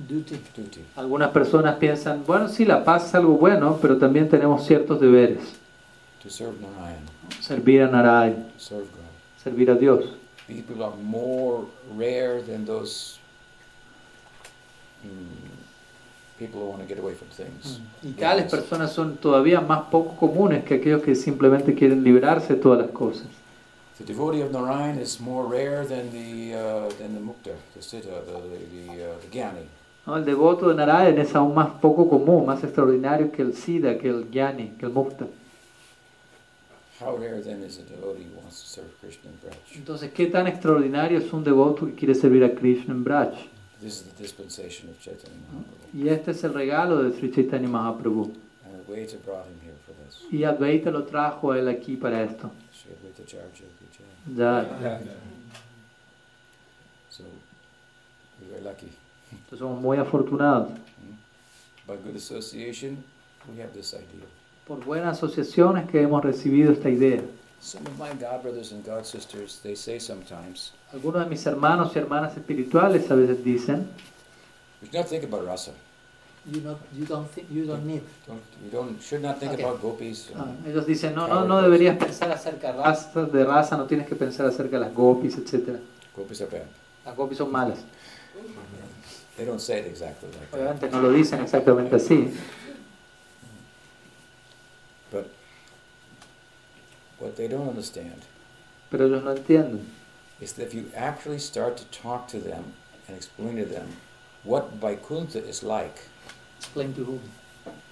duty. 0.08 0.40
Duty. 0.56 0.84
Algunas 0.96 1.30
personas 1.32 1.76
piensan, 1.76 2.24
bueno, 2.26 2.48
sí, 2.48 2.64
la 2.64 2.82
paz 2.82 3.06
es 3.08 3.14
algo 3.14 3.34
bueno, 3.36 3.78
pero 3.80 3.98
también 3.98 4.28
tenemos 4.28 4.66
ciertos 4.66 4.98
deberes. 5.00 5.40
To 6.22 6.30
serve 6.30 6.56
Narayan, 6.60 7.04
Servir 7.40 7.82
a 7.82 7.90
Narayana, 7.90 8.34
to 8.34 8.58
serve 8.58 8.90
God. 8.92 9.10
servir 9.42 9.70
a 9.70 9.74
Dios. 9.74 10.04
People 10.46 10.82
are 10.82 10.96
more 11.02 11.64
rare 11.94 12.42
than 12.42 12.64
those 12.64 13.18
mm, 15.04 15.10
people 16.38 16.60
who 16.60 16.66
want 16.66 16.82
to 16.82 16.88
get 16.88 16.98
away 16.98 17.14
from 17.14 17.28
things. 17.28 17.80
Y 18.02 18.12
tales 18.12 18.50
personas 18.50 18.92
son 18.92 19.16
todavía 19.16 19.60
más 19.60 19.82
poco 19.90 20.16
comunes 20.16 20.64
que 20.64 20.74
aquellos 20.74 21.02
que 21.02 21.14
simplemente 21.14 21.74
quieren 21.74 22.02
liberarse 22.02 22.54
de 22.54 22.60
todas 22.60 22.78
las 22.80 22.90
cosas. 22.90 23.26
The 23.98 24.04
devotee 24.04 24.42
of 24.42 24.50
Narayan 24.50 24.98
is 24.98 25.20
more 25.20 25.46
rare 25.46 25.84
than 25.86 26.10
the 26.10 26.54
uh, 26.54 26.88
than 26.98 27.14
the 27.14 27.20
mukta, 27.20 27.54
the 27.74 27.80
siddha, 27.80 28.24
the 28.26 28.32
the, 28.32 28.58
the, 28.72 29.04
uh, 29.04 29.18
the 29.20 29.28
jnani. 29.28 29.66
¿no? 30.06 30.16
El 30.16 30.24
devoto 30.24 30.68
de 30.68 30.74
Narayana 30.74 31.22
es 31.22 31.34
aún 31.34 31.54
más 31.54 31.68
poco 31.80 32.08
común, 32.08 32.46
más 32.46 32.62
extraordinario 32.64 33.30
que 33.30 33.42
el 33.42 33.54
Siddha, 33.54 33.98
que 33.98 34.08
el 34.08 34.28
Jnani, 34.30 34.72
que 34.78 34.86
el 34.86 34.92
Mukta. 34.92 35.26
Entonces, 39.74 40.12
¿qué 40.12 40.26
tan 40.26 40.46
extraordinario 40.46 41.18
es 41.18 41.32
un 41.32 41.42
devoto 41.44 41.86
que 41.86 41.94
quiere 41.94 42.14
servir 42.14 42.44
a 42.44 42.54
Krishna 42.54 42.94
en 42.94 43.04
Braj? 43.04 43.32
This 43.80 43.94
is 43.94 44.02
the 44.04 44.22
dispensation 44.22 44.90
of 44.90 44.98
Chaitanya 45.00 45.36
Mahaprabhu. 45.50 45.88
Y 45.92 46.08
este 46.08 46.30
es 46.30 46.44
el 46.44 46.54
regalo 46.54 47.02
de 47.02 47.12
Sri 47.18 47.32
Chaitanya 47.32 47.68
Mahaprabhu. 47.68 48.32
And 48.64 48.76
Advaita 48.76 49.16
brought 49.24 49.46
him 49.46 49.58
here 49.60 49.74
for 49.84 49.92
this. 49.94 50.22
Y 50.30 50.44
Advaita 50.44 50.90
lo 50.92 51.04
trajo 51.04 51.50
a 51.50 51.58
él 51.58 51.68
aquí 51.68 51.96
para 51.96 52.22
esto. 52.22 52.50
Ya, 54.36 55.00
So 57.08 57.24
we're 58.40 58.50
very 58.52 58.62
lucky. 58.62 58.88
entonces 59.32 59.58
somos 59.58 59.80
muy 59.80 59.96
afortunados. 59.98 60.70
By 61.86 61.96
good 61.96 62.14
association, 62.14 63.02
we 63.52 63.60
have 63.60 63.72
this 63.72 63.92
idea. 63.94 64.26
Por 64.66 64.84
buenas 64.84 65.18
asociaciones 65.18 65.90
que 65.90 66.00
hemos 66.02 66.22
recibido 66.22 66.72
esta 66.72 66.88
idea. 66.88 67.22
Some 67.60 67.84
of 67.86 67.98
my 67.98 68.10
god 68.20 68.42
brothers 68.42 68.72
and 68.72 68.84
god 68.84 69.04
sisters, 69.04 69.60
they 69.62 69.76
say 69.76 70.00
sometimes, 70.00 70.72
Algunos 70.92 71.24
de 71.24 71.30
mis 71.30 71.44
hermanos 71.46 71.92
y 71.94 71.98
hermanas 71.98 72.36
espirituales 72.36 73.08
a 73.10 73.14
veces 73.14 73.44
dicen, 73.44 73.88
we 74.80 74.88
should 74.88 74.94
not 75.00 75.06
think 75.08 75.24
about 75.24 75.44
rasa. 75.46 75.72
You 76.44 76.60
not 76.60 76.78
you 76.92 77.04
don't 77.06 77.28
think 77.30 77.48
you 77.52 77.64
don't 77.64 77.84
need. 77.86 78.02
Don't, 78.26 78.40
we 78.64 78.68
don't 78.70 79.00
should 79.00 79.22
not 79.22 79.38
think 79.38 79.52
Okay. 79.52 79.62
about 79.62 79.80
gopis. 79.80 80.30
ah, 80.36 80.46
ellos 80.66 80.86
dicen, 80.86 81.14
no, 81.14 81.28
no, 81.28 81.44
no 81.44 81.62
deberías 81.62 81.96
pensar 81.98 82.32
acerca 82.32 82.72
de 82.72 82.82
raza, 82.82 83.24
de 83.26 83.44
raza, 83.44 83.76
no 83.76 83.86
tienes 83.86 84.08
que 84.08 84.16
pensar 84.16 84.46
acerca 84.46 84.78
de 84.80 84.86
las 84.86 84.94
gopis, 84.94 85.36
etc. 85.38 85.78
Gopis 86.16 86.40
are 86.40 86.50
bad. 86.50 86.66
Las 87.04 87.16
gopis 87.16 87.38
son 87.38 87.50
malas. 87.52 87.78
They 89.36 89.46
don't 89.46 89.60
say 89.60 89.80
it 89.80 89.86
exactly 89.86 90.28
like 90.30 90.50
that. 90.50 90.58
Obviamente 90.60 90.90
no 90.90 91.00
lo 91.00 91.12
dicen 91.12 91.40
exactamente 91.40 91.94
así, 91.96 92.28
But 95.12 95.26
what 97.22 97.36
they 97.36 97.48
don't 97.48 97.68
understand 97.68 98.22
pero 98.90 99.06
ellos 99.06 99.22
no 99.22 99.30
entienden. 99.32 99.86
is 100.40 100.52
that 100.54 100.66
if 100.66 100.74
you 100.74 100.84
actually 100.96 101.38
start 101.38 101.76
to 101.76 101.84
talk 102.02 102.26
to 102.28 102.38
them 102.38 102.64
and 103.08 103.16
explain 103.16 103.56
to 103.56 103.64
them 103.64 103.86
what 104.44 104.72
Vaikuntha 104.80 105.38
is 105.38 105.62
like, 105.62 106.00
Explain 106.58 106.92
to 106.94 107.04
whom. 107.04 107.20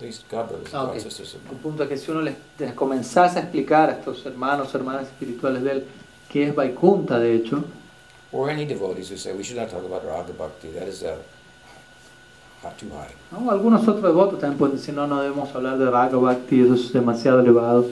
these 0.00 0.24
god 0.30 0.48
brothers 0.48 0.74
Ah, 0.74 0.86
god 0.86 0.96
ok. 0.96 1.00
sisters 1.00 1.34
of 1.34 1.40
El 1.46 1.52
mine, 1.52 1.62
punto 1.62 1.82
es 1.84 1.88
que 1.88 1.96
si 1.96 2.10
uno 2.10 2.22
les, 2.22 2.34
les 2.58 2.72
comenzase 2.74 3.38
a 3.38 3.42
explicar 3.42 3.88
a 3.88 3.92
estos 3.92 4.24
hermanos 4.26 4.74
hermanas 4.74 5.06
espirituales 5.06 5.62
de 5.62 5.70
él 5.72 5.84
qué 6.28 6.48
es 6.48 6.54
Vaikunta, 6.54 7.18
de 7.18 7.34
hecho, 7.34 7.64
or 8.32 8.50
any 8.50 8.64
devotees 8.64 9.10
who 9.10 9.16
say 9.16 9.32
we 9.32 9.42
should 9.42 9.58
not 9.60 9.68
talk 9.70 9.84
about 9.84 10.04
Raga 10.04 10.32
Bhakti, 10.32 10.70
that 10.72 10.86
is 10.88 11.02
uh, 11.02 11.16
hot, 12.62 12.76
too 12.78 12.88
high. 12.90 13.12
¿no? 13.32 13.50
algunos 13.50 13.82
otros 13.88 14.02
devotos 14.02 14.38
también 14.40 14.58
pueden 14.58 14.76
decir, 14.76 14.94
no, 14.94 15.06
no 15.06 15.20
debemos 15.22 15.52
hablar 15.54 15.78
de 15.78 15.88
Raga 15.90 16.16
Bhakti, 16.18 16.60
eso 16.62 16.74
es 16.74 16.92
demasiado 16.92 17.40
elevado. 17.40 17.86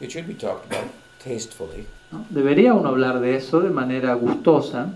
It 0.00 0.10
should 0.10 0.26
be 0.26 0.34
talked 0.34 0.66
about 0.72 0.90
tastefully, 1.22 1.86
¿no? 2.10 2.24
Debería 2.30 2.74
uno 2.74 2.88
hablar 2.88 3.20
de 3.20 3.36
eso 3.36 3.60
de 3.60 3.70
manera 3.70 4.14
gustosa, 4.14 4.92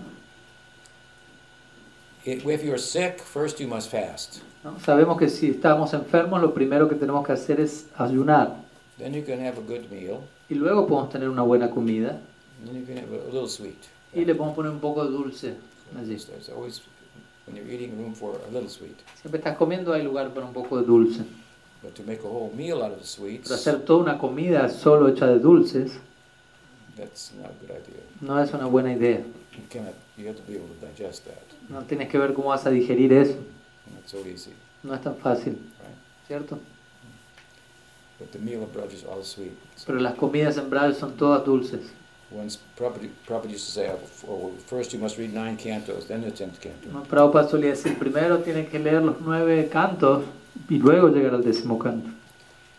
If 2.25 2.63
you're 2.63 2.79
sick, 2.79 3.19
first 3.19 3.59
you 3.59 3.67
must 3.67 3.91
fast. 3.91 4.41
¿no? 4.63 4.79
Sabemos 4.79 5.19
que 5.19 5.29
si 5.29 5.51
estamos 5.51 5.93
enfermos, 5.93 6.41
lo 6.41 6.55
primero 6.55 6.89
que 6.89 6.95
tenemos 6.95 7.23
que 7.23 7.33
hacer 7.33 7.59
es 7.59 7.87
ayunar. 7.95 8.55
Then 8.97 9.13
you 9.13 9.23
can 9.23 9.39
have 9.45 9.59
a 9.59 9.61
good 9.61 9.91
meal. 9.91 10.21
Y 10.49 10.55
luego 10.55 10.87
podemos 10.87 11.11
tener 11.11 11.29
una 11.29 11.43
buena 11.43 11.69
comida. 11.69 12.19
And 12.59 12.67
then 12.67 12.79
you 12.79 12.85
can 12.87 12.97
have 12.97 13.13
a, 13.13 13.25
little 13.31 13.47
sweet. 13.47 13.77
Y 14.11 14.25
le 14.25 14.33
podemos 14.33 14.55
poner 14.55 14.71
un 14.71 14.79
poco 14.79 15.05
de 15.05 15.11
dulce 15.11 15.53
allí. 15.95 16.15
there's- 16.15 16.25
there's 16.25 16.49
always, 16.49 16.81
when 17.45 17.55
you're 17.57 17.71
eating, 17.71 17.95
room 17.95 18.15
for 18.15 18.39
a 18.49 18.51
little 18.51 18.69
sweet. 18.69 18.97
Siempre 19.21 19.37
estás 19.37 19.55
comiendo, 19.55 19.93
hay 19.93 20.01
lugar 20.01 20.33
para 20.33 20.47
un 20.47 20.53
poco 20.53 20.79
de 20.79 20.85
dulce. 20.85 21.23
But 21.85 21.93
to 21.97 22.03
make 22.03 22.21
a 22.21 22.27
whole 22.27 22.51
meal 22.55 22.81
out 22.81 22.93
of 22.93 22.99
the 22.99 23.05
sweets, 23.05 23.47
Pero 23.47 23.55
hacer 23.55 23.85
toda 23.85 23.99
una 24.01 24.17
comida 24.17 24.69
solo 24.69 25.07
hecha 25.07 25.27
de 25.27 25.37
dulces 25.37 25.91
that's 26.97 27.31
not 27.37 27.51
a 27.51 27.53
good 27.61 27.69
idea. 27.69 28.01
no 28.21 28.41
es 28.41 28.51
una 28.53 28.65
buena 28.65 28.91
idea. 28.91 29.19
You 29.53 29.63
cannot, 29.69 29.93
you 30.17 30.25
have 30.27 30.35
to 30.37 30.43
be 30.47 30.55
able 30.55 30.67
to 30.67 30.85
digest 30.87 31.25
that. 31.25 31.43
No 31.69 31.83
tienes 31.83 32.09
que 32.09 32.17
ver 32.17 32.33
cómo 32.33 32.49
vas 32.49 32.65
a 32.65 32.71
digerir 32.71 33.13
eso. 33.13 33.35
Not 33.93 34.07
so 34.07 34.17
easy, 34.25 34.51
No 34.81 34.95
es 34.95 35.01
tan 35.01 35.15
fácil, 35.17 35.53
right? 35.53 35.95
¿cierto? 36.27 36.57
But 38.17 38.31
the 38.31 38.39
meal 38.39 38.67
is 38.91 39.03
all 39.03 39.23
sweet. 39.23 39.51
So 39.75 39.85
Pero 39.85 39.99
las 39.99 40.15
comidas 40.15 40.57
en 40.57 40.69
Braille 40.71 40.95
son 40.95 41.15
todas 41.17 41.45
dulces. 41.45 41.81
used 42.31 43.65
to 43.65 43.71
say, 43.71 43.91
oh, 44.27 44.51
first 44.65 44.91
you 44.91 44.99
must 44.99 45.19
read 45.19 45.33
nine 45.33 45.55
cantos, 45.55 46.07
then 46.07 46.21
the 46.21 46.31
tenth 46.31 46.59
canto. 46.59 46.89
¿no? 46.91 47.03
Prabhupada 47.03 47.47
solía 47.47 47.69
decir, 47.69 47.99
primero 47.99 48.39
tienes 48.39 48.69
que 48.69 48.79
leer 48.79 49.03
los 49.03 49.21
nueve 49.21 49.69
cantos 49.71 50.23
y 50.69 50.77
luego 50.77 51.09
llegar 51.09 51.33
al 51.33 51.43
décimo 51.43 51.77
canto. 51.79 52.09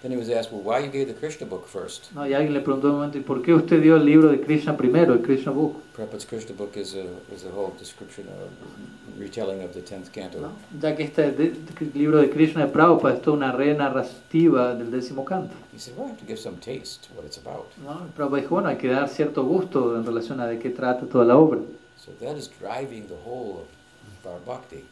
Then 0.03 0.13
he 0.13 0.19
was 0.19 0.29
asked, 0.29 0.53
well, 0.53 0.63
why 0.63 0.85
you 0.85 0.93
gave 0.93 1.07
the 1.07 1.15
Krishna 1.19 1.47
book 1.47 1.67
first? 1.67 2.13
¿no? 2.15 2.27
Y 2.27 2.35
alguien 2.35 2.53
le 2.53 2.61
preguntó 2.61 2.89
un 2.89 2.97
momento, 2.97 3.19
¿y 3.19 3.23
por 3.23 3.43
qué 3.43 3.55
usted 3.55 3.81
dio 3.83 3.97
el 3.97 4.05
libro 4.05 4.29
de 4.29 4.41
Krishna 4.41 4.77
primero, 4.77 5.15
el 5.15 5.23
Krishna 5.23 5.51
Book? 5.53 5.83
Prabhupada's 5.97 6.27
Krishna 6.27 6.55
book 6.55 6.77
is 6.77 6.95
a, 6.95 7.05
is 7.35 7.45
a 7.45 7.49
whole 7.51 7.73
description 7.79 8.27
of, 8.29 9.19
retelling 9.19 9.63
of 9.65 9.73
the 9.73 9.81
tenth 9.81 10.11
canto. 10.13 10.39
¿no? 10.39 10.53
Ya 10.81 10.95
que 10.95 11.05
este 11.05 11.33
de- 11.33 11.55
libro 11.95 12.19
de 12.21 12.29
Krishna 12.31 12.67
de 12.67 12.71
Prabhupada 12.73 13.15
es 13.15 13.23
toda 13.23 13.37
una 13.39 13.53
re-narrativa 13.53 14.75
del 14.75 14.91
décimo 14.91 15.25
canto. 15.25 15.55
He 15.75 15.79
said, 15.79 15.97
well, 15.97 16.07
I 16.07 16.11
have 16.11 16.21
to 16.21 16.27
give 16.27 16.39
some 16.39 16.59
taste 16.59 17.09
to 17.09 17.15
what 17.17 17.25
it's 17.25 17.39
about. 17.39 17.67
¿no? 17.83 18.07
Prabhupada 18.15 18.43
dijo, 18.43 18.55
bueno, 18.55 18.69
hay 18.69 18.77
que 18.77 18.89
dar 18.89 19.09
cierto 19.09 19.45
gusto 19.45 19.97
en 19.97 20.05
relación 20.05 20.41
a 20.41 20.47
de 20.47 20.59
qué 20.59 20.71
trata 20.71 21.07
toda 21.07 21.25
la 21.25 21.37
obra. 21.37 21.61
So 21.97 22.13
that 22.21 22.37
is 22.37 22.49
driving 22.61 23.09
the 23.09 23.17
whole 23.25 23.63
of. 23.63 23.76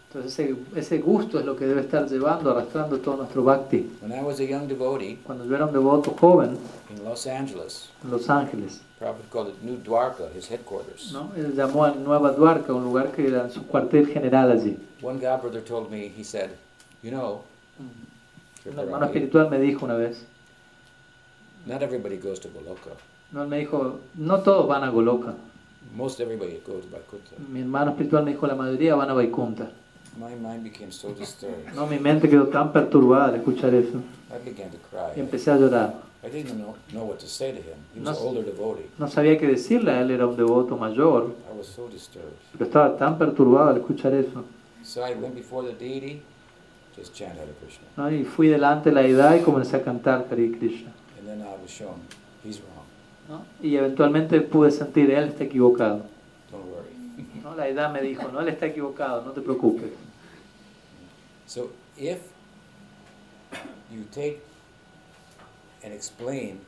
Entonces 0.09 0.39
ese, 0.39 0.57
ese 0.77 0.99
gusto 0.99 1.39
es 1.39 1.45
lo 1.45 1.57
que 1.57 1.67
debe 1.67 1.81
estar 1.83 2.09
llevando, 2.09 2.51
arrastrando 2.51 2.99
todo 2.99 3.17
nuestro 3.17 3.43
bhakti. 3.43 3.91
When 4.01 4.13
I 4.13 4.23
was 4.23 4.39
a 4.41 4.45
young 4.45 4.67
devotee 4.69 5.19
Cuando 5.25 5.45
yo 5.45 5.55
era 5.57 5.67
un 5.67 5.73
devoto 5.73 6.13
joven 6.19 6.57
in 6.91 7.05
Los 7.05 7.27
Angeles, 7.27 7.91
en 8.05 8.11
Los 8.11 8.29
Ángeles, 8.31 8.81
Prabhupada 8.99 9.31
called 9.31 9.49
it 9.49 9.63
New 9.63 9.77
Dwarka, 9.83 10.29
his 10.35 10.49
headquarters. 10.51 11.13
¿no? 11.13 11.33
él 11.37 11.55
llamó 11.55 11.85
a 11.85 11.91
Nueva 11.93 12.33
Duarca, 12.33 12.73
un 12.73 12.85
lugar 12.85 13.11
que 13.13 13.27
era 13.27 13.51
su 13.51 13.67
cuartel 13.67 14.07
general 14.07 14.53
allí. 14.53 14.79
One 15.03 15.19
God 15.19 15.43
brother 15.43 15.63
told 15.63 15.91
me, 15.91 16.09
he 16.17 16.23
said, 16.25 16.51
you 17.03 17.11
know, 17.11 17.43
Un 18.67 18.79
hermano 18.79 19.07
espiritual 19.07 19.51
me 19.51 19.59
dijo 19.59 19.85
una 19.85 19.95
vez, 19.97 20.25
not 21.67 21.83
everybody 21.83 22.17
goes 22.17 22.41
to 22.41 22.49
Goloka. 22.49 22.91
no, 23.33 23.43
él 23.43 23.49
me 23.49 23.59
dijo, 23.59 23.99
no 24.15 24.41
todos 24.41 24.67
van 24.69 24.85
a 24.85 24.91
Goloka. 24.91 25.35
Most 25.95 26.21
everybody 26.21 26.61
goes 26.67 26.85
to 26.85 26.91
Vaikuntha. 26.91 27.37
Mi 27.49 27.61
hermano 27.61 27.93
espiritual 27.93 28.25
me 28.25 28.33
dijo, 28.33 28.47
la 28.47 28.55
mayoría 28.55 28.95
van 28.97 29.11
a 29.11 29.15
Vaikunta. 29.15 29.71
My 30.19 30.35
mind 30.35 30.63
became 30.65 30.91
so 30.93 31.13
disturbed. 31.13 31.73
No, 31.75 31.87
mi 31.87 31.99
mente 31.99 32.29
quedó 32.29 32.47
tan 32.49 32.73
perturbada 32.73 33.27
al 33.31 33.37
escuchar 33.37 33.75
eso. 33.75 33.99
I 34.31 34.45
began 34.45 34.71
to 34.71 34.77
Y 34.77 34.81
cry. 35.15 35.21
empecé 35.21 35.51
a 35.51 35.57
llorar. 35.57 35.95
I 36.25 36.29
didn't 36.31 36.55
know, 36.57 36.75
know 36.93 37.05
what 37.05 37.19
to 37.19 37.27
say 37.27 37.53
to 37.53 37.59
him. 37.59 37.77
He 37.95 38.01
was 38.01 38.05
No 38.05 38.29
an 38.31 38.37
older 38.37 38.45
devotee. 38.45 38.87
No 38.99 39.09
sabía 39.09 39.39
qué 39.39 39.47
decirle, 39.47 40.01
él 40.01 40.11
era 40.11 40.27
un 40.27 40.37
devoto 40.37 40.77
mayor, 40.77 41.35
I 41.53 41.59
was 41.59 41.67
so 41.67 41.89
disturbed. 41.89 42.33
pero 42.53 42.65
estaba 42.65 42.97
tan 42.97 43.19
perturbado 43.19 43.71
al 43.71 43.77
escuchar 43.79 44.15
eso. 44.15 44.45
So 44.83 45.01
I 45.07 45.15
went 45.15 45.35
before 45.35 45.67
the 45.67 45.75
deity, 45.75 46.23
just 46.97 47.15
chant 47.15 47.39
Hare 47.39 47.53
Krishna. 47.61 47.85
¿no? 47.97 48.11
Y 48.11 48.25
fui 48.25 48.49
delante 48.49 48.89
de 48.91 48.95
la 48.95 49.03
edad 49.07 49.37
y 49.37 49.41
comencé 49.43 49.77
a 49.77 49.83
cantar 49.83 50.27
Hare 50.31 50.51
Krishna. 50.59 50.93
And 51.19 51.29
then 51.29 51.41
I 51.43 51.55
was 51.61 51.71
shown, 51.71 51.97
he's 52.45 52.61
wrong. 52.61 52.74
¿No? 53.29 53.45
Y 53.63 53.77
eventualmente 53.77 54.41
pude 54.41 54.71
sentir, 54.71 55.11
él 55.11 55.29
está 55.29 55.45
equivocado. 55.45 56.03
¿no? 57.43 57.55
La 57.55 57.69
edad 57.69 57.93
me 57.93 58.03
dijo, 58.03 58.29
no, 58.33 58.41
él 58.41 58.49
está 58.49 58.67
equivocado, 58.67 59.23
no 59.25 59.33
te 59.33 59.41
preocupes. 59.41 59.91
So 61.47 61.71
if 61.97 62.19
you 63.93 64.05
take 64.13 64.41
and 65.85 65.93
explain 65.93 66.61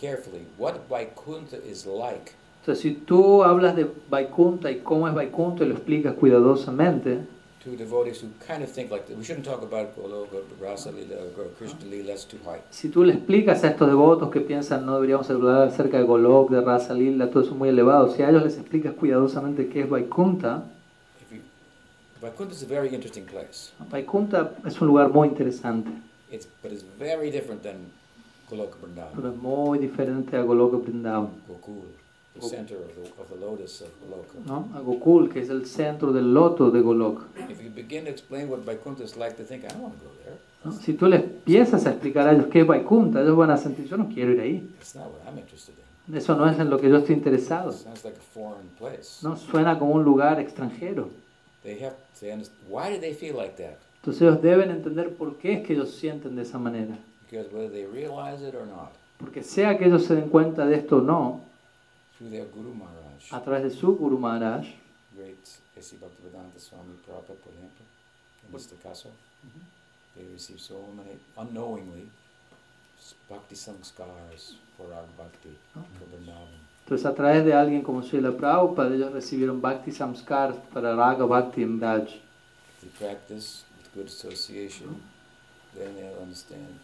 carefully 0.00 0.46
what 0.56 0.88
Vaikuntha 0.88 1.56
is 1.56 1.86
like, 1.86 2.32
Entonces, 2.62 2.80
si 2.80 2.92
tú 2.92 3.42
hablas 3.42 3.74
de 3.74 3.90
Vaikunta 4.08 4.70
y 4.70 4.78
cómo 4.78 5.08
es 5.08 5.14
Vaikunta 5.14 5.64
y 5.64 5.68
lo 5.68 5.74
explicas 5.74 6.14
cuidadosamente, 6.14 7.18
to 7.64 7.76
devotees 7.76 8.20
who 8.20 8.28
kind 8.46 8.62
of 8.64 8.70
think 8.70 8.90
like 8.90 9.06
that, 9.06 9.16
we 9.16 9.24
shouldn't 9.24 9.44
talk 9.46 9.62
about 9.62 9.94
Goloka, 9.96 10.42
Rasa 10.60 10.90
Lila, 10.90 11.16
or 11.38 11.44
Krishna 11.56 11.84
Lila, 11.88 12.08
that's 12.08 12.24
too 12.24 12.38
high. 12.44 12.60
si 12.70 12.88
tú 12.88 13.04
le 13.04 13.12
explicas 13.14 13.62
a 13.64 13.68
estos 13.68 13.88
devotos 13.88 14.30
que 14.32 14.40
piensan 14.40 14.84
no 14.84 14.94
deberíamos 14.94 15.30
hablar 15.30 15.68
acerca 15.68 15.98
de 15.98 16.04
Golok, 16.04 16.50
de 16.50 16.60
Rasa 16.60 16.92
Lila, 16.94 17.30
todo 17.30 17.42
eso 17.42 17.52
es 17.52 17.56
muy 17.56 17.68
elevado, 17.68 18.12
si 18.14 18.22
a 18.22 18.30
ellos 18.30 18.42
les 18.42 18.58
explicas 18.58 18.94
cuidadosamente 18.94 19.68
qué 19.68 19.82
es 19.82 19.88
Vaikunta, 19.88 20.64
If 21.20 21.32
you, 21.36 21.42
Vaikuntha 22.20 22.54
is 22.54 22.62
a 22.62 22.66
very 22.66 22.88
interesting 22.94 23.24
place. 23.26 23.72
Vaikunta 23.90 24.52
es 24.66 24.80
un 24.80 24.88
lugar 24.88 25.10
muy 25.10 25.28
interesante, 25.28 25.90
It's, 26.30 26.48
but 26.62 26.72
it's 26.72 26.84
very 26.98 27.30
different 27.30 27.62
than 27.62 27.92
Goloka 28.50 28.76
Vrindavan, 28.82 29.12
pero 29.14 29.28
es 29.30 29.36
muy 29.36 29.78
diferente 29.78 30.36
a 30.36 30.42
Goloka 30.42 30.78
Vrindavan. 30.78 31.28
Gokul, 31.46 31.84
the 32.34 32.48
center 32.48 32.76
of 32.76 32.94
the, 32.94 33.22
of 33.22 33.28
the 33.28 33.36
lotus 33.36 33.82
of 33.82 33.88
Goloka. 34.00 34.38
¿no? 34.46 34.68
A 34.74 34.80
Gokul, 34.80 35.28
que 35.30 35.40
es 35.40 35.48
el 35.50 35.66
centro 35.66 36.12
del 36.12 36.32
loto 36.32 36.70
de 36.70 36.80
Golok. 36.80 37.26
If 37.48 37.62
you 37.62 37.70
begin 37.70 38.04
to 38.04 38.10
explain 38.10 38.48
what 38.48 38.64
Vaikuntha 38.64 39.04
is 39.04 39.16
like, 39.16 39.36
they 39.36 39.44
think, 39.44 39.64
I 39.64 39.68
don't 39.68 39.82
want 39.82 39.98
to 39.98 40.04
go 40.04 40.10
there. 40.24 40.36
¿no? 40.64 40.72
Si 40.72 40.94
tú 40.94 41.06
les 41.06 41.22
empiezas 41.22 41.86
a 41.86 41.90
explicar 41.90 42.28
a 42.28 42.32
ellos 42.32 42.46
qué 42.46 42.60
es 42.60 42.66
Vaikunta, 42.66 43.20
ellos 43.20 43.36
van 43.36 43.50
a 43.50 43.56
sentir, 43.56 43.86
yo 43.86 43.96
no 43.96 44.08
quiero 44.08 44.32
ir 44.32 44.40
ahí. 44.40 44.70
That's 44.78 44.94
not 44.94 45.06
what 45.06 45.20
I'm 45.26 45.38
interested 45.38 45.74
in. 45.74 46.16
Eso 46.16 46.34
no 46.34 46.48
es 46.48 46.58
en 46.58 46.68
lo 46.68 46.78
que 46.78 46.88
yo 46.88 46.98
estoy 46.98 47.14
interesado. 47.14 47.70
It 47.70 47.76
sounds 47.76 48.04
like 48.04 48.16
a 48.16 48.20
foreign 48.20 48.68
place. 48.78 49.22
¿no? 49.22 49.36
Suena 49.36 49.78
como 49.78 49.92
un 49.92 50.04
lugar 50.04 50.40
extranjero. 50.40 51.10
They 51.62 51.78
have 51.84 51.94
to 52.18 52.26
understand, 52.26 52.50
why 52.68 52.92
do 52.92 53.00
they 53.00 53.14
feel 53.14 53.36
like 53.36 53.54
that? 53.62 53.78
Entonces 54.00 54.22
ellos 54.22 54.42
deben 54.42 54.70
entender 54.70 55.14
por 55.14 55.36
qué 55.36 55.54
es 55.54 55.66
que 55.66 55.74
ellos 55.74 55.94
sienten 55.94 56.34
de 56.34 56.42
esa 56.42 56.58
manera. 56.58 56.98
Because 57.30 57.48
whether 57.54 57.70
they 57.70 57.86
realize 57.86 58.46
it 58.46 58.54
or 58.54 58.66
not, 58.66 58.90
Porque 59.18 59.44
sea 59.44 59.78
que 59.78 59.86
ellos 59.86 60.04
se 60.04 60.16
den 60.16 60.28
cuenta 60.28 60.66
de 60.66 60.74
esto 60.74 60.96
o 60.96 61.00
no, 61.00 61.40
through 62.22 62.30
their 62.30 62.46
Guru 62.46 62.72
Maharaj, 62.74 63.32
a 63.32 63.40
través 63.40 63.62
de 63.64 63.70
su 63.70 63.96
Guru 63.96 64.18
Maharaj, 64.18 64.66
great 65.16 65.44
A.C. 65.76 65.96
Bhaktivedanta 65.96 66.58
Swami 66.58 66.94
Prabhupada, 67.04 67.38
por 67.40 67.52
ejemplo, 67.52 67.84
en 68.48 68.54
este 68.54 68.76
caso, 68.76 69.08
mm-hmm. 69.08 70.14
they 70.14 70.32
receive 70.32 70.60
so 70.60 70.78
many, 70.96 71.18
unknowingly, 71.36 72.08
bhakti 73.28 73.56
samskars 73.56 74.56
for 74.76 74.92
our 74.92 75.06
bhakti, 75.18 75.50
ah. 75.74 75.80
Oh. 75.80 75.98
for 75.98 76.06
Vrindavan. 76.06 76.62
entonces 76.84 77.06
a 77.06 77.14
través 77.14 77.44
de 77.44 77.54
alguien 77.54 77.82
como 77.82 78.02
Srila 78.02 78.36
Prabhupada, 78.36 78.94
ellos 78.94 79.12
recibieron 79.12 79.60
Bhakti 79.60 79.92
Samskar 79.92 80.54
para 80.72 80.94
Raga 80.94 81.24
Bhakti 81.24 81.62
en 81.62 81.80
Raj. 81.80 82.20
They 82.80 82.90
practice 82.98 83.64
with 83.76 83.94
good 83.94 84.06
association, 84.06 84.88
mm-hmm. 84.88 85.78
then 85.78 85.94
they'll 85.96 86.22
understand 86.22 86.78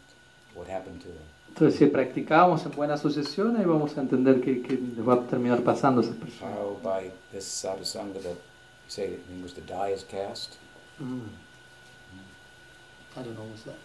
what 0.55 0.69
happened 0.69 1.01
to 1.03 1.09
them. 1.09 1.38
Entonces 1.49 1.79
si 1.79 1.87
practicamos 1.87 2.65
en 2.65 2.73
buena 2.73 2.95
asociación, 2.95 3.57
ahí 3.57 3.65
vamos 3.65 3.97
a 3.97 4.01
entender 4.01 4.41
qué, 4.41 4.63
qué 4.63 4.75
les 4.75 5.07
va 5.07 5.15
a 5.15 5.21
terminar 5.27 5.63
pasando 5.63 6.01
a 6.01 6.05
esas 6.05 6.17
personas. 6.17 6.55
How 6.57 6.79
by 6.83 7.11
this 7.33 7.45
sadhusanga 7.45 8.21
that, 8.23 8.37
say, 8.87 9.07
in 9.07 9.37
English, 9.37 9.55
the 9.55 9.63
die 9.63 9.93
is 9.95 10.05
cast, 10.05 10.57
Mm. 11.01 11.29
I 13.17 13.23
don't 13.23 13.37
know 13.37 13.45
what's 13.45 13.63
that. 13.63 13.79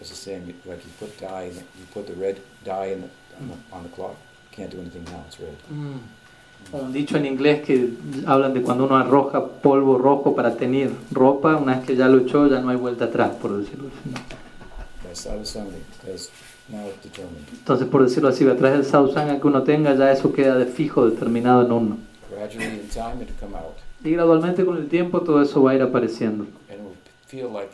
It's 0.00 0.10
the 0.10 0.16
same, 0.16 0.46
like 0.64 0.84
you 0.84 0.90
put 0.98 1.16
dye, 1.18 1.44
in 1.44 1.56
it, 1.58 1.66
you 1.78 1.86
put 1.92 2.06
the 2.06 2.14
red 2.14 2.40
dye 2.64 2.86
in 2.86 3.02
the, 3.02 3.08
on, 3.38 3.48
the, 3.48 3.76
on 3.76 3.82
the 3.84 3.88
cloth, 3.90 4.16
can't 4.50 4.70
do 4.70 4.80
anything 4.80 5.04
now, 5.04 5.22
it's 5.26 5.38
red. 5.38 5.56
Mm. 5.70 6.00
Un 6.72 6.92
dicho 6.92 7.16
en 7.18 7.26
inglés 7.26 7.62
que 7.64 7.90
hablan 8.26 8.54
de 8.54 8.62
cuando 8.62 8.84
uno 8.86 8.96
arroja 8.96 9.46
polvo 9.46 9.98
rojo 9.98 10.34
para 10.34 10.56
teñir 10.56 10.90
ropa, 11.12 11.56
una 11.56 11.76
vez 11.76 11.86
que 11.86 11.94
ya 11.94 12.08
lo 12.08 12.20
echó 12.20 12.46
ya 12.48 12.60
no 12.60 12.70
hay 12.70 12.76
vuelta 12.76 13.04
atrás, 13.04 13.32
por 13.40 13.58
decirlo 13.58 13.88
así. 13.88 14.14
Entonces, 16.68 17.86
por 17.88 18.02
decirlo 18.02 18.28
así, 18.30 18.46
a 18.46 18.56
través 18.56 18.78
del 18.78 18.86
sadhusanga 18.86 19.38
que 19.40 19.46
uno 19.46 19.62
tenga, 19.62 19.94
ya 19.94 20.10
eso 20.10 20.32
queda 20.32 20.56
de 20.56 20.66
fijo, 20.66 21.08
determinado 21.08 21.64
en 21.64 21.72
uno. 21.72 21.98
Y 24.02 24.10
gradualmente 24.10 24.64
con 24.64 24.76
el 24.78 24.88
tiempo 24.88 25.20
todo 25.20 25.42
eso 25.42 25.62
va 25.62 25.72
a 25.72 25.74
ir 25.74 25.82
apareciendo. 25.82 26.44
and 26.68 26.78
it 26.78 26.80
will 26.80 26.96
feel 27.26 27.50
like, 27.50 27.70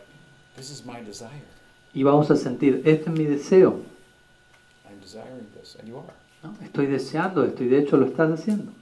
this 0.56 0.70
is 0.70 0.84
my 0.84 1.00
desire, 1.00 1.42
Y 1.94 2.02
vamos 2.02 2.30
a 2.30 2.36
sentir, 2.36 2.82
este 2.84 3.10
es 3.10 3.18
mi 3.18 3.24
deseo. 3.24 3.80
¿no? 6.42 6.54
Estoy 6.62 6.86
deseando 6.86 7.44
esto 7.44 7.64
y 7.64 7.68
de 7.68 7.78
hecho 7.78 7.96
lo 7.96 8.06
estás 8.06 8.30
haciendo. 8.32 8.72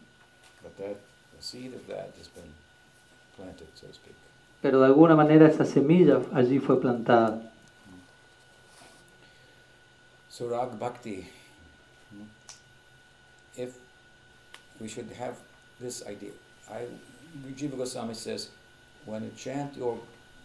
But 0.63 0.77
that, 0.77 0.97
the 1.37 1.43
seed 1.43 1.75
of 1.75 1.87
that 1.89 2.11
has 2.19 2.29
been 2.35 2.53
planted, 3.37 3.67
so 3.75 3.87
to 3.87 3.95
speak. 3.95 4.15
Pero 4.61 4.81
de 4.81 4.87
alguna 4.87 5.15
manera 5.17 5.47
esa 5.47 5.65
semilla 5.65 6.21
allí 6.33 6.59
fue 6.59 6.81
plantada. 6.81 7.41
So 10.39 10.47
Rag 10.47 10.79
Bhakti, 10.79 11.27
if 13.57 13.75
we 14.81 14.87
should 14.87 15.11
have 15.19 15.35
this 15.81 16.07
idea, 16.07 16.31
I, 16.71 16.87
Jiva 17.57 17.77
Goswami 17.77 18.15
says, 18.15 18.51
when 19.05 19.25
you 19.25 19.33
chant 19.37 19.77
your 19.77 19.99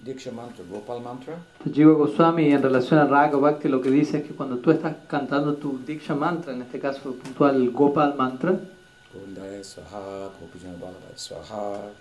Diksha 0.03 0.33
mantra, 0.33 0.65
Gopal 0.65 0.99
mantra, 0.99 1.37
Jiva 1.69 1.95
Goswami 1.95 2.51
en 2.51 2.63
relación 2.63 2.97
a 3.01 3.05
Raga 3.05 3.37
Bhakti 3.37 3.69
lo 3.69 3.81
que 3.81 3.91
dice 3.91 4.17
es 4.17 4.23
que 4.23 4.33
cuando 4.33 4.57
tú 4.57 4.71
estás 4.71 4.95
cantando 5.07 5.57
tu 5.57 5.77
Diksha 5.85 6.15
mantra, 6.15 6.53
en 6.53 6.63
este 6.63 6.79
caso 6.79 7.13
puntual 7.13 7.57
el 7.57 7.69
Gopal 7.69 8.15
mantra, 8.15 8.59
Govindaya 9.13 9.63
Swaha, 9.63 10.31
Gopijana 10.41 10.75
Ballabhai 10.79 11.15
Swaha. 11.15 11.91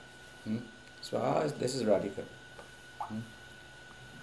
Hmm? 0.47 0.57
Swaha, 1.03 1.45
is, 1.45 1.53
this 1.53 1.75
is 1.75 1.83
Radhika. 1.83 2.23
Hmm? 3.01 3.21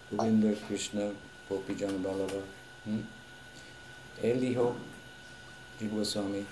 Govinda 0.10 0.56
Krishna, 0.66 1.12
Gopijana 1.48 2.02
Ballabha. 2.02 2.42
Hmm? 2.84 3.02
Él 4.22 4.42
dijo, 4.42 4.76
Jiva 5.80 5.98
Goswami, 5.98 6.46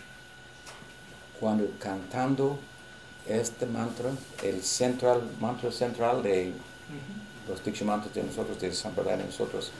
cuando 1.39 1.69
cantando 1.79 2.57
este 3.27 3.65
mantra, 3.65 4.11
el 4.43 4.63
central, 4.63 5.21
mantra 5.39 5.71
central 5.71 6.23
de 6.23 6.53
los 7.47 7.63
Diksha 7.63 7.85
mantras 7.85 8.13
de 8.13 8.23
nosotros, 8.23 8.59
de 8.59 8.73
Sampradaya 8.73 9.17
de 9.17 9.25
nosotros, 9.25 9.71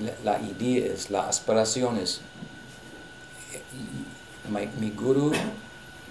la, 0.00 0.38
la 0.38 0.40
idea 0.40 0.92
es, 0.92 1.10
la 1.10 1.28
aspiración 1.28 1.98
es, 1.98 2.20
eh, 3.52 3.62
my, 4.50 4.68
mi 4.78 4.90
guru 4.90 5.32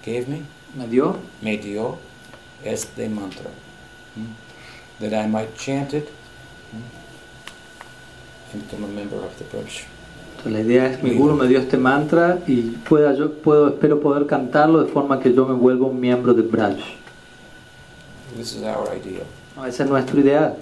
gave 0.04 0.26
me, 0.26 0.42
me 0.74 0.86
dio. 0.86 1.18
Me 1.40 1.56
dio 1.56 1.98
este 2.64 3.08
mantra, 3.08 3.50
hmm, 4.14 4.32
that 5.00 5.12
I 5.12 5.26
might 5.26 5.56
chant 5.56 5.94
it 5.94 6.08
hmm, 6.70 6.82
and 8.52 8.62
become 8.62 8.84
a 8.84 8.88
member 8.88 9.16
of 9.16 9.36
the 9.38 9.44
Braj. 9.44 9.84
La 10.44 10.60
idea 10.60 10.86
es, 10.86 11.02
mi 11.02 11.14
guru 11.14 11.36
me 11.36 11.46
dio 11.46 11.58
este 11.60 11.76
mantra 11.76 12.40
y 12.48 12.62
pueda 12.62 13.14
yo, 13.14 13.32
puedo, 13.32 13.68
espero 13.68 14.00
poder 14.00 14.26
cantarlo 14.26 14.82
de 14.82 14.90
forma 14.90 15.20
que 15.20 15.32
yo 15.32 15.46
me 15.46 15.54
vuelva 15.54 15.86
un 15.86 16.00
miembro 16.00 16.34
de 16.34 16.42
Braj. 16.42 16.76
This 18.36 18.56
is 18.56 18.62
our 18.62 18.88
ideal. 18.96 19.24
No, 19.56 19.66
ese 19.66 19.84
es 19.84 19.88
nuestro 19.88 20.18
ideal. 20.20 20.56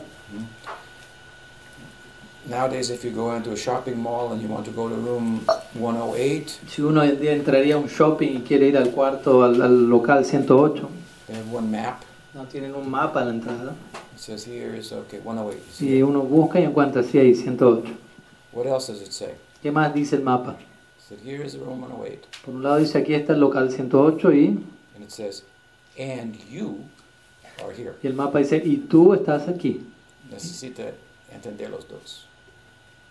Nowadays, 2.48 2.90
if 2.90 3.04
you 3.04 3.10
go 3.10 3.34
into 3.36 3.52
a 3.52 3.56
shopping 3.56 3.96
mall 4.02 4.32
and 4.32 4.42
you 4.42 4.48
want 4.48 4.64
to 4.66 4.72
go 4.72 4.88
to 4.88 4.94
room 4.94 5.40
108, 5.74 6.60
Si 6.68 6.82
uno 6.82 7.00
hoy 7.02 7.10
en 7.10 7.20
día 7.20 7.32
entraría 7.32 7.74
a 7.76 7.78
un 7.78 7.86
shopping 7.86 8.38
y 8.38 8.40
quiere 8.40 8.66
ir 8.68 8.76
al 8.76 8.90
cuarto, 8.90 9.44
al, 9.44 9.62
al 9.62 9.88
local 9.88 10.24
108, 10.24 10.88
they 11.26 11.36
have 11.36 11.50
one 11.52 11.70
map. 11.70 12.02
no 12.34 12.44
tienen 12.44 12.74
un 12.74 12.90
mapa 12.90 13.20
a 13.22 13.24
la 13.26 13.30
entrada. 13.30 13.72
It 14.14 14.20
says 14.20 14.44
here 14.46 14.76
is 14.76 14.92
okay 14.92 15.20
108. 15.20 15.56
You 15.58 15.72
see 15.72 15.86
Y 15.94 15.98
it? 15.98 16.04
uno 16.04 16.22
busca 16.22 16.58
y 16.60 16.64
encuentra 16.64 17.02
así 17.02 17.18
ahí 17.18 17.34
108. 17.34 17.84
What 18.52 18.66
else 18.66 18.88
does 18.92 19.00
it 19.02 19.12
say? 19.12 19.34
¿Qué 19.62 19.70
más 19.70 19.92
dice 19.94 20.16
el 20.16 20.22
mapa? 20.22 20.56
It 20.58 21.18
said 21.18 21.18
here 21.24 21.44
is 21.44 21.56
room 21.56 21.80
108, 21.80 22.28
Por 22.44 22.54
un 22.54 22.62
lado 22.62 22.78
dice 22.78 22.98
aquí 22.98 23.14
está 23.14 23.32
el 23.34 23.40
local 23.40 23.70
108 23.70 24.32
y, 24.32 24.46
and 24.94 25.04
it 25.04 25.10
says, 25.10 25.42
and 25.98 26.36
you 26.48 26.78
are 27.62 27.72
here. 27.74 27.94
y 28.02 28.06
el 28.06 28.14
mapa 28.14 28.38
dice 28.38 28.62
y 28.64 28.76
tú 28.88 29.12
estás 29.14 29.48
aquí. 29.48 29.86
Necesita 30.30 30.84
entender 31.32 31.70
los 31.70 31.88
dos. 31.88 32.26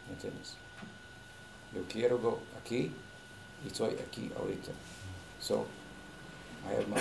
¿Me 0.07 0.13
entiendes? 0.15 0.55
Yo 1.75 1.81
quiero 1.87 2.17
go 2.17 2.39
aquí 2.63 2.91
y 3.63 3.67
estoy 3.67 3.95
aquí 4.07 4.31
ahorita. 4.39 4.71
So, 5.39 5.65
I 6.67 6.73
have 6.75 6.87
my 6.87 6.99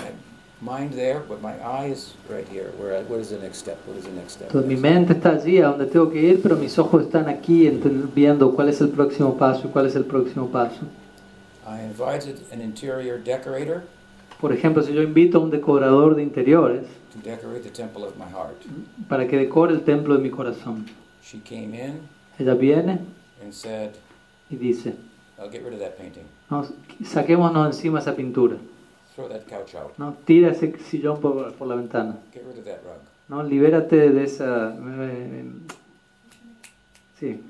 mind 0.60 0.92
there, 0.94 1.20
but 1.28 1.40
my 1.40 1.54
eye 1.62 1.86
is 1.92 2.14
right 2.28 2.46
here. 2.48 2.70
Where? 2.78 2.96
I, 2.96 3.02
what 3.02 3.20
is 3.20 3.30
the 3.30 3.38
next 3.38 3.58
step? 3.58 3.78
What 3.86 3.96
is 3.96 4.04
the 4.04 4.12
next 4.12 4.34
step? 4.34 4.48
Entonces 4.48 4.68
mi 4.68 4.76
mente 4.76 5.12
está 5.12 5.30
allí 5.30 5.58
a 5.58 5.68
donde 5.68 5.86
tengo 5.86 6.10
que 6.10 6.20
ir, 6.20 6.42
pero 6.42 6.56
mis 6.56 6.78
ojos 6.78 7.04
están 7.04 7.28
aquí 7.28 7.68
viendo 8.14 8.54
cuál 8.54 8.68
es 8.68 8.80
el 8.80 8.88
próximo 8.90 9.36
paso 9.36 9.68
y 9.68 9.70
cuál 9.70 9.86
es 9.86 9.94
el 9.96 10.04
próximo 10.04 10.48
paso. 10.50 10.80
I 11.66 11.80
invited 11.82 12.40
an 12.50 12.60
interior 12.62 13.18
decorator 13.22 13.82
Por 14.40 14.52
ejemplo, 14.52 14.82
si 14.82 14.92
yo 14.94 15.02
invito 15.02 15.38
a 15.38 15.40
un 15.42 15.50
decorador 15.50 16.14
de 16.14 16.22
interiores 16.22 16.86
to 17.12 17.18
decorate 17.28 17.62
the 17.62 17.70
temple 17.70 18.04
of 18.04 18.16
my 18.16 18.24
heart. 18.24 18.56
para 19.08 19.26
que 19.26 19.36
decore 19.36 19.72
el 19.72 19.82
templo 19.82 20.14
de 20.16 20.20
mi 20.22 20.30
corazón, 20.30 20.86
She 21.22 21.40
came 21.40 21.74
in 21.74 22.00
ella 22.38 22.54
viene 22.54 23.00
and 23.42 23.52
said, 23.52 23.90
y 24.48 24.56
dice, 24.56 24.94
I'll 25.38 25.50
get 25.50 25.62
rid 25.62 25.74
of 25.74 25.80
that 25.80 25.96
painting. 25.98 26.24
no, 26.50 26.64
saquémonos 27.04 27.66
encima 27.66 27.98
esa 27.98 28.14
pintura, 28.14 28.56
Throw 29.18 29.28
that 29.30 29.48
couch 29.48 29.74
out. 29.74 29.98
¿no? 29.98 30.14
tira 30.24 30.52
ese 30.52 30.78
sillón 30.78 31.20
por, 31.20 31.52
por 31.54 31.66
la 31.66 31.74
ventana, 31.74 32.20
Get 32.32 32.44
rid 32.46 32.58
of 32.60 32.64
that 32.66 32.78
rug. 32.84 33.00
¿no? 33.26 33.42
libérate 33.42 34.10
de 34.12 34.22
esa... 34.22 34.72
eh, 34.78 35.44
sí, 37.18 37.40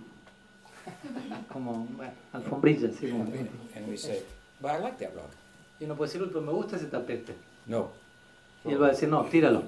como 1.53 1.87
bueno, 1.95 2.13
alfombrilla, 2.33 2.89
sí, 2.99 3.11
como- 3.11 3.25
And 3.77 3.87
we 3.87 3.99
say, 3.99 4.23
but 4.63 4.71
I 4.71 4.83
like 4.83 4.97
that 5.05 5.15
rug. 5.15 5.29
Y 5.79 5.85
uno 5.85 5.95
puede 5.95 6.09
decir, 6.09 6.23
"Uy, 6.23 6.29
pero 6.33 6.41
me 6.41 6.53
gusta 6.53 6.77
ese 6.77 6.87
tapete. 6.87 7.35
No. 7.67 7.91
Y 8.65 8.73
él 8.73 8.81
va 8.83 8.87
a 8.87 8.91
decir, 8.93 9.11
no, 9.11 9.25
tíralo. 9.27 9.63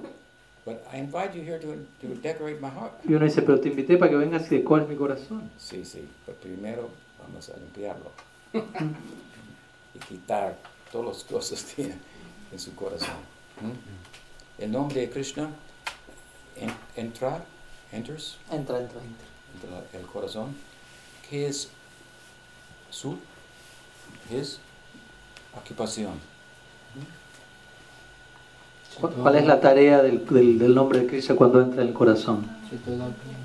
But 0.64 0.78
I 0.92 1.00
invite 1.00 1.34
you 1.34 1.42
here 1.42 1.58
to, 1.58 1.68
to 2.00 2.14
decorate 2.22 2.60
my 2.62 2.70
heart. 2.70 2.94
Y 3.06 3.12
uno 3.12 3.26
dice, 3.26 3.42
pero 3.42 3.60
te 3.60 3.68
invité 3.68 3.98
para 3.98 4.10
que 4.10 4.16
vengas 4.16 4.50
y 4.50 4.56
decores 4.56 4.88
mi 4.88 4.96
corazón. 4.96 5.50
Sí, 5.58 5.84
sí, 5.84 6.08
pero 6.24 6.38
primero 6.38 6.88
vamos 7.20 7.50
a 7.50 7.56
limpiarlo 7.58 8.10
y 9.94 9.98
quitar 10.08 10.56
todas 10.92 11.16
las 11.16 11.24
cosas 11.24 11.62
que 11.64 11.74
tiene 11.82 11.94
en 12.52 12.58
su 12.58 12.74
corazón. 12.74 13.08
¿Mm? 13.60 14.62
El 14.62 14.72
nombre 14.72 15.00
de 15.00 15.10
Krishna 15.10 15.48
en- 16.56 16.74
entrar, 16.96 17.44
enters, 17.92 18.36
Entra, 18.50 18.78
entra, 18.78 19.00
entra. 19.00 19.26
entra 19.82 19.98
el 20.00 20.06
corazón. 20.06 20.54
¿Qué 21.28 21.46
es 21.46 21.68
su, 22.90 23.16
his 24.30 24.58
ocupación? 25.56 26.14
¿Cuál, 29.00 29.12
cuál 29.14 29.36
es 29.36 29.46
la 29.46 29.60
tarea 29.60 30.02
del, 30.02 30.26
del, 30.26 30.58
del 30.58 30.74
nombre 30.74 31.00
de 31.00 31.06
Krishna 31.06 31.36
cuando 31.36 31.62
entra 31.62 31.82
en 31.82 31.88
el 31.88 31.94
corazón? 31.94 32.46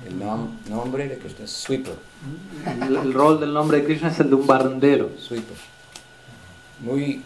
El 0.06 0.18
nom- 0.20 0.50
nombre 0.68 1.08
de 1.08 1.18
Krishna 1.18 1.44
es 1.44 1.50
sweeper, 1.52 1.94
El, 2.82 2.96
el 2.96 3.12
rol 3.12 3.40
del 3.40 3.52
nombre 3.52 3.78
de 3.78 3.84
Krishna 3.84 4.08
es 4.08 4.20
el 4.20 4.28
de 4.30 4.34
un 4.36 4.46
barrendero. 4.46 5.10
sweeper. 5.18 5.56
Muy, 6.80 7.22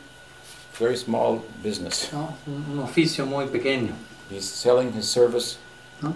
very 0.81 0.97
small 0.97 1.43
business. 1.63 2.11
¿no? 2.13 2.35
Un, 2.47 2.79
oficio 2.81 3.27
muy 3.27 3.47
pequeño. 3.47 3.93
He's 4.31 4.45
selling 4.45 4.93
his 4.97 5.05
service. 5.05 5.59
¿no? 6.01 6.15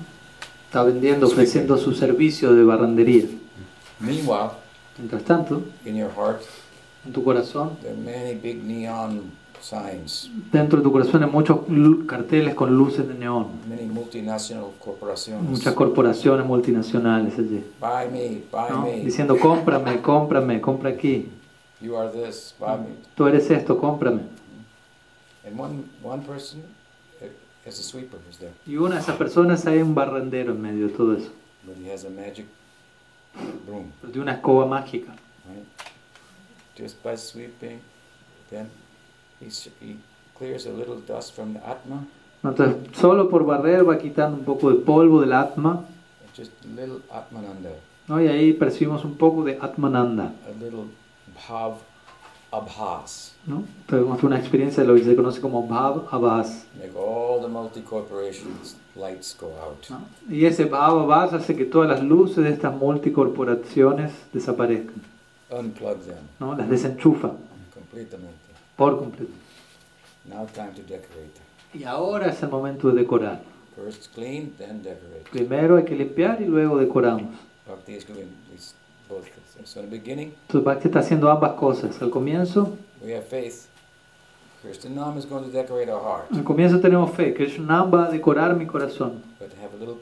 Está 0.67 0.83
vendiendo, 0.83 1.27
ofreciendo 1.27 1.77
su 1.77 1.93
servicio 1.93 2.55
de 2.55 2.65
barrendería. 2.65 3.27
Meanwhile, 4.01 4.51
Mientras 4.99 5.25
tanto, 5.25 5.63
in 5.85 5.97
your 5.97 6.11
heart, 6.11 6.43
en 7.05 7.13
tu 7.13 7.25
corazón, 7.25 7.77
there 7.83 7.93
are 7.93 8.01
many 8.01 8.35
big 8.35 8.63
neon 8.63 9.33
signs, 9.61 10.31
dentro 10.53 10.79
de 10.79 10.85
tu 10.85 10.93
corazón 10.93 11.25
hay 11.25 11.31
muchos 11.31 11.61
carteles 12.07 12.55
con 12.55 12.77
luces 12.77 13.09
de 13.09 13.15
neón. 13.15 13.49
many 13.69 13.87
multinational 13.87 14.67
corporaciones. 14.79 15.51
Muchas 15.51 15.75
corporaciones 15.75 16.47
multinacionales 16.47 17.37
allí. 17.39 17.65
Buy 17.81 18.09
me, 18.13 18.43
buy 18.53 18.71
¿no? 18.71 18.83
me. 18.83 19.01
Diciendo, 19.01 19.37
cómprame, 19.37 20.01
cómprame, 20.01 20.61
compra 20.61 20.91
aquí. 20.91 21.29
You 21.81 21.97
are 21.97 22.11
this, 22.11 22.55
buy 22.61 22.79
me. 22.79 22.95
Tú 23.17 23.27
eres 23.27 23.51
esto, 23.51 23.77
cómprame. 23.77 24.23
And 25.47 25.59
one, 25.59 25.85
one 26.03 26.23
person 26.23 26.63
as 27.67 27.79
a 27.79 27.83
sweeper 27.83 28.19
is 28.31 28.39
there, 28.39 28.53
Y 28.67 28.77
una 28.77 28.97
de 28.97 29.01
esas 29.01 29.17
personas 29.17 29.67
hay 29.67 29.81
un 29.81 29.95
barrendero 29.95 30.53
en 30.53 30.61
medio 30.61 30.89
de 30.89 30.93
todo 30.95 31.17
eso. 31.17 31.31
but 31.65 31.77
he 31.83 31.91
has 31.91 32.05
a 32.05 32.11
magic 32.11 32.47
broom, 33.67 33.91
De 34.03 34.21
una 34.21 34.33
escoba 34.35 34.67
mágica. 34.67 35.13
right? 35.49 35.65
Just 36.77 37.03
by 37.03 37.17
sweeping, 37.17 37.81
then 38.51 38.69
he, 39.41 39.47
he 39.81 39.97
clears 40.37 40.67
a 40.67 40.71
little 40.73 41.01
dust 41.01 41.35
from 41.35 41.55
the 41.55 41.61
Atma. 41.67 42.05
Entonces, 42.43 42.77
solo 42.99 43.29
por 43.31 43.45
barrer 43.47 43.89
va 43.89 43.97
quitando 43.99 44.37
un 44.37 44.45
poco 44.45 44.71
de 44.71 44.77
polvo 44.85 45.21
del 45.23 45.33
Atma. 45.33 45.85
just 46.37 46.51
a 46.65 46.69
little 46.81 47.01
Atmananda, 47.11 47.71
¿no? 48.09 48.21
Y 48.21 48.27
ahí 48.29 48.53
percibimos 48.53 49.05
un 49.05 49.17
poco 49.17 49.43
de 49.45 49.57
Atmananda. 49.61 50.35
a 50.47 50.51
little 50.63 50.85
Bhav 51.49 51.77
Abhas. 52.59 53.35
¿no? 53.47 53.65
Tenemos 53.87 54.23
una 54.23 54.39
experiencia 54.39 54.83
de 54.83 54.89
lo 54.89 54.95
que 54.95 55.05
se 55.05 55.17
conoce 55.17 55.41
como 55.41 55.67
Bhav 55.67 56.09
Abbas. 56.11 56.67
Make 56.79 56.97
all 56.97 57.41
the 57.43 57.49
multi-corporations 57.49 58.77
lights 58.97 59.37
go 59.39 59.49
out. 59.63 59.89
¿no? 59.91 60.03
Y 60.29 60.45
ese 60.47 60.65
Bhav 60.67 61.01
Abbas 61.01 61.33
hace 61.33 61.57
que 61.57 61.65
todas 61.65 61.89
las 61.89 62.03
luces 62.03 62.45
de 62.45 62.51
estas 62.51 62.75
multicorporaciones 62.75 64.13
desaparezcan. 64.33 65.03
Unplug 65.51 65.99
them 66.01 66.17
¿no? 66.41 66.55
Las 66.57 66.69
desenchufa 66.69 67.33
completamente. 67.73 68.35
por 68.77 68.99
completo. 68.99 69.33
Now 70.27 70.47
time 70.55 70.71
to 70.75 70.83
decorate. 70.83 71.41
Y 71.75 71.85
ahora 71.85 72.29
es 72.29 72.43
el 72.43 72.49
momento 72.49 72.89
de 72.89 73.01
decorar. 73.03 73.43
First 73.77 74.15
clean, 74.15 74.53
then 74.57 74.83
decorate. 74.83 75.29
Primero 75.31 75.77
hay 75.77 75.85
que 75.85 75.97
limpiar 75.97 76.41
y 76.41 76.47
luego 76.47 76.79
decoramos. 76.79 77.35
Bhakti 77.67 77.95
is 77.95 78.07
doing. 78.07 78.29
So 79.65 79.81
in 79.81 79.91
the 79.91 79.97
beginning, 79.97 80.35
Entonces 80.49 80.65
Bhakti 80.65 80.89
está 80.89 81.01
haciendo 81.01 81.31
ambas 81.31 81.53
cosas. 81.53 82.01
Al 82.03 82.11
comienzo, 82.11 82.77
we 83.03 83.15
have 83.15 83.25
faith. 83.25 83.67
Krishnam 84.63 85.19
is 85.19 85.27
going 85.27 85.45
to 85.45 85.51
decorate 85.51 85.91
our 85.91 86.01
heart, 86.01 86.33
al 86.33 86.43
comienzo 86.43 86.81
tenemos 86.81 87.11
fe, 87.11 87.35
que 87.35 87.47
Krishnam 87.47 87.93
va 87.93 88.07
a 88.07 88.11
decorar 88.11 88.57
mi 88.57 88.67
corazón. 88.67 89.23
but 89.39 89.51
have 89.63 89.75
a 89.75 89.79
little 89.79 89.99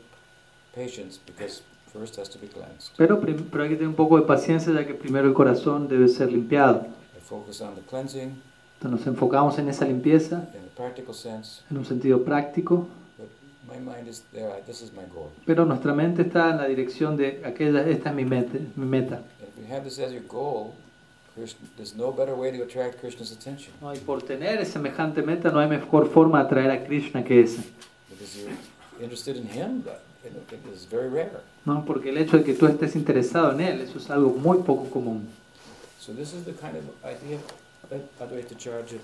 patience 0.74 1.18
because 1.26 1.62
first 1.92 2.16
has 2.16 2.28
to 2.28 2.38
be 2.38 2.46
cleansed. 2.46 2.92
Pero, 2.96 3.16
hay 3.16 3.68
que 3.68 3.76
tener 3.76 3.88
un 3.88 3.94
poco 3.94 4.16
de 4.18 4.22
paciencia 4.24 4.72
ya 4.72 4.86
que 4.86 4.94
primero 4.94 5.26
el 5.26 5.34
corazón 5.34 5.88
debe 5.88 6.08
ser 6.08 6.30
limpiado. 6.30 6.86
I 7.16 7.20
focus 7.20 7.60
on 7.60 7.74
the 7.74 7.82
cleansing 7.82 8.40
Entonces 8.76 9.06
nos 9.06 9.06
enfocamos 9.06 9.58
en 9.58 9.68
esa 9.68 9.84
limpieza, 9.84 10.48
in 10.54 10.60
a 10.60 10.76
practical 10.76 11.14
sense, 11.14 11.62
en 11.70 11.78
un 11.78 11.84
sentido 11.84 12.24
práctico, 12.24 12.88
Pero 15.46 15.64
nuestra 15.64 15.94
mente 15.94 16.22
está 16.22 16.50
en 16.50 16.56
la 16.58 16.66
dirección 16.66 17.16
de 17.16 17.42
aquella, 17.44 17.86
esta 17.88 18.10
es 18.10 18.16
mi 18.16 18.24
meta. 18.24 18.58
Mi 18.76 18.86
meta. 18.86 19.16
And 19.16 19.48
if 19.48 19.56
you 19.58 19.74
have 19.74 19.84
this 19.84 19.98
as 19.98 20.12
your 20.12 20.22
goal, 20.28 20.74
Krishna, 21.34 21.66
there's 21.76 21.94
no 21.94 22.12
better 22.12 22.34
way 22.34 22.50
to 22.56 22.62
attract 22.62 23.00
Krishna's 23.00 23.32
attention 23.32 23.72
¿no? 23.80 23.94
Y 23.94 23.98
por 23.98 24.22
tener 24.22 24.64
semejante 24.66 25.22
meta 25.22 25.50
no 25.50 25.60
hay 25.60 25.68
mejor 25.68 26.08
forma 26.08 26.40
de 26.40 26.44
atraer 26.44 26.70
a 26.70 26.84
Krishna 26.84 27.24
que 27.24 27.40
esa. 27.40 27.62
¿no? 31.64 31.84
Porque 31.84 32.10
el 32.10 32.18
hecho 32.18 32.38
de 32.38 32.44
que 32.44 32.54
tú 32.54 32.66
estés 32.66 32.94
interesado 32.96 33.52
en 33.52 33.60
él, 33.60 33.80
eso 33.80 33.98
es 33.98 34.10
algo 34.10 34.30
muy 34.30 34.58
poco 34.58 34.90
común. 34.90 35.28
So 35.98 36.12
this 36.12 36.34
is 36.34 36.44
the 36.44 36.52
kind 36.52 36.76
of 36.76 36.82
idea 37.04 37.38
that 37.88 38.00
Advaita 38.18 38.56
Charya 38.56 38.98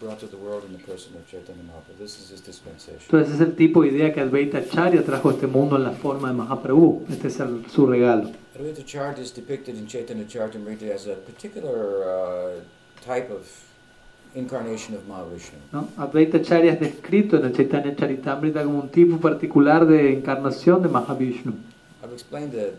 brought 0.00 0.18
to 0.20 0.26
the 0.26 0.36
world 0.36 0.64
in 0.64 0.72
the 0.76 0.82
person 0.84 1.14
of 1.16 1.26
Chaitanya 1.30 1.62
Mahaprabhu. 1.62 1.98
This 1.98 2.18
is 2.18 2.30
his 2.30 2.40
dispensation. 2.44 3.00
Entonces 3.10 3.34
es 3.34 3.40
el 3.40 3.54
tipo 3.56 3.82
de 3.82 3.88
idea 3.88 4.12
que 4.12 4.20
Advaita 4.20 4.58
Acharya 4.58 5.02
trajo 5.04 5.30
a 5.30 5.32
este 5.32 5.46
mundo 5.46 5.76
en 5.76 5.84
la 5.84 5.92
forma 5.92 6.28
de 6.28 6.34
Mahaprabhu. 6.34 7.06
Este 7.10 7.28
es 7.28 7.40
el- 7.40 7.64
su 7.70 7.86
regalo. 7.86 8.30
Advaita 8.58 8.84
Charya 8.84 9.22
is 9.22 9.32
depicted 9.34 9.76
in 9.76 9.86
Chaitanya 9.86 10.24
Charitamrita 10.26 10.92
as 10.94 11.06
a 11.06 11.14
particular 11.14 12.04
uh, 12.04 12.60
type 13.04 13.30
of 13.30 13.46
incarnation 14.34 14.94
of 14.96 15.06
Mahavishnu. 15.08 15.58
¿no? 15.72 15.88
Advaita 15.96 16.38
Acharya 16.38 16.72
es 16.74 16.80
descrito 16.80 17.36
en 17.38 17.46
el 17.46 17.52
Chaitanya 17.52 17.94
Charitamrita 17.96 18.62
como 18.64 18.80
un 18.80 18.88
tipo 18.90 19.18
particular 19.18 19.86
de 19.86 20.12
encarnación 20.12 20.82
de 20.82 20.88
Mahavishnu. 20.88 21.52
I've 22.02 22.12
explained 22.12 22.52
the 22.52 22.72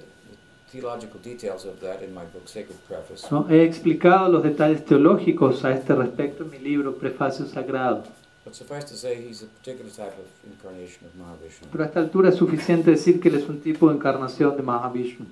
theological 0.71 1.19
details 1.21 1.65
of 1.65 1.79
that 1.81 2.01
in 2.01 2.13
my 2.13 2.25
book 2.25 2.47
Sacred 2.47 2.77
Preface. 2.87 3.27
¿no? 3.31 3.47
He 3.49 3.63
explicado 3.63 4.29
los 4.29 4.43
detalles 4.43 4.83
teológicos 4.85 5.63
a 5.63 5.71
este 5.71 5.95
respecto 5.95 6.43
en 6.43 6.49
mi 6.49 6.59
libro 6.59 6.95
Prefacio 6.95 7.45
Sagrado. 7.45 8.03
But 8.43 8.55
suffice 8.55 8.85
to 8.85 8.95
say, 8.95 9.15
he's 9.15 9.43
a 9.43 9.47
particular 9.47 9.91
type 9.91 10.15
of 10.17 10.27
incarnation 10.45 11.05
of 11.05 11.15
Mahavishnu. 11.15 11.67
Pero 11.69 11.83
a 11.83 11.87
esta 11.87 11.99
altura 11.99 12.29
es 12.29 12.35
suficiente 12.35 12.91
decir 12.91 13.19
que 13.19 13.29
él 13.29 13.35
es 13.35 13.49
un 13.49 13.59
tipo 13.59 13.89
de 13.89 13.95
encarnación 13.95 14.55
de 14.55 14.63
Mahavishnu. 14.63 15.25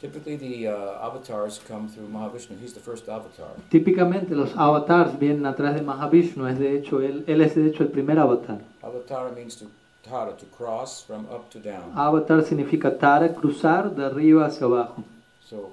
Typically, 0.00 0.36
the 0.36 0.68
uh, 0.68 1.06
avatars 1.06 1.60
come 1.66 1.88
through 1.88 2.08
Mahavishnu. 2.08 2.56
He's 2.60 2.74
the 2.74 2.80
first 2.80 3.08
avatar. 3.08 3.56
Típicamente 3.70 4.34
los 4.34 4.54
avatars 4.56 5.18
vienen 5.18 5.46
atrás 5.46 5.74
de 5.74 5.82
Mahavishnu, 5.82 6.46
es 6.46 6.58
de 6.58 6.76
hecho, 6.76 7.00
él, 7.00 7.24
él 7.26 7.40
es 7.40 7.54
de 7.54 7.66
hecho 7.68 7.82
el 7.82 7.90
primer 7.90 8.18
avatar. 8.18 8.60
Avatar 8.82 9.32
means 9.34 9.56
to 9.56 9.66
tara, 10.08 10.32
to 10.32 10.46
cross 10.46 11.02
from 11.02 11.26
up 11.30 11.50
to 11.50 11.58
down. 11.58 11.92
Avatar 11.96 12.42
significa 12.42 12.90
tara, 12.98 13.28
cruzar 13.28 13.94
de 13.94 14.04
arriba 14.04 14.46
hacia 14.46 14.66
abajo. 14.66 15.02
So, 15.48 15.72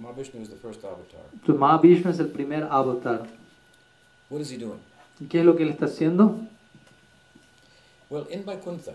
Mahavishnu 0.00 0.40
is 0.40 0.48
the 0.48 0.56
first 0.56 0.84
avatar. 0.84 1.20
Entonces 1.34 1.58
Mahavishnu 1.58 2.10
es 2.10 2.18
el 2.20 2.28
primer 2.28 2.64
avatar. 2.70 3.26
What 4.28 4.40
is 4.40 4.50
he 4.50 4.56
doing? 4.58 4.80
¿Y 5.20 5.26
qué 5.26 5.40
es 5.40 5.44
lo 5.44 5.54
que 5.56 5.62
él 5.64 5.70
está 5.70 5.86
haciendo? 5.86 6.36
Well, 8.08 8.26
in 8.30 8.44
Vaikuntha, 8.44 8.94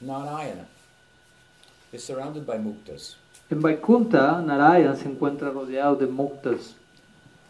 Narayana 0.00 0.66
is 1.92 2.04
surrounded 2.04 2.46
by 2.46 2.58
muktas, 2.58 3.16
En 3.50 3.60
Vaikunta, 3.60 4.40
Narayana 4.44 4.96
se 4.96 5.08
encuentra 5.08 5.50
rodeado 5.50 5.96
de 5.96 6.06
muktas 6.06 6.74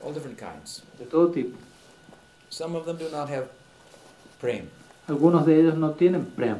all 0.02 0.12
different 0.12 0.39
kinds. 0.39 0.82
de 0.98 1.06
todo 1.06 1.31
tipo. 1.32 1.56
Some 2.51 2.76
of 2.76 2.85
them 2.85 2.97
do 2.97 3.09
not 3.10 3.28
have 3.28 3.48
prem. 4.40 4.68
Algunos 5.09 5.44
de 5.47 5.60
ellos 5.60 5.76
no 5.76 5.90
tienen 5.93 6.24
prem, 6.26 6.56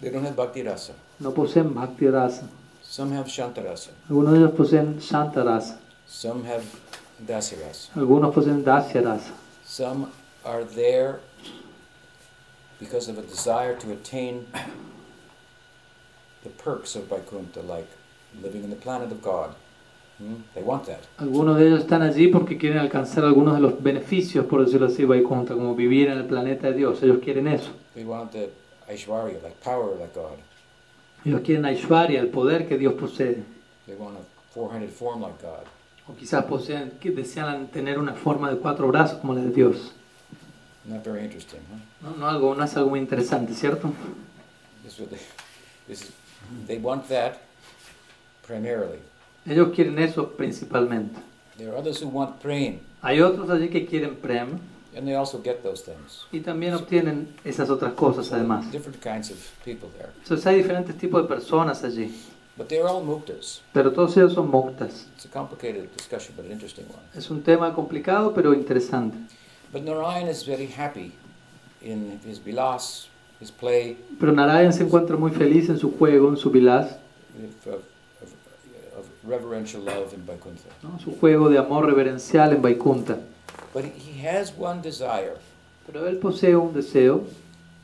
They 0.00 0.10
don't 0.10 0.24
have 0.24 0.36
bhakti 0.36 0.62
rasa. 0.62 0.92
no 1.20 1.30
poseen 1.32 1.72
bhakti 1.74 2.08
rasa. 2.08 2.42
Some 2.82 3.14
have 3.16 3.26
shantarasa. 3.28 3.90
Algunos 4.08 4.32
de 4.32 4.38
ellos 4.40 4.52
poseen 4.52 5.00
shanta 5.00 5.42
rasa. 5.44 5.78
Some 6.06 6.44
have 6.48 6.64
dasirasa. 7.26 7.90
Algunos 7.96 8.34
poseen 8.34 8.64
dasya 8.64 9.02
rasa. 9.04 9.32
Some 9.64 10.10
are 10.44 10.64
there 10.64 11.20
because 12.78 13.08
of 13.08 13.18
a 13.18 13.22
desire 13.22 13.74
to 13.76 13.92
attain 13.92 14.46
the 16.44 16.50
perks 16.50 16.94
of 16.96 17.04
Vaikuntha, 17.08 17.60
like 17.62 17.88
living 18.42 18.62
in 18.64 18.70
the 18.70 18.76
planet 18.76 19.10
of 19.10 19.22
God. 19.22 19.54
Hmm? 20.18 20.36
They 20.54 20.62
want 20.62 20.86
that. 20.86 21.00
Algunos 21.18 21.58
de 21.58 21.66
ellos 21.66 21.80
están 21.80 22.02
allí 22.02 22.28
porque 22.28 22.56
quieren 22.56 22.78
alcanzar 22.78 23.24
algunos 23.24 23.54
de 23.54 23.60
los 23.60 23.82
beneficios, 23.82 24.46
por 24.46 24.64
decirlo 24.64 24.86
así, 24.86 25.04
como 25.04 25.74
vivir 25.74 26.08
en 26.08 26.18
el 26.18 26.24
planeta 26.24 26.68
de 26.68 26.74
Dios. 26.74 27.02
Ellos 27.02 27.18
quieren 27.22 27.46
eso. 27.48 27.70
They 27.94 28.04
want 28.04 28.32
the 28.32 28.50
Aishwarya, 28.88 29.42
like 29.42 29.56
power 29.62 29.96
like 29.98 30.14
God. 30.14 30.38
Ellos 31.24 31.42
quieren 31.42 31.64
Aishwarya, 31.66 32.20
el 32.20 32.28
poder 32.28 32.66
que 32.66 32.78
Dios 32.78 32.94
posee. 32.94 33.42
They 33.86 33.96
want 33.96 34.16
a 34.16 34.22
four-handed 34.54 34.90
form 34.90 35.20
like 35.20 35.42
God. 35.42 35.66
O 36.08 36.14
quizás 36.14 36.44
poseen, 36.44 36.92
que 37.00 37.10
desean 37.10 37.66
tener 37.66 37.98
una 37.98 38.14
forma 38.14 38.48
de 38.50 38.58
cuatro 38.58 38.86
brazos 38.88 39.18
como 39.18 39.34
la 39.34 39.40
de 39.42 39.50
Dios. 39.50 39.92
Not 40.84 41.04
very 41.04 41.24
interesting, 41.24 41.60
huh? 41.68 42.10
No, 42.10 42.16
no, 42.16 42.28
algo, 42.28 42.54
no 42.54 42.62
es 42.62 42.76
algo 42.76 42.90
muy 42.90 43.00
interesante, 43.00 43.54
¿cierto? 43.54 43.92
This 44.84 44.94
is 44.94 45.00
what 45.00 45.10
they, 45.10 45.18
this 45.88 46.02
is, 46.02 46.12
they 46.68 46.78
want 46.78 47.08
that 47.08 47.40
primarily. 48.46 49.00
Ellos 49.46 49.68
quieren 49.74 49.98
eso 49.98 50.28
principalmente. 50.30 51.20
There 51.56 51.70
are 51.70 51.78
others 51.78 52.02
who 52.02 52.08
want 52.08 52.40
praying, 52.40 52.80
Hay 53.02 53.20
otros 53.20 53.48
allí 53.50 53.68
que 53.68 53.86
quieren 53.86 54.16
prem 54.16 54.58
and 54.96 55.06
they 55.06 55.14
also 55.14 55.40
get 55.42 55.62
those 55.62 55.82
things. 55.84 56.26
y 56.32 56.40
también 56.40 56.74
obtienen 56.74 57.28
esas 57.44 57.70
otras 57.70 57.92
cosas 57.94 58.32
además. 58.32 58.70
Different 58.72 59.02
kinds 59.02 59.30
of 59.30 59.36
people 59.64 59.88
there. 59.96 60.10
Entonces 60.22 60.46
hay 60.46 60.56
diferentes 60.56 60.96
tipos 60.98 61.22
de 61.22 61.28
personas 61.28 61.82
allí, 61.84 62.14
But 62.56 62.68
they're 62.68 62.86
all 62.88 63.04
muktas. 63.04 63.60
pero 63.72 63.92
todos 63.92 64.16
ellos 64.16 64.32
son 64.34 64.50
muktas. 64.50 65.06
It's 65.14 65.26
a 65.26 65.28
complicated 65.30 65.88
discussion, 65.96 66.34
but 66.36 66.46
an 66.46 66.52
interesting 66.52 66.86
one. 66.88 67.02
Es 67.14 67.30
un 67.30 67.42
tema 67.42 67.72
complicado 67.74 68.32
pero 68.34 68.52
interesante. 68.54 69.16
But 69.72 69.82
Narayan 69.82 70.28
is 70.28 70.46
very 70.46 70.66
happy 70.66 71.12
in 71.82 72.18
his 72.26 72.42
vilas, 72.42 73.08
his 73.40 73.50
play 73.50 73.98
Pero 74.18 74.32
Narayan 74.32 74.72
se 74.72 74.84
encuentra 74.84 75.16
muy 75.16 75.30
feliz 75.30 75.68
en 75.68 75.78
su 75.78 75.92
juego, 75.98 76.30
en 76.30 76.36
su 76.38 76.50
vilas, 76.50 76.96
of, 77.66 77.74
of 77.74 77.80
reverential 79.28 79.82
love 79.84 80.12
in 80.14 80.24
Vaikuntha. 80.26 80.68
¿no? 80.82 80.98
su 81.00 81.12
juego 81.18 81.48
de 81.48 81.58
amor 81.58 81.86
reverencial 81.86 82.52
en 82.52 82.62
Vaikunta. 82.62 83.18
But 83.74 83.84
he 83.84 84.26
has 84.26 84.52
one 84.58 84.80
desire 84.82 85.34
Pero 85.86 86.06
él 86.08 86.18
posee 86.18 86.56
un 86.56 86.72
deseo 86.72 87.22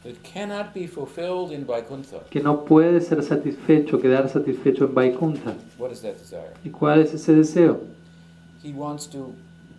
that 0.04 0.14
cannot 0.22 0.74
be 0.74 0.88
fulfilled 0.88 1.52
in 1.52 1.64
Vaikuntha. 1.66 2.20
que 2.30 2.40
no 2.40 2.64
puede 2.64 3.00
ser 3.00 3.22
satisfecho, 3.22 4.00
quedar 4.00 4.28
satisfecho 4.28 4.84
en 4.86 4.94
Vaikunta. 4.94 5.54
What 5.78 5.92
is 5.92 6.00
that 6.02 6.14
desire? 6.16 6.52
¿Y 6.64 6.70
cuál 6.70 7.00
es 7.02 7.14
ese 7.14 7.32
deseo? 7.32 7.80
He 8.64 8.72
wants 8.72 9.08
to 9.10 9.32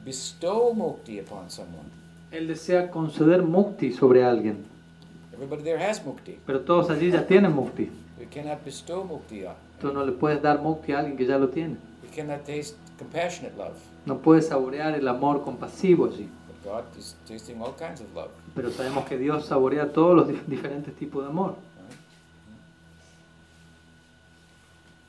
bestow 0.06 0.74
mukti 0.74 1.20
upon 1.20 1.50
someone. 1.50 1.90
Él 2.32 2.48
desea 2.48 2.90
conceder 2.90 3.42
mukti 3.44 3.92
sobre 3.92 4.24
alguien, 4.24 4.66
Everybody 5.34 5.64
there 5.64 5.80
has 5.84 6.04
mukti. 6.06 6.38
pero 6.46 6.62
todos 6.62 6.90
allí 6.90 7.12
ya 7.12 7.26
tienen 7.26 7.54
mukti. 7.54 7.90
You 8.20 8.28
cannot 8.32 8.64
bestow 8.64 9.04
mukti 9.04 9.46
on. 9.46 9.56
Tú 9.84 9.92
no 9.92 10.06
le 10.06 10.14
puedes 10.14 10.42
dar 10.42 10.62
mukti 10.62 10.94
a 10.94 11.00
alguien 11.00 11.18
que 11.18 11.26
ya 11.26 11.38
lo 11.38 11.50
tiene. 11.50 11.76
You 12.04 12.10
cannot 12.16 12.46
taste 12.46 12.78
compassionate 12.98 13.58
love. 13.58 13.76
No 14.06 14.18
puedes 14.20 14.48
saborear 14.48 14.96
el 14.96 15.06
amor 15.10 15.44
compasivo 15.44 16.06
allí. 16.06 16.30
But 16.48 16.64
God 16.64 16.84
is 16.98 17.18
tasting 17.28 17.62
all 17.62 17.74
kinds 17.78 18.00
of 18.00 18.08
love. 18.16 18.30
Pero 18.56 18.72
sabemos 18.72 19.04
que 19.06 19.18
Dios 19.18 19.46
saborea 19.46 19.92
todos 19.92 20.16
los 20.16 20.28
dif- 20.30 20.46
diferentes 20.48 20.96
tipos 20.96 21.22
de 21.26 21.30
amor. 21.30 21.56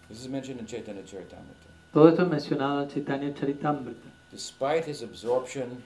This 0.08 0.22
is 0.22 0.28
mentioned 0.28 0.58
in 0.58 0.66
Chaitanya 0.66 1.02
Charitamrita. 1.04 1.68
Todo 1.92 2.08
esto 2.08 2.22
es 2.22 2.28
mencionado 2.28 2.82
en 2.82 2.88
Chaitanya 2.88 3.32
Charitamrita. 3.32 4.08
Despite 4.32 4.86
his 4.90 5.02
absorption 5.04 5.84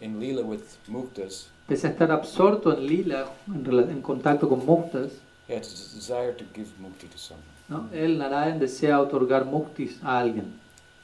in 0.00 0.18
Leela 0.18 0.42
with 0.42 0.62
muktas, 0.88 1.48
Pese 1.68 1.86
a 1.86 1.90
estar 1.90 2.10
absorto 2.10 2.72
en 2.72 2.86
lila, 2.86 3.26
en, 3.46 4.00
contacto 4.00 4.48
con 4.48 4.64
muktas, 4.64 5.12
he 5.48 5.54
has 5.54 5.68
a 5.68 5.94
desire 5.96 6.32
to 6.32 6.44
give 6.54 6.68
mukti 6.80 7.06
to 7.08 7.18
someone. 7.18 7.51
¿No? 7.72 7.88
él, 7.92 8.18
Narayan, 8.18 8.58
desea 8.58 9.00
otorgar 9.00 9.44
muktis 9.44 9.98
a 10.02 10.18
alguien. 10.18 10.52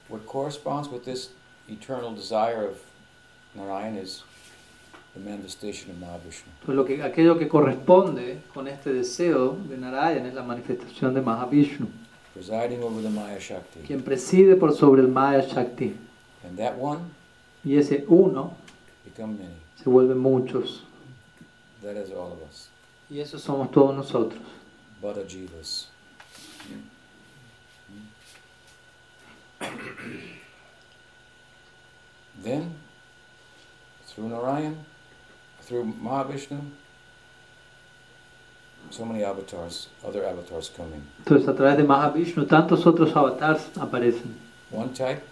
What 0.08 0.20
corresponds 0.26 0.88
with 0.88 1.02
this 1.04 1.30
eternal 1.68 2.14
desire 2.14 2.66
of 2.68 2.76
Narayan 3.54 3.96
is 3.96 4.22
the 5.14 5.20
manifestation 5.20 5.90
of 5.90 5.98
Mahavishnu. 5.98 6.46
Pues 6.64 6.76
lo 6.76 6.84
que, 6.84 7.02
aquello 7.02 7.38
que 7.38 7.48
corresponde 7.48 8.38
con 8.54 8.68
este 8.68 8.92
deseo 8.92 9.56
de 9.68 9.76
Narayan 9.76 10.26
es 10.26 10.34
la 10.34 10.42
manifestación 10.42 11.14
de 11.14 11.20
Mahavishnu, 11.20 11.86
presiding 12.34 12.82
over 12.82 13.02
the 13.02 13.10
Maya 13.10 13.38
Shakti. 13.38 13.80
quien 13.86 14.02
preside 14.02 14.56
por 14.56 14.72
sobre 14.72 15.02
el 15.02 15.08
Maya 15.08 15.42
Shakti. 15.42 15.96
And 16.44 16.56
that 16.58 16.76
one 16.78 17.00
Y 17.64 17.76
ese 17.76 18.04
uno 18.08 18.52
become 19.04 19.36
many. 19.36 19.54
se 19.76 19.90
vuelve 19.90 20.14
muchos. 20.14 20.84
That 21.82 21.96
is 21.96 22.10
all 22.10 22.32
of 22.32 22.38
us. 22.48 22.68
Y 23.10 23.20
eso 23.20 23.38
somos 23.38 23.70
todos 23.70 23.94
nosotros. 23.94 24.40
Buddha 25.00 25.22
Then, 32.42 32.74
through 34.06 34.28
Narayan, 34.28 34.76
through 35.62 35.84
Mahavishnu, 36.02 36.60
so 38.90 39.04
many 39.04 39.24
avatars, 39.24 39.88
other 40.06 40.24
avatars 40.24 40.70
coming. 40.74 41.02
Entonces 41.24 41.48
a 41.48 41.52
través 41.54 41.76
de 41.76 41.84
Mahavishnu 41.84 42.46
tantos 42.46 42.86
otros 42.86 43.14
avatars 43.14 43.62
aparecen. 43.76 44.34
One 44.70 44.90
type 44.94 45.22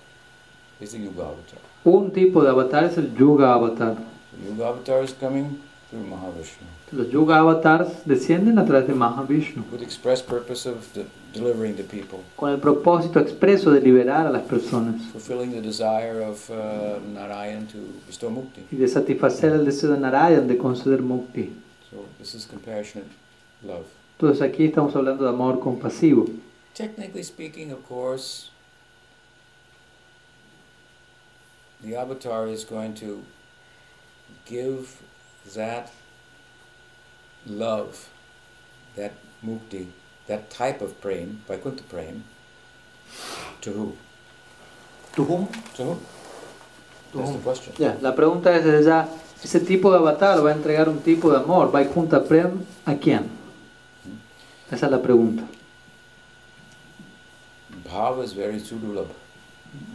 is 0.80 0.92
the 0.92 0.98
Yuga 0.98 1.22
avatar. 1.24 1.60
Un 1.84 2.10
tipo 2.10 2.42
de 2.42 2.50
avatar 2.50 2.84
es 2.84 2.98
el 2.98 3.14
Yuga 3.16 3.54
avatar. 3.54 3.96
The 4.32 4.48
Yuga 4.50 4.66
avatar 4.68 5.02
is 5.04 5.12
coming 5.12 5.60
through 5.90 6.04
Mahavishnu, 6.04 6.66
Los 6.92 7.08
Yuga 7.12 7.36
Avatars 7.38 8.04
descienden 8.04 8.58
a 8.58 8.64
través 8.64 8.88
de 8.88 8.94
Mahavishnu, 8.94 9.64
with 9.72 9.82
express 9.82 10.20
purpose 10.20 10.66
of 10.68 10.92
de- 10.92 11.06
delivering 11.36 11.76
the 11.76 11.84
people, 11.84 12.20
con 12.36 12.50
el 12.50 12.58
propósito 12.58 13.20
expreso 13.20 13.70
de 13.70 13.80
liberar 13.80 14.26
a 14.26 14.30
las 14.30 14.42
personas 14.42 15.00
fulfilling 15.12 15.52
the 15.52 15.60
desire 15.60 16.22
of 16.22 16.50
uh, 16.50 16.98
Narayan 17.12 17.66
to 17.66 17.78
bestow 18.06 18.30
mukti. 18.30 18.62
y 18.70 18.76
de 18.76 18.88
satisfacer 18.88 19.52
el 19.52 19.64
deseo 19.64 19.90
de 19.92 19.98
Narayan 19.98 20.48
de 20.48 20.56
conceder 20.56 21.02
mukti. 21.02 21.52
So 21.90 22.04
this 22.18 22.34
is 22.34 22.46
compassionate 22.46 23.10
love. 23.62 23.86
Entonces 24.18 24.42
aquí 24.42 24.64
estamos 24.64 24.96
hablando 24.96 25.24
de 25.24 25.30
amor 25.30 25.60
compasivo. 25.60 26.26
Technically 26.74 27.22
speaking, 27.22 27.70
of 27.72 27.86
course, 27.86 28.50
the 31.82 31.96
avatar 31.96 32.48
is 32.48 32.64
going 32.64 32.94
to 32.94 33.22
give 34.46 35.02
that 35.54 35.90
love, 37.46 38.08
that 38.96 39.12
mukti, 39.44 39.86
that 40.28 40.50
type 40.50 40.80
of 40.82 41.00
prem, 41.00 41.40
Vaikuntha 41.48 41.82
prem, 41.84 42.24
to 43.60 43.70
who? 43.72 43.92
¿To 45.14 45.24
whom? 45.24 45.48
To 45.76 45.84
whom? 45.84 45.98
To 47.12 47.18
That's 47.18 47.30
the 47.30 47.34
whom? 47.36 47.42
question. 47.42 47.72
Ya, 47.78 47.96
la 48.00 48.14
pregunta 48.14 48.54
es 48.56 48.64
desde 48.64 48.88
ya, 48.88 49.08
ese 49.42 49.60
tipo 49.60 49.90
de 49.92 49.98
avatar 49.98 50.42
va 50.44 50.50
a 50.50 50.52
entregar 50.52 50.88
un 50.88 50.98
tipo 51.00 51.30
de 51.30 51.38
amor, 51.38 51.70
Vaikuntha 51.70 52.24
Prem, 52.24 52.64
¿a 52.84 52.94
quién? 52.96 53.28
Esa 54.70 54.86
es 54.86 54.92
la 54.92 54.98
pregunta. 55.00 55.44
Bhava 57.84 58.24
is 58.24 58.32
very 58.32 58.58
sudulabh, 58.58 59.08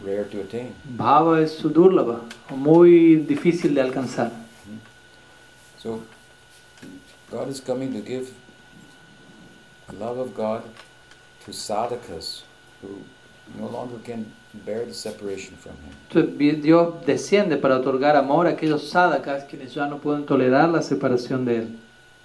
rare 0.02 0.24
to 0.24 0.40
attain. 0.40 0.74
Bhava 0.96 1.42
es 1.42 1.52
sudurlava, 1.58 2.20
o 2.50 2.56
muy 2.56 3.16
difícil 3.16 3.74
de 3.74 3.82
alcanzar. 3.82 4.32
So, 5.78 6.00
God 7.30 7.48
is 7.48 7.60
coming 7.60 7.92
to 7.92 8.00
give 8.00 8.32
love 9.98 10.18
of 10.18 10.34
God 10.34 10.62
to 11.44 11.52
sadhakas 11.52 12.42
who 12.80 13.02
no 13.58 13.68
longer 13.68 13.98
can 14.04 14.32
bear 14.64 14.84
the 14.84 14.94
separation 14.94 15.56
from 15.56 15.72
Him. 15.72 15.92
Entonces 16.08 16.62
Dios 16.62 17.04
desciende 17.06 17.56
para 17.56 17.76
otorgar 17.76 18.16
amor 18.16 18.46
a 18.46 18.50
aquellos 18.50 18.90
sadhakas 18.90 19.44
quienes 19.44 19.74
ya 19.74 19.86
no 19.86 19.98
pueden 19.98 20.24
tolerar 20.26 20.68
la 20.68 20.82
separación 20.82 21.44
de 21.44 21.58
Él. 21.58 21.78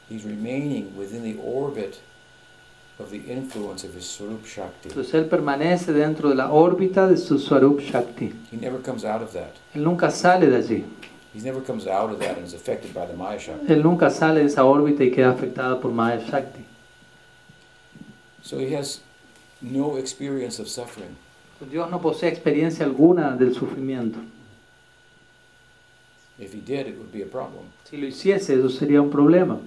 He's 0.09 0.23
remaining 0.23 0.95
within 0.97 1.23
the 1.23 1.37
orbit 1.41 1.99
of 2.99 3.09
the 3.11 3.17
influence 3.31 3.85
of 3.85 3.95
His 3.95 4.05
Swarup 4.05 4.45
Shakti. 4.45 4.89
Entonces 4.89 5.13
Él 5.13 5.25
permanece 5.25 5.93
dentro 5.93 6.29
de 6.29 6.35
la 6.35 6.51
órbita 6.51 7.07
de 7.07 7.17
su 7.17 7.39
Swarup 7.39 7.79
Shakti. 7.79 8.33
He 8.51 8.57
never 8.57 8.81
comes 8.81 9.03
out 9.03 9.21
of 9.21 9.33
that. 9.33 9.53
Él 9.73 9.83
nunca 9.83 10.09
sale 10.11 10.47
de 10.47 10.57
allí. 10.57 10.85
He 11.33 11.41
never 11.41 11.61
comes 11.61 11.85
out 11.87 12.11
of 12.11 12.19
that 12.19 12.37
and 12.37 12.47
is 12.47 12.53
affected 12.53 12.93
by 12.93 13.05
the 13.05 13.13
Maya 13.13 13.37
Shakti. 13.37 13.71
Él 13.71 13.83
nunca 13.83 14.09
sale 14.09 14.39
de 14.39 14.45
esa 14.45 14.63
órbita 14.63 15.03
y 15.03 15.11
queda 15.11 15.31
afectada 15.31 15.79
por 15.79 15.91
Maya 15.91 16.19
Shakti. 16.19 16.66
So 18.43 18.59
he 18.59 18.75
has 18.75 19.01
no 19.61 19.97
experience 19.97 20.59
of 20.61 20.67
suffering. 20.67 21.15
Dios 21.71 21.89
no 21.89 21.99
posee 21.99 22.27
experiencia 22.29 22.85
alguna 22.85 23.35
del 23.35 23.53
sufrimiento. 23.55 24.19
If 26.39 26.53
he 26.53 26.61
did, 26.61 26.87
it 26.87 26.97
would 26.97 27.11
be 27.11 27.23
a 27.23 27.25
problem. 27.25 27.65
Si 27.85 27.97
lo 27.97 28.05
hiciese, 28.05 28.53
eso 28.53 28.69
sería 28.69 29.01
un 29.01 29.09
problema. 29.09 29.57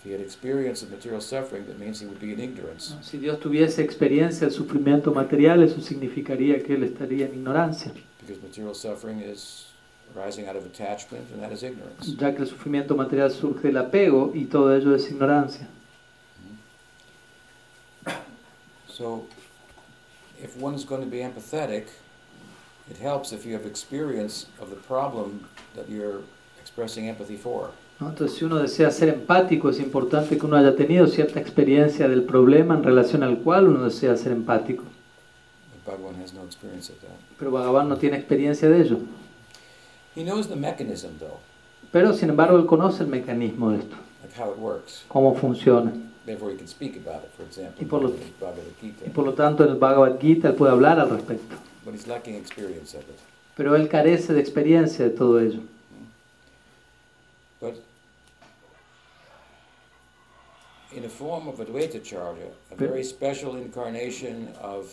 If 0.00 0.04
he 0.04 0.12
had 0.12 0.20
experience 0.20 0.82
of 0.84 0.90
material 0.90 1.22
suffering, 1.22 1.64
that 1.68 1.78
means 1.78 2.00
he 2.00 2.06
would 2.06 2.20
be 2.20 2.32
in 2.32 2.40
ignorance. 2.40 2.94
Si 3.02 3.18
Dios 3.18 3.38
tuviese 3.40 3.82
experiencia 3.82 4.46
del 4.46 4.50
sufrimiento 4.54 5.12
material, 5.14 5.62
eso 5.62 5.80
significaría 5.80 6.62
que 6.62 6.74
Él 6.74 6.82
estaría 6.82 7.26
en 7.26 7.34
ignorancia, 7.34 7.92
Because 8.20 8.42
material 8.42 8.74
suffering 8.74 9.20
is 9.20 9.68
arising 10.14 10.46
out 10.48 10.56
of 10.56 10.66
attachment, 10.66 11.24
and 11.32 11.40
that 11.42 11.50
is 11.52 11.62
ignorance. 11.62 12.14
ya 12.18 12.34
que 12.34 12.42
el 12.42 12.46
sufrimiento 12.48 12.94
material 12.94 13.30
surge 13.30 13.68
del 13.68 13.78
apego 13.78 14.32
y 14.34 14.44
todo 14.44 14.74
ello 14.76 14.94
es 14.94 15.10
ignorancia. 15.10 15.66
So, 18.96 19.24
if 20.42 20.56
one 20.60 20.74
is 20.74 20.84
going 20.84 21.02
to 21.02 21.08
be 21.10 21.18
empathetic, 21.18 21.84
it 22.90 22.98
helps 22.98 23.32
if 23.32 23.46
you 23.46 23.54
have 23.54 23.64
experience 23.66 24.46
of 24.60 24.68
the 24.70 24.76
problem 24.76 25.48
that 25.74 25.88
you're 25.88 26.20
expressing 26.60 27.08
empathy 27.08 27.36
for. 27.36 27.70
Entonces, 28.00 28.36
si 28.36 28.44
uno 28.44 28.56
desea 28.58 28.90
ser 28.90 29.08
empático, 29.08 29.70
es 29.70 29.78
importante 29.78 30.36
que 30.36 30.44
uno 30.44 30.56
haya 30.56 30.74
tenido 30.74 31.06
cierta 31.06 31.38
experiencia 31.38 32.08
del 32.08 32.24
problema 32.24 32.74
en 32.74 32.82
relación 32.82 33.22
al 33.22 33.38
cual 33.38 33.68
uno 33.68 33.84
desea 33.84 34.16
ser 34.16 34.32
empático. 34.32 34.82
But 35.86 35.94
Bhagavan 36.00 36.20
has 36.22 36.34
no 36.34 36.42
experience 36.44 36.90
of 36.92 36.98
that. 37.00 37.16
Pero 37.38 37.52
Bhagavan 37.52 37.88
no 37.88 37.96
tiene 37.96 38.16
experiencia 38.16 38.68
de 38.68 38.80
ello. 38.82 38.98
He 40.16 40.24
knows 40.24 40.48
the 40.48 40.56
mechanism, 40.56 41.18
though, 41.18 41.38
Pero, 41.92 42.12
sin 42.12 42.28
embargo, 42.30 42.58
Él 42.58 42.66
conoce 42.66 43.04
el 43.04 43.08
mecanismo 43.08 43.70
de 43.70 43.78
esto, 43.78 43.96
like 44.22 44.34
how 44.36 44.50
it 44.50 44.58
works. 44.58 45.04
cómo 45.08 45.34
funciona. 45.34 45.92
Therefore, 46.24 46.52
he 46.52 46.56
can 46.56 46.68
speak 46.68 46.96
about 46.96 47.24
it, 47.24 47.30
for 47.36 47.44
example, 47.44 47.82
Y 47.82 47.84
por 47.88 48.02
lo- 48.02 48.10
in 48.10 48.16
the 48.20 48.26
Bhagavad 48.40 48.62
Gita. 48.80 49.04
Y 49.06 49.10
por 49.10 49.24
lo 49.24 49.34
tanto, 49.34 49.64
en 49.64 49.70
el 49.70 49.76
Bhagavad 49.78 50.20
Gita 50.20 50.48
Él 50.50 50.54
puede 50.54 50.72
hablar 50.72 51.00
al 51.00 51.10
respecto. 51.10 51.56
But 51.84 51.94
he's 51.94 52.06
lacking 52.06 52.36
experience 52.36 52.94
of 52.96 53.02
it. 53.08 53.18
Pero 53.56 53.74
Él 53.76 53.88
carece 53.88 54.32
de 54.32 54.40
experiencia 54.40 55.04
de 55.04 55.10
todo 55.10 55.40
ello. 55.40 55.60
But 57.60 57.74
in 60.94 61.02
the 61.02 61.08
form 61.08 61.48
of 61.48 61.58
Advaita 61.58 62.00
Charya, 62.02 62.50
a 62.70 62.74
very 62.76 63.02
special 63.02 63.56
incarnation 63.56 64.48
of 64.60 64.86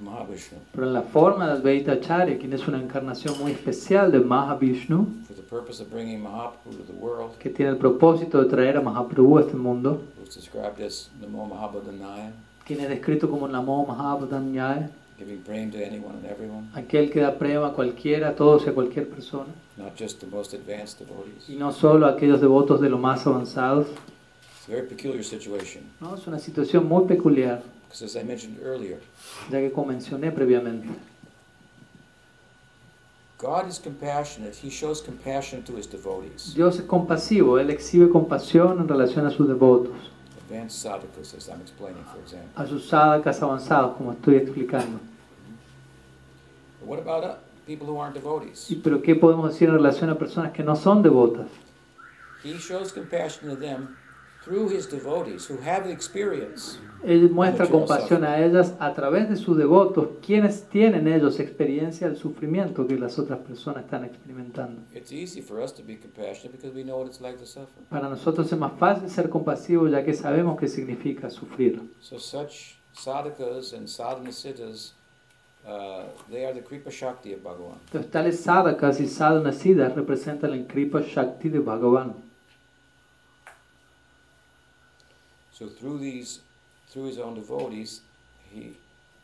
Mahavishnu, 0.00 0.58
Pero 0.72 0.86
en 0.86 0.92
la 0.94 1.02
forma 1.02 1.46
de 1.46 1.52
Advaita 1.52 1.92
Acharya, 1.92 2.38
quien 2.38 2.52
es 2.52 2.66
una 2.66 2.80
encarnación 2.80 3.38
muy 3.38 3.52
especial 3.52 4.10
de 4.10 4.20
Mahavishnu, 4.20 5.06
for 5.26 5.36
the 5.36 5.42
purpose 5.42 5.80
of 5.82 5.90
bringing 5.90 6.20
Mahaprabhu 6.22 6.76
to 6.76 6.84
the 6.84 6.98
world, 6.98 7.36
que 7.38 7.50
tiene 7.50 7.70
el 7.72 7.76
propósito 7.78 8.42
de 8.42 8.48
traer 8.48 8.76
a 8.76 8.80
Mahaprabhu 8.80 9.38
a 9.38 9.42
este 9.42 9.54
mundo, 9.56 10.02
who's 10.18 10.34
described 10.34 10.80
as 10.84 11.10
Namo 11.20 11.46
Mahabodhanaya, 11.46 12.32
quien 12.66 12.80
es 12.80 12.88
descrito 12.88 13.28
como 13.30 13.46
Namo 13.46 13.86
Mahabodhanyaya, 13.86 14.90
giving 15.18 15.38
praying 15.44 15.70
to 15.70 15.78
anyone 15.78 16.14
and 16.16 16.26
everyone, 16.26 16.66
aquel 16.74 17.10
que 17.10 17.20
da 17.20 17.38
prema 17.38 17.68
a 17.68 17.72
cualquiera, 17.72 18.30
a 18.30 18.34
todos 18.34 18.66
y 18.66 18.70
a 18.70 18.72
cualquier 18.72 19.08
persona, 19.08 19.50
not 19.76 19.96
just 19.96 20.20
the 20.20 20.26
most 20.26 20.52
advanced 20.54 20.98
devotees. 20.98 21.48
y 21.48 21.54
no 21.54 21.70
solo 21.70 22.06
a 22.06 22.10
aquellos 22.10 22.40
devotos 22.40 22.80
de 22.80 22.88
lo 22.88 22.98
más 22.98 23.24
avanzados. 23.26 23.86
It's 23.86 24.68
a 24.68 24.72
very 24.72 24.86
peculiar 24.88 25.22
situation, 25.24 25.84
¿no? 26.00 26.14
Es 26.16 26.26
una 26.26 26.38
situación 26.38 26.86
muy 26.88 27.04
peculiar, 27.06 27.62
as 28.00 28.16
I 28.16 28.22
mentioned 28.22 28.58
earlier, 28.62 29.00
ya 29.50 29.58
que 29.60 29.70
como 29.70 29.88
mencioné 29.88 30.30
previamente, 30.32 30.88
God 33.38 33.66
is 33.68 33.80
compassionate. 33.80 34.54
He 34.54 34.70
shows 34.70 35.02
compassion 35.02 35.62
to 35.64 35.76
his 35.76 35.86
devotees, 35.86 36.54
Dios 36.54 36.78
es 36.78 36.86
compasivo, 36.86 37.58
Él 37.58 37.70
exhibe 37.70 38.08
compasión 38.08 38.80
en 38.80 38.88
relación 38.88 39.26
a 39.26 39.30
sus 39.30 39.48
devotos, 39.48 39.92
advanced 40.48 40.78
sadhakas, 40.82 41.34
as 41.34 41.48
I'm 41.48 41.60
explaining, 41.60 42.04
for 42.04 42.20
example. 42.20 42.50
a 42.54 42.66
sus 42.66 42.88
sadhakas 42.88 43.42
avanzados, 43.42 43.96
como 43.96 44.12
estoy 44.12 44.36
explicando. 44.36 45.00
But 46.80 46.88
what 46.88 46.98
about 46.98 47.24
uh, 47.24 47.34
people 47.66 47.86
who 47.86 47.98
aren't 47.98 48.14
devotees? 48.14 48.70
¿Y 48.70 48.76
pero 48.76 49.02
qué 49.02 49.14
podemos 49.14 49.50
decir 49.52 49.68
en 49.68 49.74
relación 49.74 50.08
a 50.10 50.18
personas 50.18 50.52
que 50.52 50.62
no 50.62 50.76
son 50.76 51.02
devotas? 51.02 51.48
He 52.44 52.58
shows 52.58 52.92
compassion 52.92 53.48
to 53.48 53.56
them 53.56 53.96
through 54.44 54.68
his 54.68 54.88
devotees 54.88 55.46
who 55.46 55.58
have 55.62 55.84
the 55.84 55.92
experience. 55.92 56.78
Él 57.04 57.30
muestra 57.30 57.66
compasión 57.66 58.24
a 58.24 58.38
ellas 58.38 58.74
a 58.78 58.94
través 58.94 59.28
de 59.28 59.36
sus 59.36 59.56
devotos, 59.56 60.08
quienes 60.24 60.68
tienen 60.68 61.08
ellos 61.08 61.40
experiencia 61.40 62.06
del 62.06 62.16
sufrimiento 62.16 62.86
que 62.86 62.96
las 62.96 63.18
otras 63.18 63.40
personas 63.40 63.84
están 63.84 64.04
experimentando. 64.04 64.82
It's 64.94 65.10
easy 65.12 65.42
for 65.42 65.60
us 65.60 65.72
to 65.74 65.82
be 65.82 65.96
compassionate 65.96 66.52
because 66.52 66.74
we 66.74 66.84
know 66.84 66.98
what 66.98 67.08
it's 67.08 67.20
like 67.20 67.38
to 67.38 67.46
suffer. 67.46 67.82
Para 67.90 68.08
nosotros 68.08 68.52
es 68.52 68.58
más 68.58 68.72
fácil 68.78 69.10
ser 69.10 69.30
compasivos 69.30 69.90
ya 69.90 70.04
que 70.04 70.14
sabemos 70.14 70.58
qué 70.58 70.68
significa 70.68 71.28
sufrir. 71.28 71.80
So 72.00 72.18
such 72.20 72.76
sadhakas 72.94 73.72
and 73.72 73.88
sadhanasiddhas, 73.88 74.92
uh, 75.66 76.04
they 76.30 76.44
are 76.44 76.54
the 76.54 76.62
Kripa 76.62 76.90
Shakti 76.90 77.32
of 77.34 77.42
Bhagavan. 77.42 77.78
Entonces 77.86 78.10
tales 78.12 78.40
sadhakas 78.40 79.00
y 79.00 79.08
sadhanasiddhas 79.08 79.96
representan 79.96 80.52
el 80.52 80.66
Kripa 80.68 81.00
Shakti 81.00 81.48
de 81.48 81.58
Bhagavan. 81.58 82.31
So 85.62 85.68
through 85.68 85.98
these, 86.00 86.40
through 86.90 87.06
his 87.06 87.18
own 87.18 87.34
devotees, 87.34 88.00
he 88.52 88.72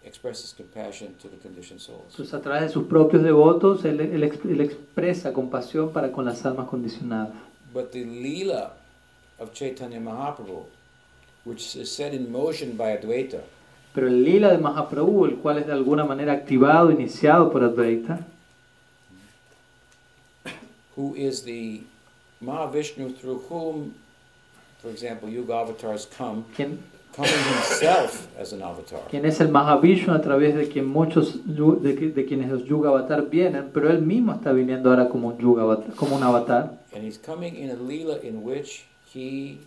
expresses 0.04 0.54
compassion 0.56 1.16
to 1.20 1.28
the 1.28 1.36
conditioned 1.36 1.80
souls. 1.80 2.12
Entonces 2.12 2.32
a 2.32 2.40
través 2.40 2.62
de 2.62 2.68
sus 2.68 2.86
propios 2.86 3.24
devotos 3.24 3.84
él, 3.84 4.00
él 4.00 4.22
ex- 4.22 4.44
él 4.44 4.60
expresa 4.60 5.32
compasión 5.32 5.92
para 5.92 6.12
con 6.12 6.24
las 6.24 6.46
almas 6.46 6.68
condicionadas. 6.68 7.34
But 7.74 7.90
the 7.90 8.04
lila 8.04 8.74
of 9.40 9.52
Chaitanya 9.52 9.98
Mahaprabhu, 10.00 10.66
which 11.44 11.74
is 11.74 11.90
set 11.90 12.14
in 12.14 12.30
motion 12.30 12.76
by 12.76 12.96
Advaita, 12.96 13.40
Pero 13.92 14.06
el 14.06 14.22
lila 14.22 14.52
de 14.52 14.58
Mahaprabhu, 14.58 15.24
el 15.24 15.36
cual 15.38 15.58
es 15.58 15.66
de 15.66 15.72
alguna 15.72 16.04
manera 16.04 16.32
activado, 16.34 16.92
iniciado 16.92 17.50
por 17.50 17.64
Advaita, 17.64 18.24
who 20.96 21.14
is 21.16 21.42
the 21.42 21.82
Mahavishnu 22.40 23.12
through 23.18 23.40
whom, 23.48 23.94
for 24.82 24.90
example, 24.90 25.28
Yuga 25.28 25.54
avatars 25.60 26.06
come 26.06 26.44
quien, 26.56 26.78
coming 27.14 27.30
himself 27.32 28.28
as 28.38 28.52
an 28.52 28.62
avatar. 28.62 29.00
quien 29.10 29.24
es 29.24 29.40
el 29.40 29.48
Mahavishnu 29.48 30.12
a 30.14 30.20
través 30.20 30.54
de 30.54 30.68
quien 30.68 30.86
muchos 30.86 31.40
de, 31.46 31.92
de 32.12 32.24
quienes 32.26 32.50
los 32.50 32.64
Yuga 32.64 32.90
Avatar 32.90 33.28
vienen, 33.28 33.70
pero 33.72 33.90
él 33.90 34.02
mismo 34.02 34.32
está 34.34 34.52
viniendo 34.52 34.90
ahora 34.90 35.08
como 35.08 35.28
un 35.28 35.38
Yuga 35.38 35.62
Avatar, 35.62 35.94
como 35.96 36.16
un 36.16 36.22
avatar. 36.22 36.78
And 36.94 37.04
he's 37.04 37.18
coming 37.18 37.54
in 37.56 37.70
a 37.70 37.74
lila 37.76 38.18
in 38.22 38.42
which 38.44 38.84
he 39.12 39.58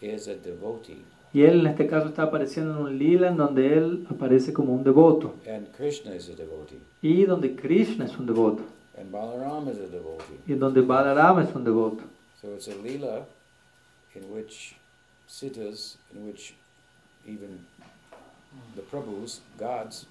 is 0.00 0.26
a 0.28 0.34
devotee. 0.34 1.02
Y 1.32 1.42
él 1.42 1.60
en 1.60 1.66
este 1.68 1.86
caso 1.86 2.08
está 2.08 2.24
apareciendo 2.24 2.72
en 2.72 2.78
un 2.86 2.98
lila 2.98 3.28
en 3.28 3.36
donde 3.36 3.76
él 3.76 4.04
aparece 4.10 4.52
como 4.52 4.72
un 4.74 4.82
devoto 4.82 5.34
And 5.48 5.68
Krishna 5.76 6.12
is 6.16 6.28
a 6.28 6.34
devotee. 6.34 6.80
y 7.02 7.24
donde 7.24 7.54
Krishna 7.54 8.06
es 8.06 8.16
un 8.18 8.26
devoto 8.26 8.64
And 8.98 9.12
Balaram 9.12 9.68
is 9.68 9.78
a 9.78 9.86
devotee. 9.86 10.40
y 10.48 10.54
donde 10.54 10.80
Balarama 10.80 11.44
es 11.44 11.54
un 11.54 11.62
devoto. 11.64 12.02
So 12.40 12.48
it's 12.54 12.66
a 12.68 12.74
lila 12.82 13.26
in 14.14 14.22
which 14.32 14.74
siddhas, 15.28 15.96
in 16.14 16.26
which 16.26 16.54
even 17.26 17.64
the 18.74 18.82
Prabhus, 18.82 19.40
gods, 19.58 20.06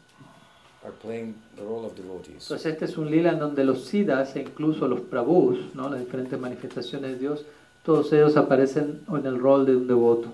are 0.84 0.92
playing 0.92 1.36
the 1.58 1.64
role 1.64 1.86
of 1.86 1.96
devotees. 1.96 2.44
Entonces 2.44 2.66
este 2.74 2.86
es 2.86 2.98
un 2.98 3.12
lila 3.12 3.32
en 3.32 3.40
donde 3.40 3.64
los 3.66 3.86
siddhas 3.86 4.36
e 4.36 4.42
incluso 4.42 4.88
los 4.88 5.02
prabhus, 5.02 5.76
¿no? 5.76 5.90
las 5.90 6.00
diferentes 6.00 6.40
manifestaciones 6.40 7.12
de 7.12 7.20
Dios, 7.20 7.46
todos 7.84 8.12
ellos 8.14 8.38
aparecen 8.38 9.02
en 9.10 9.26
el 9.26 9.40
rol 9.40 9.66
de 9.66 9.76
un 9.76 9.88
devoto. 9.88 10.32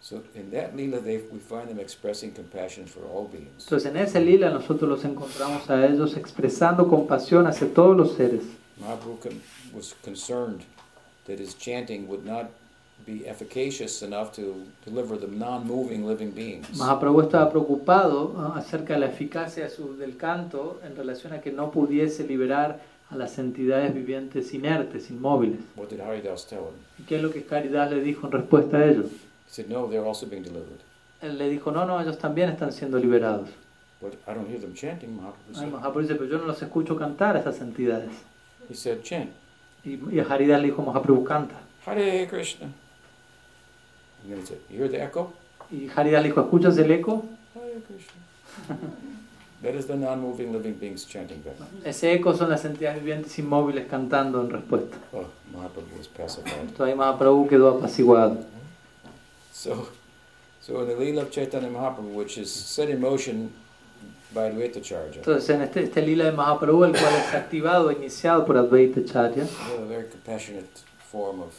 So 0.00 0.22
in 0.34 0.50
that 0.52 0.76
lila, 0.76 1.00
they, 1.00 1.22
we 1.32 1.38
find 1.38 1.68
them 1.68 1.80
expressing 1.80 2.32
compassion 2.32 2.86
for 2.86 3.00
all 3.04 3.28
beings. 3.28 3.64
Entonces 3.64 3.90
en 3.90 3.96
ese 3.96 4.20
lila 4.20 4.50
nosotros 4.50 4.88
los 4.88 5.04
encontramos 5.04 5.68
a 5.70 5.86
ellos 5.86 6.16
expresando 6.16 6.88
compasión 6.88 7.46
hacia 7.46 7.72
todos 7.72 7.96
los 7.96 8.12
seres. 8.14 8.42
Mahaprabhu 8.80 9.18
was 9.72 9.94
concerned 10.04 10.62
that 11.26 11.38
his 11.38 11.54
chanting 11.54 12.08
would 12.08 12.24
not 12.24 12.50
be 13.04 13.28
efficacious 13.28 14.02
enough 14.02 14.32
to 14.32 14.56
deliver 14.84 15.16
the 15.18 15.26
non-moving 15.28 16.06
living 16.06 16.32
beings. 16.34 16.76
Mahaprabhu 16.76 17.20
estaba 17.22 17.50
preocupado 17.50 18.32
¿no? 18.36 18.54
acerca 18.54 18.94
de 18.94 19.00
la 19.00 19.06
eficacia 19.06 19.64
de 19.64 19.70
su- 19.70 19.96
del 19.96 20.16
canto 20.16 20.80
en 20.84 20.96
relación 20.96 21.32
a 21.32 21.40
que 21.40 21.52
no 21.52 21.70
pudiese 21.70 22.26
liberar 22.26 22.80
a 23.10 23.16
las 23.16 23.38
entidades 23.38 23.94
vivientes 23.94 24.52
inertes, 24.54 25.10
inmóviles. 25.10 25.60
What 25.76 25.88
did 25.90 26.00
Haridas 26.00 26.46
tell 26.46 26.58
him? 26.60 26.74
¿Y 26.98 27.02
qué 27.04 27.16
es 27.16 27.22
lo 27.22 27.30
que 27.30 27.44
Caridad 27.44 27.90
le 27.90 28.00
dijo 28.00 28.26
en 28.26 28.32
respuesta 28.32 28.78
a 28.78 28.84
ello? 28.86 29.02
He 29.04 29.50
said, 29.50 29.68
no, 29.68 29.86
they're 29.86 30.04
also 30.06 30.26
being 30.26 30.42
delivered. 30.42 30.80
Él 31.22 31.38
le 31.38 31.48
dijo, 31.48 31.70
no, 31.70 31.86
no, 31.86 32.00
ellos 32.00 32.18
también 32.18 32.50
están 32.50 32.72
siendo 32.72 32.98
liberados. 32.98 33.48
But 34.00 34.14
I 34.26 34.34
don't 34.34 34.48
hear 34.48 34.60
them 34.60 34.74
chanting, 34.74 35.14
Mahaprabhu 35.14 35.50
Ay, 35.50 35.54
said. 35.54 35.70
Mahaprabhu 35.70 36.00
dice, 36.00 36.14
pero 36.16 36.28
yo 36.28 36.38
no 36.38 36.46
los 36.46 36.60
escucho 36.60 36.96
cantar 36.96 37.36
a 37.36 37.40
esas 37.40 37.60
entidades. 37.60 38.10
He 38.68 38.74
said, 38.74 39.02
chant. 39.02 39.30
Y, 39.84 39.92
y 40.10 40.18
Haridas 40.18 40.60
le 40.60 40.66
dijo, 40.66 40.82
Mahaprabhu 40.82 41.22
canta. 41.22 41.54
Hare 41.86 42.26
Krishna. 42.28 42.66
And 44.26 44.34
then 44.34 44.40
he 44.40 44.46
said, 44.46 44.58
you 44.68 44.78
hear 44.78 44.88
the 44.88 45.00
echo? 45.02 45.32
Y 45.70 45.88
Haridas 45.94 46.22
le 46.22 46.30
dijo, 46.30 46.40
¿escuchas 46.40 46.76
el 46.78 46.90
eco? 46.90 47.24
That 49.62 49.74
is 49.74 49.86
the 49.86 49.96
non-moving 49.96 50.52
living 50.52 50.74
beings 50.74 51.04
chanting 51.04 51.40
back. 51.42 51.54
Ese 51.84 52.12
eco 52.12 52.34
son 52.36 52.50
las 52.50 52.64
entidades 52.64 53.00
vivientes 53.00 53.38
inmóviles 53.38 53.86
cantando 53.88 54.40
en 54.42 54.50
respuesta. 54.50 54.96
Oh, 55.12 55.26
Mahaprabhu 55.52 55.96
was 55.96 56.08
pacified. 56.08 56.60
Entonces 56.60 56.80
ahí 56.80 56.94
Mahaprabhu 56.94 57.48
quedó 57.48 57.78
apaciguado. 57.78 58.44
So, 59.52 59.88
so 60.60 60.82
in 60.82 60.88
the 60.88 60.94
Leela 60.94 61.22
of 61.22 61.30
Chaitanya 61.30 61.68
Mahaprabhu, 61.68 62.12
which 62.14 62.36
is 62.38 62.52
set 62.52 62.90
in 62.90 63.00
motion 63.00 63.50
by 64.34 64.50
Advaita 64.50 64.82
Charja, 64.82 65.20
Entonces 65.20 65.48
en 65.48 65.62
este, 65.62 65.84
este 65.84 66.02
lila 66.02 66.24
de 66.24 66.32
Mahaprabhu, 66.32 66.84
el 66.84 66.92
cual 66.92 67.14
es 67.14 67.34
activado, 67.34 67.90
iniciado 67.92 68.44
por 68.44 68.56
Advaita 68.58 69.04
Charya, 69.04 69.44
a 69.44 69.84
very 69.86 70.08
compassionate 70.08 70.68
form 71.10 71.40
of 71.40 71.54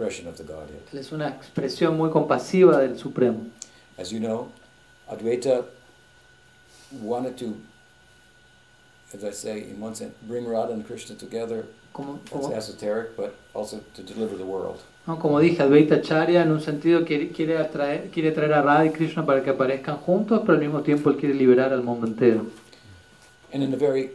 expression 0.00 0.28
of 0.28 0.36
the 0.36 0.44
Godhead. 0.44 0.80
él 0.92 0.98
es 0.98 1.12
una 1.12 1.28
expresión 1.28 1.96
muy 1.96 2.10
compasiva 2.10 2.78
del 2.78 2.98
Supremo. 2.98 3.46
As 3.98 4.10
you 4.10 4.18
know, 4.18 4.48
Advaita 5.08 5.64
wanted 7.02 7.36
to, 7.36 7.54
as 9.12 9.24
I 9.24 9.32
say, 9.32 9.70
in 9.70 9.80
one 9.80 9.94
sense, 9.94 10.14
bring 10.26 10.46
Radha 10.46 10.72
and 10.72 10.86
Krishna 10.86 11.16
together. 11.16 11.66
Como, 11.92 12.18
That's 12.18 12.30
como, 12.30 12.54
esoteric, 12.54 13.16
but 13.16 13.34
also 13.52 13.80
to 13.94 14.02
deliver 14.02 14.36
the 14.36 14.44
world. 14.44 14.80
¿no? 15.06 15.18
como 15.18 15.40
dije, 15.40 15.62
Advaita 15.62 16.00
Charya 16.00 16.42
en 16.42 16.52
un 16.52 16.60
sentido 16.60 17.04
quiere, 17.04 17.30
quiere, 17.30 17.58
atraer, 17.58 18.10
quiere 18.10 18.30
traer 18.30 18.52
a 18.54 18.62
Radha 18.62 18.86
y 18.86 18.90
Krishna 18.90 19.26
para 19.26 19.42
que 19.42 19.50
aparezcan 19.50 19.96
juntos, 19.96 20.40
pero 20.42 20.54
al 20.54 20.60
mismo 20.60 20.82
tiempo 20.82 21.10
él 21.10 21.16
quiere 21.16 21.34
liberar 21.34 21.72
al 21.72 21.82
mundo 21.82 22.06
entero. 22.06 22.46
And 23.52 23.64
in 23.64 23.74
a 23.74 23.76
very 23.76 24.12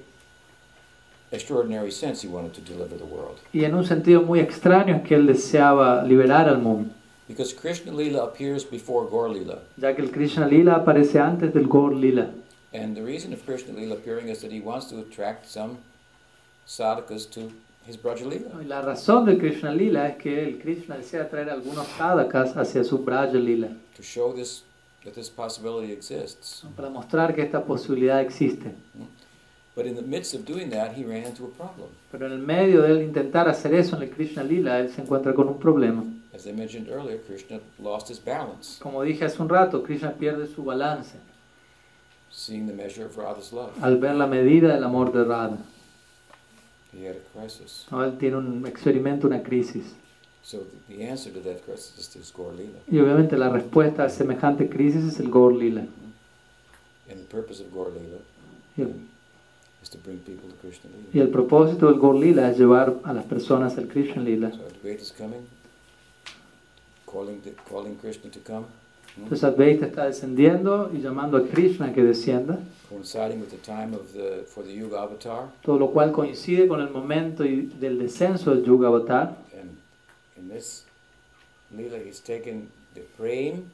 extraordinary 1.32 1.92
sense, 1.92 2.22
he 2.26 2.32
wanted 2.32 2.54
to 2.54 2.62
deliver 2.62 2.98
the 2.98 3.06
world. 3.06 3.38
Y 3.54 3.64
en 3.66 3.74
un 3.76 3.86
sentido 3.86 4.22
muy 4.22 4.40
extraño 4.40 4.96
es 4.96 5.02
que 5.04 5.16
él 5.16 5.26
deseaba 5.28 6.04
liberar 6.04 6.48
al 6.50 6.60
mundo, 6.60 6.92
Because 7.28 7.54
Krishna 7.56 7.92
Lila 7.92 8.24
appears 8.24 8.64
before 8.64 9.08
Gaur 9.10 9.30
Lila. 9.30 9.60
ya 9.78 9.96
que 9.96 10.02
el 10.04 10.12
Krishna 10.12 10.48
Lila 10.48 10.76
aparece 10.76 11.20
antes 11.20 11.54
del 11.54 11.68
Gaur 11.68 11.94
Lila. 11.96 12.30
And 12.74 12.96
the 12.96 13.02
reason 13.04 13.34
of 13.34 13.44
Krishna 13.46 13.74
Lila 13.74 13.96
appearing 13.96 14.30
is 14.30 14.42
that 14.42 14.52
he 14.52 14.60
wants 14.62 14.88
to 14.90 15.00
attract 15.00 15.48
some 15.48 15.78
sadhakas 16.68 17.26
to 17.32 17.52
his 17.88 17.98
Braja 17.98 18.26
Lila. 18.26 18.50
Y 18.62 18.66
la 18.66 18.82
razón 18.82 19.26
del 19.26 19.38
Krishna 19.38 19.72
Lila 19.72 20.08
es 20.10 20.18
que 20.18 20.44
el 20.44 20.60
Krishna 20.60 20.98
desea 20.98 21.28
traer 21.30 21.50
algunos 21.50 21.88
sadhakas 21.98 22.56
hacia 22.58 22.84
su 22.84 23.00
Braja 23.00 23.34
Lila, 23.34 23.70
To 23.96 24.04
show 24.04 24.34
this 24.34 24.64
that 25.04 25.14
this 25.14 25.30
possibility 25.30 25.92
exists. 25.94 26.64
para 26.76 26.90
mostrar 26.90 27.34
que 27.36 27.42
esta 27.44 27.64
posibilidad 27.64 28.22
existe. 28.22 28.72
But 29.76 29.86
in 29.86 29.96
the 29.96 30.02
midst 30.02 30.34
of 30.34 30.46
doing 30.46 30.70
that, 30.70 30.94
he 30.96 31.04
ran 31.04 31.26
into 31.26 31.44
a 31.46 31.50
problem. 31.50 31.90
Pero 32.12 32.28
en 32.28 32.32
el 32.32 32.40
medio 32.40 32.82
de 32.82 32.92
él 32.92 33.02
intentar 33.04 33.50
hacer 33.50 33.74
eso 33.74 33.98
en 33.98 34.04
el 34.04 34.10
Krishna 34.10 34.42
Lila, 34.44 34.80
él 34.80 34.90
se 34.90 35.02
encuentra 35.02 35.34
con 35.34 35.50
un 35.50 35.60
problema. 35.60 36.04
As 36.34 36.46
I 36.48 36.54
mentioned 36.54 36.88
earlier, 36.90 37.20
Krishna 37.28 37.60
lost 37.80 38.10
his 38.10 38.20
balance, 38.24 38.80
Como 38.82 39.04
dije 39.04 39.26
hace 39.26 39.42
un 39.42 39.50
rato, 39.50 39.84
Krishna 39.84 40.14
pierde 40.14 40.48
su 40.48 40.64
balance 40.64 41.16
seeing 42.30 42.68
the 42.68 42.74
measure 42.74 43.06
of 43.06 43.18
Radha's 43.18 43.52
love. 43.54 43.72
al 43.82 43.98
ver 43.98 44.16
la 44.16 44.28
medida 44.28 44.74
del 44.74 44.84
amor 44.84 45.12
de 45.14 45.24
Radha. 45.24 45.58
He 46.94 47.06
had 47.08 47.16
a 47.18 47.40
crisis. 47.40 47.86
¿no? 47.92 48.04
Él 48.04 48.18
tiene 48.18 48.38
un 48.38 48.66
experimenta 48.68 49.28
una 49.28 49.42
crisis. 49.44 49.94
So 50.42 50.66
the- 50.88 51.06
answer 51.10 51.32
to 51.34 51.40
that 51.42 51.64
crisis 51.66 52.16
is 52.16 52.32
Gaur 52.36 52.54
Lila. 52.54 52.80
Y 52.90 53.00
obviamente 53.00 53.36
la 53.38 53.50
respuesta 53.50 54.04
a 54.06 54.10
semejante 54.10 54.70
crisis 54.70 55.04
es 55.06 55.20
el 55.20 55.30
Gaur 55.32 55.54
Lila. 55.54 55.82
And 57.10 57.20
the 57.20 57.26
purpose 57.30 57.62
of 57.62 57.74
Gaur 57.74 57.92
Lila 57.92 58.18
y 59.94 61.14
Lila. 61.14 61.24
el 61.24 61.30
propósito 61.30 61.88
del 61.88 62.00
Gaur 62.00 62.16
Lila 62.16 62.50
es 62.50 62.58
llevar 62.58 62.96
a 63.04 63.14
las 63.14 63.26
personas 63.26 63.78
al 63.78 63.88
Krishna 63.88 64.22
Lila. 64.22 64.52
So 64.52 64.58
Advaita 64.58 65.02
is 65.02 65.12
coming, 65.12 65.48
calling, 67.06 67.42
the, 67.42 67.54
calling 67.70 67.96
Krishna 67.96 68.30
to 68.32 68.40
come, 68.40 68.66
Entonces 69.18 69.44
Advaita 69.44 69.86
está 69.86 70.06
descendiendo 70.06 70.92
y 70.94 71.02
llamando 71.02 71.38
a 71.38 71.48
Krishna 71.48 71.94
que 71.94 72.04
descienda, 72.04 72.60
coinciding 72.90 73.40
with 73.40 73.50
the 73.50 73.58
time 73.58 73.96
of 73.96 74.12
the, 74.14 74.44
for 74.48 74.64
the 74.64 74.74
Yuga 74.74 75.02
Avatar. 75.02 75.50
todo 75.62 75.80
lo 75.80 75.92
cual 75.92 76.12
coincide 76.12 76.68
con 76.68 76.82
el 76.82 76.90
momento 76.90 77.44
del 77.44 78.00
descenso 78.00 78.54
del 78.54 78.64
Yuga 78.66 78.88
Avatar. 78.88 79.38
And 79.54 79.78
in 80.38 80.50
this 80.50 80.86
Leela, 81.74 82.04
he's 82.04 82.20
taken 82.20 82.70
the 82.94 83.02
Prem 83.18 83.72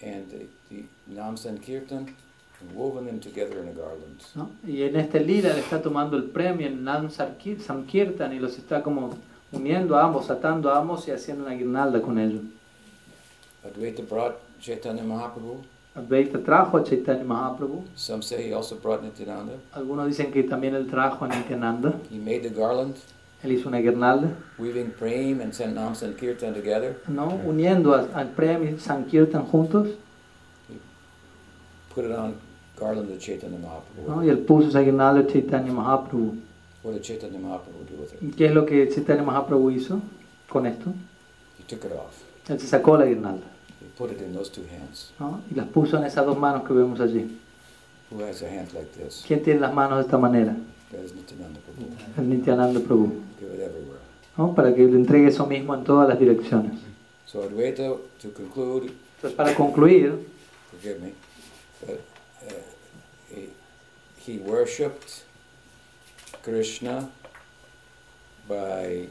and 0.00 0.30
the, 0.30 0.46
the 0.70 0.84
Nam 1.06 1.36
Sankirtan 1.36 2.14
and 2.62 2.76
woven 2.76 3.06
them 3.06 3.18
together 3.20 3.58
in 3.62 3.68
a 3.68 3.72
garland. 3.72 4.20
¿no? 4.34 4.50
Y 4.66 4.82
en 4.82 4.96
este 4.96 5.20
lila 5.20 5.52
le 5.52 5.60
está 5.60 5.82
tomando 5.82 6.16
el 6.16 6.24
premio 6.24 6.66
en 6.66 6.84
Nam 6.84 7.10
Sankirtan 7.10 8.32
y 8.32 8.38
los 8.38 8.56
está 8.58 8.82
como 8.82 9.10
uniendo 9.52 9.96
a 9.96 10.04
ambos, 10.04 10.30
atando 10.30 10.70
a 10.70 10.78
ambos 10.78 11.06
y 11.08 11.10
haciendo 11.10 11.44
una 11.44 11.54
guirnalda 11.54 12.00
con 12.00 12.18
ellos. 12.18 12.42
Advaita 13.64 14.02
brought 14.08 14.36
Chaitanya 14.60 15.02
Mahaprabhu. 15.02 15.58
Advaita 15.94 16.38
trajo 16.42 16.78
a 16.78 16.84
Chaitanya 16.84 17.24
Mahaprabhu. 17.24 17.84
Some 17.94 18.22
say 18.22 18.48
he 18.48 18.54
also 18.54 18.76
brought 18.76 19.02
Nityananda. 19.02 19.52
Algunos 19.72 20.06
dicen 20.06 20.32
que 20.32 20.42
también 20.42 20.74
él 20.74 20.86
trajo 20.88 21.24
a 21.24 21.28
Nityananda. 21.28 21.92
He 22.10 22.18
made 22.18 22.40
the 22.40 22.50
garland, 22.50 22.94
Él 23.42 23.52
hizo 23.52 23.68
una 23.68 23.78
guirnalda, 23.78 24.28
weaving 24.58 24.92
Prem 24.98 25.40
and 25.40 25.52
Nam 25.74 25.94
Sankirtan 25.96 26.54
together, 26.54 27.02
¿no? 27.08 27.26
uniendo 27.44 27.92
a- 27.94 28.08
al 28.14 28.28
Prem 28.30 28.62
y 28.74 28.78
Sankirtan 28.78 29.44
juntos. 29.46 29.88
put 31.94 32.04
it 32.06 32.12
on 32.12 32.34
garland 32.82 33.10
of 33.10 33.18
Chaitanya 33.18 33.58
¿no? 33.58 33.66
Mahaprabhu. 33.68 34.24
Y 34.24 34.28
él 34.28 34.38
puso 34.38 34.68
esa 34.68 34.80
guirnalda 34.80 35.20
a 35.20 35.26
Chaitanya 35.26 35.72
Mahaprabhu. 35.72 36.34
What 36.82 36.94
did 36.94 37.02
Chaitanya 37.02 37.38
Mahaprabhu 37.38 37.84
do 37.88 38.02
with 38.02 38.12
it? 38.12 38.22
¿Y 38.22 38.30
qué 38.36 38.46
es 38.46 38.52
lo 38.54 38.66
que 38.66 38.88
Chaitanya 38.88 39.22
Mahaprabhu 39.22 39.70
hizo 39.70 40.00
con 40.48 40.66
esto? 40.66 40.92
He 41.58 41.64
took 41.64 41.84
it 41.84 41.92
off. 41.92 42.22
Él 42.48 42.58
se 42.58 42.66
sacó 42.66 42.96
la 42.96 43.06
guirnalda 43.06 43.46
He 43.80 43.86
put 43.96 44.10
it 44.10 44.20
in 44.20 44.34
those 44.34 44.50
two 44.50 44.64
hands. 44.70 45.12
¿no? 45.18 45.40
y 45.50 45.54
las 45.54 45.66
puso 45.68 45.96
en 45.96 46.04
esas 46.04 46.26
dos 46.26 46.38
manos 46.38 46.66
que 46.66 46.72
vemos 46.72 47.00
allí. 47.00 47.38
Who 48.10 48.22
has 48.24 48.42
a 48.42 48.46
hand 48.46 48.72
like 48.74 48.90
this? 48.92 49.24
¿Quién 49.26 49.42
tiene 49.42 49.60
las 49.60 49.72
manos 49.72 49.98
de 49.98 50.04
esta 50.04 50.18
manera? 50.18 50.56
That 50.90 51.04
is 51.04 51.14
Nityananda 51.14 51.60
Prabhu. 51.60 52.18
El 52.18 52.28
Nityananda 52.28 52.80
Prabhu. 52.80 53.12
Give 53.38 53.54
it 53.54 53.60
everywhere. 53.60 54.02
¿no? 54.36 54.54
Para 54.54 54.74
que 54.74 54.84
le 54.84 54.96
entregue 54.96 55.28
eso 55.28 55.46
mismo 55.46 55.74
en 55.74 55.84
todas 55.84 56.08
las 56.08 56.18
direcciones. 56.18 56.72
So 57.26 57.42
Advaita, 57.42 57.84
to 58.20 58.32
conclude, 58.34 58.92
Entonces, 59.16 59.36
para 59.36 59.54
concluir, 59.54 60.18
forgive 60.70 61.00
me, 61.00 61.12
but 61.80 62.00
uh, 62.42 62.71
he 64.24 64.38
worshipped 64.38 65.24
Krishna 66.42 67.08
by 68.48 69.06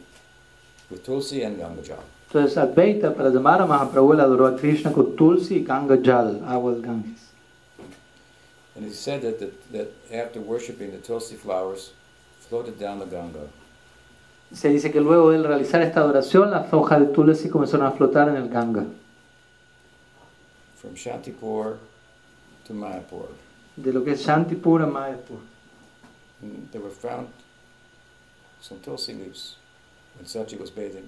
with 0.89 1.05
Tulsi 1.05 1.43
and 1.43 1.57
Gangajal. 1.57 1.99
Entonces 2.29 2.57
Advaita, 2.57 3.15
para 3.15 3.29
llamar 3.29 3.61
a 3.61 3.67
Mahaprabhu, 3.67 4.13
él 4.13 4.21
adoró 4.21 4.47
a 4.47 4.57
Krishna 4.57 4.91
con 4.91 5.15
Tulsi 5.15 5.57
y 5.57 5.63
Ganga 5.63 5.97
Jal, 6.01 6.41
agua 6.47 6.73
del 6.73 6.81
Ganges. 6.81 7.31
And 8.75 8.85
he 8.85 8.91
said 8.91 9.21
that, 9.21 9.39
that, 9.39 9.71
that 9.73 9.91
after 10.13 10.39
worshipping 10.39 10.91
the 10.91 10.97
tulsi 10.97 11.35
flowers, 11.35 11.91
floated 12.39 12.79
down 12.79 12.99
the 12.99 13.05
Ganga. 13.05 13.47
Se 14.53 14.69
dice 14.69 14.91
que 14.91 15.01
luego 15.01 15.31
de 15.31 15.43
realizar 15.43 15.81
esta 15.81 16.01
adoración, 16.01 16.51
las 16.51 16.71
hojas 16.73 16.99
de 16.99 17.07
Tulsi 17.07 17.49
comenzaron 17.49 17.85
a 17.85 17.91
flotar 17.91 18.29
en 18.29 18.35
el 18.35 18.49
Ganga. 18.49 18.85
from 20.81 20.95
Shantipur 20.95 21.77
to 22.65 22.73
Mayapur. 22.73 23.27
De 23.77 23.91
lo 23.93 24.03
que 24.03 24.11
es 24.11 24.21
Shantipur 24.21 24.81
a 24.81 24.85
Mayapur. 24.85 25.39
And 26.41 26.69
they 26.71 26.79
were 26.79 26.89
found 26.91 27.27
some 28.59 28.79
tulsi 28.81 29.13
leaves 29.13 29.57
when 30.17 30.25
Sachi 30.25 30.59
was 30.59 30.69
bathing. 30.71 31.07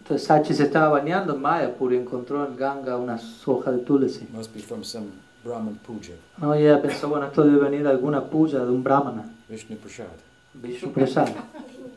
Entonces 0.00 0.26
Sachi 0.26 0.54
se 0.54 0.64
estaba 0.64 0.88
bañando 0.88 1.34
en 1.34 1.40
Mayapur 1.40 1.92
y 1.92 1.96
encontró 1.96 2.44
en 2.46 2.56
Ganga 2.56 2.96
unas 2.96 3.46
hojas 3.46 3.74
de 3.74 3.82
Tulsi. 3.82 4.26
Must 4.32 4.54
be 4.54 4.60
from 4.60 4.84
some 4.84 5.06
Brahman 5.44 5.76
puja, 5.76 6.14
No, 6.38 6.54
ella 6.54 6.82
pensó, 6.82 7.08
bueno, 7.08 7.26
esto 7.26 7.44
debe 7.44 7.58
venir 7.58 7.82
de 7.84 7.90
alguna 7.90 8.24
puya 8.28 8.58
de 8.64 8.70
un 8.70 8.82
brahmana, 8.82 9.24
Vishnu 9.48 9.76
Prasad. 9.76 10.06
Vishnu 10.54 10.92
Prasad. 10.92 11.28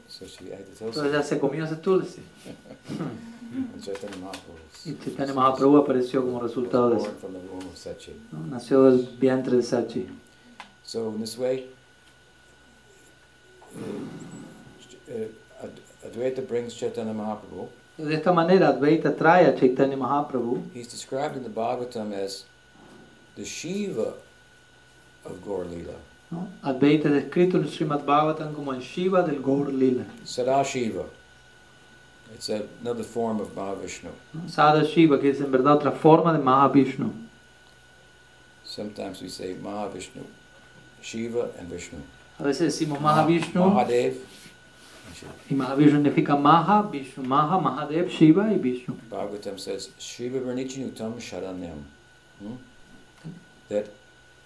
So 0.07 0.25
she 0.25 0.53
ate 0.53 0.63
the 0.65 0.85
Entonces 0.85 0.93
tulsi. 0.95 1.09
ella 1.09 1.23
se 1.23 1.39
comió 1.39 1.65
ese 1.65 1.75
Tulsi. 1.77 2.21
Mahaprabhu 3.51 4.59
Y 4.85 4.93
Chaitanya 5.03 5.33
Mahaprabhu 5.33 5.77
apareció 5.77 6.21
como 6.23 6.39
resultado 6.39 6.91
de 6.91 6.97
eso. 6.97 7.11
¿no? 8.31 8.39
Nació 8.47 8.83
del 8.85 9.07
vientre 9.19 9.55
de 9.57 9.63
Sachi. 9.63 10.07
So 10.83 11.09
in 11.09 11.19
this 11.21 11.37
way, 11.37 11.67
uh, 13.75 15.63
Ad- 15.63 15.79
Advaita 16.11 16.41
brings 16.47 16.73
Chaitanya 16.75 17.13
Mahaprabhu. 17.13 17.69
De 17.97 18.13
esta 18.15 18.31
manera 18.31 18.69
Advaita 18.69 19.11
trae 19.15 19.45
a 19.47 19.53
Chaitanya 19.55 19.97
Mahaprabhu. 19.97 20.63
He's 20.73 20.87
described 20.87 21.35
in 21.35 21.43
the 21.43 21.49
Bhagavatam 21.49 22.13
as 22.13 22.45
the 23.35 23.43
Shiva 23.45 24.13
of 25.25 25.43
Gaur 25.45 25.65
Lila. 25.65 25.95
¿no? 26.31 26.47
Advaita 26.63 27.05
es 27.09 27.13
descrito 27.23 27.57
en 27.57 27.63
el 27.63 27.69
Srimad 27.69 28.05
Bhagavatam 28.05 28.53
como 28.53 28.71
el 28.73 28.79
Shiva 28.81 29.23
del 29.23 29.41
Gaur 29.41 29.71
Lila. 29.73 30.05
Sadashiva. 30.23 31.05
It's 32.33 32.49
another 32.49 33.03
form 33.03 33.39
of 33.39 33.49
Mahavishnu. 33.55 34.11
Sada 34.47 34.85
Shiva, 34.85 35.19
que 35.19 35.29
es 35.29 35.41
en 35.41 35.51
verdad 35.51 35.77
otra 35.77 35.91
forma 35.91 36.31
de 36.31 36.39
Mahavishnu. 36.39 37.11
Sometimes 38.63 39.21
we 39.21 39.29
say 39.29 39.55
Mahavishnu, 39.55 40.23
Shiva 41.01 41.49
and 41.57 41.69
Vishnu. 41.69 41.99
A 42.39 42.43
veces 42.43 42.73
decimos 42.73 42.99
Mahavishnu 42.99 43.73
Mahadev 43.73 44.15
y 45.49 45.55
Mahavishnu 45.55 46.03
significa 46.03 46.37
Maha, 46.37 46.83
Vishnu, 46.83 47.23
Maha, 47.23 47.59
Mahadev, 47.59 48.09
Shiva 48.09 48.43
y 48.43 48.57
Vishnu. 48.57 48.95
Bhagavatam 49.09 49.59
says 49.59 49.89
Shiva 49.97 50.39
Varnichinutam 50.39 51.15
Sharanyam. 51.15 51.83
Hmm? 52.39 52.55
That 53.69 53.89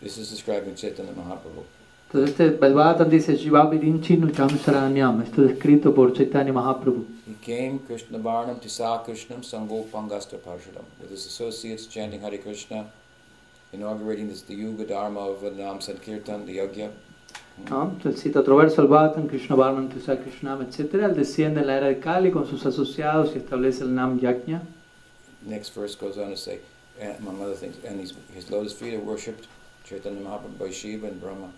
this 0.02 0.18
is 0.18 0.30
describing 0.30 0.76
Chaitanya 0.76 1.14
Mahaprabhu. 1.14 1.64
Entonces 2.14 2.30
este 2.30 2.44
el 2.44 2.57
Bhagavatam 2.60 3.10
dice 3.10 3.35
Shiva 3.35 3.65
Virinchi 3.65 4.18
Nutam 4.18 4.49
Saranyam. 4.60 5.23
Esto 5.23 5.44
es 5.44 5.53
escrito 5.53 5.95
por 5.95 6.14
Chaitanya 6.14 6.53
Mahaprabhu. 6.53 7.07
He 7.26 7.34
came 7.44 7.80
Krishna 7.80 8.19
Varnam 8.19 8.60
Tisa 8.60 9.03
Krishnam 9.03 9.41
Sango 9.41 9.84
Pangasta 9.90 10.38
Parshadam 10.38 10.85
with 11.02 11.10
his 11.10 11.26
associates 11.26 11.88
chanting 11.88 12.22
Hare 12.22 12.38
Krishna, 12.38 12.85
inaugurating 13.72 14.27
this, 14.30 14.44
the 14.44 14.53
Yuga 14.53 14.85
Dharma 14.85 15.22
of 15.22 15.41
Nam 15.57 15.80
Sankirtan, 15.80 16.45
the 16.45 16.57
Yagya. 16.57 16.91
¿no? 17.68 17.90
Entonces 17.98 18.22
cita 18.22 18.41
otro 18.41 18.57
verso 18.57 18.84
el 18.84 18.90
Bhagavatam, 18.90 19.27
Krishna 19.27 19.56
Varnam, 19.56 19.90
Tusa 19.90 20.15
Krishnam, 20.15 20.61
etc. 20.61 20.94
Él 20.94 21.15
desciende 21.15 21.61
en 21.61 21.65
la 21.65 21.77
era 21.77 21.88
de 21.88 21.98
Kali 21.98 22.30
con 22.30 22.45
sus 22.45 22.64
asociados 22.64 23.31
y 23.34 23.40
establece 23.40 23.81
el 23.81 23.95
Nam 23.95 24.19
Yajna. 24.19 24.61
Next 25.48 25.73
verse 25.73 25.95
goes 25.95 26.19
on 26.19 26.30
to 26.30 26.38
say, 26.38 26.60
among 27.18 27.41
other 27.41 27.56
things, 27.56 27.76
and 27.84 27.99
his, 27.99 28.14
his 28.35 28.52
lotus 28.52 28.72
feet 28.72 28.94
are 28.94 28.99
worshipped, 28.99 29.48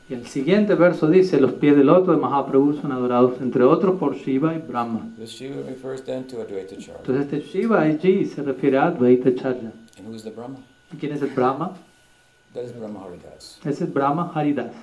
Y 0.09 0.13
el 0.13 0.27
siguiente 0.27 0.73
verso 0.75 1.07
dice, 1.07 1.39
los 1.39 1.53
pies 1.53 1.75
del 1.75 1.85
loto 1.85 2.11
de 2.11 2.17
Mahaprabhu 2.17 2.73
son 2.81 2.91
adorados 2.91 3.39
entre 3.39 3.63
otros 3.63 3.99
por 3.99 4.15
Shiva 4.15 4.55
y 4.55 4.57
Brahma. 4.57 5.07
Entonces 5.17 5.41
este 7.21 7.39
Shiva 7.41 7.81
allí 7.81 8.25
se 8.25 8.41
refiere 8.41 8.79
a 8.79 8.87
Advaita 8.87 9.35
Charya. 9.35 9.71
And 9.97 10.07
who 10.07 10.15
is 10.15 10.23
the 10.23 10.31
Brahma? 10.31 10.57
¿Y 10.91 10.97
quién 10.97 11.13
es 11.13 11.21
el 11.21 11.29
Brahma? 11.29 11.75
That 12.53 12.63
is 12.63 12.73
Brahma 12.73 13.01
Haridas. 13.05 13.59
Ese 13.63 13.83
es 13.83 13.93
Brahma 13.93 14.31
Haridas. 14.33 14.73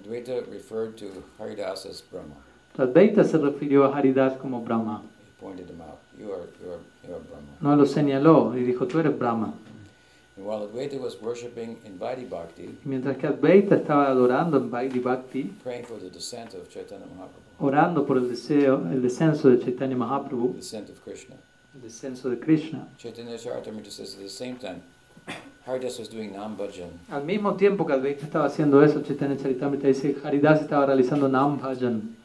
Advaita 0.00 0.40
referred 0.50 0.96
to 0.96 1.06
Haridas 1.38 1.84
as 1.84 2.02
Brahma. 2.10 2.36
Advaita 2.78 3.22
se 3.24 3.38
refirió 3.38 3.84
a 3.84 3.96
Haridas 3.96 4.38
como 4.38 4.62
Brahma. 4.62 5.02
He 5.02 5.44
pointed 5.44 5.68
him 5.68 5.80
out. 5.82 5.98
You 6.18 6.32
are, 6.32 6.46
you 6.62 6.70
are, 6.70 6.80
you 7.06 7.14
are 7.14 7.22
Brahma. 7.28 7.48
No 7.60 7.76
lo 7.76 7.84
señaló 7.84 8.56
y 8.56 8.62
dijo, 8.62 8.86
tú 8.86 8.98
eres 8.98 9.18
Brahma. 9.18 9.52
While 10.34 10.66
Advaita 10.66 10.98
was 10.98 11.20
worshipping 11.20 11.76
in 11.84 11.98
Vaidhi 11.98 12.26
Bhakti, 12.28 12.74
mientras 12.84 13.18
que 13.18 13.26
Advaita 13.28 13.76
estaba 13.76 14.08
adorando 14.08 14.56
en 14.56 14.70
Vaidhi 14.70 14.98
Bhakti, 14.98 15.52
praying 15.62 15.84
for 15.84 15.98
the 15.98 16.08
descent 16.08 16.54
of 16.54 16.70
Chaitanya 16.70 17.04
Mahaprabhu, 17.04 17.42
orando 17.60 18.06
por 18.06 18.16
el 18.16 18.28
deseo, 18.30 18.76
el 18.90 19.02
descenso 19.02 19.50
de 19.50 19.58
Chaitanya 19.62 19.94
Mahaprabhu, 19.94 20.52
the 20.54 20.58
descent 20.60 20.88
of 20.88 21.02
Krishna, 21.04 21.36
el 21.74 21.82
descenso 21.82 22.30
de 22.30 22.36
Krishna. 22.38 22.88
Chaitanya 22.96 23.36
Charitamrita 23.36 23.90
says 23.90 24.14
at 24.14 24.22
the 24.22 24.28
same 24.30 24.56
time, 24.56 24.82
Haridas 25.66 25.98
was 25.98 26.08
doing 26.08 26.32
Nam 26.32 26.56
Bhajan. 26.56 26.90
Al 27.10 27.24
mismo 27.24 27.54
tiempo 27.58 27.84
que 27.84 27.92
Advaita 27.92 28.24
estaba 28.24 28.46
haciendo 28.46 28.82
eso, 28.82 29.02
Chaitanya 29.02 29.36
Charitamrita 29.36 29.86
dice, 29.86 30.16
Haridas 30.24 30.62
estaba 30.62 30.86
realizando 30.86 31.28
Nam 31.28 31.58
Bhajan, 31.60 32.16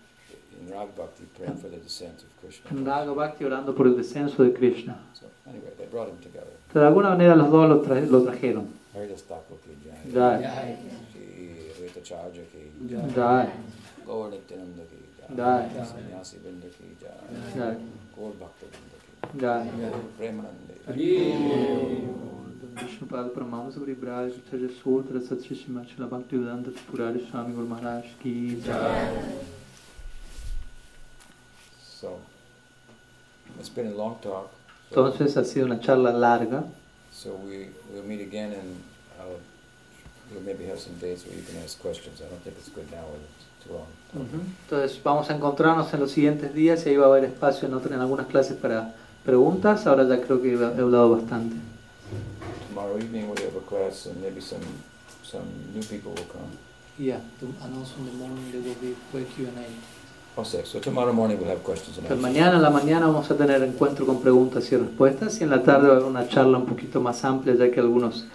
in 0.61 0.71
Rag 0.71 0.95
Bhakti, 0.95 1.25
praying 1.37 1.57
for 1.57 1.69
the 1.69 1.77
descent 1.77 2.23
of 2.23 2.29
Krishna. 2.41 2.71
en 2.71 2.85
Raga 2.85 3.11
Bhakti 3.13 3.43
orando 3.43 3.75
por 3.75 3.85
el 3.85 3.97
descenso 3.97 4.43
de 4.43 4.53
Krishna. 4.53 4.97
So 5.13 5.25
anyway, 5.45 5.71
they 5.77 5.85
brought 5.87 6.07
him 6.07 6.17
together. 6.19 6.53
Entonces, 6.66 6.80
de 6.82 6.86
alguna 6.86 7.08
manera 7.10 7.36
los 7.36 7.50
dos 7.50 7.68
lo, 7.68 7.82
tra- 7.82 8.00
lo 8.10 8.22
trajeron. 8.22 8.66
Haridas 8.94 9.22
Thakur 9.24 9.58
ki 9.64 9.76
jai. 9.84 10.12
Jai, 10.12 10.76
Shri 11.12 11.26
Advaita 11.70 12.02
Charya 12.02 12.44
ki 12.52 12.62
Jai, 13.14 13.48
Gaur 14.06 14.30
Nityananda 14.30 14.82
ki 14.90 14.96
Jai. 15.36 15.68
jai. 15.74 15.84
Sannyasi 15.92 16.36
Vrinda 16.44 16.68
ki 16.76 16.96
jai. 17.00 17.20
Jai, 17.56 17.76
Gaur 18.16 18.32
Bhakta 18.40 18.66
Vrinda 18.70 18.96
ki 19.04 19.38
Jai. 19.40 19.64
jai. 19.80 19.92
Premanande. 20.18 20.72
Vishnupad 22.82 23.26
परमाणु 23.36 23.70
से 23.70 23.94
ब्राज 24.00 24.30
चर्य 24.50 24.68
सूत्र 24.76 25.20
सत्य 25.28 25.54
श्रीमद 25.54 26.08
भक्ति 26.12 26.36
वेदांत 26.36 26.68
पुरारी 26.90 27.18
स्वामी 27.30 27.52
गुरु 27.54 27.66
महाराज 27.68 28.04
की 28.22 28.32
जय 28.66 29.42
So, 32.00 32.12
it's 33.60 33.68
been 33.68 33.88
a 33.92 33.94
long 33.94 34.16
talk. 34.22 34.48
So, 34.93 35.05
Entonces 35.07 35.35
ha 35.37 35.43
sido 35.43 35.65
una 35.65 35.79
charla 35.79 36.11
larga. 36.13 36.63
so 37.11 37.33
we, 37.45 37.69
we'll 37.93 38.03
meet 38.05 38.21
again 38.21 38.53
and 38.53 38.77
I'll, 39.19 39.39
we'll 40.31 40.43
maybe 40.45 40.65
have 40.65 40.79
some 40.79 40.95
dates 40.99 41.25
where 41.25 41.35
you 41.35 41.43
can 41.43 41.57
ask 41.63 41.79
questions. 41.81 42.21
I 42.21 42.29
don't 42.29 42.41
think 42.43 42.55
it's 42.57 42.69
good 42.69 42.89
now 42.91 43.05
too 43.63 43.73
long. 43.73 43.87
Entonces 44.69 44.99
vamos 45.03 45.29
a 45.29 45.35
encontrarnos 45.35 45.93
en 45.93 45.99
los 45.99 46.11
siguientes 46.11 46.53
días 46.53 46.85
y 46.85 46.89
ahí 46.89 46.97
va 46.97 47.05
a 47.05 47.09
haber 47.09 47.25
espacio 47.25 47.67
en, 47.67 47.73
otra- 47.73 47.95
en 47.95 48.01
algunas 48.01 48.27
clases 48.27 48.55
para 48.57 48.93
preguntas. 49.25 49.85
Ahora 49.87 50.03
ya 50.07 50.21
creo 50.21 50.41
que 50.41 50.53
he 50.53 50.55
hablado 50.55 51.11
bastante. 51.11 51.55
Tomorrow 52.69 52.97
evening 52.99 53.29
we 53.29 53.41
have 53.43 53.57
a 53.57 53.65
class 53.67 54.05
and 54.05 54.21
maybe 54.21 54.39
some, 54.39 54.61
some 55.23 55.43
new 55.73 55.83
people 55.83 56.13
will 56.13 56.27
come. 56.31 56.47
Yeah, 56.99 57.19
to 57.41 57.47
announce 57.63 57.91
in 57.97 58.05
the 58.05 58.13
morning 58.13 58.51
there 58.51 58.61
will 58.61 58.79
be 58.81 58.95
quick 59.11 59.27
Q&A. 59.35 59.51
So 60.43 60.79
tomorrow 60.79 61.11
morning 61.13 61.39
we'll 61.39 61.49
have 61.49 61.63
questions 61.63 61.97
and 61.97 62.05
Entonces, 62.05 62.11
answers. 62.11 62.21
mañana 62.21 62.57
en 62.57 62.61
la 62.61 62.69
mañana 62.69 63.07
vamos 63.07 63.31
a 63.31 63.35
tener 63.35 63.63
encuentro 63.63 64.05
con 64.05 64.21
preguntas 64.21 64.71
y 64.71 64.77
respuestas 64.77 65.41
y 65.41 65.45
en 65.45 65.49
la 65.49 65.63
tarde 65.63 65.87
va 65.87 65.93
a 65.93 65.97
haber 65.97 66.07
una 66.07 66.27
charla 66.27 66.59
un 66.59 66.67
poquito 66.67 67.01
más 67.01 67.25
amplia 67.25 67.55
ya 67.55 67.71
que 67.71 67.79
algunos 67.79 68.25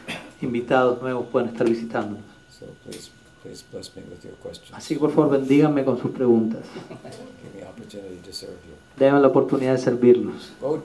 invitados 0.41 1.01
nuevos 1.01 1.27
pueden 1.31 1.51
estar 1.51 1.69
visitándonos. 1.69 2.25
So 2.59 2.67
please, 2.85 3.11
please 3.45 3.65
bless 3.71 3.95
me 3.95 4.03
with 4.03 4.25
your 4.25 4.35
questions. 4.43 4.73
Así 4.77 4.95
que 4.95 5.01
por 5.01 5.13
favor 5.13 5.31
bendíganme 5.31 5.85
con 5.85 5.97
sus 6.01 6.11
preguntas. 6.11 6.63
Give 6.65 7.55
me 7.55 7.69
opportunity 7.69 8.17
to 8.25 8.33
serve 8.33 8.57
you. 8.67 8.75
Denme 8.99 9.21
la 9.21 9.29
oportunidad 9.29 9.73
de 9.75 9.79
servirlos. 9.79 10.51
Gaud. 10.61 10.81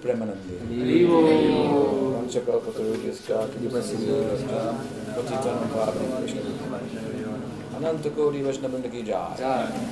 Vivo. 0.70 1.22
Patitanam 5.16 5.68
Krishna. 6.22 6.42
Kodi 8.16 8.42
Vaishnavrinda 8.42 8.90
ki 8.90 9.04
jai. 9.06 9.38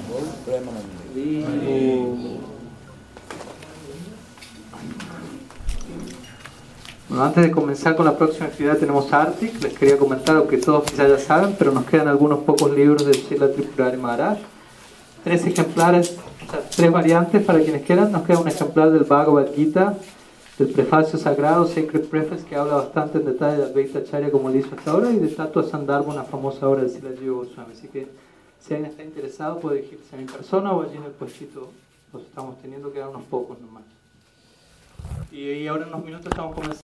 Gaud 0.09 0.29
Premanande. 0.45 1.45
Bueno, 7.07 7.23
antes 7.23 7.43
de 7.43 7.51
comenzar 7.51 7.95
con 7.95 8.05
la 8.05 8.17
próxima 8.17 8.47
actividad 8.47 8.77
tenemos 8.77 9.13
Arctic. 9.13 9.61
Les 9.61 9.73
quería 9.77 9.97
comentar, 9.97 10.35
aunque 10.37 10.57
todos 10.57 10.83
quizás 10.85 11.07
ya 11.07 11.19
saben, 11.19 11.55
pero 11.57 11.71
nos 11.71 11.85
quedan 11.85 12.07
algunos 12.07 12.39
pocos 12.39 12.71
libros 12.71 13.05
de 13.05 13.13
Srila 13.13 13.51
Tripurari 13.51 13.97
Maharaj. 13.97 14.39
Tres 15.23 15.45
ejemplares, 15.45 16.17
o 16.47 16.51
sea, 16.51 16.61
tres 16.75 16.91
variantes 16.91 17.43
para 17.43 17.59
quienes 17.59 17.83
quieran. 17.83 18.11
Nos 18.11 18.23
queda 18.23 18.39
un 18.39 18.47
ejemplar 18.47 18.91
del 18.91 19.03
Bhagavad 19.03 19.53
Gita, 19.55 19.95
del 20.57 20.69
prefacio 20.69 21.19
sagrado, 21.19 21.67
Sacred 21.67 22.05
Preface, 22.05 22.45
que 22.45 22.55
habla 22.55 22.75
bastante 22.75 23.17
en 23.17 23.25
detalle 23.25 23.57
de 23.57 23.63
Advaita 23.65 23.99
Acharya 23.99 24.31
como 24.31 24.49
él 24.49 24.57
hizo 24.57 24.73
hasta 24.75 24.91
ahora, 24.91 25.11
y 25.11 25.19
de 25.19 25.27
Tattva 25.27 25.63
Sandarbha, 25.63 26.13
una 26.13 26.23
famosa 26.23 26.67
obra 26.67 26.83
de 26.83 26.89
Srila 26.89 27.11
Jiva 27.17 27.35
Goswami. 27.35 27.73
Así 27.73 27.87
que 27.89 28.07
si 28.59 28.73
alguien 28.73 28.91
está 28.91 29.03
interesado 29.03 29.59
puede 29.59 29.77
dirigirse 29.77 30.15
a 30.15 30.19
mi 30.19 30.25
persona 30.25 30.71
o 30.71 30.81
allí 30.81 30.95
en 30.95 31.03
el 31.03 31.11
puestito 31.11 31.71
los 32.13 32.23
estamos 32.23 32.61
teniendo, 32.61 32.93
quedan 32.93 33.09
unos 33.09 33.23
pocos 33.23 33.59
nomás. 33.59 33.83
Y, 35.31 35.41
y 35.41 35.67
ahora 35.67 35.83
en 35.83 35.89
unos 35.89 36.05
minutos 36.05 36.27
estamos 36.27 36.55
comenzando. 36.55 36.73